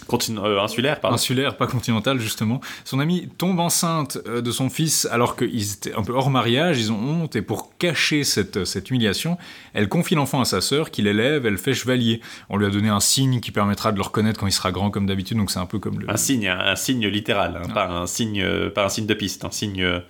Continu- 0.08 0.38
euh, 0.38 0.60
insulaire, 0.60 1.00
pardon. 1.00 1.14
insulaire, 1.16 1.56
pas 1.56 1.66
continentale 1.66 2.20
justement. 2.20 2.60
Son 2.84 3.00
amie 3.00 3.28
tombe 3.38 3.58
enceinte 3.58 4.18
euh, 4.26 4.40
de 4.40 4.50
son 4.52 4.70
fils 4.70 5.06
alors 5.10 5.34
qu'ils 5.36 5.72
étaient 5.72 5.94
un 5.94 6.02
peu 6.02 6.12
hors 6.12 6.30
mariage, 6.30 6.78
ils 6.78 6.92
ont 6.92 6.98
honte, 6.98 7.34
et 7.34 7.42
pour 7.42 7.76
cacher 7.76 8.22
cette, 8.22 8.64
cette 8.64 8.90
humiliation, 8.90 9.36
elle 9.74 9.88
confie 9.88 10.14
l'enfant 10.14 10.40
à 10.40 10.44
sa 10.44 10.60
sœur 10.60 10.90
qui 10.92 11.02
l'élève, 11.02 11.44
elle 11.46 11.58
fait 11.58 11.74
chevalier. 11.74 12.20
On 12.50 12.56
lui 12.56 12.66
a 12.66 12.70
donné 12.70 12.88
un 12.88 13.00
signe 13.00 13.40
qui 13.40 13.50
permettra 13.50 13.90
de 13.90 13.96
le 13.96 14.02
reconnaître 14.02 14.38
quand 14.38 14.46
il 14.46 14.52
sera 14.52 14.70
grand 14.70 14.90
comme 14.90 15.06
d'habitude, 15.06 15.36
donc 15.38 15.50
c'est 15.50 15.58
un 15.58 15.66
peu 15.66 15.78
comme 15.80 15.98
le... 15.98 16.08
Un 16.10 16.16
signe, 16.16 16.46
un, 16.48 16.58
un 16.58 16.76
signe 16.76 17.06
littéral, 17.08 17.60
hein, 17.64 17.68
pas, 17.74 17.88
un 17.88 18.06
signe, 18.06 18.42
euh, 18.42 18.70
pas 18.70 18.84
un 18.84 18.88
signe 18.88 19.06
de 19.06 19.14
piste, 19.14 19.44
un 19.44 19.50
signe. 19.50 19.82
euh, 19.82 20.00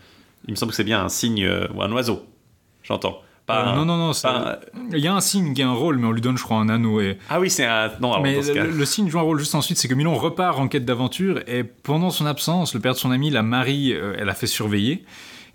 il 0.46 0.50
me 0.52 0.56
semble 0.56 0.70
que 0.72 0.76
c'est 0.76 0.84
bien 0.84 1.02
un 1.02 1.08
signe 1.08 1.44
euh, 1.44 1.66
ou 1.74 1.82
un 1.82 1.90
oiseau. 1.92 2.24
J'entends. 2.82 3.20
Pas 3.46 3.68
Euh, 3.72 3.76
non, 3.76 3.84
non, 3.84 3.96
non, 3.96 4.12
c'est- 4.12 4.26
pas 4.26 4.58
un- 4.74 4.78
il 4.92 4.98
y 4.98 5.06
a 5.06 5.14
un 5.14 5.20
signe 5.20 5.54
qui 5.54 5.62
a 5.62 5.68
un 5.68 5.72
rôle, 5.72 5.98
mais 5.98 6.06
on 6.06 6.12
lui 6.12 6.20
donne, 6.20 6.36
je 6.36 6.42
crois, 6.42 6.56
un 6.58 6.68
anneau. 6.68 7.00
Et... 7.00 7.16
Ah 7.30 7.38
oui, 7.38 7.48
c'est 7.48 7.64
un. 7.64 7.90
Non, 8.00 8.10
alors, 8.12 8.22
mais 8.22 8.40
le, 8.42 8.70
le 8.72 8.84
signe 8.84 9.08
joue 9.08 9.18
un 9.20 9.22
rôle 9.22 9.38
juste 9.38 9.54
ensuite, 9.54 9.78
c'est 9.78 9.86
que 9.88 9.94
Milon 9.94 10.14
repart 10.16 10.58
en 10.58 10.66
quête 10.68 10.84
d'aventure, 10.84 11.40
et 11.46 11.62
pendant 11.62 12.10
son 12.10 12.26
absence, 12.26 12.74
le 12.74 12.80
père 12.80 12.94
de 12.94 12.98
son 12.98 13.10
ami, 13.12 13.30
la 13.30 13.42
Marie, 13.42 13.92
euh, 13.92 14.14
elle 14.18 14.28
a 14.28 14.34
fait 14.34 14.48
surveiller. 14.48 15.04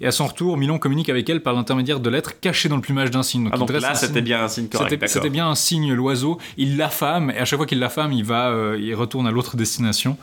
Et 0.04 0.08
à 0.08 0.12
son 0.12 0.26
retour, 0.26 0.58
Milon 0.58 0.80
communique 0.80 1.10
avec 1.10 1.30
elle 1.30 1.44
par 1.44 1.54
l'intermédiaire 1.54 2.00
de 2.00 2.10
lettres 2.10 2.40
cachées 2.40 2.70
dans 2.70 2.76
le 2.76 2.82
plumage 2.82 3.12
d'un. 3.12 3.20
Ah, 3.20 3.24
il 3.54 3.60
donc 3.60 3.68
dresse 3.68 3.84
là, 3.84 3.94
c'était 3.94 4.14
signe- 4.14 4.24
bien 4.24 4.44
un 4.44 4.48
signe 4.48 4.68
correct. 4.68 5.04
C'était 5.08 5.30
bien 5.30 5.48
un 5.48 5.54
signe, 5.54 5.94
l'oiseau. 5.94 6.40
Il 6.58 6.76
l'affame, 6.78 7.30
et 7.30 7.38
à 7.38 7.46
chaque 7.46 7.58
fois 7.58 7.68
qu'il 7.68 7.78
l'affame, 7.78 8.12
il 8.12 8.24
va, 8.24 8.48
euh, 8.50 8.80
il 8.82 8.96
retourne 8.96 9.28
à 9.28 9.32
l'autre 9.32 9.58
destination. 9.58 10.18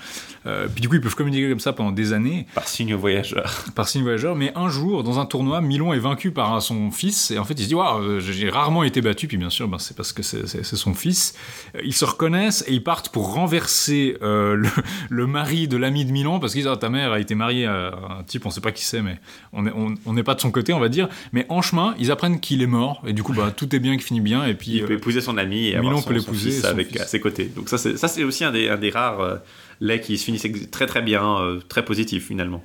Euh, 0.49 0.67
puis 0.73 0.81
du 0.81 0.89
coup, 0.89 0.95
ils 0.95 1.01
peuvent 1.01 1.15
communiquer 1.15 1.49
comme 1.49 1.61
ça 1.61 1.73
pendant 1.73 1.93
des 1.93 2.13
années 2.13 2.47
Par 2.55 2.67
signe 2.67 2.95
voyageur. 2.95 3.65
par 3.75 3.89
signe 3.89 4.03
voyageur, 4.03 4.35
mais 4.35 4.53
un 4.57 4.69
jour, 4.69 5.05
dans 5.05 5.19
un 5.19 5.27
tournoi, 5.27 5.61
Milon 5.61 5.93
est 5.93 5.99
vaincu 5.99 6.31
par 6.31 6.61
son 6.63 6.91
fils, 6.91 7.31
et 7.31 7.39
en 7.39 7.45
fait, 7.45 7.55
il 7.55 7.65
se 7.65 7.69
dit 7.69 7.75
Waouh, 7.75 8.03
euh, 8.03 8.21
j'ai 8.21 8.49
rarement 8.49 8.83
été 8.83 9.01
battu, 9.01 9.29
puis 9.29 9.37
bien 9.37 9.51
sûr, 9.51 9.69
ben, 9.69 9.79
c'est 9.79 9.97
parce 9.97 10.13
que 10.13 10.23
c'est 10.23 10.65
son 10.65 10.95
fils. 10.95 11.35
Euh, 11.77 11.81
Ils 11.85 11.95
se 11.95 12.05
reconnaissent 12.05 12.65
et 12.67 12.73
ils 12.73 12.83
partent 12.83 13.11
pour 13.11 13.35
renverser 13.35 14.17
euh, 14.23 14.55
le, 14.57 14.69
le 15.11 15.27
mari 15.27 15.69
de 15.69 15.77
l'ami 15.77 16.05
de 16.05 16.13
Milon, 16.13 16.41
parce 16.41 16.53
qu'ils 16.53 16.63
disent 16.63 16.71
Ah, 16.73 16.77
Ta 16.77 16.89
mère 16.89 17.13
a 17.13 17.21
été 17.21 17.35
mariée 17.35 17.67
à 17.67 17.93
un 18.19 18.23
type, 18.23 18.47
on 18.47 18.51
sait 18.51 18.61
pas 18.61 18.73
qui 18.73 18.85
c'est, 18.85 19.03
mais 19.03 19.19
on 19.53 19.63
n'est 19.63 19.73
on, 19.75 19.95
on 20.07 20.13
n'est 20.13 20.23
pas 20.23 20.35
de 20.35 20.41
son 20.41 20.51
côté, 20.51 20.73
on 20.73 20.81
va 20.81 20.89
dire. 20.89 21.09
Mais 21.33 21.45
en 21.49 21.61
chemin, 21.63 21.95
ils 21.99 22.11
apprennent 22.11 22.41
qu'il 22.41 22.63
est 22.63 22.67
mort, 22.67 23.03
et 23.07 23.13
du 23.13 23.23
coup, 23.23 23.35
bah, 23.35 23.53
tout 23.55 23.75
est 23.75 23.81
bien 23.81 23.97
qui 23.97 24.05
finit 24.05 24.21
bien, 24.21 24.45
et 24.47 24.55
puis. 24.55 24.77
Il 24.77 24.85
peut 24.85 24.95
épouser 24.95 25.21
son 25.21 25.37
ami 25.37 25.69
et 25.69 25.77
Milon 25.77 25.89
avoir 25.89 26.03
son, 26.03 26.09
peut 26.09 26.15
l'épouser 26.15 26.65
avec, 26.67 26.97
à 26.99 27.07
ses 27.07 27.21
côtés. 27.21 27.51
Donc 27.55 27.69
ça, 27.69 27.79
c'est 27.79 27.97
ça, 27.97 28.09
c'est 28.09 28.25
aussi 28.25 28.45
un 28.45 28.53
des, 28.53 28.69
un 28.69 28.77
des 28.77 28.91
rares 28.91 29.39
euh, 29.83 29.87
laits 29.87 30.03
qui 30.03 30.19
se 30.19 30.25
finissent 30.25 30.47
très 30.71 30.87
très 30.87 31.03
bien, 31.03 31.41
euh, 31.41 31.61
très 31.69 31.85
positif 31.85 32.27
finalement. 32.27 32.65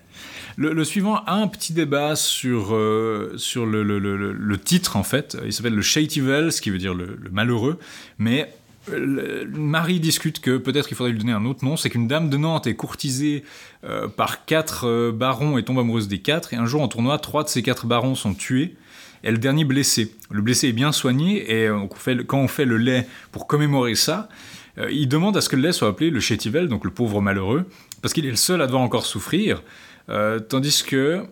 Le, 0.56 0.84
suivant 0.84 1.16
a 1.26 1.34
un 1.34 1.48
petit 1.48 1.74
débat 1.74 2.16
sur, 2.16 2.76
euh, 2.76 3.34
sur 3.38 3.66
le, 3.66 3.82
le- 3.84 3.98
le- 3.98 4.58
titre, 4.60 4.98
en 4.98 5.04
fait. 5.04 5.36
Il 5.46 5.52
s'appelle 5.52 5.74
le 5.74 5.82
Shativel, 5.82 6.52
ce 6.52 6.62
qui 6.62 6.70
veut 6.70 6.78
dire 6.78 6.94
le, 6.94 7.18
malheureux. 7.32 7.80
Mais 8.20 8.54
le- 8.92 9.46
Marie 9.48 10.00
discute 10.00 10.40
que 10.42 10.58
peut-être 10.58 10.92
il 10.92 10.96
faudrait 10.96 11.12
lui 11.12 11.18
donner 11.20 11.32
un 11.32 11.46
autre 11.46 11.66
nom. 11.66 11.76
C'est 11.76 11.90
qu'une 11.90 12.08
dame 12.08 12.30
de 12.30 12.38
Nantes 12.38 12.68
est 12.68 12.76
courtisée 12.76 13.44
euh, 13.84 14.08
par 14.08 14.46
quatre 14.46 14.88
euh, 14.88 15.12
barons 15.12 15.58
et 15.58 15.64
tombe 15.64 15.80
amoureuse 15.80 16.08
des 16.08 16.20
quatre. 16.20 16.54
Et 16.54 16.56
un 16.56 16.68
jour 16.68 16.82
en 16.84 16.88
tournoi, 16.88 17.18
trois 17.18 17.44
de 17.44 17.50
ces 17.50 17.64
quatre 17.64 17.88
barons 17.88 18.14
sont 18.14 18.36
tués 18.36 18.76
et 19.24 19.32
le 19.32 19.38
dernier 19.40 19.64
blessé. 19.66 20.14
Le 20.30 20.42
blessé 20.44 20.68
est 20.68 20.74
bien 20.74 20.92
soigné 20.92 21.52
et 21.52 21.68
euh, 21.68 21.78
on 21.78 21.90
fait 21.96 22.24
quand 22.28 22.40
on 22.40 22.48
fait 22.48 22.66
le 22.66 22.78
lait 22.78 23.08
pour 23.32 23.48
commémorer 23.48 23.96
ça, 23.96 24.30
euh, 24.78 24.92
il 24.92 25.08
demande 25.08 25.38
à 25.38 25.42
ce 25.42 25.50
que 25.50 25.56
le 25.56 25.72
soit 25.72 25.88
appelé 25.88 26.10
le 26.10 26.20
chétivel, 26.20 26.68
donc 26.68 26.84
le 26.84 26.92
pauvre 26.92 27.22
malheureux, 27.22 27.66
parce 28.02 28.14
qu'il 28.14 28.26
est 28.26 28.32
le 28.32 28.36
seul 28.36 28.62
à 28.62 28.66
devoir 28.66 28.82
encore 28.82 29.06
souffrir. 29.06 29.62
Euh, 30.10 30.40
tandis 30.40 30.84
que 30.84 31.24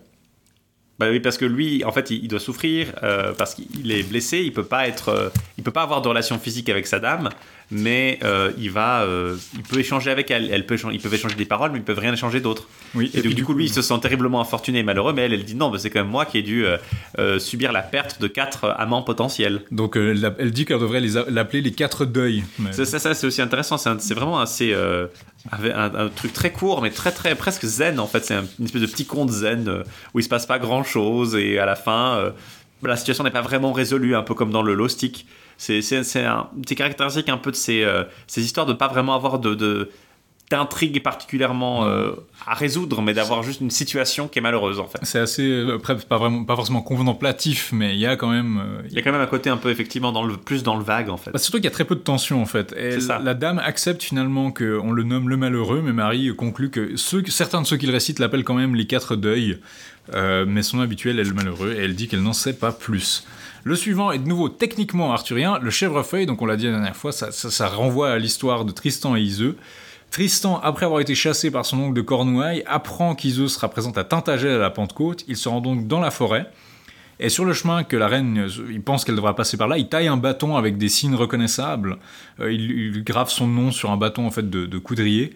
Bah 0.98 1.08
oui, 1.10 1.20
parce 1.20 1.38
que 1.38 1.44
lui, 1.44 1.84
en 1.84 1.92
fait, 1.92 2.10
il, 2.10 2.28
doit 2.28 2.40
souffrir 2.40 2.92
euh, 3.02 3.32
parce 3.36 3.54
qu'il 3.54 3.90
est 3.90 4.04
blessé. 4.04 4.38
Il 4.38 4.52
peut 4.52 4.62
peut 5.64 5.70
pas 5.70 5.82
avoir 5.82 6.02
de 6.02 6.08
relation 6.08 6.38
physique 6.38 6.68
avec 6.68 6.86
sa 6.86 7.00
dame, 7.00 7.30
mais 7.74 8.18
euh, 8.22 8.52
il 8.58 8.70
va, 8.70 9.02
euh, 9.02 9.34
il 9.54 9.62
peut 9.62 9.80
échanger 9.80 10.10
avec 10.10 10.30
elle. 10.30 10.50
Elle 10.52 10.66
peut, 10.66 10.74
échanger- 10.74 10.94
ils 10.94 11.00
peuvent 11.00 11.14
échanger 11.14 11.34
des 11.36 11.46
paroles, 11.46 11.72
mais 11.72 11.78
ils 11.78 11.84
peuvent 11.84 11.98
rien 11.98 12.12
échanger 12.12 12.40
d'autre. 12.40 12.68
oui, 12.94 13.10
Et, 13.14 13.22
donc, 13.22 13.32
du 13.34 13.44
coup, 13.44 13.54
lui, 13.54 13.64
il 13.64 13.72
se 13.72 13.80
sent 13.80 13.94
terriblement 14.02 14.40
infortuné 14.42 14.80
et 14.80 14.82
malheureux, 14.82 15.14
mais 15.14 15.22
elle, 15.22 15.32
elle 15.32 15.44
dit 15.44 15.54
non, 15.54 15.72
c'est 15.78 15.88
quand 15.88 16.00
même 16.00 16.10
moi 16.10 16.26
qui 16.26 16.36
ai 16.38 16.42
dû 16.42 16.66
euh, 17.18 17.38
subir 17.38 17.72
la 17.72 17.80
perte 17.82 18.20
de 18.20 18.26
quatre 18.28 18.68
amants 18.78 19.02
potentiels. 19.02 19.62
donc 19.70 19.96
elle, 19.96 20.34
elle 20.38 20.50
dit 20.50 20.66
qu'elle 20.66 20.78
devrait 20.80 21.00
l'appeler 21.28 21.62
les 21.62 21.72
quatre 21.72 22.04
deuils. 22.04 22.44
Mais- 22.58 22.72
Ça, 22.72 22.84
ça, 22.84 22.98
ça, 22.98 23.14
c'est 23.14 23.26
aussi 23.26 23.40
intéressant. 23.42 23.78
C'est 23.78 24.14
vraiment 24.14 24.38
assez. 24.38 24.74
un, 24.74 25.94
un 25.94 26.08
truc 26.08 26.32
très 26.32 26.52
court, 26.52 26.82
mais 26.82 26.90
très, 26.90 27.10
très, 27.12 27.34
presque 27.34 27.64
zen 27.64 27.98
en 27.98 28.06
fait. 28.06 28.24
C'est 28.24 28.34
un- 28.34 28.44
une 28.58 28.66
espèce 28.66 28.82
de 28.82 28.86
petit 28.86 29.06
conte 29.06 29.30
zen 29.30 29.82
où 30.14 30.20
il 30.20 30.22
se 30.22 30.28
passe 30.28 30.46
pas 30.46 30.58
grand 30.58 30.84
chose 30.84 31.34
et 31.36 31.58
à 31.58 31.66
la 31.66 31.74
fin, 31.76 32.32
la 32.82 32.96
situation 32.96 33.24
n'est 33.24 33.30
pas 33.30 33.40
vraiment 33.42 33.72
résolue, 33.72 34.14
un 34.14 34.22
peu 34.22 34.34
comme 34.34 34.50
dans 34.50 34.62
le 34.62 34.74
Low 34.74 34.88
Stick. 34.88 35.26
C'est 35.62 36.74
caractéristique 36.76 37.28
un 37.28 37.38
peu 37.38 37.50
de 37.50 37.56
ces, 37.56 37.82
euh, 37.84 38.04
ces 38.26 38.42
histoires 38.44 38.66
de 38.66 38.72
pas 38.72 38.88
vraiment 38.88 39.14
avoir 39.14 39.38
de. 39.38 39.54
de 39.54 39.90
d'intrigue 40.50 41.02
particulièrement 41.02 41.86
euh, 41.86 42.10
à 42.46 42.52
résoudre, 42.52 43.00
mais 43.00 43.14
d'avoir 43.14 43.42
juste 43.42 43.62
une 43.62 43.70
situation 43.70 44.28
qui 44.28 44.38
est 44.38 44.42
malheureuse 44.42 44.80
en 44.80 44.86
fait. 44.86 44.98
C'est 45.00 45.18
assez, 45.18 45.42
euh, 45.48 45.76
après, 45.76 45.96
pas, 45.96 46.18
vraiment, 46.18 46.44
pas 46.44 46.56
forcément 46.56 46.82
contemplatif, 46.82 47.70
mais 47.72 47.94
il 47.94 47.98
y 48.00 48.04
a 48.06 48.16
quand 48.16 48.28
même. 48.28 48.58
euh, 48.58 48.82
Il 48.90 48.94
y 48.94 48.98
a 48.98 49.02
quand 49.02 49.12
même 49.12 49.22
un 49.22 49.26
côté 49.26 49.48
un 49.48 49.56
peu 49.56 49.70
effectivement 49.70 50.12
dans 50.12 50.24
le 50.24 50.36
plus 50.36 50.62
dans 50.62 50.76
le 50.76 50.84
vague 50.84 51.08
en 51.08 51.16
fait. 51.16 51.30
Bah, 51.30 51.38
surtout 51.38 51.56
qu'il 51.56 51.64
y 51.64 51.68
a 51.68 51.70
très 51.70 51.86
peu 51.86 51.94
de 51.94 52.00
tension 52.00 52.42
en 52.42 52.44
fait. 52.44 52.74
Et 52.76 52.90
C'est 52.92 53.00
ça. 53.00 53.18
La 53.18 53.32
dame 53.32 53.60
accepte 53.60 54.02
finalement 54.02 54.50
qu'on 54.50 54.90
le 54.92 55.02
nomme 55.04 55.30
le 55.30 55.38
malheureux, 55.38 55.80
mais 55.82 55.94
Marie 55.94 56.36
conclut 56.36 56.68
que 56.68 56.96
ceux, 56.96 57.24
certains 57.28 57.62
de 57.62 57.66
ceux 57.66 57.78
qu'il 57.78 57.90
récite 57.90 58.18
l'appellent 58.18 58.44
quand 58.44 58.52
même 58.52 58.74
les 58.74 58.86
quatre 58.86 59.16
deuils, 59.16 59.56
euh, 60.12 60.44
mais 60.46 60.62
son 60.62 60.80
habituel 60.80 61.18
est 61.18 61.24
le 61.24 61.32
malheureux, 61.32 61.72
et 61.78 61.84
elle 61.84 61.94
dit 61.94 62.08
qu'elle 62.08 62.22
n'en 62.22 62.34
sait 62.34 62.52
pas 62.58 62.72
plus. 62.72 63.24
Le 63.64 63.76
suivant 63.76 64.10
est 64.10 64.18
de 64.18 64.26
nouveau 64.26 64.48
techniquement 64.48 65.12
arthurien, 65.12 65.58
le 65.60 65.70
chèvrefeuille, 65.70 66.26
donc 66.26 66.42
on 66.42 66.46
l'a 66.46 66.56
dit 66.56 66.66
la 66.66 66.72
dernière 66.72 66.96
fois, 66.96 67.12
ça, 67.12 67.30
ça- 67.30 67.68
renvoie 67.68 68.10
à 68.10 68.18
l'histoire 68.18 68.64
de 68.64 68.72
Tristan 68.72 69.14
et 69.16 69.20
Iseux. 69.20 69.56
Tristan, 70.10 70.58
après 70.62 70.84
avoir 70.84 71.00
été 71.00 71.14
chassé 71.14 71.50
par 71.50 71.64
son 71.64 71.78
oncle 71.78 71.94
de 71.94 72.02
Cornouailles, 72.02 72.64
apprend 72.66 73.14
qu'Iseux 73.14 73.48
sera 73.48 73.68
présente 73.68 73.96
à 73.98 74.04
Tintagel 74.04 74.50
à 74.50 74.58
la 74.58 74.70
Pentecôte. 74.70 75.24
Il 75.28 75.36
se 75.36 75.48
rend 75.48 75.60
donc 75.60 75.86
dans 75.86 76.00
la 76.00 76.10
forêt. 76.10 76.50
Et 77.20 77.28
sur 77.28 77.44
le 77.44 77.52
chemin 77.52 77.84
que 77.84 77.96
la 77.96 78.08
reine, 78.08 78.48
il 78.68 78.82
pense 78.82 79.04
qu'elle 79.04 79.14
devra 79.14 79.36
passer 79.36 79.56
par 79.56 79.68
là, 79.68 79.78
il 79.78 79.88
taille 79.88 80.08
un 80.08 80.16
bâton 80.16 80.56
avec 80.56 80.76
des 80.76 80.88
signes 80.88 81.14
reconnaissables. 81.14 81.98
Euh, 82.40 82.52
il, 82.52 82.70
il 82.96 83.04
grave 83.04 83.30
son 83.30 83.46
nom 83.46 83.70
sur 83.70 83.90
un 83.92 83.96
bâton 83.96 84.26
en 84.26 84.30
fait 84.32 84.50
de, 84.50 84.66
de 84.66 84.78
coudrier. 84.78 85.32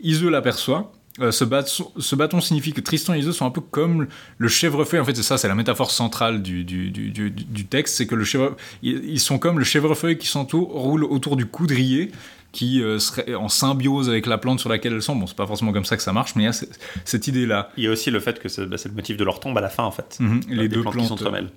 Iseux 0.00 0.28
l'aperçoit. 0.28 0.92
Euh, 1.20 1.30
ce, 1.32 1.44
bâton, 1.44 1.90
ce 1.98 2.16
bâton 2.16 2.40
signifie 2.40 2.72
que 2.72 2.80
Tristan 2.80 3.12
et 3.14 3.18
Iseux 3.18 3.32
sont 3.32 3.44
un 3.46 3.50
peu 3.50 3.60
comme 3.60 4.06
le 4.38 4.48
chèvrefeuille. 4.48 5.00
En 5.00 5.04
fait, 5.04 5.14
c'est 5.14 5.22
ça, 5.22 5.36
c'est 5.38 5.48
la 5.48 5.54
métaphore 5.54 5.90
centrale 5.90 6.40
du, 6.42 6.64
du, 6.64 6.90
du, 6.90 7.10
du- 7.10 7.30
du 7.30 7.66
texte. 7.66 7.96
C'est 7.96 8.06
que 8.06 8.14
le 8.14 8.24
chèvre, 8.24 8.56
ils, 8.82 9.20
sont 9.20 9.38
comme 9.38 9.58
le 9.58 9.64
chèvrefeuille 9.64 10.16
qui 10.18 10.26
s'entoure, 10.28 10.68
roule 10.70 11.04
autour 11.04 11.36
du 11.36 11.44
coudrier, 11.46 12.10
qui 12.52 12.82
euh, 12.82 12.98
serait 12.98 13.34
en 13.34 13.48
symbiose 13.48 14.08
avec 14.08 14.26
la 14.26 14.36
plante 14.38 14.58
sur 14.60 14.68
laquelle 14.70 14.94
elles 14.94 15.02
sont. 15.02 15.14
Bon, 15.14 15.26
c'est 15.26 15.36
pas 15.36 15.46
forcément 15.46 15.72
comme 15.72 15.84
ça 15.84 15.96
que 15.96 16.02
ça 16.02 16.12
marche, 16.12 16.34
mais 16.36 16.42
il 16.42 16.46
y 16.46 16.48
a 16.48 16.52
ce- 16.52 16.64
cette 17.04 17.28
idée-là. 17.28 17.70
Il 17.76 17.84
y 17.84 17.86
a 17.86 17.90
aussi 17.90 18.10
le 18.10 18.18
fait 18.18 18.40
que 18.40 18.48
c'est 18.48 18.66
bah, 18.66 18.76
c'est 18.78 18.88
le 18.88 18.94
motif 18.94 19.16
de 19.16 19.22
leur 19.24 19.38
tombe 19.40 19.56
à 19.58 19.60
la 19.60 19.68
fin 19.68 19.84
en 19.84 19.90
fait. 19.92 20.16
Mhm, 20.20 20.40
Euh, 20.50 20.54
les 20.54 20.56
des 20.68 20.68
deux 20.76 20.80
plantes, 20.82 20.94
plantes. 20.94 21.04
qui 21.04 21.08
s'entremêlent. 21.10 21.50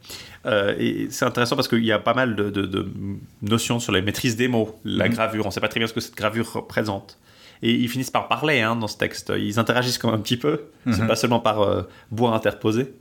Euh, 0.46 0.76
et 0.78 1.08
c'est 1.10 1.26
intéressant 1.26 1.56
parce 1.56 1.68
qu'il 1.68 1.84
y 1.86 1.92
a 1.92 2.00
pas 2.00 2.14
mal 2.14 2.36
de, 2.36 2.50
de- 2.50 2.66
de 2.66 2.86
notions 3.42 3.80
sur 3.80 3.92
la 3.92 4.02
maîtrise 4.02 4.36
des 4.36 4.48
mots, 4.48 4.78
la 4.86 5.08
Mhm. 5.08 5.14
gravure. 5.14 5.46
On 5.48 5.52
sait 5.52 5.62
pas 5.62 5.68
très 5.70 5.80
bien 5.80 5.88
ce 5.88 5.94
que 5.94 6.02
cette 6.02 6.16
gravure 6.18 6.52
représente. 6.54 7.18
Et 7.64 7.72
ils 7.72 7.88
finissent 7.90 8.12
par 8.12 8.28
parler 8.28 8.60
hein, 8.62 8.76
dans 8.76 8.88
ce 8.88 8.98
texte. 8.98 9.32
Ils 9.36 9.58
interagissent 9.58 9.98
quand 9.98 10.12
même 10.12 10.20
un 10.20 10.22
petit 10.24 10.38
peu. 10.38 10.62
C'est 10.86 11.00
Mhm. 11.02 11.08
pas 11.08 11.16
seulement 11.16 11.40
par 11.40 11.62
euh, 11.62 11.82
bois 12.12 12.36
interposé. 12.36 12.94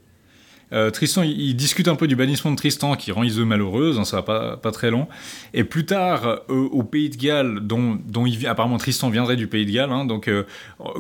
Euh, 0.72 0.88
Tristan, 0.90 1.22
il, 1.22 1.38
il 1.38 1.54
discute 1.54 1.86
un 1.86 1.96
peu 1.96 2.06
du 2.06 2.16
bannissement 2.16 2.50
de 2.50 2.56
Tristan 2.56 2.94
qui 2.94 3.12
rend 3.12 3.24
Iseux 3.24 3.44
malheureuse, 3.44 3.98
hein, 3.98 4.04
ça 4.06 4.16
va 4.16 4.22
pas, 4.22 4.56
pas 4.56 4.70
très 4.70 4.90
long. 4.90 5.06
Et 5.52 5.64
plus 5.64 5.84
tard, 5.84 6.24
euh, 6.26 6.40
au 6.48 6.82
Pays 6.82 7.10
de 7.10 7.16
Galles, 7.16 7.60
dont, 7.60 7.98
dont 8.06 8.24
il, 8.24 8.46
apparemment 8.46 8.78
Tristan 8.78 9.10
viendrait 9.10 9.36
du 9.36 9.48
Pays 9.48 9.66
de 9.66 9.70
Galles, 9.70 9.92
hein, 9.92 10.06
donc 10.06 10.28
euh, 10.28 10.44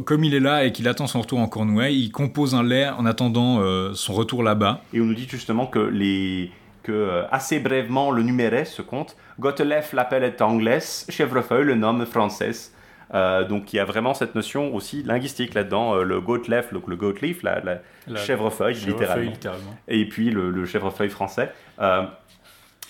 comme 0.04 0.24
il 0.24 0.34
est 0.34 0.40
là 0.40 0.64
et 0.66 0.72
qu'il 0.72 0.88
attend 0.88 1.06
son 1.06 1.22
retour 1.22 1.38
en 1.38 1.46
Cornouailles, 1.48 1.98
il 1.98 2.10
compose 2.10 2.54
un 2.54 2.62
lait 2.62 2.88
en 2.90 3.06
attendant 3.06 3.60
euh, 3.60 3.94
son 3.94 4.12
retour 4.12 4.42
là-bas. 4.42 4.82
Et 4.92 5.00
on 5.00 5.06
nous 5.06 5.14
dit 5.14 5.26
justement 5.26 5.66
que 5.66 5.78
les 5.78 6.50
que 6.82 6.92
euh, 6.92 7.22
assez 7.30 7.58
brièvement 7.60 8.10
le 8.10 8.22
numérait 8.24 8.64
ce 8.66 8.82
compte. 8.82 9.16
Gotelef 9.40 9.92
l'appelle 9.94 10.24
est 10.24 10.42
anglaise, 10.42 11.06
chèvrefeuille 11.08 11.64
le 11.64 11.76
nomme 11.76 12.04
française. 12.04 12.72
Euh, 13.14 13.44
donc 13.44 13.72
il 13.72 13.76
y 13.76 13.78
a 13.78 13.84
vraiment 13.84 14.14
cette 14.14 14.34
notion 14.34 14.74
aussi 14.74 15.02
linguistique 15.02 15.52
là-dedans, 15.54 15.96
euh, 15.96 16.02
le 16.02 16.20
gotlef, 16.20 16.72
le, 16.72 16.80
le 16.86 16.96
goatleaf, 16.96 17.42
la, 17.42 17.60
la 17.60 17.78
La- 18.06 18.18
chèvrefeuille, 18.20 18.74
littéralement. 18.74 19.30
littéralement. 19.30 19.76
et 19.88 20.08
puis 20.08 20.30
le, 20.30 20.50
le 20.50 20.64
chèvrefeuille 20.64 21.10
français. 21.10 21.52
Euh, 21.80 22.02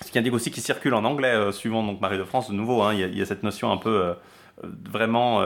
ce 0.04 0.10
qui 0.10 0.18
indique 0.18 0.32
aussi 0.34 0.50
qu'il 0.50 0.62
circule 0.62 0.94
en 0.94 1.04
anglais, 1.04 1.50
suivant 1.52 1.82
donc 1.84 2.00
Marie 2.00 2.18
de 2.18 2.24
France, 2.24 2.48
de 2.50 2.54
nouveau, 2.54 2.82
hein, 2.82 2.92
il 2.94 3.00
y, 3.00 3.04
a- 3.04 3.06
il 3.08 3.18
y 3.18 3.22
a 3.22 3.26
cette 3.26 3.42
notion 3.42 3.70
un 3.72 3.76
peu 3.76 4.14
vraiment 4.90 5.42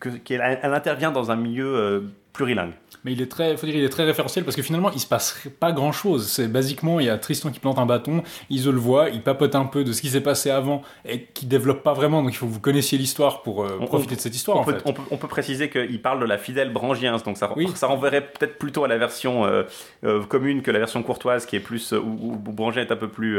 que- 0.00 0.08
qu'elle 0.10 0.58
elle 0.62 0.74
intervient 0.74 1.10
dans 1.12 1.30
un 1.30 1.36
milieu 1.36 2.04
plurilingue. 2.34 2.72
Mais 3.04 3.12
il 3.12 3.20
est 3.22 3.30
très, 3.30 3.56
faut 3.56 3.66
dire, 3.66 3.76
il 3.76 3.84
est 3.84 3.88
très 3.90 4.04
référentiel 4.04 4.44
parce 4.44 4.56
que 4.56 4.62
finalement, 4.62 4.90
il 4.90 4.98
se 5.00 5.06
passe 5.06 5.38
pas 5.60 5.72
grand 5.72 5.92
chose. 5.92 6.26
C'est 6.28 6.48
basiquement, 6.48 7.00
il 7.00 7.06
y 7.06 7.10
a 7.10 7.16
Tristan 7.18 7.50
qui 7.50 7.60
plante 7.60 7.78
un 7.78 7.84
bâton, 7.86 8.22
Iseux 8.50 8.72
le 8.72 8.78
voit, 8.78 9.10
il 9.10 9.20
papote 9.22 9.54
un 9.54 9.66
peu 9.66 9.84
de 9.84 9.92
ce 9.92 10.00
qui 10.00 10.08
s'est 10.08 10.22
passé 10.22 10.50
avant 10.50 10.82
et 11.06 11.24
qui 11.24 11.46
développe 11.46 11.82
pas 11.82 11.92
vraiment. 11.92 12.22
Donc 12.22 12.32
il 12.32 12.36
faut 12.36 12.46
que 12.46 12.50
vous 12.52 12.60
connaissiez 12.60 12.98
l'histoire 12.98 13.42
pour 13.42 13.64
euh, 13.64 13.78
On- 13.80 13.86
profiter 13.86 14.14
on- 14.14 14.16
de 14.16 14.20
cette 14.20 14.34
histoire 14.34 14.56
On 14.56 14.60
en 14.60 14.64
peut, 14.64 14.72
fait. 14.72 14.82
on 14.86 14.92
peut- 14.92 15.02
on 15.10 15.16
peut 15.16 15.28
préciser 15.28 15.68
qu'il 15.70 16.00
parle 16.02 16.18
de 16.20 16.24
la 16.26 16.38
fidèle 16.38 16.72
Brangiens, 16.72 17.16
donc 17.18 17.36
ça, 17.36 17.50
Oui. 17.56 17.68
ça 17.74 17.86
renverrait 17.86 18.22
peut-être 18.26 18.58
plutôt 18.58 18.84
à 18.84 18.88
la 18.88 18.98
version 18.98 19.44
euh, 19.44 19.62
euh, 20.04 20.22
commune 20.24 20.62
que 20.62 20.70
la 20.70 20.78
version 20.78 21.02
courtoise, 21.02 21.46
qui 21.46 21.56
est 21.56 21.60
plus 21.60 21.92
où, 21.92 21.98
où 21.98 22.36
Brangien 22.52 22.82
est 22.82 22.90
un 22.92 22.96
peu 22.96 23.08
plus, 23.08 23.38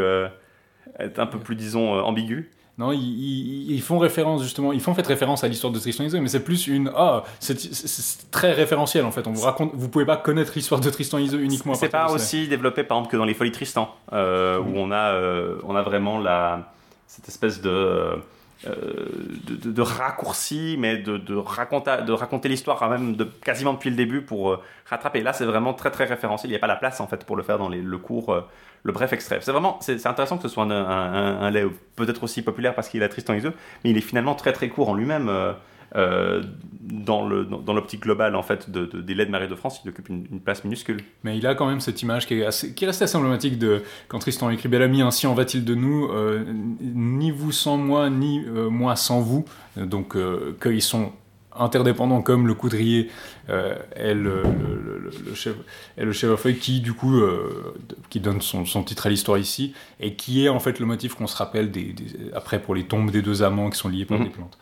est 1.00 1.20
un 1.20 1.26
peu 1.26 1.40
plus 1.40 1.56
disons 1.56 1.92
ambigu. 2.00 2.52
Non, 2.78 2.92
ils, 2.92 3.00
ils- 3.00 3.72
ils 3.72 3.82
font 3.82 3.98
référence 4.00 4.44
justement, 4.44 4.74
ils 4.74 4.82
font 4.82 4.94
fait 4.94 5.08
référence 5.08 5.44
à 5.46 5.48
l'histoire 5.48 5.72
de 5.72 5.80
Tristan 5.80 6.04
Isolde, 6.04 6.22
mais 6.24 6.28
c'est 6.30 6.44
plus 6.44 6.68
une 6.68 6.92
ah, 6.96 7.24
c'est 7.40 7.58
très 8.32 8.52
référentiel 8.52 9.06
en 9.06 9.12
fait. 9.12 9.26
On 9.28 9.32
vous 9.32 9.44
raconte, 9.44 9.72
vous 9.74 9.88
pouvez 9.88 10.06
pas 10.06 10.18
connaître 10.18 10.52
l'histoire 10.56 10.82
de 10.82 10.90
Tristan 10.90 11.18
Isolde 11.20 11.42
uniquement. 11.44 11.72
à 11.74 11.76
C'est 11.76 11.88
pas 11.90 12.12
aussi 12.12 12.48
développé 12.50 12.84
par 12.84 12.98
exemple 12.98 13.12
que 13.14 13.18
dans 13.18 13.24
les 13.26 13.34
Folies 13.34 13.52
Tristan, 13.54 13.90
euh, 14.12 14.60
où 14.60 14.74
on 14.76 14.92
a, 14.92 15.14
euh, 15.14 15.56
on 15.64 15.76
a 15.76 15.82
vraiment 15.84 16.20
la, 16.20 16.74
cette 17.08 17.30
espèce 17.30 17.62
de, 17.62 17.70
euh, 17.70 18.16
de, 18.64 19.56
de- 19.56 19.72
de 19.72 19.82
raccourci, 19.82 20.76
mais 20.80 20.98
de, 20.98 21.36
raconta- 21.36 22.02
de 22.02 22.12
raconter 22.14 22.50
l'histoire 22.50 22.78
quand 22.78 22.90
même 22.90 23.16
de, 23.16 23.24
quasiment 23.26 23.74
depuis 23.74 23.90
le 23.90 23.96
début 23.96 24.22
pour 24.22 24.52
euh, 24.52 24.64
rattraper. 24.90 25.22
Là, 25.22 25.34
c'est 25.34 25.46
vraiment 25.46 25.74
très 25.74 25.92
très 25.92 26.06
référentiel. 26.06 26.50
Il 26.50 26.54
n'y 26.54 26.58
a 26.58 26.60
pas 26.60 26.68
la 26.68 26.76
place 26.76 27.00
en 27.00 27.08
fait 27.08 27.26
pour 27.26 27.36
le 27.36 27.44
faire 27.44 27.58
dans 27.58 27.70
les- 27.70 27.82
le 27.82 27.98
cours, 27.98 28.34
euh, 28.34 28.42
le 28.84 28.92
bref 28.94 29.14
extrait. 29.14 29.40
C'est 29.42 29.52
vraiment, 29.52 29.78
c'est 29.82 30.06
intéressant 30.08 30.38
que 30.38 30.44
ce 30.44 30.50
soit 30.50 30.64
un, 30.64 30.72
un, 30.72 31.52
peut-être 31.96 32.24
aussi 32.24 32.42
populaire 32.42 32.76
parce 32.76 32.88
qu'il 32.90 33.04
a 33.04 33.10
Tristan 33.10 33.34
Isolde, 33.34 33.56
mais 33.84 33.90
il 33.92 33.98
est 33.98 34.02
finalement 34.02 34.36
très 34.36 34.54
très 34.54 34.70
court 34.70 34.90
en 34.90 34.94
lui-même. 34.96 35.30
Euh, 35.96 36.44
dans 36.82 37.28
le 37.28 37.46
dans, 37.46 37.60
dans 37.60 37.74
l'optique 37.74 38.02
globale 38.02 38.36
en 38.36 38.44
fait 38.44 38.70
de, 38.70 38.86
de- 38.86 39.02
des 39.02 39.14
laits 39.16 39.28
de 39.28 39.32
Marie 39.32 39.48
de 39.48 39.56
France, 39.56 39.82
il 39.84 39.90
occupe 39.90 40.10
une, 40.10 40.26
une 40.32 40.40
place 40.40 40.64
minuscule. 40.64 40.98
Mais 41.24 41.38
il 41.38 41.48
a 41.48 41.56
quand 41.56 41.68
même 41.68 41.80
cette 41.80 42.02
image 42.02 42.28
qui 42.28 42.36
est, 42.36 42.46
assez, 42.46 42.74
qui 42.74 42.86
reste 42.86 43.02
assez 43.02 43.16
emblématique 43.18 43.58
de 43.58 43.82
quand 44.08 44.20
Tristan 44.20 44.50
écrit 44.50 44.68
Bel 44.70 44.82
ami, 44.82 45.02
ainsi 45.02 45.26
en 45.28 45.34
va-t-il 45.34 45.64
de 45.66 45.74
nous, 45.76 46.06
euh, 46.12 46.44
ni 46.82 47.32
vous 47.32 47.52
sans 47.52 47.78
moi, 47.78 48.10
ni 48.10 48.44
euh, 48.46 48.70
moi 48.70 48.96
sans 48.96 49.22
vous. 49.22 49.46
Donc 49.78 50.16
qu'ils 50.62 50.82
sont 50.82 51.12
interdépendants 51.58 52.22
comme 52.22 52.48
le 52.48 52.54
coudrier 52.54 53.10
euh, 53.50 53.76
est 53.96 54.14
le, 54.14 54.44
le, 54.44 55.00
le, 55.00 55.12
le 55.26 55.34
chef 55.34 55.56
est 55.98 56.04
le 56.04 56.12
chèvrefeuille 56.12 56.58
qui 56.58 56.82
du 56.82 56.92
coup 56.94 57.18
euh, 57.22 57.74
qui 58.10 58.20
donne 58.20 58.42
son, 58.42 58.66
son 58.66 58.84
titre 58.84 59.08
à 59.08 59.10
l'histoire 59.10 59.38
ici 59.38 59.74
et 60.02 60.16
qui 60.16 60.44
est 60.46 60.50
en 60.50 60.60
fait 60.60 60.80
le 60.82 60.86
motif 60.86 61.14
qu'on 61.16 61.28
se 61.28 61.38
rappelle 61.38 61.72
des, 61.72 61.94
des- 61.94 62.06
après 62.34 62.62
pour 62.62 62.76
les 62.76 62.84
tombes 62.84 63.10
des 63.10 63.22
deux 63.22 63.42
amants 63.42 63.70
qui 63.70 63.78
sont 63.78 63.88
liés 63.88 64.04
par 64.06 64.18
Mhm. 64.20 64.26
des 64.26 64.30
plantes. 64.32 64.58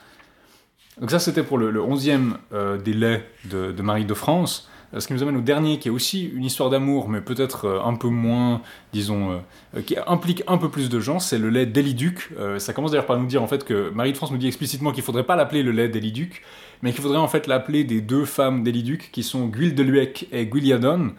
Donc 0.99 1.11
ça 1.11 1.19
c'était 1.19 1.43
pour 1.43 1.57
le, 1.57 1.71
le 1.71 1.81
11e 1.81 2.33
euh, 2.53 2.77
des 2.77 2.93
laits 2.93 3.25
de, 3.45 3.81
Marie 3.81 4.05
de 4.05 4.13
France. 4.13 4.69
Euh, 4.93 4.99
Ce 4.99 5.07
qui 5.07 5.13
nous 5.13 5.23
amène 5.23 5.37
au 5.37 5.41
dernier, 5.41 5.79
qui 5.79 5.87
est 5.87 5.91
aussi 5.91 6.23
une 6.25 6.45
histoire 6.45 6.69
d'amour, 6.69 7.09
mais 7.09 7.21
peut-être 7.21 7.65
euh, 7.65 7.81
un 7.83 7.95
peu 7.95 8.07
moins, 8.07 8.61
disons, 8.93 9.41
euh, 9.75 9.81
qui 9.81 9.95
implique 10.07 10.43
un 10.47 10.57
peu 10.57 10.69
plus 10.69 10.89
de 10.89 10.99
gens, 10.99 11.19
c'est 11.19 11.37
le 11.37 11.49
lait 11.49 11.65
d'Eliduc. 11.65 12.29
Ça 12.57 12.73
commence 12.73 12.91
d'ailleurs 12.91 13.05
par 13.05 13.17
nous 13.17 13.25
dire 13.25 13.41
en 13.41 13.47
fait 13.47 13.63
que 13.63 13.89
Marie 13.89 14.11
de 14.11 14.17
France 14.17 14.31
nous 14.31 14.37
dit 14.37 14.47
explicitement 14.47 14.91
qu'il 14.91 15.03
faudrait 15.03 15.23
pas 15.23 15.35
l'appeler 15.35 15.63
le 15.63 15.71
lait 15.71 15.89
d'Eliduc, 15.89 16.43
mais 16.81 16.91
qu'il 16.91 17.01
faudrait 17.01 17.17
en 17.17 17.27
fait 17.27 17.47
l'appeler 17.47 17.83
des 17.83 18.01
deux 18.01 18.25
femmes 18.25 18.63
d'Eliduc, 18.63 19.09
qui 19.11 19.23
sont 19.23 19.47
Gwyl 19.47 19.73
de 19.73 19.83
Luec 19.83 20.27
et 20.31 20.45
Gwyliadon, 20.45 21.13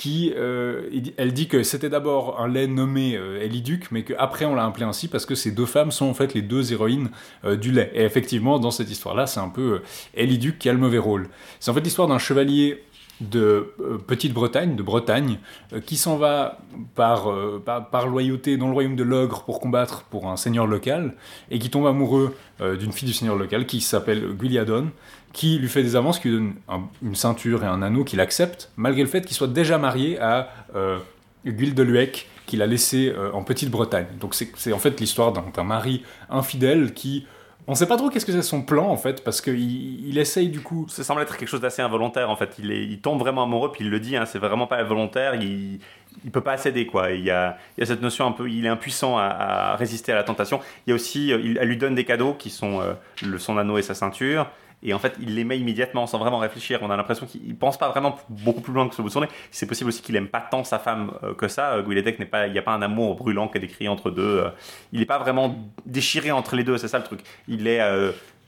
qui, 0.00 0.32
euh, 0.34 0.88
elle 1.18 1.34
dit 1.34 1.46
que 1.46 1.62
c'était 1.62 1.90
d'abord 1.90 2.40
un 2.40 2.48
lait 2.48 2.66
nommé 2.66 3.16
euh, 3.16 3.42
Eliduc, 3.42 3.90
mais 3.90 4.02
qu'après 4.02 4.46
on 4.46 4.54
l'a 4.54 4.64
appelé 4.64 4.86
ainsi 4.86 5.08
parce 5.08 5.26
que 5.26 5.34
ces 5.34 5.50
deux 5.52 5.66
femmes 5.66 5.90
sont 5.90 6.06
en 6.06 6.14
fait 6.14 6.32
les 6.32 6.40
deux 6.40 6.72
héroïnes 6.72 7.10
euh, 7.44 7.54
du 7.54 7.70
lait. 7.70 7.92
Et 7.94 8.02
effectivement, 8.02 8.58
dans 8.58 8.70
cette 8.70 8.90
histoire-là, 8.90 9.26
c'est 9.26 9.40
un 9.40 9.50
peu 9.50 9.60
euh, 9.60 9.82
Eliduc 10.14 10.58
qui 10.58 10.70
a 10.70 10.72
le 10.72 10.78
mauvais 10.78 10.96
rôle. 10.96 11.28
C'est 11.58 11.70
en 11.70 11.74
fait 11.74 11.82
l'histoire 11.82 12.08
d'un 12.08 12.16
chevalier 12.16 12.82
de 13.20 13.74
Petite-Bretagne, 14.06 14.74
de 14.74 14.82
Bretagne, 14.82 15.38
qui 15.84 15.98
s'en 15.98 16.16
va 16.16 16.56
par, 16.94 17.30
par, 17.66 18.08
loyauté 18.08 18.56
dans 18.56 18.68
le 18.68 18.72
royaume 18.72 18.96
de 18.96 19.02
l'ogre 19.02 19.42
pour 19.42 19.60
combattre 19.60 20.04
pour 20.04 20.30
un 20.30 20.38
seigneur 20.38 20.66
local, 20.66 21.14
et 21.50 21.58
qui 21.58 21.68
tombe 21.68 21.86
amoureux 21.86 22.34
d'une 22.58 22.92
fille 22.92 23.06
du 23.06 23.12
seigneur 23.12 23.36
local 23.36 23.66
qui 23.66 23.82
s'appelle 23.82 24.32
Guiliadon, 24.32 24.88
qui 25.32 25.58
lui 25.58 25.68
fait 25.68 25.82
des 25.82 25.96
avances, 25.96 26.18
qui 26.18 26.28
lui 26.28 26.36
donne 26.36 26.54
un- 26.68 26.88
une 27.02 27.14
ceinture 27.14 27.62
et 27.62 27.66
un 27.66 27.82
anneau 27.82 28.04
qu'il 28.04 28.20
accepte, 28.20 28.70
malgré 28.76 29.02
le 29.02 29.08
fait 29.08 29.24
qu'il 29.24 29.36
soit 29.36 29.48
déjà 29.48 29.78
marié 29.78 30.18
à 30.20 30.50
euh, 30.74 30.98
de 31.44 31.82
Luec, 31.82 32.28
qu'il 32.46 32.62
a 32.62 32.66
laissé 32.66 33.12
euh, 33.16 33.30
en 33.32 33.42
Petite-Bretagne. 33.44 34.06
Donc 34.20 34.34
c'est 34.34 34.72
en 34.72 34.78
fait 34.78 34.98
l'histoire 35.00 35.32
d'un 35.32 35.64
mari 35.64 36.02
infidèle 36.28 36.92
qui... 36.94 37.26
On 37.68 37.76
sait 37.76 37.86
pas 37.86 37.96
trop 37.96 38.10
qu'est-ce 38.10 38.26
que 38.26 38.32
c'est 38.32 38.42
son 38.42 38.62
plan 38.62 38.88
en 38.88 38.96
fait, 38.96 39.22
parce 39.22 39.40
qu'il 39.40 40.08
il 40.08 40.18
essaye 40.18 40.48
du 40.48 40.60
coup... 40.60 40.86
Ça 40.88 41.04
semble 41.04 41.22
être 41.22 41.36
quelque 41.36 41.48
chose 41.48 41.60
d'assez 41.60 41.82
involontaire 41.82 42.28
en 42.28 42.34
fait. 42.34 42.56
Il, 42.58 43.00
tombe 43.00 43.20
vraiment 43.20 43.44
amoureux, 43.44 43.70
puis 43.70 43.84
il 43.84 43.90
le 43.90 44.00
dit, 44.00 44.16
hein, 44.16 44.26
c'est 44.26 44.40
vraiment 44.40 44.66
pas 44.66 44.82
volontaire. 44.82 45.36
Il, 45.36 45.78
il 46.24 46.30
peut 46.30 46.40
pas 46.40 46.56
céder 46.56 46.86
quoi. 46.86 47.12
Il 47.12 47.24
y, 47.24 47.30
a, 47.30 47.56
cette 47.82 48.02
notion 48.02 48.26
un 48.26 48.32
peu, 48.32 48.50
il 48.50 48.66
est 48.66 48.68
impuissant 48.68 49.16
à, 49.18 49.76
résister 49.76 50.10
à 50.10 50.16
la 50.16 50.24
tentation. 50.24 50.58
Il 50.86 50.90
y 50.90 50.92
a 50.92 50.96
aussi, 50.96 51.32
euh, 51.32 51.54
elle 51.60 51.68
lui 51.68 51.76
donne 51.76 51.94
des 51.94 52.04
cadeaux 52.04 52.34
qui 52.34 52.50
sont 52.50 52.80
euh, 52.80 53.38
son 53.38 53.58
anneau 53.58 53.78
et 53.78 53.82
sa 53.82 53.94
ceinture. 53.94 54.50
Et 54.82 54.94
en 54.94 54.98
fait, 54.98 55.14
il 55.20 55.34
les 55.34 55.44
met 55.44 55.58
immédiatement 55.58 56.06
sans 56.06 56.18
vraiment 56.18 56.38
réfléchir. 56.38 56.78
On 56.82 56.90
a 56.90 56.96
l'impression 56.96 57.26
qu'il 57.26 57.54
pense 57.56 57.78
pas 57.78 57.90
vraiment 57.90 58.18
beaucoup 58.28 58.60
plus 58.62 58.72
loin 58.72 58.88
que 58.88 58.94
ce 58.94 59.02
bout 59.02 59.08
de 59.08 59.12
son 59.12 59.20
nez. 59.20 59.28
C'est 59.50 59.66
possible 59.66 59.88
aussi 59.88 60.02
qu'il 60.02 60.16
aime 60.16 60.28
pas 60.28 60.40
tant 60.40 60.64
sa 60.64 60.78
femme 60.78 61.12
euh, 61.22 61.34
que 61.34 61.48
ça. 61.48 61.72
Euh, 61.74 61.82
Guiledec 61.82 62.18
n'est 62.18 62.26
pas, 62.26 62.46
il 62.46 62.52
n'y 62.52 62.58
a 62.58 62.62
pas 62.62 62.72
un 62.72 62.82
amour 62.82 63.16
brûlant 63.16 63.48
qui 63.48 63.58
est 63.58 63.60
décrit 63.60 63.88
entre 63.88 64.10
deux. 64.10 64.22
euh. 64.22 64.50
il 64.92 65.00
n'est 65.00 65.06
pas 65.06 65.18
vraiment 65.18 65.54
déchiré 65.84 66.30
entre 66.30 66.56
les 66.56 66.64
deux. 66.64 66.78
C'est 66.78 66.88
ça 66.88 66.98
le 66.98 67.04
truc. 67.04 67.20
Il 67.48 67.66
est 67.66 67.80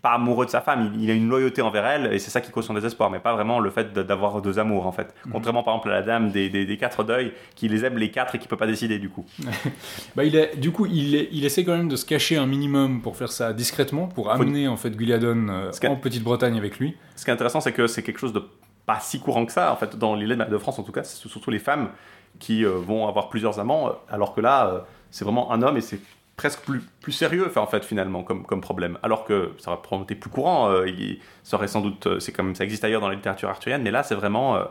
pas 0.03 0.15
amoureux 0.15 0.45
de 0.47 0.51
sa 0.51 0.61
femme, 0.61 0.91
il, 0.95 1.05
il 1.05 1.11
a 1.11 1.15
une 1.15 1.29
loyauté 1.29 1.63
envers 1.63 1.87
elle 1.87 2.13
et 2.13 2.19
c'est 2.19 2.31
ça 2.33 2.41
qui 2.41 2.51
cause 2.51 2.67
son 2.67 2.75
désespoir, 2.75 3.09
mais 3.09 3.21
pas 3.21 3.33
vraiment 3.35 3.61
le 3.61 3.71
fait 3.71 3.93
d'avoir 3.95 4.43
deux 4.43 4.59
amours 4.59 4.87
en 4.87 4.91
fait. 4.93 5.15
Contrairement 5.31 5.63
par 5.63 5.75
exemple 5.75 5.91
à 5.91 6.01
la 6.01 6.03
dame 6.03 6.31
des, 6.33 6.51
des, 6.51 6.67
des 6.67 6.77
quatre 6.77 7.05
deuils 7.05 7.33
qui 7.55 7.69
les 7.69 7.85
aime 7.85 7.97
les 7.97 8.11
quatre 8.11 8.35
et 8.35 8.39
qui 8.41 8.49
peut 8.49 8.57
pas 8.57 8.67
décider 8.67 8.99
du 8.99 9.09
coup. 9.09 9.25
Bah, 10.17 10.25
il 10.25 10.35
est, 10.37 10.57
du 10.57 10.73
coup, 10.73 10.87
il, 10.87 11.15
est- 11.15 11.29
il 11.33 11.45
essaie 11.45 11.65
quand 11.65 11.77
même 11.77 11.89
de 11.89 11.97
se 11.97 12.05
cacher 12.05 12.37
un 12.37 12.47
minimum 12.47 13.01
pour 13.01 13.17
faire 13.17 13.31
ça 13.33 13.53
discrètement, 13.53 14.09
pour 14.09 14.31
amener 14.31 14.69
en 14.69 14.77
fait 14.77 14.91
Guiliadon 14.97 15.49
euh, 15.49 15.71
en 15.89 15.97
Petite-Bretagne 15.97 16.59
avec 16.59 16.79
lui. 16.79 16.97
Ce 17.17 17.25
qui 17.25 17.31
est 17.31 17.35
intéressant, 17.35 17.61
c'est 17.61 17.73
que 17.73 17.87
c'est 17.87 18.03
quelque 18.03 18.19
chose 18.19 18.33
de 18.33 18.43
pas 18.85 18.99
si 19.01 19.21
courant 19.21 19.47
que 19.47 19.53
ça 19.53 19.73
en 19.73 19.77
fait 19.77 19.97
dans 19.97 20.17
l'île 20.17 20.37
de 20.51 20.59
France 20.59 20.79
en 20.79 20.83
tout 20.83 20.91
cas, 20.93 21.05
c'est 21.05 21.29
surtout 21.29 21.51
les 21.53 21.61
femmes 21.61 21.91
qui 22.41 22.65
euh, 22.65 22.71
vont 22.75 23.07
avoir 23.07 23.29
plusieurs 23.29 23.61
amants, 23.61 23.93
alors 24.11 24.35
que 24.35 24.41
là 24.41 24.67
euh, 24.67 24.79
c'est 25.13 25.25
vraiment 25.25 25.53
un 25.53 25.63
homme 25.63 25.77
et 25.77 25.81
c'est 25.81 26.01
presque 26.37 26.61
plus, 26.61 26.81
plus 27.01 27.13
sérieux 27.13 27.51
en 27.57 27.67
fait 27.67 27.85
finalement 27.85 28.23
comme, 28.23 28.45
comme 28.45 28.61
problème. 28.61 28.99
Alors 29.03 29.25
que 29.25 29.53
ça 29.59 29.71
aurait 29.71 29.83
probablement 29.83 30.05
été 30.05 30.15
plus 30.15 30.31
courant 30.31 30.71
euh, 30.71 30.89
il, 30.89 31.21
ça 31.43 31.65
sans 31.67 31.81
doute 31.81 32.07
euh, 32.07 32.21
c'est 32.21 32.33
comme 32.33 32.55
ça 32.55 32.65
existe 32.65 32.85
ailleurs 32.85 33.01
dans 33.01 33.09
la 33.09 33.15
littérature 33.15 33.49
arthurienne 33.49 33.83
mais 33.83 33.91
là 33.91 34.03
c'est 34.03 34.15
vraiment 34.15 34.57
euh, 34.57 34.65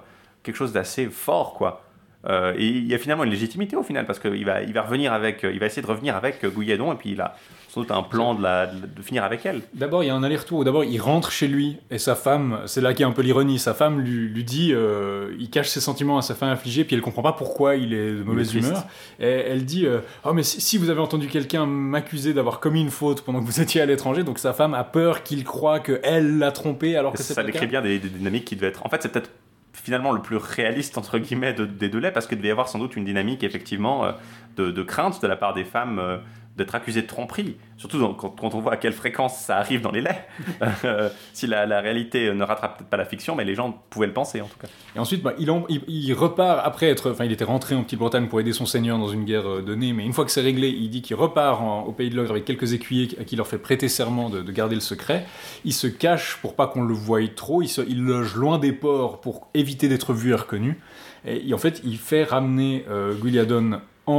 quelque 0.43 0.55
chose 0.55 0.73
d'assez 0.73 1.07
fort 1.07 1.53
quoi 1.53 1.83
Euh, 2.27 2.53
et 2.57 2.67
il 2.67 2.87
y 2.87 2.93
a 2.93 2.97
finalement 2.97 3.23
une 3.23 3.31
légitimité 3.31 3.75
au 3.75 3.83
final 3.83 4.05
parce 4.05 4.19
qu'il 4.19 4.45
va, 4.45 4.61
il 4.61 4.73
va 4.73 4.83
revenir 4.83 5.11
avec 5.11 5.43
euh, 5.43 5.51
il 5.51 5.59
va 5.59 5.65
essayer 5.65 5.81
de 5.81 5.87
revenir 5.87 6.15
avec 6.15 6.43
euh, 6.43 6.49
Gouilladon 6.49 6.93
et 6.93 6.95
puis 6.95 7.11
il 7.13 7.21
a 7.21 7.35
sans 7.71 7.81
doute 7.81 7.91
un 7.91 8.03
plan 8.03 8.35
de, 8.35 8.43
la, 8.43 8.67
de, 8.67 8.85
de 8.85 9.01
finir 9.01 9.23
avec 9.23 9.45
elle 9.45 9.61
D'abord, 9.73 10.03
il 10.03 10.07
y 10.07 10.09
a 10.09 10.15
un 10.15 10.23
aller-retour. 10.23 10.65
D'abord, 10.65 10.83
il 10.83 10.99
rentre 10.99 11.31
chez 11.31 11.47
lui 11.47 11.77
et 11.89 11.97
sa 11.97 12.15
femme, 12.15 12.59
c'est 12.65 12.81
là 12.81 12.93
qu'il 12.93 13.01
y 13.01 13.03
a 13.05 13.07
un 13.07 13.13
peu 13.13 13.21
l'ironie, 13.21 13.59
sa 13.59 13.73
femme 13.73 14.01
lui, 14.01 14.27
lui 14.27 14.43
dit, 14.43 14.73
euh, 14.73 15.33
il 15.39 15.49
cache 15.49 15.69
ses 15.69 15.79
sentiments 15.79 16.17
à 16.17 16.21
sa 16.21 16.35
femme 16.35 16.49
affligée, 16.49 16.83
puis 16.83 16.95
elle 16.97 17.01
comprend 17.01 17.21
pas 17.21 17.31
pourquoi 17.31 17.77
il 17.77 17.93
est 17.93 18.11
de 18.11 18.23
mauvaise 18.23 18.53
humeur. 18.53 18.85
Et 19.21 19.25
elle 19.25 19.63
dit, 19.63 19.85
euh, 19.85 19.99
oh 20.25 20.33
mais 20.33 20.43
si, 20.43 20.59
si 20.59 20.77
vous 20.77 20.89
avez 20.89 20.99
entendu 20.99 21.27
quelqu'un 21.27 21.65
m'accuser 21.65 22.33
d'avoir 22.33 22.59
commis 22.59 22.81
une 22.81 22.89
faute 22.89 23.21
pendant 23.21 23.39
que 23.39 23.45
vous 23.45 23.61
étiez 23.61 23.79
à 23.79 23.85
l'étranger, 23.85 24.23
donc 24.23 24.37
sa 24.37 24.51
femme 24.51 24.73
a 24.73 24.83
peur 24.83 25.23
qu'il 25.23 25.45
croit 25.45 25.79
que 25.79 26.01
elle 26.03 26.39
l'a 26.39 26.51
trompé 26.51 26.97
alors 26.97 27.13
que 27.13 27.23
c'est 27.23 27.33
ça 27.33 27.43
décrit 27.43 27.67
bien 27.67 27.81
des, 27.81 27.99
des 27.99 28.09
dynamiques 28.09 28.45
qui 28.45 28.57
devaient 28.57 28.67
être. 28.67 28.85
En 28.85 28.89
fait, 28.89 29.01
c'est 29.01 29.09
peut-être 29.09 29.29
finalement 29.73 30.11
le 30.11 30.21
plus 30.21 30.35
réaliste 30.37 30.97
entre 30.97 31.17
guillemets 31.17 31.53
de- 31.53 31.65
des 31.65 31.89
deux 31.89 31.99
laits 31.99 32.13
parce 32.13 32.27
qu'il 32.27 32.37
devait 32.37 32.49
y 32.49 32.51
avoir 32.51 32.67
sans 32.67 32.79
doute 32.79 32.95
une 32.95 33.05
dynamique 33.05 33.43
effectivement 33.43 34.05
euh, 34.05 34.11
de, 34.57 34.69
de 34.71 34.83
crainte 34.83 35.21
de 35.21 35.27
la 35.27 35.35
part 35.35 35.53
des 35.53 35.63
femmes 35.63 35.99
euh, 35.99 36.17
d'être 36.57 36.75
accusées 36.75 37.01
de 37.01 37.07
tromperie. 37.07 37.55
Surtout 37.77 38.13
quand, 38.13 38.53
on 38.53 38.59
voit 38.59 38.73
à 38.73 38.77
quelle 38.77 38.93
fréquence 38.93 39.37
ça 39.37 39.57
arrive 39.57 39.81
dans 39.81 39.91
les 39.91 40.01
laits. 40.01 40.27
Euh, 40.83 41.09
si 41.33 41.47
la, 41.47 41.81
réalité 41.81 42.33
ne 42.33 42.43
rattrape 42.43 42.77
peut-être 42.77 42.89
pas 42.89 42.97
la 42.97 43.05
fiction, 43.05 43.35
mais 43.35 43.45
les 43.45 43.55
gens 43.55 43.83
pouvaient 43.89 44.07
le 44.07 44.13
penser 44.13 44.41
en 44.41 44.47
tout 44.47 44.57
cas. 44.57 44.67
Et 44.95 44.99
ensuite, 44.99 45.21
bah, 45.21 45.33
il, 45.37 46.13
repart 46.13 46.61
après 46.63 46.87
être. 46.87 47.11
Enfin, 47.11 47.25
il 47.25 47.31
était 47.31 47.43
rentré 47.43 47.75
en 47.75 47.83
Petite-Bretagne 47.83 48.27
pour 48.27 48.39
aider 48.39 48.53
son 48.53 48.65
seigneur 48.65 48.97
dans 48.97 49.07
une 49.07 49.25
guerre 49.25 49.47
euh, 49.47 49.61
donnée, 49.61 49.93
mais 49.93 50.03
une 50.03 50.13
fois 50.13 50.25
que 50.25 50.31
c'est 50.31 50.41
réglé, 50.41 50.69
il 50.69 50.89
dit 50.89 51.01
qu'il 51.01 51.15
repart 51.15 51.61
au 51.85 51.91
pays 51.91 52.09
de 52.09 52.15
l'ogre 52.15 52.31
avec 52.31 52.45
quelques 52.45 52.73
écuyers 52.73 53.09
à 53.19 53.23
qui 53.23 53.35
il 53.35 53.37
leur 53.37 53.47
fait 53.47 53.57
prêter 53.57 53.89
serment 53.89 54.29
de, 54.29 54.41
de 54.41 54.51
garder 54.51 54.75
le 54.75 54.81
secret. 54.81 55.25
Il 55.65 55.73
se 55.73 55.87
cache 55.87 56.37
pour 56.41 56.55
pas 56.55 56.67
qu'on 56.67 56.83
le 56.83 56.93
voie 56.93 57.21
trop, 57.35 57.61
il, 57.61 58.03
loge 58.03 58.35
loin 58.35 58.59
des 58.59 58.71
ports 58.71 59.21
pour 59.21 59.47
éviter 59.53 59.87
d'être 59.87 60.13
vu 60.13 60.31
et 60.31 60.35
reconnu. 60.35 60.79
Et, 61.25 61.53
en 61.53 61.57
fait, 61.57 61.81
il 61.83 61.97
fait 61.97 62.23
ramener 62.23 62.85
euh, 62.89 63.13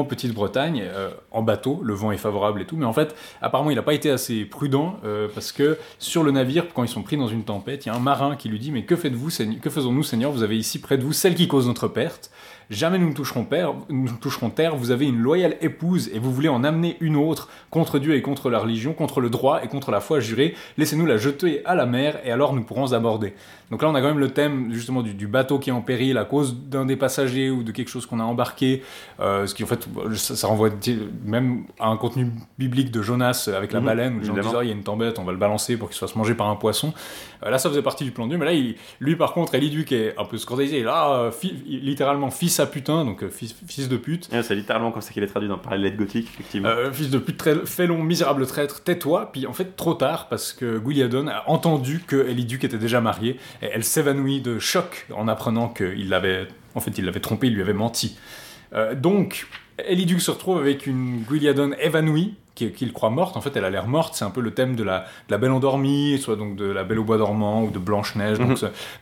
Petite-Bretagne, 0.05 0.83
euh, 0.85 1.11
en 1.31 1.43
bateau, 1.43 1.81
le 1.83 1.95
vent 1.95 2.13
est 2.13 2.17
favorable 2.17 2.61
et 2.63 2.65
tout, 2.65 2.77
mais 2.77 2.85
en 2.85 2.93
fait, 2.93 3.15
apparemment, 3.41 3.71
il 3.71 3.77
n'a 3.77 3.83
pas 3.83 3.95
été 3.95 4.11
assez 4.11 4.45
prudent 4.45 4.97
euh, 5.05 5.29
parce 5.33 5.53
que 5.53 5.79
sur 5.99 6.23
le 6.23 6.31
navire, 6.31 6.67
quand 6.75 6.83
ils 6.83 6.89
sont 6.89 7.03
pris 7.03 7.17
dans 7.17 7.29
une 7.29 7.45
tempête, 7.45 7.87
il 7.87 7.89
y 7.89 7.93
a 7.93 7.95
un 7.95 8.01
marin 8.01 8.37
qui 8.37 8.49
lui 8.49 8.59
dit 8.59 8.73
Mais 8.73 8.85
que 8.85 8.97
faites-vous, 8.97 9.31
que 9.61 9.71
faisons-nous, 9.71 10.03
Seigneur? 10.03 10.33
Vous 10.33 10.43
avez 10.43 10.57
ici 10.57 10.81
près 10.81 10.99
de 10.99 11.03
vous 11.03 11.13
celle 11.13 11.35
qui 11.35 11.49
cause 11.49 11.67
notre 11.67 11.89
perte. 11.89 12.31
Jamais 12.73 12.99
nous 12.99 13.09
ne 13.11 13.15
toucherons, 13.15 13.45
père, 13.45 13.75
nous 13.91 14.05
ne 14.11 14.17
toucherons 14.17 14.51
terre. 14.51 14.75
Vous 14.77 14.91
avez 14.91 15.07
une 15.07 15.19
loyale 15.19 15.57
épouse 15.61 16.11
et 16.15 16.19
vous 16.19 16.33
voulez 16.33 16.49
en 16.49 16.65
amener 16.65 16.97
une 17.01 17.17
autre 17.17 17.49
contre 17.71 17.99
Dieu 17.99 18.15
et 18.15 18.23
contre 18.23 18.51
la 18.51 18.59
religion, 18.59 18.95
contre 18.95 19.21
le 19.21 19.31
droit 19.31 19.63
et 19.63 19.69
contre 19.69 19.91
la 19.91 20.01
foi 20.01 20.21
jurée. 20.21 20.55
Laissez-nous 20.79 21.07
la 21.07 21.19
jeter 21.19 21.63
à 21.67 21.75
la 21.75 21.87
mer 21.87 22.19
et 22.25 22.33
alors 22.33 22.55
nous 22.55 22.63
pourrons 22.65 22.93
aborder. 22.95 23.35
Donc 23.71 23.83
là, 23.83 23.89
on 23.89 23.95
a 23.95 24.01
quand 24.01 24.09
même 24.09 24.19
le 24.19 24.31
thème 24.31 24.73
justement 24.73 25.03
du, 25.03 25.15
du 25.15 25.27
bateau 25.27 25.59
qui 25.59 25.71
est 25.71 25.73
en 25.73 25.81
péril 25.81 26.19
à 26.19 26.25
cause 26.25 26.55
d'un 26.57 26.85
des 26.85 26.97
passagers 26.97 27.51
ou 27.51 27.63
de 27.63 27.73
quelque 27.73 27.89
chose 27.89 28.07
qu'on 28.07 28.21
a 28.21 28.25
embarqué. 28.25 28.83
Euh, 29.21 29.47
ce 29.47 29.55
qui 29.55 29.65
en 29.65 29.67
fait, 29.67 29.87
ça, 30.17 30.37
ça 30.37 30.47
renvoie 30.47 30.71
même 31.25 31.65
à 31.79 31.89
un 31.89 31.97
contenu 31.97 32.31
biblique 32.59 32.91
de 32.91 33.03
Jonas 33.03 33.49
avec 33.55 33.73
la 33.73 33.81
Mhm, 33.81 33.87
baleine 33.87 34.17
où 34.17 34.21
les 34.21 34.27
gens 34.27 34.35
disent 34.43 34.53
Ah, 34.59 34.65
il 34.65 34.69
y 34.69 34.73
a 34.73 34.75
une 34.75 34.83
tempête, 34.83 35.19
on 35.19 35.25
va 35.25 35.33
le 35.33 35.39
balancer 35.39 35.77
pour 35.77 35.89
qu'il 35.89 35.95
se 35.95 36.01
fasse 36.01 36.17
manger 36.17 36.35
par 36.35 36.49
un 36.49 36.57
poisson. 36.57 36.93
Euh, 37.45 37.51
là, 37.51 37.59
ça 37.59 37.69
faisait 37.69 37.83
partie 37.83 38.05
du 38.05 38.11
plan 38.13 38.25
de 38.25 38.31
Dieu, 38.31 38.39
mais 38.39 38.45
là, 38.47 38.53
il- 38.53 38.77
lui 39.01 39.17
par 39.17 39.33
contre, 39.33 39.55
Eliduc 39.55 39.93
est 39.93 40.15
un 40.19 40.25
peu 40.25 40.37
scandalisé. 40.39 40.83
Là, 40.83 41.11
euh, 41.15 41.31
fi- 41.31 41.55
littéralement 41.67 42.31
fils 42.31 42.61
à 42.63 42.67
putain, 42.67 43.05
donc 43.05 43.23
euh, 43.23 43.29
fils, 43.29 43.55
fils 43.67 43.89
de 43.89 43.97
pute. 43.97 44.29
Et 44.33 44.43
C'est 44.43 44.55
littéralement 44.55 44.91
comme 44.91 45.03
ça 45.03 45.13
qu'il 45.13 45.23
est 45.23 45.27
traduit 45.27 45.49
dans 45.49 45.59
par 45.59 45.77
les 45.77 45.83
lettres 45.83 45.97
gothiques, 45.97 46.29
effectivement. 46.33 46.69
Euh, 46.69 46.93
fils 46.93 47.11
de 47.11 47.19
pute, 47.19 47.37
très, 47.37 47.67
félon, 47.67 48.03
misérable 48.03 48.47
traître, 48.47 48.83
tais-toi. 48.83 49.31
Puis 49.33 49.47
en 49.47 49.53
fait, 49.53 49.77
trop 49.77 49.95
tard, 49.95 50.29
parce 50.29 50.53
que 50.53 50.79
Guiliadon 50.79 51.29
a 51.29 51.45
entendu 51.49 52.03
que 52.07 52.29
Eliduc 52.29 52.65
était 52.65 52.79
déjà 52.79 53.01
marié, 53.01 53.39
et 53.61 53.67
elle 53.73 53.85
s'évanouit 53.85 54.41
de 54.41 54.59
choc 54.59 55.07
en 55.15 55.29
apprenant 55.29 55.69
qu'il 55.69 56.09
l'avait, 56.09 56.49
en 56.75 56.81
fait, 56.81 56.97
il 56.97 57.05
l'avait 57.05 57.21
trompé, 57.21 57.49
il 57.49 57.55
lui 57.55 57.63
avait 57.63 57.73
menti. 57.73 58.17
Euh, 58.75 58.95
donc, 58.95 59.47
Eliduc 59.79 60.21
se 60.21 60.31
retrouve 60.31 60.59
avec 60.59 60.87
une 60.87 61.23
Guiliadon 61.23 61.73
évanouie, 61.81 62.35
qui- 62.55 62.71
qu'il 62.73 62.93
croit 62.93 63.11
morte. 63.11 63.37
En 63.37 63.41
fait, 63.41 63.57
elle 63.57 63.65
a 63.65 63.71
l'air 63.71 63.87
morte. 63.87 64.15
C'est 64.15 64.25
un 64.25 64.31
peu 64.31 64.41
le 64.41 64.53
thème 64.53 64.77
de 64.77 64.83
la, 64.85 65.01
de 65.01 65.31
la 65.31 65.39
Belle 65.39 65.53
endormie, 65.53 66.19
soit 66.19 66.37
donc 66.37 66.57
de 66.57 66.67
la 66.67 66.85
Belle 66.85 66.99
au 66.99 67.05
bois 67.05 67.19
dormant 67.19 67.63
ou 67.65 67.71
de 67.71 67.79
Blanche 67.79 68.15
Neige. 68.17 68.39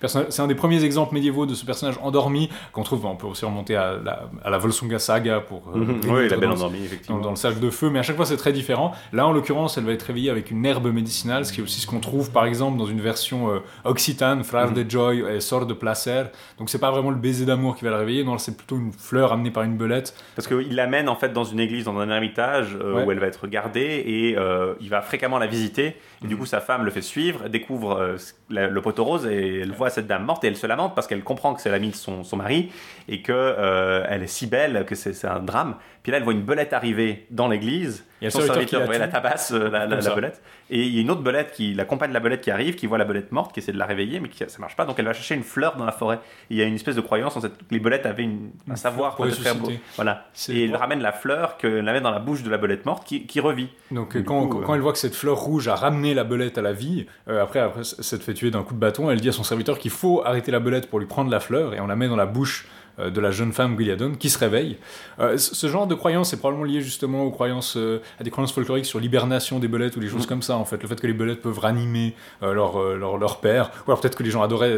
Personnage- 0.00 0.28
c'est 0.30 0.42
un 0.42 0.46
des 0.46 0.54
premiers 0.54 0.84
exemples 0.84 1.14
médiévaux 1.14 1.46
de 1.46 1.54
ce 1.54 1.64
personnage 1.64 1.96
endormi 2.02 2.48
qu'on 2.72 2.82
trouve. 2.82 3.04
On 3.06 3.16
peut 3.16 3.26
aussi 3.26 3.44
remonter 3.44 3.76
à 3.76 3.96
la, 4.02 4.28
à 4.44 4.50
la 4.50 4.58
Volsunga 4.58 4.98
saga 4.98 5.40
pour. 5.40 5.62
euh, 5.74 5.78
Mhm. 5.78 6.00
Oui, 6.08 6.28
la 6.28 6.36
belle 6.36 6.50
endormie, 6.50 6.84
effectivement. 6.84 7.18
dans 7.20 7.30
le 7.30 7.36
cercle 7.36 7.60
de 7.60 7.70
feu, 7.70 7.90
mais 7.90 7.98
à 7.98 8.02
chaque 8.02 8.16
fois 8.16 8.26
c'est 8.26 8.36
très 8.36 8.52
différent. 8.52 8.92
Là, 9.12 9.26
en 9.26 9.32
l'occurrence, 9.32 9.78
elle 9.78 9.84
va 9.84 9.92
être 9.92 10.02
réveillée 10.02 10.30
avec 10.30 10.50
une 10.50 10.64
herbe 10.64 10.86
médicinale, 10.92 11.44
ce 11.44 11.52
qui 11.52 11.60
est 11.60 11.64
aussi 11.64 11.80
ce 11.80 11.86
qu'on 11.86 12.00
trouve 12.00 12.30
par 12.30 12.44
exemple 12.44 12.78
dans 12.78 12.86
une 12.86 13.00
version 13.00 13.50
euh, 13.50 13.58
occitane, 13.84 14.44
frère 14.44 14.72
de 14.72 14.88
joy 14.88 15.24
et 15.28 15.40
sort 15.40 15.66
de 15.66 15.74
placer. 15.74 16.24
Donc 16.58 16.70
c'est 16.70 16.78
pas 16.78 16.90
vraiment 16.90 17.10
le 17.10 17.16
baiser 17.16 17.46
d'amour 17.46 17.76
qui 17.76 17.84
va 17.84 17.90
la 17.90 17.98
réveiller, 17.98 18.24
non, 18.24 18.38
c'est 18.38 18.56
plutôt 18.56 18.76
une 18.76 18.92
fleur 18.92 19.32
amenée 19.32 19.50
par 19.50 19.62
une 19.64 19.76
belette. 19.76 20.14
Parce 20.36 20.46
qu'il 20.48 20.74
l'amène 20.74 21.08
en 21.08 21.16
fait 21.16 21.32
dans 21.32 21.44
une 21.44 21.60
église, 21.60 21.84
dans 21.84 21.98
un 21.98 22.08
ermitage 22.10 22.76
euh, 22.80 22.94
Ouais. 22.94 23.04
où 23.04 23.10
elle 23.12 23.18
va 23.20 23.26
être 23.26 23.39
gardée 23.48 24.02
et 24.06 24.36
euh, 24.38 24.74
il 24.80 24.88
va 24.90 25.02
fréquemment 25.02 25.38
la 25.38 25.46
visiter. 25.46 25.96
Et 26.24 26.26
du 26.26 26.36
coup, 26.36 26.46
sa 26.46 26.60
femme 26.60 26.84
le 26.84 26.90
fait 26.90 27.02
suivre, 27.02 27.48
découvre 27.48 27.92
euh, 27.98 28.16
la- 28.50 28.68
le 28.68 28.80
poteau 28.82 29.04
rose 29.04 29.26
et 29.26 29.60
elle 29.60 29.72
voit 29.72 29.90
cette 29.90 30.06
dame 30.06 30.24
morte 30.24 30.44
et 30.44 30.48
elle 30.48 30.56
se 30.56 30.66
lamente 30.66 30.94
parce 30.94 31.06
qu'elle 31.06 31.22
comprend 31.24 31.54
que 31.54 31.60
c'est 31.60 31.70
l'amie 31.70 31.90
de 31.90 31.94
son, 31.96 32.24
son 32.24 32.36
mari 32.36 32.70
et 33.08 33.22
que 33.22 33.32
euh, 33.32 34.04
elle 34.08 34.22
est 34.22 34.26
si 34.26 34.46
belle 34.46 34.84
que 34.86 34.94
c'est 34.94 35.24
un 35.26 35.40
drame. 35.40 35.76
Puis 36.02 36.12
là, 36.12 36.18
elle 36.18 36.24
voit 36.24 36.32
une 36.32 36.42
belette 36.42 36.72
arriver 36.72 37.26
dans 37.30 37.48
l'église. 37.48 38.06
Son 38.30 38.38
serviteur 38.54 38.80
la 38.98 39.08
tabasse, 39.12 39.50
la, 39.52 39.86
la- 39.86 39.96
la 39.96 40.14
belette. 40.14 40.42
Et 40.70 40.82
il 40.82 40.94
y 40.94 40.98
a 40.98 41.00
une 41.02 41.10
autre 41.10 41.22
belette 41.22 41.52
qui 41.52 41.74
l'accompagne 41.74 42.10
de 42.10 42.14
la 42.14 42.20
belette 42.20 42.40
qui 42.42 42.50
arrive, 42.50 42.74
qui 42.74 42.86
voit 42.86 42.96
la 42.98 43.04
belette 43.04 43.32
morte, 43.32 43.52
qui 43.52 43.60
essaie 43.60 43.72
de 43.72 43.78
la 43.78 43.86
réveiller, 43.86 44.20
mais 44.20 44.28
qui, 44.28 44.38
ça 44.46 44.58
marche 44.58 44.76
pas. 44.76 44.84
Donc 44.84 44.98
elle 44.98 45.04
va 45.06 45.12
chercher 45.14 45.34
une 45.34 45.42
fleur 45.42 45.76
dans 45.76 45.84
la 45.84 45.92
forêt. 45.92 46.16
Et 46.50 46.54
il 46.54 46.56
y 46.58 46.62
a 46.62 46.64
une 46.64 46.74
espèce 46.74 46.96
de 46.96 47.00
croyance 47.00 47.36
en 47.36 47.40
cette, 47.40 47.54
les 47.70 47.80
belettes 47.80 48.06
avaient 48.06 48.22
une- 48.22 48.50
un 48.68 48.72
Une 48.72 48.76
savoir 48.76 49.16
pour 49.16 49.24
peut-être 49.26 49.40
faire. 49.42 49.54
Voilà. 49.96 50.26
Et 50.48 50.64
elle 50.64 50.70
pour- 50.70 50.80
ramène 50.80 51.00
la 51.00 51.12
fleur 51.12 51.56
qu'elle 51.58 51.82
met 51.82 52.00
dans 52.00 52.10
la 52.10 52.18
bouche 52.18 52.42
de 52.42 52.50
la 52.50 52.58
belette 52.58 52.84
morte 52.86 53.06
qui, 53.06 53.26
qui 53.30 53.40
revit. 53.40 53.68
Donc 53.90 54.22
quand, 54.24 54.46
coup, 54.48 54.60
quand- 54.60 54.72
euh, 54.72 54.74
elle 54.74 54.80
voit 54.82 54.92
que 54.92 54.98
cette 54.98 55.14
fleur 55.14 55.38
rouge 55.38 55.68
a 55.68 55.74
ramené 55.74 56.12
la 56.14 56.24
belette 56.24 56.58
à 56.58 56.62
la 56.62 56.72
vie, 56.72 57.06
euh, 57.28 57.42
après, 57.42 57.60
après 57.60 57.84
s'être 57.84 58.22
fait 58.22 58.34
tuer 58.34 58.50
d'un 58.50 58.62
coup 58.62 58.74
de 58.74 58.78
bâton, 58.78 59.10
elle 59.10 59.20
dit 59.20 59.28
à 59.28 59.32
son 59.32 59.44
serviteur 59.44 59.78
qu'il 59.78 59.90
faut 59.92 60.22
arrêter 60.24 60.50
la 60.50 60.60
belette 60.60 60.88
pour 60.90 60.98
lui 60.98 61.06
prendre 61.06 61.30
la 61.30 61.40
fleur 61.40 61.72
et 61.74 61.80
on 61.80 61.86
la 61.86 61.96
met 61.96 62.08
dans 62.08 62.16
la 62.16 62.26
bouche 62.26 62.66
euh, 62.98 63.08
de 63.08 63.20
la 63.20 63.30
jeune 63.30 63.52
femme 63.52 63.76
Guiliadon 63.76 64.14
qui 64.18 64.30
se 64.30 64.38
réveille. 64.38 64.76
Euh, 65.20 65.38
ce 65.38 65.66
genre 65.68 65.86
de 65.86 65.94
croyance 65.94 66.32
est 66.32 66.38
probablement 66.38 66.64
lié 66.64 66.80
justement 66.80 67.22
aux 67.22 67.30
croyances, 67.30 67.76
euh, 67.76 68.00
à 68.20 68.24
des 68.24 68.30
croyances 68.30 68.52
folkloriques 68.52 68.84
sur 68.86 68.98
l'hibernation 68.98 69.60
des 69.60 69.68
belettes 69.68 69.96
ou 69.96 70.00
des 70.00 70.08
choses 70.08 70.26
comme 70.26 70.42
ça 70.42 70.56
en 70.56 70.64
fait. 70.64 70.82
Le 70.82 70.88
fait 70.88 71.00
que 71.00 71.06
les 71.06 71.12
belettes 71.12 71.40
peuvent 71.40 71.58
ranimer 71.60 72.14
euh, 72.42 72.52
leur, 72.52 72.82
leur, 72.96 73.16
leur 73.16 73.38
père, 73.40 73.70
ou 73.86 73.90
alors 73.92 74.00
peut-être 74.00 74.16
que 74.16 74.24
les 74.24 74.30
gens 74.30 74.42
adoraient, 74.42 74.74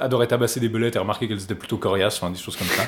adoraient 0.00 0.28
tabasser 0.28 0.60
des 0.60 0.68
belettes 0.68 0.94
et 0.94 1.00
remarquer 1.00 1.26
qu'elles 1.26 1.42
étaient 1.42 1.56
plutôt 1.56 1.76
coriaces, 1.76 2.16
enfin 2.22 2.30
des 2.30 2.38
choses 2.38 2.56
comme 2.56 2.68
ça. 2.68 2.84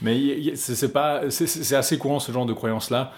Mais 0.00 0.54
c'est 0.56 0.92
pas, 0.92 1.22
c'est 1.30 1.76
assez 1.76 1.98
courant 1.98 2.18
ce 2.18 2.32
genre 2.32 2.46
de 2.46 2.54
croyance 2.54 2.88
là. 2.90 3.12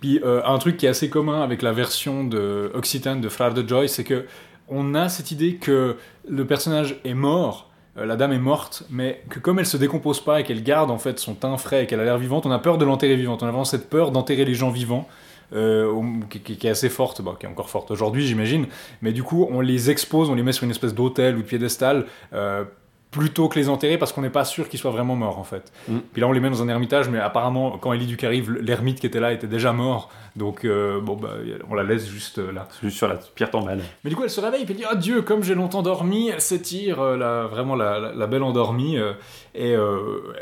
Puis 0.00 0.20
euh, 0.24 0.42
un 0.44 0.58
truc 0.58 0.76
qui 0.76 0.86
est 0.86 0.88
assez 0.88 1.08
commun 1.08 1.42
avec 1.42 1.62
la 1.62 1.72
version 1.72 2.24
de 2.24 2.70
Occitane 2.74 3.20
de 3.20 3.28
Frère 3.28 3.54
de 3.54 3.66
Joy, 3.66 3.88
c'est 3.88 4.04
que 4.04 4.26
on 4.68 4.94
a 4.94 5.08
cette 5.08 5.30
idée 5.30 5.56
que 5.56 5.96
le 6.28 6.44
personnage 6.44 6.96
est 7.04 7.14
mort, 7.14 7.70
euh, 7.96 8.04
la 8.04 8.16
dame 8.16 8.32
est 8.32 8.38
morte, 8.38 8.84
mais 8.90 9.22
que 9.30 9.38
comme 9.38 9.58
elle 9.58 9.66
se 9.66 9.76
décompose 9.76 10.20
pas 10.20 10.40
et 10.40 10.44
qu'elle 10.44 10.62
garde 10.62 10.90
en 10.90 10.98
fait 10.98 11.18
son 11.18 11.34
teint 11.34 11.56
frais 11.56 11.84
et 11.84 11.86
qu'elle 11.86 12.00
a 12.00 12.04
l'air 12.04 12.18
vivante, 12.18 12.46
on 12.46 12.50
a 12.50 12.58
peur 12.58 12.78
de 12.78 12.84
l'enterrer 12.84 13.16
vivante. 13.16 13.42
On 13.42 13.46
a 13.46 13.50
vraiment 13.50 13.64
cette 13.64 13.88
peur 13.88 14.10
d'enterrer 14.10 14.44
les 14.44 14.54
gens 14.54 14.70
vivants. 14.70 15.08
euh, 15.52 16.02
qui, 16.28 16.66
est 16.66 16.70
assez 16.70 16.88
forte, 16.88 17.22
bon, 17.22 17.34
qui 17.34 17.46
est 17.46 17.48
encore 17.48 17.70
forte 17.70 17.92
aujourd'hui 17.92 18.26
j'imagine, 18.26 18.66
mais 19.00 19.12
du 19.12 19.22
coup 19.22 19.46
on 19.48 19.60
les 19.60 19.90
expose, 19.90 20.28
on 20.28 20.34
les 20.34 20.42
met 20.42 20.50
sur 20.50 20.64
une 20.64 20.72
espèce 20.72 20.92
d'autel 20.92 21.36
ou 21.36 21.42
de 21.42 21.46
piédestal 21.46 22.06
plutôt 23.16 23.48
que 23.48 23.58
les 23.58 23.68
enterrer 23.68 23.98
parce 23.98 24.12
qu'on 24.12 24.22
n'est 24.22 24.30
pas 24.30 24.44
sûr 24.44 24.68
qu'ils 24.68 24.78
soient 24.78 24.90
vraiment 24.90 25.16
morts 25.16 25.38
en 25.38 25.44
fait. 25.44 25.72
Mm. 25.88 25.98
Puis 26.12 26.20
là 26.20 26.28
on 26.28 26.32
les 26.32 26.40
met 26.40 26.50
dans 26.50 26.62
un 26.62 26.68
ermitage, 26.68 27.08
mais 27.08 27.18
apparemment 27.18 27.78
quand 27.78 27.92
Elie 27.92 28.06
Duc 28.06 28.24
arrive, 28.24 28.52
l'ermite 28.52 29.00
qui 29.00 29.06
était 29.06 29.20
là 29.20 29.32
était 29.32 29.46
déjà 29.46 29.72
mort, 29.72 30.10
donc 30.36 30.64
euh, 30.64 31.00
bon 31.00 31.14
bah 31.16 31.30
on 31.70 31.74
la 31.74 31.82
laisse 31.82 32.06
juste 32.06 32.38
euh, 32.38 32.52
là. 32.52 32.68
Juste 32.82 32.96
sur 32.98 33.08
la 33.08 33.16
pierre 33.34 33.50
tombale. 33.50 33.80
Mais 34.04 34.10
du 34.10 34.16
coup, 34.16 34.22
elle 34.24 34.30
se 34.30 34.40
réveille 34.40 34.62
et 34.62 34.64
puis 34.64 34.74
elle 34.74 34.80
dit 34.80 34.86
Ah 34.90 34.94
Dieu, 34.96 35.22
comme 35.22 35.42
j'ai 35.42 35.54
longtemps 35.54 35.82
dormi, 35.82 36.28
elle 36.28 36.40
s'étire, 36.40 37.00
euh, 37.00 37.16
la, 37.16 37.46
vraiment 37.46 37.74
la, 37.74 37.98
la- 37.98 38.12
la 38.12 38.26
belle 38.26 38.42
endormie. 38.42 38.98
Et 39.56 39.74
euh, 39.74 40.34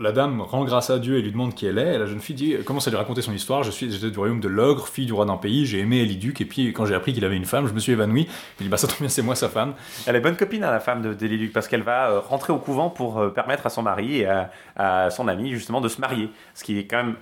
la 0.00 0.12
dame 0.12 0.40
rend 0.40 0.64
grâce 0.64 0.90
à 0.90 0.98
Dieu 0.98 1.16
et 1.16 1.22
lui 1.22 1.32
demande 1.32 1.54
qui 1.54 1.66
elle 1.66 1.78
est. 1.78 1.94
Et 1.94 1.98
la 1.98 2.06
jeune 2.06 2.20
fille 2.20 2.34
dit, 2.34 2.56
commence 2.64 2.86
à 2.88 2.90
lui 2.90 2.96
raconter 2.96 3.22
son 3.22 3.32
histoire? 3.32 3.62
Je 3.62 3.70
suis 3.70 3.90
J'étais 3.90 4.10
du 4.10 4.18
royaume 4.18 4.40
de 4.40 4.48
l'ogre, 4.48 4.88
fille 4.88 5.06
du 5.06 5.12
roi 5.12 5.24
d'un 5.24 5.36
pays, 5.36 5.66
j'ai 5.66 5.80
aimé 5.80 6.00
Eliduc, 6.00 6.40
et 6.40 6.44
puis 6.44 6.72
quand 6.72 6.86
j'ai 6.86 6.94
appris 6.94 7.12
qu'il 7.12 7.24
avait 7.24 7.36
une 7.36 7.44
femme, 7.44 7.66
je 7.66 7.72
me 7.72 7.80
suis 7.80 7.92
évanoui. 7.92 8.28
Il 8.58 8.64
dit 8.64 8.68
Bah 8.68 8.76
ça 8.76 8.86
tombe 8.86 8.98
bien, 9.00 9.08
c'est 9.08 9.22
moi 9.22 9.34
sa 9.34 9.48
femme. 9.48 9.74
Elle 10.06 10.16
est 10.16 10.20
bonne 10.20 10.36
copine 10.36 10.64
à 10.64 10.70
la 10.70 10.80
femme 10.80 11.02
de 11.02 11.14
Déliluc 11.14 11.52
parce 11.52 11.68
qu'elle 11.68 11.82
va 11.82 12.10
euh, 12.10 12.20
rentrer 12.20 12.52
au 12.52 12.58
couvent 12.58 12.90
pour 12.90 13.18
euh, 13.18 13.28
permettre 13.30 13.66
à 13.66 13.70
son 13.70 13.82
mari 13.82 14.18
et 14.18 14.26
à, 14.26 14.50
à 14.76 15.10
son 15.10 15.28
ami 15.28 15.50
justement 15.50 15.80
de 15.80 15.88
se 15.88 16.00
marier. 16.00 16.30
Ce 16.54 16.64
qui 16.64 16.78
est 16.78 16.86
quand 16.86 16.98
même 16.98 17.16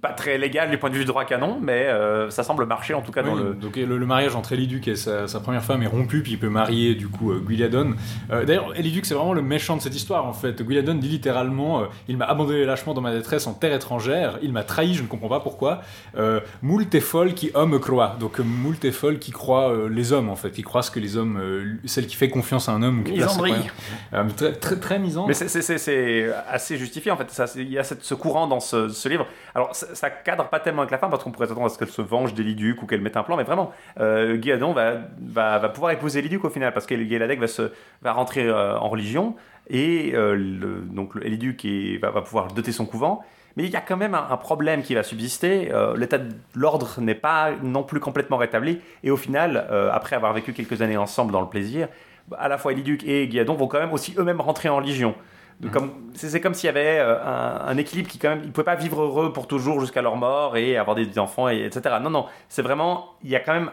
pas 0.00 0.12
très 0.12 0.38
légal 0.38 0.70
du 0.70 0.78
point 0.78 0.88
de 0.90 0.94
vue 0.94 1.00
du 1.00 1.06
droit 1.06 1.24
canon, 1.24 1.58
mais 1.60 1.86
euh, 1.86 2.30
ça 2.30 2.42
semble 2.42 2.66
marcher 2.66 2.94
en 2.94 3.02
tout 3.02 3.12
cas 3.12 3.22
dans 3.22 3.34
le. 3.34 3.54
Donc 3.54 3.76
le, 3.76 3.98
le 3.98 4.06
mariage 4.06 4.34
entre 4.36 4.52
Eliduc 4.52 4.88
et 4.88 4.96
sa, 4.96 5.26
sa 5.28 5.40
première 5.40 5.62
femme 5.64 5.82
est 5.82 5.86
rompu, 5.86 6.22
puis 6.22 6.32
il 6.32 6.38
peut 6.38 6.48
marier 6.48 6.94
du 6.94 7.08
coup 7.08 7.32
euh. 7.32 7.42
Euh, 8.30 8.44
D'ailleurs, 8.44 8.76
Eliduc 8.78 9.06
c'est 9.06 9.14
vraiment 9.14 9.32
le 9.32 9.42
méchant 9.42 9.76
de 9.76 9.82
cette 9.82 9.94
histoire 9.94 10.26
en 10.26 10.32
fait. 10.32 10.62
Guiliadon 10.62 10.94
dit 10.94 11.08
littéralement 11.08 11.80
euh, 11.82 11.86
Il 12.08 12.16
m'a 12.16 12.24
abandonné 12.26 12.64
lâchement 12.64 12.94
dans 12.94 13.00
ma 13.00 13.12
détresse 13.12 13.46
en 13.46 13.54
terre 13.54 13.72
étrangère, 13.74 14.38
il 14.42 14.52
m'a 14.52 14.62
trahi, 14.64 14.94
je 14.94 15.02
ne 15.02 15.08
comprends 15.08 15.28
pas 15.28 15.40
pourquoi. 15.40 15.82
Euh, 16.16 16.40
moult 16.62 16.94
est 16.94 17.00
folle 17.00 17.34
qui 17.34 17.50
homme 17.54 17.78
croit. 17.80 18.16
Donc 18.20 18.38
moult 18.38 18.84
est 18.84 18.92
folle 18.92 19.18
qui 19.18 19.30
croit 19.32 19.70
euh, 19.70 19.88
les 19.88 20.12
hommes 20.12 20.28
en 20.30 20.36
fait, 20.36 20.50
qui 20.50 20.62
croit 20.62 20.82
ce 20.82 20.90
que 20.90 21.00
les 21.00 21.16
hommes, 21.16 21.38
euh, 21.40 21.74
celle 21.86 22.06
qui 22.06 22.16
fait 22.16 22.28
confiance 22.28 22.68
à 22.68 22.72
un 22.72 22.82
homme 22.82 23.00
ou 23.00 23.02
qui. 23.04 23.12
Euh, 24.14 24.24
très, 24.36 24.52
très, 24.52 24.76
très 24.76 24.98
misant. 24.98 25.26
Mais 25.26 25.34
c'est- 25.34 25.48
c'est- 25.48 25.62
c'est 25.62 25.78
c'est 25.78 26.26
assez 26.48 26.76
justifié 26.76 27.10
en 27.10 27.16
fait. 27.16 27.26
Il 27.56 27.70
y 27.70 27.78
a 27.78 27.84
cette- 27.84 28.04
ce 28.04 28.14
courant 28.14 28.46
dans 28.46 28.60
ce, 28.60 28.88
ce 28.88 29.08
livre. 29.08 29.26
Alors 29.54 29.63
ça, 29.72 29.94
ça 29.94 30.10
cadre 30.10 30.48
pas 30.48 30.60
tellement 30.60 30.82
avec 30.82 30.90
la 30.90 30.98
fin 30.98 31.08
parce 31.08 31.22
qu'on 31.22 31.30
pourrait 31.30 31.46
s'attendre 31.46 31.66
à 31.66 31.68
ce 31.70 31.78
qu'elle 31.78 31.88
se 31.88 32.02
venge 32.02 32.34
d'Eliduc 32.34 32.82
ou 32.82 32.86
qu'elle 32.86 33.00
mette 33.00 33.16
un 33.16 33.22
plan, 33.22 33.36
mais 33.36 33.44
vraiment, 33.44 33.72
euh, 34.00 34.38
va, 35.20 35.68
pouvoir 35.68 35.92
épouser 35.92 36.20
Eliduc 36.20 36.44
au 36.44 36.50
final 36.50 36.72
parce 36.72 36.86
qu'Eladec 36.86 37.40
va, 38.02 38.12
rentrer 38.12 38.46
euh, 38.46 38.78
en 38.78 38.88
religion 38.88 39.36
et 39.68 40.12
euh, 40.14 40.36
donc 40.84 41.12
est- 41.24 41.98
va, 41.98 42.22
pouvoir 42.22 42.48
doter 42.48 42.72
son 42.72 42.86
couvent. 42.86 43.22
Mais 43.56 43.64
il 43.64 43.70
y 43.70 43.76
a 43.76 43.80
quand 43.80 43.96
même 43.96 44.14
un, 44.14 44.36
problème 44.36 44.82
qui 44.82 44.94
va 44.94 45.04
subsister. 45.04 45.70
Euh, 45.72 45.96
L'état 45.96 46.18
de 46.18 46.34
l'ordre 46.54 47.00
n'est 47.00 47.14
pas 47.14 47.52
non 47.62 47.84
plus 47.84 48.00
complètement 48.00 48.36
rétabli. 48.36 48.80
Et 49.04 49.12
au 49.12 49.16
final, 49.16 49.68
euh, 49.70 49.90
après 49.92 50.16
avoir 50.16 50.32
vécu 50.32 50.52
quelques 50.52 50.82
années 50.82 50.96
ensemble 50.96 51.32
dans 51.32 51.40
le 51.40 51.48
plaisir, 51.48 51.88
à 52.36 52.48
la 52.48 52.58
fois 52.58 52.72
Eliduc 52.72 53.04
et 53.04 53.28
Guéadon 53.28 53.54
vont 53.54 53.68
quand 53.68 53.78
même 53.78 53.92
aussi 53.92 54.14
eux-mêmes 54.18 54.40
rentrer 54.40 54.68
en 54.68 54.76
religion. 54.76 55.14
Comme- 55.72 55.92
C'est 56.14 56.40
comme 56.40 56.52
s'il 56.54 56.66
y 56.66 56.70
avait 56.70 56.98
euh, 56.98 57.16
un, 57.24 57.66
un 57.68 57.76
équilibre 57.76 58.08
qui 58.10 58.18
quand 58.18 58.28
même, 58.30 58.40
ils 58.42 58.48
ne 58.48 58.52
pouvaient 58.52 58.64
pas 58.64 58.74
vivre 58.74 59.00
heureux 59.02 59.32
pour 59.32 59.46
toujours 59.46 59.80
jusqu'à 59.80 60.02
leur 60.02 60.16
mort 60.16 60.56
et 60.56 60.76
avoir 60.76 60.94
des 60.94 61.18
enfants, 61.18 61.48
et, 61.48 61.64
etc. 61.64 61.96
Non, 62.02 62.10
non, 62.10 62.26
c'est 62.48 62.62
vraiment, 62.62 63.14
il 63.22 63.30
y 63.30 63.36
a 63.36 63.40
quand 63.40 63.54
même, 63.54 63.70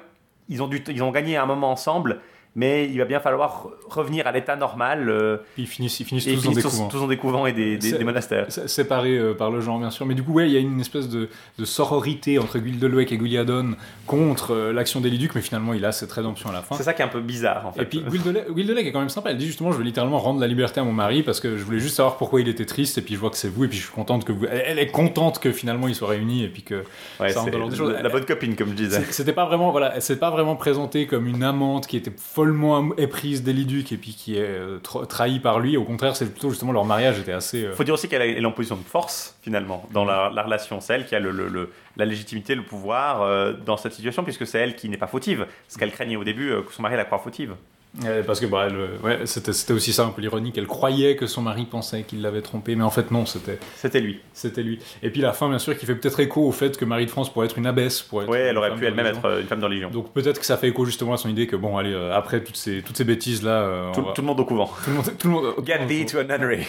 ils 0.48 0.62
ont, 0.64 0.68
dû, 0.68 0.84
ils 0.88 1.04
ont 1.04 1.12
gagné 1.12 1.38
un 1.38 1.46
moment 1.46 1.72
ensemble, 1.72 2.22
mais 2.56 2.86
il 2.90 2.98
va 2.98 3.06
bien 3.06 3.20
falloir 3.20 3.68
revenir 3.90 4.28
à 4.28 4.32
l'état 4.32 4.56
normal. 4.56 5.10
euh, 5.10 5.38
ils 5.58 5.68
finissent, 5.68 6.00
ils 6.00 6.06
finissent 6.06 6.26
tous 6.26 6.32
ils 6.32 6.40
finissent 6.40 6.64
tous, 6.64 6.70
couvents. 6.70 6.88
tous 6.90 7.16
couvents 7.18 7.46
et 7.46 7.54
des, 7.54 7.78
des- 7.78 7.90
C'est- 7.92 7.98
des 7.98 8.04
monastères. 8.04 8.48
Séparés 8.52 9.18
euh, 9.18 9.34
par 9.34 9.52
le 9.52 9.62
genre 9.62 9.80
bien 9.80 9.90
sûr 9.90 10.06
mais 10.06 10.14
du 10.16 10.24
coup 10.24 10.34
ouais 10.34 10.48
il 10.48 10.54
y 10.54 10.58
a 10.58 10.60
une 10.60 10.80
espèce 10.82 11.08
de, 11.10 11.30
de 11.58 11.66
sororité 11.66 12.40
entre 12.40 12.60
Guildeluec 12.60 13.12
et 13.12 13.18
Guiliadon 13.18 13.76
contre 14.08 14.52
euh, 14.54 14.74
l'action 14.74 15.00
d'Eliduc 15.02 15.36
mais 15.36 15.42
finalement 15.42 15.74
il 15.74 15.86
a 15.86 15.92
cette 15.92 16.12
rédemption 16.12 16.50
à 16.50 16.54
la 16.54 16.62
fin 16.62 16.76
C'est 16.76 16.84
ça 16.84 16.94
qui 16.94 17.02
est 17.02 17.06
un 17.06 17.10
peu 17.10 17.22
bizarre 17.22 17.68
en 17.68 17.72
fait. 17.72 17.82
et 17.84 17.86
puis 17.86 18.04
Guildelec 18.04 18.86
est 18.86 18.92
quand 18.92 19.00
même 19.00 19.10
sympa 19.10 19.32
elle 19.32 19.38
dit 19.38 19.46
justement 19.48 19.72
je 19.72 19.78
veux 19.78 19.84
littéralement 19.84 20.20
rendre 20.20 20.40
la 20.42 20.48
liberté 20.48 20.80
à 20.80 20.84
mon 20.84 20.94
mari 20.94 21.24
parce 21.24 21.40
que 21.40 21.58
je 21.58 21.64
voulais 21.64 21.80
juste 21.80 21.96
savoir 21.96 22.18
pourquoi 22.18 22.42
il 22.42 22.48
était 22.50 22.66
triste 22.66 22.98
et 22.98 23.02
puis 23.02 23.16
je 23.16 23.20
vois 23.20 23.30
que 23.30 23.38
c'est 23.38 23.50
vous 23.50 23.66
et 23.66 23.68
puis 23.68 23.78
je 23.78 23.84
suis 23.84 23.94
contente 23.94 24.26
que 24.26 24.32
vous 24.32 24.46
elle, 24.50 24.80
est 24.80 24.88
contente 24.88 25.40
que 25.40 25.52
finalement 25.52 25.88
ils 25.88 25.96
soient 25.96 26.10
réunis 26.10 26.44
et 26.44 26.50
puis 26.50 26.64
que 26.64 26.84
Ouais, 27.20 27.30
ça 27.30 27.40
rentre 27.40 27.46
c'est 27.46 27.52
dans 27.52 27.58
l'ordre 27.60 27.72
des 27.72 27.78
choses. 27.78 27.94
la, 27.94 28.02
la 28.02 28.10
bonne 28.10 28.26
copine, 28.26 28.56
comme 28.56 28.70
je 28.70 28.74
disais. 28.74 29.02
C'était 29.12 29.34
pas 29.34 29.46
vraiment, 29.46 29.72
voilà, 29.72 29.94
pas 30.20 30.30
vraiment 30.32 30.56
présentée 30.56 31.06
comme 31.06 31.28
une 31.28 31.44
amante 31.44 31.86
qui 31.88 31.98
était 31.98 32.12
follement 32.42 32.96
éprise 32.98 33.44
d'Eliduc 33.44 33.92
et 33.92 33.98
puis 33.98 34.14
qui 34.14 34.36
est 34.38 34.42
euh, 34.48 34.80
tra- 34.80 35.06
trahie 35.06 35.40
par 35.40 35.60
lui. 35.60 35.78
Au 35.78 35.84
contraire, 35.84 36.16
c'est 36.16 36.26
plutôt 36.32 36.50
justement 36.50 36.72
leur 36.72 36.86
mariage 36.86 37.20
était 37.20 37.32
assez. 37.34 37.66
euh, 37.66 37.76
faut 37.76 37.84
dire 37.84 37.94
aussi 37.94 38.10
qu'elle 38.10 38.22
est 38.24 38.44
en 38.46 38.52
position 38.52 38.76
de 38.78 38.82
force, 38.84 39.36
finalement, 39.44 39.88
dans 39.92 40.06
la, 40.06 40.32
la 40.34 40.42
relation. 40.42 40.82
C'est 40.82 40.96
elle 40.96 41.06
qui 41.06 41.14
a 41.16 41.20
le- 41.20 41.70
la 41.98 42.06
légitimité, 42.06 42.56
le 42.56 42.64
pouvoir 42.64 43.22
euh, 43.22 43.54
dans 43.66 43.78
cette 43.78 43.94
situation, 43.94 44.24
puisque 44.24 44.48
c'est 44.48 44.58
elle 44.60 44.76
qui 44.76 44.90
n'est 44.90 44.98
pas 44.98 45.08
fautive. 45.08 45.46
Ce 45.68 45.78
qu'elle 45.78 45.92
craignait 45.92 46.16
au 46.16 46.24
début, 46.24 46.50
euh, 46.50 46.62
que 46.64 46.74
son 46.74 46.82
mari 46.82 46.96
la 46.96 47.06
croit 47.06 47.20
fautive. 47.20 47.54
Parce 48.26 48.40
que 48.40 48.46
bah, 48.46 48.68
elle, 48.70 48.76
euh, 48.76 48.98
ouais, 49.04 49.20
c'était 49.26 49.74
aussi 49.74 49.92
ça 49.92 50.06
un 50.06 50.10
peu 50.10 50.22
l'ironie 50.22 50.52
qu'elle 50.52 50.68
croyait 50.68 51.16
que 51.16 51.28
son 51.28 51.42
mari 51.42 51.66
pensait 51.66 52.04
qu'il 52.04 52.22
l'avait 52.22 52.42
trompée, 52.42 52.76
mais 52.76 52.84
en 52.84 52.90
fait 52.90 53.12
non, 53.12 53.26
c'était 53.26 53.60
C'était 53.76 54.00
lui. 54.00 54.20
c'était 54.34 54.64
lui. 54.64 54.80
Et 55.04 55.10
puis 55.10 55.22
la 55.22 55.34
fin, 55.34 55.50
bien 55.50 55.60
sûr, 55.60 55.78
qui 55.78 55.86
fait 55.86 55.96
peut-être 55.96 56.20
écho 56.22 56.42
au 56.42 56.52
fait 56.52 56.78
que 56.78 56.86
Marie 56.86 57.06
de 57.06 57.12
France 57.12 57.32
pourrait 57.32 57.48
être 57.48 57.58
une 57.58 57.68
abbesse. 57.68 58.02
Pourrait 58.02 58.26
être 58.26 58.32
Oui, 58.32 58.38
elle 58.38 58.58
aurait 58.58 58.74
pu 58.76 58.86
elle-même 58.86 59.08
être 59.08 59.26
euh, 59.26 59.42
une 59.42 59.48
femme 59.48 59.60
de 59.60 59.66
religion. 59.66 59.90
Donc 59.90 60.14
peut-être 60.14 60.40
que 60.40 60.46
ça 60.46 60.58
fait 60.58 60.70
écho 60.70 60.86
justement 60.86 61.14
à 61.14 61.18
son 61.18 61.30
idée 61.30 61.48
que 61.48 61.56
bon, 61.58 61.78
allez, 61.78 61.94
euh, 61.94 62.16
après 62.16 62.44
toutes 62.44 62.58
ces 62.58 62.82
toutes 62.82 62.98
ces 62.98 63.04
bêtises 63.04 63.44
là, 63.44 63.92
tout, 63.94 64.02
tout 64.02 64.22
le 64.22 64.28
monde 64.28 64.40
au 64.40 64.46
couvent. 64.46 64.72
tout 64.84 64.90
le 64.90 64.96
monde, 64.96 65.06
tout 65.18 65.28
le 65.28 65.34
monde, 65.34 65.54
Get 65.66 65.86
thee 65.88 66.06
to 66.06 66.20
a 66.20 66.24
nunnery. 66.24 66.66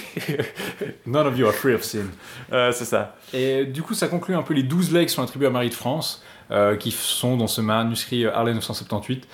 None 1.07 1.27
of 1.27 1.39
you 1.39 1.47
are 1.47 1.55
free 1.55 1.75
of 1.75 1.83
sin. 1.83 2.07
Euh, 2.53 2.73
c'est 2.73 2.85
ça. 2.85 3.17
Et 3.33 3.65
du 3.65 3.83
coup, 3.83 3.95
ça 3.95 4.09
conclut 4.09 4.35
un 4.35 4.43
peu 4.43 4.55
les 4.55 4.63
12 4.63 4.93
legs 4.93 5.09
qui 5.09 5.15
sont 5.15 5.23
attribués 5.23 5.47
à 5.47 5.51
Marie 5.51 5.69
de 5.71 5.75
France, 5.75 6.23
euh, 6.51 6.77
qui 6.77 6.91
sont 6.91 7.37
dans 7.37 7.47
ce 7.47 7.61
manuscrit 7.61 8.27
Harley 8.27 8.55
978, 8.55 9.27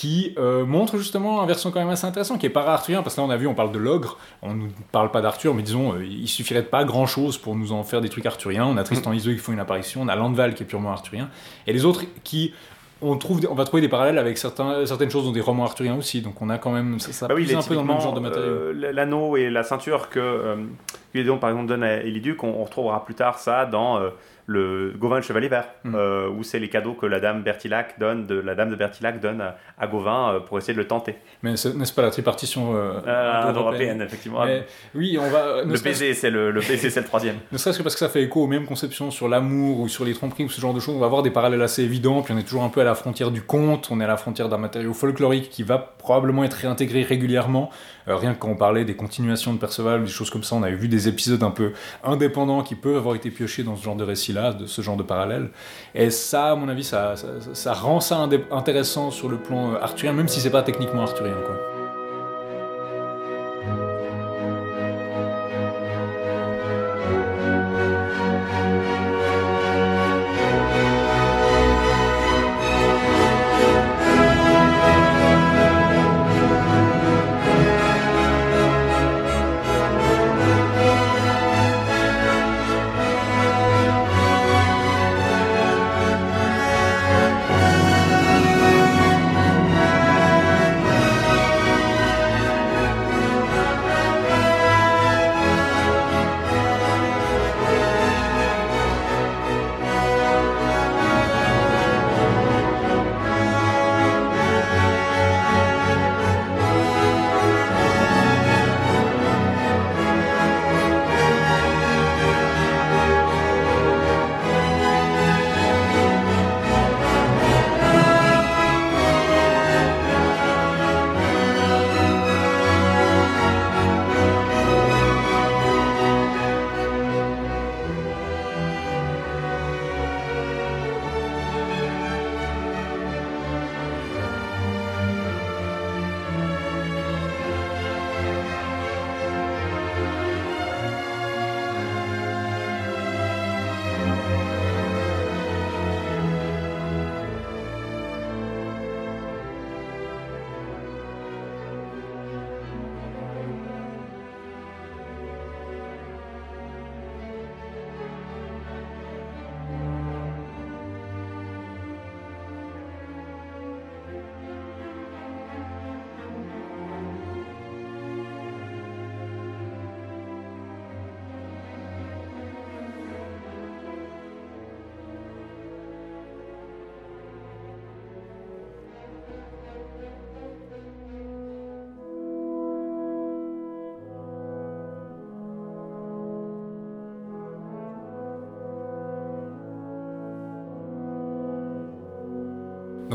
qui 0.00 0.34
euh, 0.38 0.64
montre 0.64 0.96
justement 0.96 1.42
un 1.42 1.46
version 1.46 1.70
quand 1.70 1.78
même 1.80 1.90
assez 1.90 2.06
intéressant, 2.06 2.38
qui 2.38 2.46
est 2.46 2.50
para-arthurien, 2.50 3.02
parce 3.02 3.16
que 3.16 3.20
là, 3.20 3.26
on 3.26 3.30
a 3.30 3.36
vu, 3.36 3.46
on 3.46 3.52
parle 3.54 3.70
de 3.70 3.78
l'ogre, 3.78 4.16
on 4.40 4.54
ne 4.54 4.68
parle 4.92 5.10
pas 5.10 5.20
d'Arthur, 5.20 5.52
mais 5.52 5.62
disons, 5.62 5.92
euh, 5.92 6.02
il 6.02 6.26
suffirait 6.26 6.62
de 6.62 6.68
pas 6.68 6.84
grand-chose 6.84 7.36
pour 7.36 7.54
nous 7.54 7.72
en 7.72 7.82
faire 7.84 8.00
des 8.00 8.08
trucs 8.08 8.24
arthuriens. 8.24 8.64
On 8.64 8.78
a 8.78 8.82
Tristan 8.82 9.12
Isolde 9.12 9.36
qui 9.36 9.42
font 9.42 9.52
une 9.52 9.60
apparition, 9.60 10.00
on 10.00 10.08
a 10.08 10.16
Landval 10.16 10.54
qui 10.54 10.62
est 10.62 10.66
purement 10.66 10.90
arthurien, 10.92 11.28
et 11.66 11.74
les 11.74 11.84
autres 11.84 12.04
qui... 12.24 12.54
On, 13.02 13.16
trouve, 13.16 13.40
on 13.50 13.54
va 13.54 13.64
trouver 13.64 13.80
des 13.80 13.88
parallèles 13.88 14.18
avec 14.18 14.36
certains, 14.36 14.84
certaines 14.84 15.10
choses 15.10 15.24
dans 15.24 15.32
des 15.32 15.40
romans 15.40 15.64
arthuriens 15.64 15.96
aussi, 15.96 16.20
donc 16.22 16.40
on 16.42 16.50
a 16.50 16.58
quand 16.58 16.70
même 16.70 16.98
ça, 16.98 17.12
ça 17.12 17.28
Bah 17.28 17.34
oui, 17.34 17.42
puise 17.44 17.52
il 17.52 17.54
est 17.54 17.58
un 17.58 17.66
peu 17.66 17.74
dans 17.74 17.80
le 17.82 17.88
même 17.88 18.00
genre 18.00 18.12
de 18.12 18.20
typiquement, 18.20 18.40
matériau. 18.42 18.56
euh, 18.84 18.92
L'anneau 18.92 19.36
et 19.38 19.48
la 19.48 19.62
ceinture 19.62 20.10
que 20.10 20.20
euh, 20.20 21.36
par 21.40 21.48
exemple, 21.50 21.66
donne 21.66 21.82
à 21.82 22.02
Eliduc, 22.02 22.42
on, 22.44 22.48
on 22.48 22.64
retrouvera 22.64 23.02
plus 23.06 23.14
tard 23.14 23.38
ça 23.38 23.64
dans 23.64 23.96
euh, 23.98 24.10
le 24.50 24.92
Gauvin 24.98 25.16
le 25.16 25.22
Chevalier 25.22 25.48
Vert, 25.48 25.68
Mm. 25.84 25.94
euh, 25.94 26.28
où 26.28 26.42
c'est 26.42 26.58
les 26.58 26.68
cadeaux 26.68 26.94
que 26.94 27.06
la 27.06 27.20
dame 27.20 27.42
Bertilac 27.42 27.98
donne, 28.00 28.26
de, 28.26 28.34
la 28.34 28.54
dame 28.56 28.68
de 28.70 28.74
Bertilac 28.74 29.20
donne 29.20 29.40
à, 29.40 29.56
à 29.78 29.86
Gauvin 29.86 30.34
euh, 30.34 30.40
pour 30.40 30.58
essayer 30.58 30.74
de 30.74 30.78
le 30.78 30.86
tenter. 30.88 31.14
Mais 31.42 31.50
n'est-ce 31.52 31.92
pas 31.92 32.02
la 32.02 32.10
tripartition 32.10 32.74
euh, 32.74 32.92
Euh, 33.06 33.42
européenne 33.42 33.56
européenne, 33.56 34.02
effectivement. 34.02 34.44
Mais 34.44 34.66
oui, 34.94 35.16
on 35.20 35.30
va. 35.30 35.62
Le 35.64 35.78
baiser, 35.80 36.14
c'est 36.14 36.30
le, 36.30 36.50
le 36.50 36.60
baiser, 36.60 36.90
c'est 36.90 37.00
le 37.00 37.06
troisième. 37.06 37.36
Ne 37.52 37.58
serait-ce 37.58 37.78
que 37.78 37.82
parce 37.84 37.94
que 37.94 38.00
ça 38.00 38.08
fait 38.08 38.22
écho 38.22 38.42
aux 38.42 38.46
mêmes 38.48 38.66
conceptions 38.66 39.10
sur 39.12 39.28
l'amour 39.28 39.80
ou 39.80 39.88
sur 39.88 40.04
les 40.04 40.14
tromperies 40.14 40.44
ou 40.44 40.48
ce 40.48 40.60
genre 40.60 40.74
de 40.74 40.80
choses, 40.80 40.96
on 40.96 41.00
va 41.00 41.06
avoir 41.06 41.22
des 41.22 41.30
parallèles 41.30 41.62
assez 41.62 41.82
évidents, 41.84 42.22
puis 42.22 42.34
on 42.34 42.38
est 42.38 42.42
toujours 42.42 42.64
un 42.64 42.68
peu 42.70 42.80
à 42.80 42.84
la 42.84 42.94
frontière 42.96 43.30
du 43.30 43.42
conte, 43.42 43.88
on 43.90 44.00
est 44.00 44.04
à 44.04 44.08
la 44.08 44.16
frontière 44.16 44.48
d'un 44.48 44.58
matériau 44.58 44.92
folklorique 44.94 45.48
qui 45.50 45.62
va 45.62 45.78
probablement 45.78 46.42
être 46.44 46.54
réintégré 46.54 47.02
régulièrement. 47.02 47.70
Euh, 48.10 48.16
rien 48.16 48.34
que 48.34 48.38
quand 48.38 48.48
on 48.48 48.56
parlait 48.56 48.84
des 48.84 48.96
continuations 48.96 49.54
de 49.54 49.58
Perceval, 49.58 50.04
des 50.04 50.10
choses 50.10 50.30
comme 50.30 50.42
ça, 50.42 50.56
on 50.56 50.62
avait 50.62 50.76
vu 50.76 50.88
des 50.88 51.08
épisodes 51.08 51.42
un 51.42 51.50
peu 51.50 51.72
indépendants 52.04 52.62
qui 52.62 52.74
peuvent 52.74 52.96
avoir 52.96 53.14
été 53.14 53.30
piochés 53.30 53.62
dans 53.62 53.76
ce 53.76 53.84
genre 53.84 53.96
de 53.96 54.04
récit-là, 54.04 54.52
de 54.52 54.66
ce 54.66 54.82
genre 54.82 54.96
de 54.96 55.02
parallèle. 55.02 55.50
Et 55.94 56.10
ça, 56.10 56.52
à 56.52 56.54
mon 56.56 56.68
avis, 56.68 56.84
ça, 56.84 57.16
ça, 57.16 57.28
ça 57.52 57.72
rend 57.72 58.00
ça 58.00 58.28
intéressant 58.50 59.10
sur 59.10 59.28
le 59.28 59.36
plan 59.38 59.72
euh, 59.72 59.80
arthurien, 59.80 60.12
même 60.12 60.28
si 60.28 60.40
c'est 60.40 60.50
pas 60.50 60.62
techniquement 60.62 61.02
arthurien. 61.02 61.36
Quoi. 61.46 61.69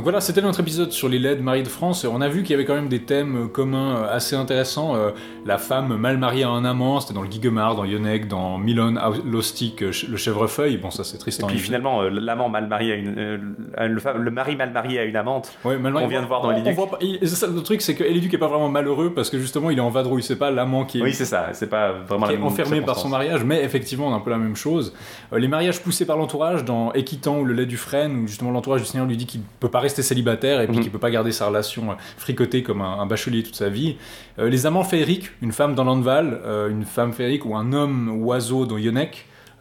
Voilà, 0.06 0.22
c'était 0.22 0.44
notre 0.44 0.60
épisode 0.60 0.91
sur 0.91 1.10
les 1.10 1.18
de 1.18 1.41
Marie 1.41 1.64
de 1.64 1.68
France. 1.68 2.06
On 2.06 2.22
a 2.22 2.27
vu 2.27 2.44
qu'il 2.44 2.52
y 2.52 2.53
avait 2.53 2.64
quand 2.64 2.76
même 2.76 2.90
des 2.90 3.02
thèmes 3.02 3.49
communs 3.49 3.95
euh, 3.95 4.15
assez 4.15 4.36
intéressants. 4.36 4.95
Euh, 4.95 5.10
la 5.48 5.57
femme 5.57 5.98
mal 5.98 6.19
mariée 6.19 6.44
à 6.44 6.49
un 6.49 6.64
amant, 6.64 6.99
c'était 6.99 7.15
dans 7.15 7.23
le 7.23 7.27
Guigemar, 7.27 7.73
dans 7.73 7.86
Yonec, 7.86 8.27
dans 8.27 8.60
Milon, 8.60 8.94
Lostic, 9.26 9.82
euh, 9.82 9.91
le 10.07 10.15
chèvrefeuille. 10.15 10.77
Bon, 10.77 10.91
ça 10.91 11.03
c'est 11.03 11.18
triste. 11.18 11.41
Et 11.41 11.45
puis 11.48 11.57
finalement, 11.57 12.03
l'amant 12.03 12.49
mal 12.49 12.68
marié 12.68 12.94
à 12.94 12.95
une, 12.98 13.15
le, 13.15 14.19
le, 14.19 14.32
mari 14.32 14.56
mal 14.56 14.72
marié 14.72 14.99
à 14.99 15.06
une 15.06 15.15
amante. 15.15 15.57
Ouais, 15.65 15.76
qu'on 15.76 16.07
vient 16.07 16.22
de 16.22 16.27
voir 16.27 16.44
dans 16.44 16.52
Eliduc. 16.52 16.77
Ça, 17.23 17.48
le 17.48 17.64
truc, 17.64 17.82
c'est 17.82 17.95
que 17.95 18.03
Eliduc 18.03 18.32
est 18.32 18.38
pas 18.38 18.48
vraiment 18.48 18.69
malheureux 18.69 19.11
parce 19.11 19.32
que 19.32 19.40
justement, 19.40 19.72
il 19.72 19.80
est 19.80 19.82
en 19.82 19.90
vadrouille. 19.90 20.22
C'est 20.22 20.36
pas 20.36 20.52
l'amant 20.52 20.86
qui 20.86 20.99
est. 20.99 21.02
Oui, 21.02 21.14
c'est 21.15 21.26
ça. 21.26 21.48
C'est 21.53 21.69
pas 21.69 21.94
vraiment 21.94 22.27
qui 22.27 22.34
est 22.34 22.38
enfermé 22.38 22.82
par 22.82 22.99
son 22.99 23.10
mariage, 23.10 23.44
mais 23.44 23.64
effectivement, 23.64 24.10
on 24.10 24.14
a 24.14 24.18
un 24.18 24.19
peu 24.19 24.30
la 24.30 24.38
même 24.38 24.56
chose. 24.56 24.94
les 25.36 25.48
mariages 25.48 25.82
poussés 25.82 26.06
par 26.06 26.18
l'entourage 26.18 26.64
dans 26.64 26.94
Équitant 26.94 27.40
ou 27.40 27.45
le 27.45 27.56
lait 27.56 27.65
du 27.65 27.77
frêne, 27.77 28.18
où 28.18 28.27
justement 28.27 28.52
l'entourage 28.52 28.82
du 28.82 28.88
Seigneur 28.88 29.07
lui 29.07 29.18
dit 29.18 29.26
qu'il 29.26 29.41
peut 29.60 29.68
pas 29.68 29.80
rester 29.80 29.94
célibataire 30.01 30.61
et 30.61 30.67
puis 30.67 30.77
mhm. 30.77 30.84
qui 30.84 30.89
peut 30.89 30.99
pas 30.99 31.11
garder 31.11 31.31
sa 31.31 31.47
relation 31.47 31.91
euh, 31.91 31.95
fricotée 32.17 32.63
comme 32.63 32.81
un, 32.81 33.05
bachelier 33.05 33.43
toute 33.43 33.55
sa 33.55 33.69
vie. 33.69 33.97
Euh, 34.39 34.49
les 34.49 34.65
amants 34.65 34.84
féeriques, 34.84 35.31
une 35.41 35.51
femme 35.51 35.76
dans 35.76 35.84
l'Andval, 35.84 36.41
euh, 36.45 36.69
une 36.69 36.85
femme 36.85 37.13
féerique 37.13 37.45
ou 37.45 37.55
un 37.55 37.73
homme 37.73 38.22
oiseau 38.22 38.65
dans 38.65 38.77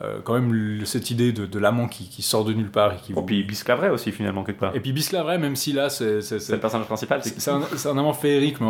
Yonec. 0.01 0.23
quand 0.25 0.35
même 0.35 0.85
cette 0.85 1.11
idée 1.11 1.33
de, 1.33 1.59
l'amant 1.59 1.89
qui, 1.89 2.23
sort 2.23 2.45
de 2.45 2.53
nulle 2.53 2.71
part 2.71 2.95
et 2.95 2.97
qui 2.97 3.13
et 3.13 3.23
puis 3.27 3.43
Bisclavret 3.43 3.91
aussi 3.91 4.13
finalement 4.13 4.45
quelque 4.45 4.61
part 4.61 4.75
et 4.75 4.81
puis 4.81 4.93
Bisclavret 4.93 5.39
même 5.39 5.57
si 5.57 5.73
là 5.73 5.91
c'est 5.91 6.21
le 6.21 6.59
personnage 6.59 6.87
principal 6.87 7.21
c'est 7.23 7.51
un, 7.51 7.99
amant 7.99 8.13
féerique 8.13 8.61
mais 8.61 8.67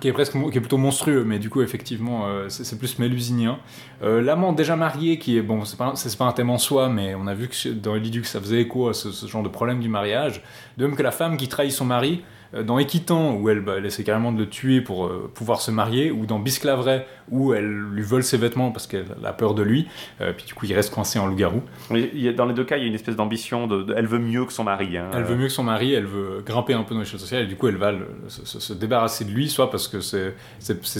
qui 0.00 0.08
est 0.08 0.12
presque 0.12 0.32
qui 0.32 0.58
est 0.58 0.60
plutôt 0.60 0.78
monstrueux 0.78 1.24
mais 1.24 1.38
du 1.38 1.50
coup 1.50 1.62
effectivement 1.62 2.26
c'est 2.48 2.78
plus 2.78 2.98
mélusinien 2.98 3.58
l'amant 4.02 4.52
déjà 4.52 4.76
marié 4.76 5.18
qui 5.18 5.36
est 5.36 5.42
bon 5.42 5.64
c'est 5.64 5.78
pas, 5.78 5.94
pas 6.18 6.24
un 6.24 6.32
thème 6.32 6.50
en 6.50 6.58
soi 6.58 6.88
mais 6.88 7.14
on 7.14 7.26
a 7.26 7.34
vu 7.34 7.48
que 7.48 7.68
dans 7.70 7.94
Eliduc 7.94 8.26
ça 8.26 8.40
faisait 8.40 8.60
écho 8.60 8.88
à 8.88 8.94
ce, 8.94 9.10
ce 9.10 9.26
genre 9.26 9.42
de 9.42 9.48
problème 9.48 9.80
du 9.80 9.88
mariage 9.88 10.42
de 10.76 10.86
même 10.86 10.96
que 10.96 11.02
la 11.02 11.10
femme 11.10 11.36
qui 11.36 11.48
trahit 11.48 11.72
son 11.72 11.84
mari, 11.84 12.22
euh, 12.22 12.24
dans 12.60 12.78
Équitant, 12.78 13.34
où 13.34 13.48
elle, 13.48 13.60
bah, 13.60 13.74
elle, 13.78 13.86
essaie 13.86 14.04
carrément 14.04 14.32
de 14.32 14.38
le 14.38 14.48
tuer 14.48 14.80
pour 14.80 15.06
euh, 15.06 15.30
pouvoir 15.34 15.60
se 15.60 15.70
marier, 15.70 16.10
ou 16.10 16.26
dans 16.26 16.38
Bisclavret, 16.38 17.06
où 17.30 17.54
elle 17.54 17.66
lui 17.66 18.02
vole 18.02 18.22
ses 18.22 18.36
vêtements 18.36 18.72
parce 18.72 18.86
qu'elle 18.86 19.06
a 19.24 19.32
peur 19.32 19.54
de 19.54 19.62
lui, 19.62 19.88
euh, 20.20 20.32
puis 20.36 20.44
du 20.44 20.54
coup 20.54 20.66
il 20.66 20.74
reste 20.74 20.92
coincé 20.92 21.18
en 21.18 21.26
loup-garou. 21.26 21.62
Dans 21.90 22.46
les 22.46 22.54
deux 22.54 22.64
cas, 22.64 22.76
il 22.76 22.82
y 22.82 22.84
a 22.84 22.88
une 22.88 22.94
espèce 22.94 23.16
d'ambition, 23.16 23.66
de, 23.66 23.94
elle 23.96 24.06
veut 24.06 24.18
mieux 24.18 24.44
que 24.44 24.52
son 24.52 24.64
mari. 24.64 24.98
Hein. 24.98 25.10
Elle 25.14 25.24
veut 25.24 25.36
mieux 25.36 25.46
que 25.46 25.52
son 25.52 25.62
mari, 25.62 25.94
elle 25.94 26.04
veut 26.04 26.42
grimper 26.44 26.74
un 26.74 26.82
peu 26.82 26.94
dans 26.94 27.00
l'échelle 27.00 27.20
sociale, 27.20 27.44
et 27.44 27.46
du 27.46 27.56
coup 27.56 27.68
elle 27.68 27.76
va 27.76 27.92
se, 28.28 28.72
débarrasser 28.74 29.24
de 29.24 29.30
lui, 29.30 29.48
soit 29.48 29.70
parce 29.70 29.88
que 29.88 30.00
c'est 30.00 30.34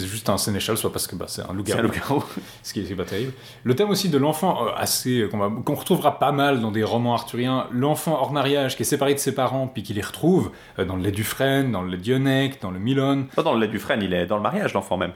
juste 0.07 0.31
un 0.31 0.39
sénéchal, 0.39 0.77
soit 0.79 0.93
parce 0.93 1.07
que 1.07 1.17
bah, 1.17 1.27
c'est 1.29 1.43
un 1.43 1.53
loup-garou. 1.53 2.25
ce 2.63 2.73
qui 2.73 2.81
est, 2.81 2.95
pas 2.95 3.05
terrible. 3.05 3.33
Le 3.65 3.75
thème 3.75 3.91
aussi 3.91 4.09
de 4.09 4.19
l'enfant, 4.19 4.67
assez 4.75 5.29
qu'on 5.31 5.75
retrouvera 5.75 6.19
pas 6.19 6.33
mal 6.33 6.61
dans 6.61 6.71
des 6.71 6.85
romans 6.85 7.15
arthuriens, 7.15 7.67
l'enfant 7.73 8.19
hors 8.21 8.33
mariage 8.33 8.77
qui 8.77 8.83
est 8.83 8.87
séparé 8.87 9.15
de 9.15 9.19
ses 9.19 9.35
parents, 9.35 9.67
puis 9.67 9.83
qui 9.83 9.93
les 9.93 10.03
retrouve 10.03 10.51
dans 10.79 10.97
lait 10.97 11.11
du 11.11 11.25
dans 11.71 11.83
le 11.83 11.97
Dionec, 11.97 12.61
dans 12.61 12.71
le 12.71 12.79
Milon. 12.79 13.27
Pas 13.35 13.43
dans 13.43 13.55
le 13.55 13.61
lait 13.61 13.69
du 13.69 13.79
frêne, 13.79 14.03
il 14.03 14.13
est 14.15 14.27
dans 14.27 14.37
le 14.37 14.43
mariage, 14.43 14.75
l'enfant 14.75 14.97
même. 14.97 15.13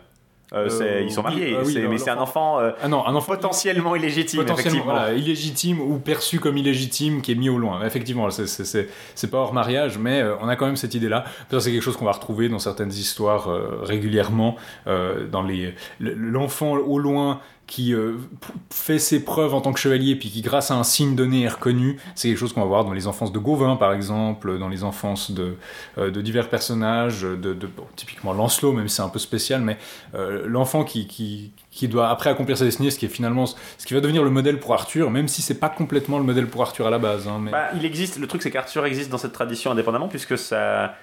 Euh, 0.53 0.69
euh, 0.81 1.03
ils 1.03 1.11
sont 1.11 1.23
mariés, 1.23 1.57
mais 1.89 1.99
c'est 1.99 2.11
un 2.11 2.19
enfant, 2.19 2.61
euh, 2.61 2.71
ah 2.81 2.87
non, 2.87 3.05
un 3.05 3.15
enfant 3.17 3.35
potentiellement 3.35 3.97
illégitime. 3.97 4.45
Potentiellement, 4.45 4.85
voilà, 4.85 5.13
illégitime 5.13 5.81
ou 5.81 5.99
perçu 5.99 6.39
comme 6.39 6.57
illégitime 6.57 7.21
qui 7.21 7.33
est 7.33 7.35
mis 7.35 7.49
au 7.49 7.59
loin. 7.59 7.85
Effectivement, 7.85 8.29
c'est 8.31 9.31
pas 9.31 9.39
hors 9.39 9.53
mariage, 9.53 9.99
mais 9.99 10.23
on 10.41 10.47
a 10.47 10.55
quand 10.55 10.67
même 10.67 10.77
cette 10.77 10.95
idée-là. 10.95 11.25
C'est 11.51 11.73
quelque 11.73 11.83
chose 11.83 11.97
qu'on 11.97 12.05
va 12.05 12.13
retrouver 12.13 12.49
dans 12.49 12.61
certaines 12.61 12.93
histoires 12.93 13.49
régulièrement. 13.83 14.57
dans 14.87 15.43
les 15.43 15.75
L'enfant 15.99 16.75
au 16.75 16.99
loin 16.99 17.41
qui 17.67 17.95
euh, 17.95 18.15
fait 18.71 19.01
ses 19.01 19.25
preuves 19.25 19.53
en 19.53 19.61
tant 19.61 19.73
que 19.73 19.81
chevalier, 19.81 20.15
puis 20.15 20.31
qui, 20.31 20.41
grâce 20.41 20.71
à 20.71 20.75
un 20.75 20.85
signe 20.85 21.17
donné, 21.17 21.43
est 21.43 21.49
reconnu. 21.49 21.99
C'est 22.15 22.29
quelque 22.29 22.39
chose 22.39 22.53
qu'on 22.53 22.61
va 22.61 22.67
voir 22.67 22.85
dans 22.85 22.93
les 22.93 23.09
enfances 23.09 23.33
de 23.33 23.39
Gauvin, 23.39 23.75
par 23.77 23.93
exemple, 23.93 24.59
dans 24.59 24.69
les 24.69 24.85
enfances 24.85 25.33
de, 25.33 25.57
euh, 25.99 26.11
divers 26.11 26.49
personnages, 26.49 27.23
de, 27.23 27.57
typiquement 27.97 28.33
Lancelot, 28.33 28.73
même 28.73 28.87
si 28.89 28.97
c'est 28.97 29.03
un 29.03 29.09
peu 29.09 29.19
spécial, 29.19 29.63
mais 29.63 29.79
euh, 30.15 30.45
l'enfant 30.47 30.85
qui, 30.85 31.07
qui, 31.09 31.89
doit 31.89 32.09
après 32.09 32.31
accomplir 32.31 32.57
sa 32.57 32.65
destinée, 32.65 32.91
ce 32.91 32.99
qui 32.99 33.05
est 33.05 33.11
finalement 33.11 33.47
ce 33.47 33.87
qui 33.87 33.95
va 33.95 34.01
devenir 34.01 34.25
le 34.25 34.31
modèle 34.31 34.59
pour 34.59 34.73
Arthur, 34.73 35.11
même 35.11 35.29
si 35.29 35.43
c'est 35.43 35.59
pas 35.61 35.69
complètement 35.69 36.19
le 36.19 36.25
modèle 36.25 36.47
pour 36.47 36.63
Arthur 36.63 36.87
à 36.87 36.91
la 36.91 36.99
base. 36.99 37.29
Hein. 37.29 37.45
Bah, 37.51 37.69
il 37.77 37.85
existe, 37.85 38.19
le 38.19 38.27
truc 38.27 38.43
c'est 38.43 38.51
qu'Arthur 38.51 38.87
existe 38.87 39.11
dans 39.11 39.19
cette 39.19 39.33
tradition 39.33 39.73
indépendamment, 39.73 40.09
puisque 40.09 40.39
ça 40.39 40.95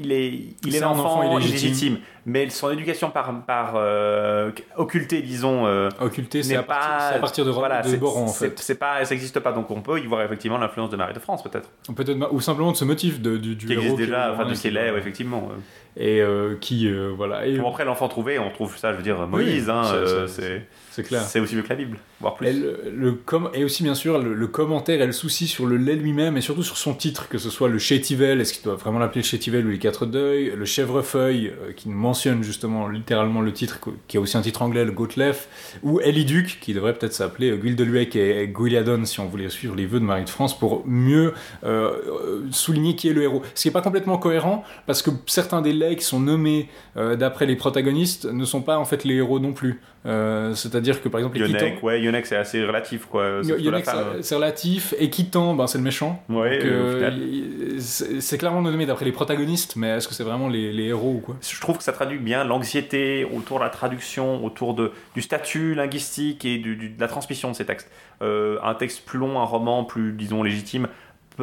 il 0.00 0.12
est, 0.12 0.32
il 0.64 0.76
est 0.76 0.80
l'enfant 0.80 1.38
illégitime. 1.38 1.98
mais 2.24 2.48
son 2.48 2.70
éducation 2.70 3.10
par, 3.10 3.44
par 3.44 3.74
euh, 3.76 4.50
occultée, 4.76 5.20
disons. 5.20 5.66
Euh, 5.66 5.88
occultée, 6.00 6.42
c'est 6.42 6.56
à, 6.56 6.60
à, 6.60 7.18
partir 7.18 7.44
de, 7.44 7.50
voilà, 7.50 7.82
de 7.82 7.96
Boron, 7.96 8.24
en 8.24 8.28
fait. 8.28 8.58
C'est 8.58 8.76
pas, 8.76 9.04
ça 9.04 9.14
n'existe 9.14 9.40
pas, 9.40 9.52
donc 9.52 9.70
on 9.70 9.82
peut 9.82 9.98
y 10.00 10.06
voir 10.06 10.22
effectivement 10.22 10.58
l'influence 10.58 10.90
de 10.90 10.96
Marie 10.96 11.14
de 11.14 11.18
France, 11.18 11.42
peut-être. 11.42 11.70
Peut-être, 11.94 12.32
ou 12.32 12.40
simplement 12.40 12.72
de 12.72 12.76
ce 12.76 12.84
motif 12.84 13.20
de, 13.20 13.36
du, 13.36 13.56
du 13.56 13.66
qui 13.66 13.72
existe 13.72 13.96
déjà, 13.96 14.32
enfin 14.32 14.46
de 14.46 14.54
ses 14.54 14.70
laits, 14.70 14.94
effectivement. 14.96 15.50
Et 15.96 16.20
euh, 16.22 16.56
qui, 16.60 16.90
voilà. 17.16 17.46
Et... 17.46 17.58
après, 17.58 17.84
l'enfant 17.84 18.08
trouvé, 18.08 18.38
on 18.38 18.50
trouve 18.50 18.76
ça, 18.76 18.92
je 18.92 18.96
veux 18.96 19.02
dire, 19.02 19.26
Moïse, 19.26 19.68
hein, 19.68 19.82
c'est 20.26 20.66
c'est 20.90 21.04
clair. 21.04 21.22
C'est 21.22 21.38
aussi 21.38 21.54
mieux 21.54 21.62
que 21.62 21.68
la 21.68 21.76
Bible, 21.76 21.98
voire 22.20 22.34
plus. 22.34 22.48
Et, 22.48 22.52
le, 22.52 23.22
et 23.54 23.62
aussi, 23.62 23.84
bien 23.84 23.94
sûr, 23.94 24.18
le, 24.18 24.46
commentaire 24.48 25.00
et 25.00 25.06
le 25.06 25.12
souci 25.12 25.46
sur 25.46 25.66
le 25.66 25.76
lait 25.76 25.94
lui-même, 25.94 26.36
et 26.36 26.40
surtout 26.40 26.64
sur 26.64 26.76
son 26.76 26.94
titre, 26.94 27.28
que 27.28 27.38
ce 27.38 27.48
soit 27.48 27.68
le 27.68 27.78
Chétivel, 27.78 28.40
est-ce 28.40 28.52
qu'il 28.52 28.64
doit 28.64 28.74
vraiment 28.74 28.98
l'appeler 28.98 29.22
Chétivel 29.22 29.64
ou 29.64 29.70
les 29.70 29.78
Quatre 29.78 30.04
Deuils, 30.04 30.52
le 30.56 30.64
Chèvrefeuille, 30.64 31.48
euh, 31.48 31.72
qui 31.72 31.88
mentionne 31.88 32.42
justement 32.42 32.88
littéralement 32.88 33.40
le 33.40 33.52
titre, 33.52 33.78
qui 34.08 34.16
a 34.16 34.20
aussi 34.20 34.36
un 34.36 34.42
titre 34.42 34.62
anglais, 34.62 34.84
le 34.84 34.90
Gautlef, 34.90 35.48
ou 35.84 36.00
Eliduc, 36.00 36.58
qui 36.60 36.74
devrait 36.74 36.94
peut-être 36.94 37.12
s'appeler 37.12 37.56
Guildeluec 37.56 38.16
et 38.16 38.48
Guiliadon, 38.48 39.04
si 39.04 39.20
on 39.20 39.26
voulait 39.26 39.48
suivre 39.48 39.76
les 39.76 39.86
vœux 39.86 40.00
de 40.00 40.04
Marie 40.04 40.24
de 40.24 40.30
France, 40.30 40.58
pour 40.58 40.82
mieux 40.86 41.34
euh, 41.62 41.92
euh, 42.08 42.42
souligner 42.50 42.96
qui 42.96 43.08
est 43.08 43.12
le 43.12 43.22
héros. 43.22 43.42
Ce 43.54 43.62
qui 43.62 43.68
n'est 43.68 43.72
pas 43.72 43.82
complètement 43.82 44.18
cohérent, 44.18 44.64
parce 44.86 45.02
que 45.02 45.10
certains 45.26 45.62
des 45.62 45.72
laits 45.72 45.98
qui 45.98 46.04
sont 46.04 46.20
nommés 46.20 46.68
d'après 46.96 47.46
les 47.46 47.56
protagonistes 47.56 48.24
ne 48.24 48.44
sont 48.44 48.62
pas 48.62 48.76
en 48.76 48.84
fait 48.84 49.04
les 49.04 49.14
héros 49.14 49.38
non 49.38 49.52
plus. 49.52 49.80
Euh, 50.06 50.54
c'est-à-dire 50.54 51.02
que 51.02 51.10
par 51.10 51.20
exemple, 51.20 51.36
Yonec, 51.36 51.82
ouais, 51.82 52.00
Yonec 52.00 52.24
c'est 52.24 52.36
assez 52.36 52.64
relatif 52.64 53.04
quoi. 53.04 53.42
Yonec 53.42 53.84
c'est 54.22 54.34
relatif, 54.34 54.94
et 54.98 55.10
Kitan, 55.10 55.54
ben, 55.54 55.66
c'est 55.66 55.76
le 55.76 55.84
méchant. 55.84 56.22
Ouais, 56.30 56.58
euh, 56.64 57.76
c'est 57.78 58.38
clairement 58.38 58.62
nommé 58.62 58.86
d'après 58.86 59.04
les 59.04 59.12
protagonistes, 59.12 59.76
mais 59.76 59.88
est-ce 59.88 60.08
que 60.08 60.14
c'est 60.14 60.24
vraiment 60.24 60.48
les, 60.48 60.72
les, 60.72 60.84
héros 60.84 61.16
ou 61.16 61.20
quoi? 61.20 61.36
Je 61.42 61.60
trouve 61.60 61.76
que 61.76 61.84
ça 61.84 61.92
traduit 61.92 62.18
bien 62.18 62.44
l'anxiété 62.44 63.26
autour 63.26 63.58
de 63.58 63.64
la 63.64 63.70
traduction, 63.70 64.42
autour 64.44 64.74
de, 64.74 64.92
du 65.14 65.20
statut 65.20 65.74
linguistique 65.74 66.44
et 66.46 66.56
du, 66.56 66.76
de 66.76 67.00
la 67.00 67.08
transmission 67.08 67.50
de 67.50 67.56
ces 67.56 67.66
textes. 67.66 67.90
Euh, 68.22 68.58
un 68.62 68.74
texte 68.74 69.04
plus 69.04 69.18
long, 69.18 69.38
un 69.38 69.44
roman 69.44 69.84
plus, 69.84 70.12
disons, 70.12 70.42
légitime, 70.42 70.88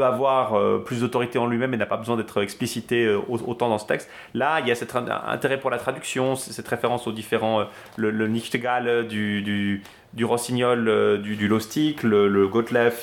avoir 0.04 0.54
euh, 0.54 0.80
plus 0.80 1.02
d'autorité 1.02 1.40
en 1.40 1.48
lui-même 1.48 1.74
et 1.74 1.78
n'a 1.78 1.86
pas 1.86 1.98
besoin 1.98 2.18
d'être 2.18 2.42
explicité 2.42 3.06
euh, 3.06 3.20
autant 3.30 3.70
dans 3.70 3.78
ce 3.78 3.88
texte. 3.88 4.10
Là, 4.34 4.60
il 4.60 4.68
y 4.68 4.72
a 4.72 4.76
cet 4.76 4.96
intérêt 4.96 5.60
pour 5.60 5.70
la 5.70 5.78
traduction, 5.78 6.36
cette 6.36 6.68
référence 6.68 7.08
aux 7.08 7.12
différents, 7.12 7.62
euh, 7.62 7.66
le, 7.96 8.12
le 8.12 8.28
Nichtegal 8.28 9.08
du, 9.08 9.42
du, 9.42 9.84
du 10.14 10.26
Rossignol, 10.26 11.22
du, 11.22 11.36
du 11.36 11.48
Lostic, 11.48 12.04
le, 12.04 12.28
le 12.28 12.50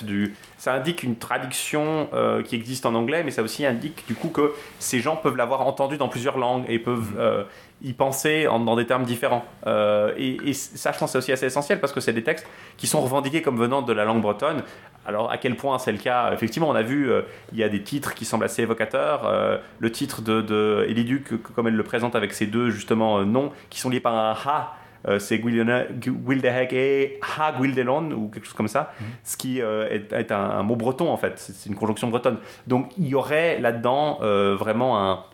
du... 0.03 0.35
Ça 0.59 0.73
indique 0.73 1.03
une 1.03 1.17
traduction 1.17 2.09
qui 2.45 2.57
existe 2.57 2.87
en 2.87 2.95
anglais, 2.95 3.23
mais 3.23 3.31
ça 3.31 3.43
aussi 3.43 3.67
indique 3.67 4.05
du 4.09 4.15
coup 4.15 4.29
que 4.29 4.53
ces 4.79 5.01
gens 5.01 5.15
peuvent 5.15 5.37
l'avoir 5.37 5.61
entendu 5.67 5.99
dans 5.99 6.09
plusieurs 6.09 6.39
langues 6.39 6.65
et 6.69 6.79
peuvent 6.79 7.13
mmh. 7.13 7.87
y 7.87 7.93
penser 7.93 8.49
en, 8.49 8.59
dans 8.61 8.75
des 8.75 8.87
termes 8.87 9.05
différents. 9.05 9.45
et, 9.67 10.39
et, 10.45 10.53
ça, 10.55 10.93
je 10.93 10.99
pense, 10.99 11.13
c'est 11.13 11.19
aussi 11.19 11.33
assez 11.33 11.47
essentiel 11.47 11.81
parce 11.81 11.93
que 11.93 12.01
c'est 12.01 12.15
des 12.15 12.25
textes 12.25 12.47
qui 12.79 12.87
sont 12.87 13.03
revendiqués 13.03 13.43
comme 13.43 13.59
venant 13.59 13.83
de 13.83 13.93
la 13.93 14.05
langue 14.05 14.23
bretonne, 14.23 14.63
alors, 15.07 15.31
à 15.31 15.39
quel 15.39 15.57
point 15.57 15.79
c'est 15.79 15.93
le 15.93 15.99
cas? 15.99 16.33
Effectivement, 16.33 16.69
on 16.69 16.75
a 16.75 16.83
vu, 16.83 17.11
euh, 17.11 17.23
il 17.53 17.59
y 17.59 17.63
a 17.63 17.69
des 17.69 17.83
titres 17.83 18.15
qui 18.15 18.25
semblent 18.25 18.45
assez 18.45 18.63
évocateurs. 18.63 19.27
Euh, 19.27 19.59
le 19.79 19.93
titre 19.93 20.23
de, 20.23 20.41
de 20.41 20.87
Eliduc, 20.89 21.43
comme 21.55 21.69
elle 21.69 21.77
le 21.77 21.83
présente 21.83 22.17
avec 22.17 22.33
ses 22.33 22.47
deux, 22.47 22.71
justement, 22.71 23.19
euh, 23.19 23.25
noms, 23.25 23.53
qui 23.69 23.81
sont 23.81 23.91
liés 23.91 24.01
par 24.01 24.15
un 24.15 24.33
ha, 24.33 24.77
c'est 25.19 25.39
Gwildehek 25.39 26.73
et 26.73 27.21
Ha 27.37 27.53
Gwildelon, 27.53 28.11
ou 28.13 28.29
quelque 28.29 28.45
chose 28.45 28.55
comme 28.55 28.69
ça, 28.69 28.93
mhm. 29.01 29.07
ce 29.23 29.37
qui 29.37 29.61
est, 29.61 30.33
un, 30.33 30.63
mot 30.63 30.77
breton, 30.77 31.11
en 31.11 31.17
fait. 31.17 31.39
C'est 31.39 31.69
une 31.69 31.77
conjonction 31.77 32.09
bretonne. 32.09 32.39
Donc, 32.67 32.93
il 32.99 33.09
y 33.09 33.15
aurait 33.15 33.61
là-dedans 33.61 34.19
vraiment 34.57 35.11
un. 35.11 35.25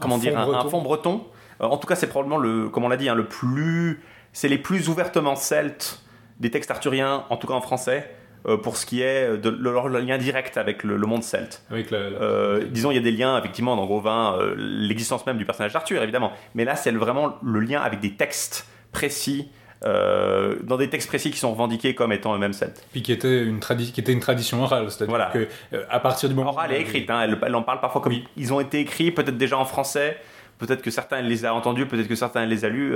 Comment 0.00 0.18
dire 0.18 0.38
Un, 0.38 0.68
fond 0.68 0.82
breton. 0.82 1.24
en 1.60 1.76
tout 1.76 1.86
cas, 1.86 1.94
c'est 1.94 2.08
probablement, 2.08 2.38
le, 2.38 2.68
comme 2.68 2.84
on 2.84 2.88
l'a 2.88 2.96
dit, 2.96 3.08
hein, 3.08 3.14
le 3.14 3.26
plus. 3.26 4.02
C'est 4.32 4.48
les 4.48 4.58
plus 4.58 4.88
ouvertement 4.88 5.36
celtes 5.36 6.02
des 6.40 6.50
textes 6.50 6.70
arthuriens, 6.70 7.24
en 7.30 7.36
tout 7.36 7.46
cas 7.46 7.54
en 7.54 7.60
français. 7.60 8.10
Euh, 8.46 8.58
pour 8.58 8.76
ce 8.76 8.84
qui 8.84 9.00
est 9.00 9.38
de 9.38 9.48
leur 9.48 9.88
lien 9.88 10.18
direct 10.18 10.58
avec 10.58 10.84
le, 10.84 10.98
monde 10.98 11.22
celte. 11.22 11.62
Euh, 11.72 12.64
disons, 12.70 12.90
il 12.90 12.94
y 12.96 12.98
a 12.98 13.02
des 13.02 13.10
liens, 13.10 13.38
effectivement, 13.38 13.74
dans 13.74 13.86
Gauvin, 13.86 14.36
euh, 14.38 14.54
l'existence 14.58 15.24
même 15.24 15.38
du 15.38 15.46
personnage 15.46 15.72
d'Arthur, 15.72 16.02
évidemment. 16.02 16.30
Mais 16.54 16.66
là, 16.66 16.76
c'est 16.76 16.90
vraiment 16.90 17.38
le 17.42 17.60
lien 17.60 17.80
avec 17.80 18.00
des 18.00 18.12
textes 18.12 18.68
précis. 18.92 19.48
dans 19.82 20.76
des 20.78 20.88
textes 20.88 21.08
précis 21.08 21.30
qui 21.30 21.38
sont 21.38 21.52
revendiqués 21.52 21.94
comme 21.94 22.12
étant 22.12 22.34
eux-mêmes 22.34 22.54
celtes. 22.54 22.86
Puis 22.92 23.02
qui 23.02 23.12
était 23.12 23.42
une, 23.44 23.60
qui 23.60 24.00
était 24.00 24.12
une 24.12 24.20
tradition 24.20 24.62
orale, 24.62 24.90
c'est-à-dire 24.90 25.14
voilà. 25.14 25.26
que 25.26 25.48
à 25.90 26.00
partir 26.00 26.30
du 26.30 26.34
moment 26.34 26.50
orale 26.50 26.72
et 26.72 26.80
écrite, 26.80 27.10
hein, 27.10 27.20
elle, 27.42 27.54
en 27.54 27.62
parle 27.62 27.80
parfois 27.80 28.00
comme 28.00 28.14
ils 28.36 28.52
ont 28.52 28.60
été 28.60 28.80
écrits, 28.80 29.10
peut-être 29.10 29.36
déjà 29.36 29.58
en 29.58 29.66
français, 29.66 30.16
peut-être 30.58 30.80
que 30.80 30.90
certains 30.90 31.20
les 31.20 31.44
a 31.44 31.52
entendus, 31.52 31.86
peut-être 31.86 32.08
que 32.08 32.14
certains 32.14 32.46
les 32.46 32.64
a 32.64 32.70
lus. 32.70 32.94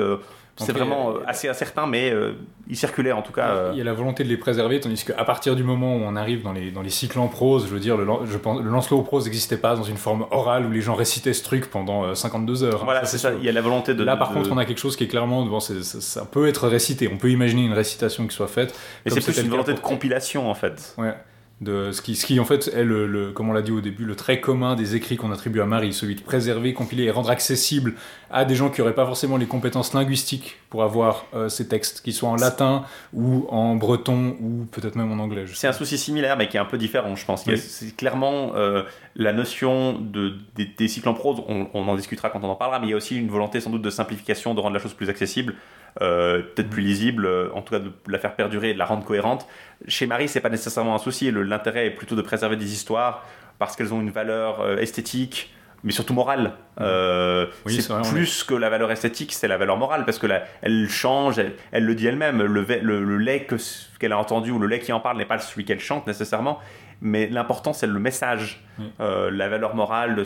C'est 0.66 0.72
vraiment 0.72 1.08
a- 1.10 1.12
euh, 1.12 1.20
assez 1.26 1.48
incertain, 1.48 1.86
mais 1.86 2.10
euh, 2.10 2.32
il 2.68 2.76
circulait 2.76 3.12
en 3.12 3.22
tout 3.22 3.32
cas. 3.32 3.48
euh, 3.48 3.70
Il 3.72 3.78
y 3.78 3.80
a 3.80 3.84
la 3.84 3.92
volonté 3.92 4.24
de 4.24 4.28
les 4.28 4.36
préserver, 4.36 4.80
tandis 4.80 5.04
qu'à 5.04 5.24
partir 5.24 5.56
du 5.56 5.62
moment 5.64 5.96
où 5.96 6.00
on 6.00 6.16
arrive 6.16 6.42
dans 6.42 6.52
les, 6.52 6.70
dans 6.70 6.82
les 6.82 6.90
cycles 6.90 7.18
en 7.18 7.28
prose, 7.28 7.66
je 7.66 7.72
veux 7.72 7.80
dire, 7.80 7.96
le, 7.96 8.06
je 8.24 8.36
pense, 8.38 8.60
le 8.60 8.68
Lancelot 8.70 8.98
en 8.98 9.02
prose 9.02 9.24
n'existait 9.24 9.56
pas 9.56 9.76
dans 9.76 9.82
une 9.84 9.96
forme 9.96 10.26
orale 10.30 10.66
où 10.66 10.70
les 10.70 10.80
gens 10.80 10.94
récitaient 10.94 11.32
ce 11.32 11.42
truc 11.44 11.70
pendant 11.70 12.04
euh, 12.04 12.14
52 12.14 12.62
heures. 12.64 12.84
Voilà, 12.84 13.04
c'est 13.04 13.18
ça. 13.18 13.32
Il 13.34 13.44
y 13.44 13.48
a 13.48 13.52
la 13.52 13.60
volonté 13.62 13.94
de. 13.94 14.04
Là, 14.04 14.16
par 14.16 14.30
de- 14.30 14.34
contre, 14.34 14.50
on 14.52 14.58
a 14.58 14.64
quelque 14.64 14.78
chose 14.80 14.96
qui 14.96 15.04
est 15.04 15.08
clairement, 15.08 15.44
bon, 15.46 15.60
ça, 15.60 15.74
ça 15.82 16.24
peut 16.24 16.46
être 16.48 16.68
récité. 16.68 17.08
On 17.12 17.16
peut 17.18 17.30
imaginer 17.30 17.64
une 17.64 17.72
récitation 17.72 18.26
qui 18.26 18.34
soit 18.34 18.48
faite. 18.48 18.78
Mais 19.04 19.10
c'est 19.10 19.20
plus 19.20 19.38
une 19.40 19.48
volonté 19.48 19.74
de 19.74 19.80
compilation 19.80 20.50
en 20.50 20.54
fait. 20.54 20.94
Ouais. 20.98 21.14
De 21.60 21.90
ce 21.90 22.02
qui, 22.02 22.14
ce 22.14 22.24
qui 22.24 22.38
en 22.38 22.44
fait 22.44 22.68
est 22.68 22.84
le, 22.84 23.08
le- 23.08 23.32
comme 23.32 23.48
on 23.48 23.52
l'a 23.52 23.62
dit 23.62 23.72
au 23.72 23.80
début, 23.80 24.04
le 24.04 24.14
trait 24.14 24.40
commun 24.40 24.76
des 24.76 24.94
écrits 24.94 25.16
qu'on 25.16 25.32
attribue 25.32 25.60
à 25.60 25.66
Marie, 25.66 25.92
celui 25.92 26.14
de 26.14 26.20
préserver, 26.20 26.72
compiler 26.72 27.02
et 27.04 27.10
rendre 27.10 27.30
accessible 27.30 27.94
à 28.30 28.44
des 28.44 28.54
gens 28.54 28.70
qui 28.70 28.80
n'auraient 28.80 28.94
pas 28.94 29.06
forcément 29.06 29.36
les 29.36 29.46
compétences 29.46 29.92
linguistiques 29.92 30.58
pour 30.70 30.84
avoir 30.84 31.26
euh, 31.34 31.48
ces 31.48 31.66
textes, 31.66 32.00
qu'ils 32.02 32.12
soient 32.14 32.28
en 32.28 32.36
latin 32.36 32.84
ou 33.12 33.48
en 33.50 33.74
breton 33.74 34.36
ou 34.40 34.66
peut-être 34.70 34.94
même 34.94 35.10
en 35.10 35.20
anglais. 35.20 35.46
C'est 35.52 35.66
un 35.66 35.72
souci 35.72 35.98
similaire, 35.98 36.36
mais 36.36 36.46
qui 36.48 36.56
est 36.56 36.60
un 36.60 36.64
peu 36.64 36.78
différent, 36.78 37.16
je 37.16 37.24
pense. 37.24 37.44
Oui. 37.46 37.58
C'est 37.58 37.96
clairement 37.96 38.52
euh, 38.54 38.84
la 39.16 39.32
notion 39.32 39.98
de, 39.98 40.34
des, 40.54 40.66
des 40.66 40.86
cycles 40.86 41.08
en 41.08 41.14
prose, 41.14 41.42
on, 41.48 41.66
on 41.74 41.88
en 41.88 41.96
discutera 41.96 42.30
quand 42.30 42.44
on 42.44 42.48
en 42.50 42.54
parlera, 42.54 42.78
mais 42.78 42.86
il 42.86 42.90
y 42.90 42.94
a 42.94 42.96
aussi 42.96 43.16
une 43.16 43.30
volonté 43.30 43.60
sans 43.60 43.70
doute 43.70 43.82
de 43.82 43.90
simplification, 43.90 44.54
de 44.54 44.60
rendre 44.60 44.74
la 44.74 44.80
chose 44.80 44.94
plus 44.94 45.08
accessible, 45.08 45.56
euh, 46.02 46.42
peut-être 46.42 46.70
plus 46.70 46.82
lisible, 46.82 47.26
euh, 47.26 47.48
en 47.54 47.62
tout 47.62 47.72
cas 47.72 47.80
de 47.80 47.90
la 48.08 48.18
faire 48.18 48.34
perdurer 48.34 48.70
et 48.70 48.74
de 48.74 48.78
la 48.78 48.84
rendre 48.86 49.04
cohérente. 49.04 49.46
Chez 49.86 50.06
Marie, 50.06 50.28
c'est 50.28 50.40
pas 50.40 50.50
nécessairement 50.50 50.94
un 50.94 50.98
souci. 50.98 51.30
L'intérêt 51.30 51.86
est 51.86 51.90
plutôt 51.90 52.14
de 52.16 52.22
préserver 52.22 52.56
des 52.56 52.72
histoires 52.72 53.24
parce 53.58 53.74
qu'elles 53.76 53.92
ont 53.94 54.00
une 54.00 54.10
valeur 54.10 54.60
euh, 54.60 54.76
esthétique. 54.78 55.52
Mais 55.84 55.92
surtout 55.92 56.12
morale. 56.12 56.54
Euh, 56.80 57.46
Oui, 57.64 57.80
c'est 57.80 57.92
plus 58.10 58.42
que 58.42 58.54
la 58.54 58.68
valeur 58.68 58.90
esthétique, 58.90 59.32
c'est 59.32 59.46
la 59.46 59.56
valeur 59.56 59.76
morale 59.76 60.04
parce 60.04 60.18
que 60.18 60.26
la- 60.26 60.42
elle 60.60 60.88
change, 60.88 61.38
elle, 61.38 61.54
elle 61.70 61.84
le 61.84 61.94
dit 61.94 62.08
elle-même. 62.08 62.42
Le, 62.42 62.62
ve- 62.64 62.80
le- 62.82 63.04
le 63.04 63.16
lait 63.18 63.44
que- 63.44 63.54
qu'elle 64.00 64.10
a 64.10 64.18
entendu 64.18 64.50
ou 64.50 64.58
le 64.58 64.66
lait 64.66 64.80
qui 64.80 64.92
en 64.92 64.98
parle 64.98 65.18
n'est 65.18 65.24
pas 65.24 65.38
celui 65.38 65.64
qu'elle 65.64 65.78
chante 65.78 66.04
nécessairement, 66.08 66.58
mais 67.00 67.28
l'important 67.28 67.72
c'est 67.72 67.86
le 67.86 68.00
message, 68.00 68.64
Oui. 68.80 68.86
Euh, 68.98 69.30
la 69.30 69.48
valeur 69.48 69.76
morale. 69.76 70.24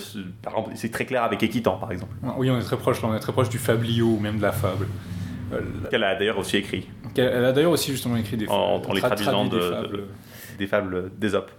c'est 0.75 0.91
très 0.91 1.05
clair 1.05 1.23
avec 1.23 1.43
Équitant 1.43 1.77
par 1.77 1.93
exemple, 1.93 2.15
Oui, 2.39 2.51
on 2.51 2.59
est 2.59 2.63
très 2.65 2.79
proche, 2.79 3.05
on 3.05 3.15
est 3.15 3.21
très 3.21 3.33
proche 3.33 3.51
du 3.51 3.59
fablio 3.59 4.07
ou 4.07 4.19
même 4.21 4.39
de 4.39 4.43
la 4.43 4.53
fable. 4.53 4.87
Qu'elle 5.91 6.05
a 6.05 6.15
d'ailleurs 6.15 6.39
aussi 6.39 6.57
écrit 6.59 6.87
Elle 7.17 7.45
a 7.45 7.53
d'ailleurs 7.53 7.73
aussi 7.73 7.91
justement 7.93 8.17
écrit 8.17 8.37
des 8.37 8.49
En- 8.49 8.81
fables, 8.81 8.91
en 8.91 8.95
les 8.95 9.01
tra- 9.01 9.07
traduisant 9.07 9.45
de- 9.47 10.05
des 10.59 10.67
fables 10.67 11.11
d'Ésope. 11.19 11.51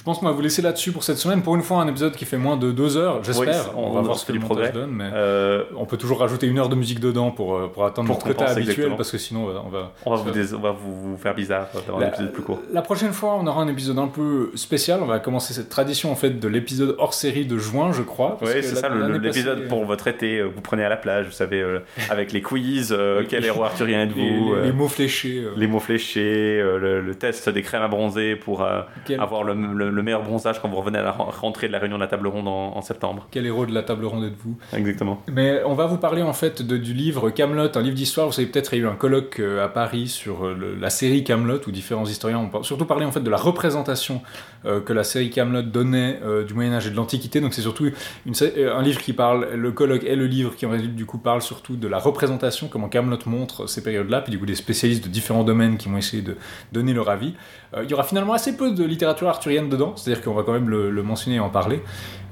Je 0.00 0.04
pense 0.06 0.18
qu'on 0.18 0.24
va 0.24 0.32
vous 0.32 0.40
laisser 0.40 0.62
là-dessus 0.62 0.92
pour 0.92 1.02
cette 1.04 1.18
semaine. 1.18 1.42
Pour 1.42 1.56
une 1.56 1.60
fois, 1.62 1.82
un 1.82 1.86
épisode 1.86 2.14
qui 2.16 2.24
fait 2.24 2.38
moins 2.38 2.56
de 2.56 2.72
deux 2.72 2.96
heures, 2.96 3.22
j'espère. 3.22 3.66
Oui, 3.68 3.72
on, 3.76 3.88
on- 3.90 3.92
va 3.92 4.00
voir 4.00 4.16
ce 4.16 4.24
que 4.24 4.32
le 4.32 4.38
montage 4.38 4.56
progrès. 4.56 4.72
donne, 4.72 4.92
mais 4.92 5.10
Euh, 5.12 5.64
on 5.76 5.84
peut 5.84 5.98
toujours 5.98 6.20
rajouter 6.20 6.46
une 6.46 6.58
heure 6.58 6.70
de 6.70 6.74
musique 6.74 7.00
dedans 7.00 7.30
pour, 7.30 7.54
euh, 7.54 7.66
pour 7.70 7.84
atteindre 7.84 8.06
Pour 8.06 8.16
notre 8.16 8.28
quota 8.28 8.44
habituel, 8.46 8.70
exactement. 8.70 8.96
parce 8.96 9.10
que 9.10 9.18
sinon, 9.18 9.44
on 9.44 9.68
va- 9.68 9.92
on 10.06 10.10
va... 10.16 10.22
vous 10.22 10.30
dés- 10.30 10.54
on 10.54 10.58
va 10.60 10.70
vous, 10.70 11.10
vous 11.10 11.16
faire 11.18 11.34
bizarre 11.34 11.66
d'avoir 11.74 12.02
un 12.02 12.08
épisode 12.08 12.32
plus 12.32 12.42
court. 12.42 12.60
La 12.72 12.80
prochaine 12.80 13.12
fois, 13.12 13.34
on 13.38 13.46
aura 13.46 13.60
un 13.60 13.68
épisode 13.68 13.98
un 13.98 14.06
peu 14.08 14.50
spécial. 14.54 15.00
On 15.02 15.06
va 15.06 15.18
commencer 15.18 15.52
cette 15.52 15.68
tradition 15.68 16.10
en 16.10 16.16
fait 16.16 16.30
de 16.40 16.48
l'épisode 16.48 16.94
hors 16.98 17.12
série 17.12 17.44
de 17.44 17.58
juin, 17.58 17.92
je 17.92 18.00
crois. 18.00 18.38
Oui, 18.40 18.48
c'est 18.54 18.62
ça, 18.76 18.88
l'épisode 18.88 19.56
passée, 19.58 19.68
pour 19.68 19.84
votre 19.84 20.08
été, 20.08 20.38
euh, 20.38 20.44
vous 20.46 20.62
prenez 20.62 20.82
à 20.82 20.88
la 20.88 20.96
plage, 20.96 21.26
vous 21.26 21.32
savez, 21.32 21.60
euh, 21.60 21.80
avec 22.08 22.32
les 22.32 22.40
quiz, 22.40 22.96
euh, 22.98 23.22
quel 23.28 23.44
héros 23.44 23.64
arthurien 23.64 24.04
êtes-vous, 24.04 24.16
les- 24.18 24.50
euh, 24.60 24.64
les 24.64 24.72
mots 24.72 24.88
fléchés. 24.88 25.42
euh, 25.44 25.50
les 25.58 25.66
mots 25.66 25.78
fléchés, 25.78 26.58
euh, 26.58 26.78
le, 26.78 27.00
le 27.02 27.14
test 27.14 27.50
des 27.50 27.60
crèmes 27.60 27.82
à 27.82 27.88
bronzer 27.88 28.34
pour 28.36 28.62
euh, 28.62 28.80
avoir 29.18 29.44
le, 29.44 29.52
le- 29.52 29.89
le 29.90 30.02
meilleur 30.02 30.22
bronzage 30.22 30.60
quand 30.60 30.68
vous 30.68 30.76
revenez 30.76 30.98
à 30.98 31.02
la 31.02 31.10
ren- 31.12 31.28
rentrée 31.40 31.66
de 31.68 31.72
la 31.72 31.78
réunion 31.78 31.96
de 31.96 32.02
la 32.02 32.08
table 32.08 32.26
ronde 32.28 32.48
en, 32.48 32.76
en 32.76 32.82
septembre. 32.82 33.26
quel 33.30 33.46
héros 33.46 33.66
de 33.66 33.72
la 33.74 33.82
table 33.82 34.04
ronde 34.06 34.24
êtes-vous? 34.24 34.56
Exactement. 34.74 35.22
Mais 35.32 35.62
on 35.66 35.74
va 35.74 35.86
vous 35.86 35.96
parler 35.98 36.22
en 36.22 36.32
fait 36.32 36.62
de- 36.62 36.76
du 36.76 36.92
livre 36.94 37.30
Camelot, 37.30 37.68
un 37.76 37.80
livre 37.82 37.96
d'histoire. 37.96 38.26
Vous 38.26 38.32
savez 38.32 38.48
peut-être 38.48 38.72
il 38.74 38.78
y 38.80 38.82
a 38.82 38.84
eu 38.84 38.88
un 38.88 38.94
colloque 38.96 39.40
euh, 39.40 39.64
à 39.64 39.68
Paris 39.68 40.08
sur 40.08 40.46
euh, 40.46 40.56
le- 40.58 40.74
la 40.74 40.90
série 40.90 41.24
Camelot 41.24 41.60
où 41.66 41.70
différents 41.70 42.04
historiens 42.06 42.38
ont 42.52 42.62
surtout 42.62 42.86
parlé 42.86 43.04
en 43.04 43.12
fait 43.12 43.20
de 43.20 43.30
la 43.30 43.36
représentation 43.36 44.22
que 44.64 44.92
la 44.92 45.04
série 45.04 45.30
Camelot 45.30 45.62
donnait 45.62 46.20
euh, 46.22 46.44
du 46.44 46.54
Moyen 46.54 46.72
Âge 46.72 46.86
et 46.86 46.90
de 46.90 46.96
l'Antiquité. 46.96 47.40
Donc 47.40 47.54
c'est 47.54 47.62
surtout 47.62 47.86
euh, 47.86 48.76
un 48.76 48.82
livre 48.82 49.00
qui 49.00 49.12
parle, 49.12 49.48
le 49.54 49.72
colloque 49.72 50.04
et 50.04 50.16
le 50.16 50.26
livre 50.26 50.54
qui 50.56 50.66
en 50.66 50.70
résulte 50.70 50.94
du 50.94 51.06
coup 51.06 51.18
parle 51.18 51.42
surtout 51.42 51.76
de 51.76 51.88
la 51.88 51.98
représentation, 51.98 52.68
comment 52.68 52.88
Camelot 52.88 53.18
montre 53.26 53.66
ces 53.66 53.82
périodes-là, 53.82 54.20
puis 54.20 54.30
du 54.30 54.38
coup 54.38 54.46
des 54.46 54.54
spécialistes 54.54 55.04
de 55.04 55.08
différents 55.08 55.44
domaines 55.44 55.76
qui 55.76 55.88
vont 55.88 55.96
essayer 55.96 56.22
de 56.22 56.36
donner 56.72 56.92
leur 56.92 57.08
avis. 57.08 57.34
Euh, 57.74 57.84
il 57.84 57.90
y 57.90 57.94
aura 57.94 58.04
finalement 58.04 58.32
assez 58.32 58.56
peu 58.56 58.72
de 58.72 58.84
littérature 58.84 59.28
arthurienne 59.28 59.68
dedans, 59.68 59.94
c'est-à-dire 59.96 60.22
qu'on 60.22 60.34
va 60.34 60.42
quand 60.42 60.52
même 60.52 60.68
le 60.68 61.02
mentionner 61.02 61.36
et 61.36 61.40
en 61.40 61.50
parler. 61.50 61.82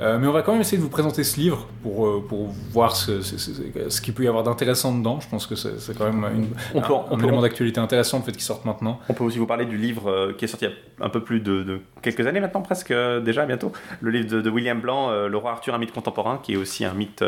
Euh, 0.00 0.18
mais 0.18 0.26
on 0.28 0.32
va 0.32 0.42
quand 0.42 0.52
même 0.52 0.60
essayer 0.60 0.78
de 0.78 0.82
vous 0.82 0.88
présenter 0.88 1.24
ce 1.24 1.40
livre 1.40 1.66
pour, 1.82 2.06
euh, 2.06 2.24
pour 2.28 2.48
voir 2.70 2.94
ce, 2.94 3.20
ce, 3.20 3.36
ce- 3.36 3.52
ce 3.88 4.00
qu'il 4.00 4.14
peut 4.14 4.22
y 4.22 4.28
avoir 4.28 4.44
d'intéressant 4.44 4.96
dedans. 4.96 5.18
Je 5.20 5.28
pense 5.28 5.46
que 5.46 5.56
c'est 5.56 5.96
quand 5.98 6.04
même 6.12 6.24
une, 6.34 6.48
On 6.74 6.80
peut- 6.80 6.92
un, 6.92 6.96
on 7.10 7.14
un 7.14 7.18
peut- 7.18 7.24
élément 7.24 7.42
d'actualité 7.42 7.80
intéressant 7.80 8.18
le 8.18 8.24
fait 8.24 8.30
qu'il 8.32 8.42
sorte 8.42 8.64
maintenant. 8.64 9.00
On 9.08 9.14
peut 9.14 9.24
aussi 9.24 9.38
vous 9.38 9.46
parler 9.46 9.64
du 9.66 9.76
livre 9.76 10.08
euh, 10.08 10.32
qui 10.38 10.44
est 10.44 10.48
sorti 10.48 10.66
il 10.66 10.68
y 10.68 11.02
a 11.02 11.04
un 11.06 11.08
peu 11.08 11.22
plus 11.24 11.40
de, 11.40 11.62
de 11.64 11.80
quelques 12.02 12.26
années 12.26 12.40
maintenant, 12.40 12.62
presque 12.62 12.92
déjà 13.24 13.44
bientôt. 13.44 13.72
Le 14.00 14.10
livre 14.12 14.28
de, 14.30 14.40
de 14.40 14.50
William 14.50 14.80
Blanc, 14.80 15.10
Le 15.26 15.36
roi 15.36 15.50
Arthur, 15.52 15.74
un 15.74 15.78
mythe 15.78 15.92
contemporain, 15.92 16.38
qui 16.42 16.52
est 16.52 16.56
aussi 16.56 16.84
un 16.84 16.94
mythe, 16.94 17.24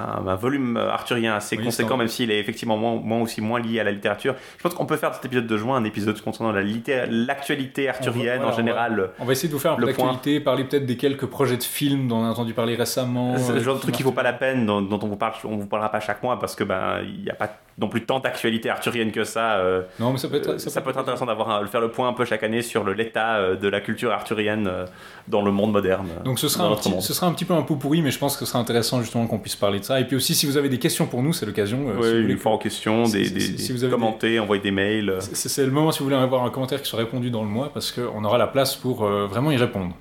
un, 0.00 0.26
un 0.26 0.34
volume 0.34 0.76
euh, 0.76 0.90
arthurien 0.90 1.34
assez 1.34 1.56
Oui, 1.56 1.64
conséquent, 1.64 1.96
même 1.96 2.08
s'il 2.08 2.30
est 2.30 2.38
effectivement 2.38 2.76
moins, 2.76 2.96
moins 2.96 3.20
aussi 3.20 3.40
moins 3.40 3.60
lié 3.60 3.80
à 3.80 3.84
la 3.84 3.92
littérature. 3.92 4.34
Je 4.58 4.62
pense 4.62 4.74
qu'on 4.74 4.86
peut 4.86 4.96
faire 4.96 5.10
de 5.10 5.14
cet 5.16 5.24
épisode 5.24 5.46
de 5.46 5.56
juin 5.56 5.76
un 5.76 5.84
épisode 5.84 6.20
concernant 6.20 6.52
la 6.52 6.62
l'actualité 7.10 7.88
arthurienne 7.88 8.38
voilà, 8.38 8.52
en 8.52 8.56
général. 8.56 9.10
On 9.18 9.24
va 9.24 9.32
essayer 9.32 9.48
de 9.48 9.54
vous 9.54 9.60
faire 9.60 9.72
un 9.72 9.76
peu 9.76 9.86
d'actualité, 9.86 10.40
parler 10.40 10.64
peut-être 10.64 10.86
des 10.86 10.96
quelques 10.96 11.26
projets 11.26 11.56
de 11.56 11.62
films 11.62 12.08
dont 12.08 12.18
on 12.18 12.24
a 12.24 12.28
entendu 12.28 12.54
parler 12.54 12.74
récemment. 12.74 13.36
C'est 13.38 13.52
le 13.52 13.60
genre 13.60 13.76
de 13.76 13.80
truc 13.80 13.94
qui 13.94 14.02
vaut 14.02 14.12
pas 14.12 14.22
la 14.22 14.32
peine, 14.32 14.66
dont, 14.66 14.82
dont 14.82 14.98
on 15.02 15.08
vous 15.08 15.16
parle, 15.16 15.34
on 15.44 15.56
vous 15.56 15.66
parlera 15.66 15.90
pas 15.90 16.00
chaque 16.00 16.22
mois 16.22 16.38
parce 16.38 16.54
que 16.54 16.64
ben 16.64 17.00
il 17.02 17.22
n'y 17.22 17.30
a 17.30 17.34
pas 17.34 17.50
non 17.78 17.88
plus 17.88 18.04
tant 18.06 18.20
d'actualité 18.20 18.70
arthurienne 18.70 19.10
que 19.10 19.24
ça. 19.24 19.54
euh, 19.56 19.82
Non, 19.98 20.12
mais 20.12 20.18
ça 20.18 20.28
peut 20.28 20.36
être, 20.36 20.58
ça, 20.60 20.80
peut 20.80 20.90
être 20.90 20.98
intéressant 20.98 21.26
d'avoir 21.26 21.68
faire 21.68 21.80
le 21.80 21.90
point 21.90 22.08
un 22.08 22.12
peu 22.12 22.24
chaque 22.24 22.42
année 22.42 22.62
sur 22.62 22.84
l'état 22.88 23.36
euh, 23.36 23.56
de 23.56 23.68
la 23.68 23.80
culture 23.80 24.12
arthurienne 24.12 24.66
euh, 24.68 24.86
dans 25.28 25.42
le 25.42 25.50
monde 25.50 25.72
moderne. 25.72 26.06
Donc 26.24 26.38
ce 26.38 26.48
sera, 26.48 26.66
un 26.66 26.76
petit, 26.76 26.92
ce 27.00 27.12
sera 27.14 27.26
un 27.26 27.32
petit 27.32 27.44
peu 27.44 27.54
un 27.54 27.62
pot 27.62 27.76
pourri, 27.76 28.00
mais 28.02 28.10
je 28.10 28.18
pense 28.18 28.34
que 28.36 28.44
ce 28.44 28.50
sera 28.52 28.60
intéressant 28.60 29.00
justement 29.00 29.26
qu'on 29.26 29.38
puisse 29.38 29.56
parler 29.56 29.80
de 29.80 29.84
ça. 29.84 29.98
Et 30.00 30.04
puis 30.04 30.16
aussi, 30.16 30.34
si 30.34 30.46
vous 30.46 30.56
avez 30.56 30.68
des 30.68 30.78
questions 30.78 31.06
pour 31.06 31.22
nous, 31.22 31.32
c'est 31.32 31.46
l'occasion. 31.46 31.78
euh, 31.88 31.92
si 31.92 31.96
vous 31.96 32.02
Oui, 32.14 32.20
voulez 32.22 32.32
une 32.34 32.38
fois 32.38 32.52
en 32.52 32.58
question, 32.58 33.02
des, 33.04 33.28
des, 33.30 33.40
si- 33.40 33.66
des 33.68 33.72
vous 33.72 33.84
avez 33.84 33.92
commenter, 33.92 34.38
envoyer 34.38 34.62
des 34.62 34.70
mails. 34.70 35.16
C'est 35.20 35.48
c'est 35.48 35.64
le 35.64 35.72
moment 35.72 35.90
si 35.92 35.98
vous 35.98 36.04
voulez 36.06 36.16
avoir 36.16 36.44
un 36.44 36.50
commentaire 36.50 36.80
qui 36.80 36.88
soit 36.88 36.98
répondu 37.00 37.30
dans 37.30 37.42
le 37.42 37.48
mois 37.48 37.70
parce 37.74 37.90
qu'on 37.92 38.22
aura 38.24 38.38
la 38.38 38.46
place 38.46 38.76
pour 38.76 39.04
euh, 39.04 39.26
vraiment 39.26 39.50
y 39.50 39.56
répondre. 39.56 39.94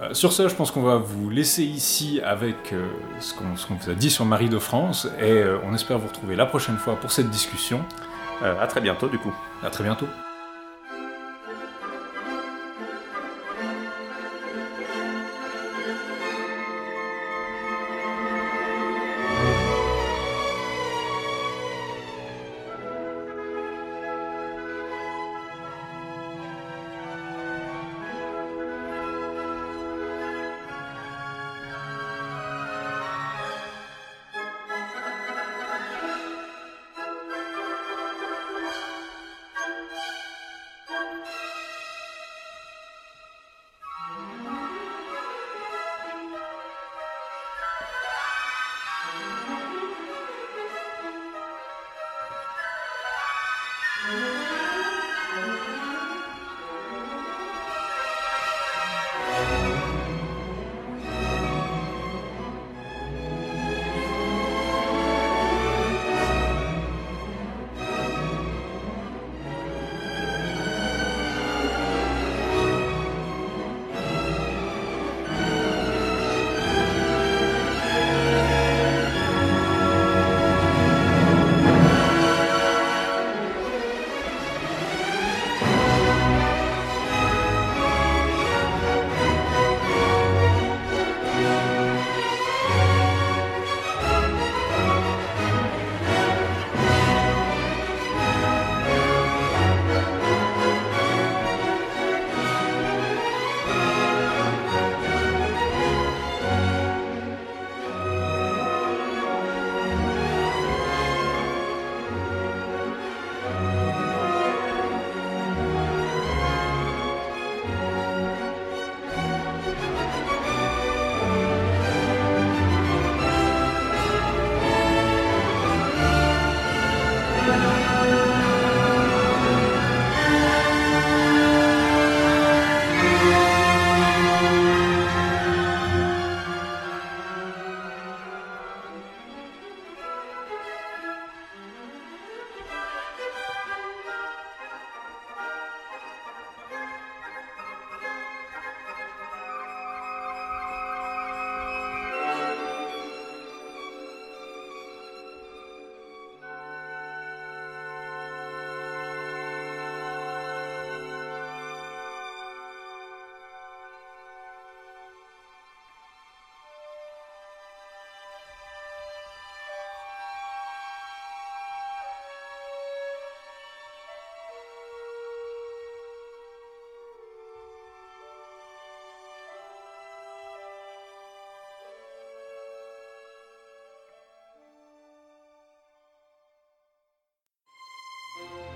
Euh, 0.00 0.12
sur 0.12 0.32
ce, 0.32 0.48
je 0.48 0.54
pense 0.54 0.70
qu'on 0.70 0.82
va 0.82 0.96
vous 0.96 1.30
laisser 1.30 1.64
ici 1.64 2.20
avec 2.22 2.72
euh, 2.72 2.86
ce 3.20 3.34
qu'on 3.34 3.74
vous 3.74 3.90
a 3.90 3.94
dit 3.94 4.10
sur 4.10 4.24
Marie 4.24 4.48
de 4.48 4.58
France 4.58 5.08
et 5.18 5.30
euh, 5.30 5.58
on 5.64 5.74
espère 5.74 5.98
vous 5.98 6.08
retrouver 6.08 6.36
la 6.36 6.46
prochaine 6.46 6.76
fois 6.76 6.96
pour 6.96 7.10
cette 7.10 7.30
discussion. 7.30 7.80
À 8.42 8.66
très 8.66 8.82
bientôt 8.82 9.08
du 9.08 9.16
coup. 9.18 9.32
À 9.62 9.70
très 9.70 9.82
bientôt. 9.82 10.06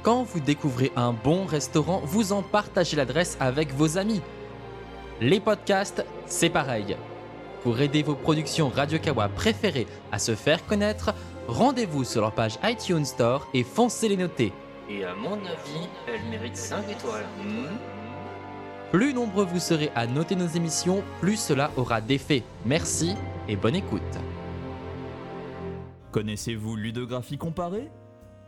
Quand 0.03 0.23
vous 0.23 0.41
découvrez 0.41 0.93
un 0.97 1.13
bon 1.13 1.45
restaurant, 1.45 2.01
vous 2.05 2.33
en 2.33 2.43
partagez 2.43 2.97
l'adresse 2.97 3.37
avec 3.39 3.75
vos 3.75 3.99
amis. 3.99 4.23
Les 5.21 5.41
podcasts, 5.41 6.05
c'est 6.25 6.49
pareil. 6.49 6.97
Pour 7.63 7.79
aider 7.79 8.03
vos 8.03 8.15
productions 8.15 8.71
Radio 8.71 8.99
Kawa 8.99 9.29
préférées 9.29 9.87
à 10.11 10.19
se 10.19 10.35
faire 10.35 10.65
connaître, 10.65 11.13
rendez-vous 11.47 12.05
sur 12.05 12.23
leur 12.23 12.33
page 12.33 12.59
iTunes 12.65 13.05
Store 13.05 13.47
et 13.53 13.63
foncez 13.63 14.09
les 14.09 14.17
noter. 14.17 14.55
Et 14.89 15.05
à 15.05 15.15
mon 15.15 15.35
avis, 15.35 15.89
elle 16.09 16.23
mérite 16.31 16.57
5 16.57 16.91
étoiles. 16.91 17.27
Hmm 17.45 17.77
Plus 18.91 19.13
nombreux 19.13 19.45
vous 19.45 19.61
serez 19.61 19.91
à 19.95 20.07
noter 20.07 20.35
nos 20.35 20.49
émissions, 20.49 21.05
plus 21.21 21.37
cela 21.37 21.71
aura 21.77 22.01
d'effet. 22.01 22.43
Merci 22.65 23.17
et 23.47 23.57
bonne 23.57 23.77
écoute. 23.77 24.01
Connaissez-vous 26.11 26.75
Ludographie 26.75 27.37
comparée? 27.37 27.91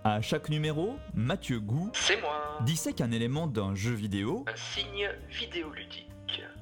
À 0.05 0.21
chaque 0.21 0.49
numéro, 0.49 0.97
Mathieu 1.15 1.61
Gou 1.61 1.91
C'est 1.95 2.21
moi 2.21 2.59
dissèque 2.65 3.01
un 3.01 3.13
élément 3.13 3.47
d'un 3.47 3.75
jeu 3.75 3.93
vidéo 3.93 4.45
Un 4.49 4.57
signe 4.57 5.09
vidéoludique. 5.31 6.09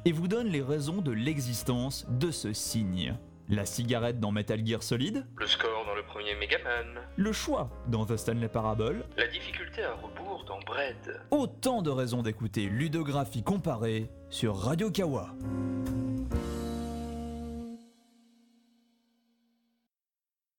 et 0.04 0.12
vous 0.12 0.28
donne 0.28 0.48
les 0.48 0.62
raisons 0.62 1.00
de 1.00 1.10
l'existence 1.12 2.06
de 2.10 2.30
ce 2.30 2.52
signe. 2.52 3.16
La 3.48 3.66
cigarette 3.66 4.20
dans 4.20 4.30
Metal 4.30 4.64
Gear 4.64 4.82
Solid, 4.82 5.26
Le 5.36 5.46
score 5.46 5.84
dans 5.86 5.94
le 5.94 6.02
premier 6.04 6.34
Megaman. 6.36 7.00
le 7.16 7.32
choix 7.32 7.68
dans 7.88 8.04
The 8.06 8.16
Stanley 8.16 8.48
Parable, 8.48 9.04
La 9.16 9.26
difficulté 9.26 9.82
à 9.82 9.94
rebours 9.94 10.44
dans 10.46 10.60
Bread. 10.60 11.20
autant 11.30 11.82
de 11.82 11.90
raisons 11.90 12.22
d'écouter 12.22 12.66
Ludographie 12.66 13.42
comparée 13.42 14.10
sur 14.28 14.56
Radio 14.56 14.90
Kawa. 14.90 15.34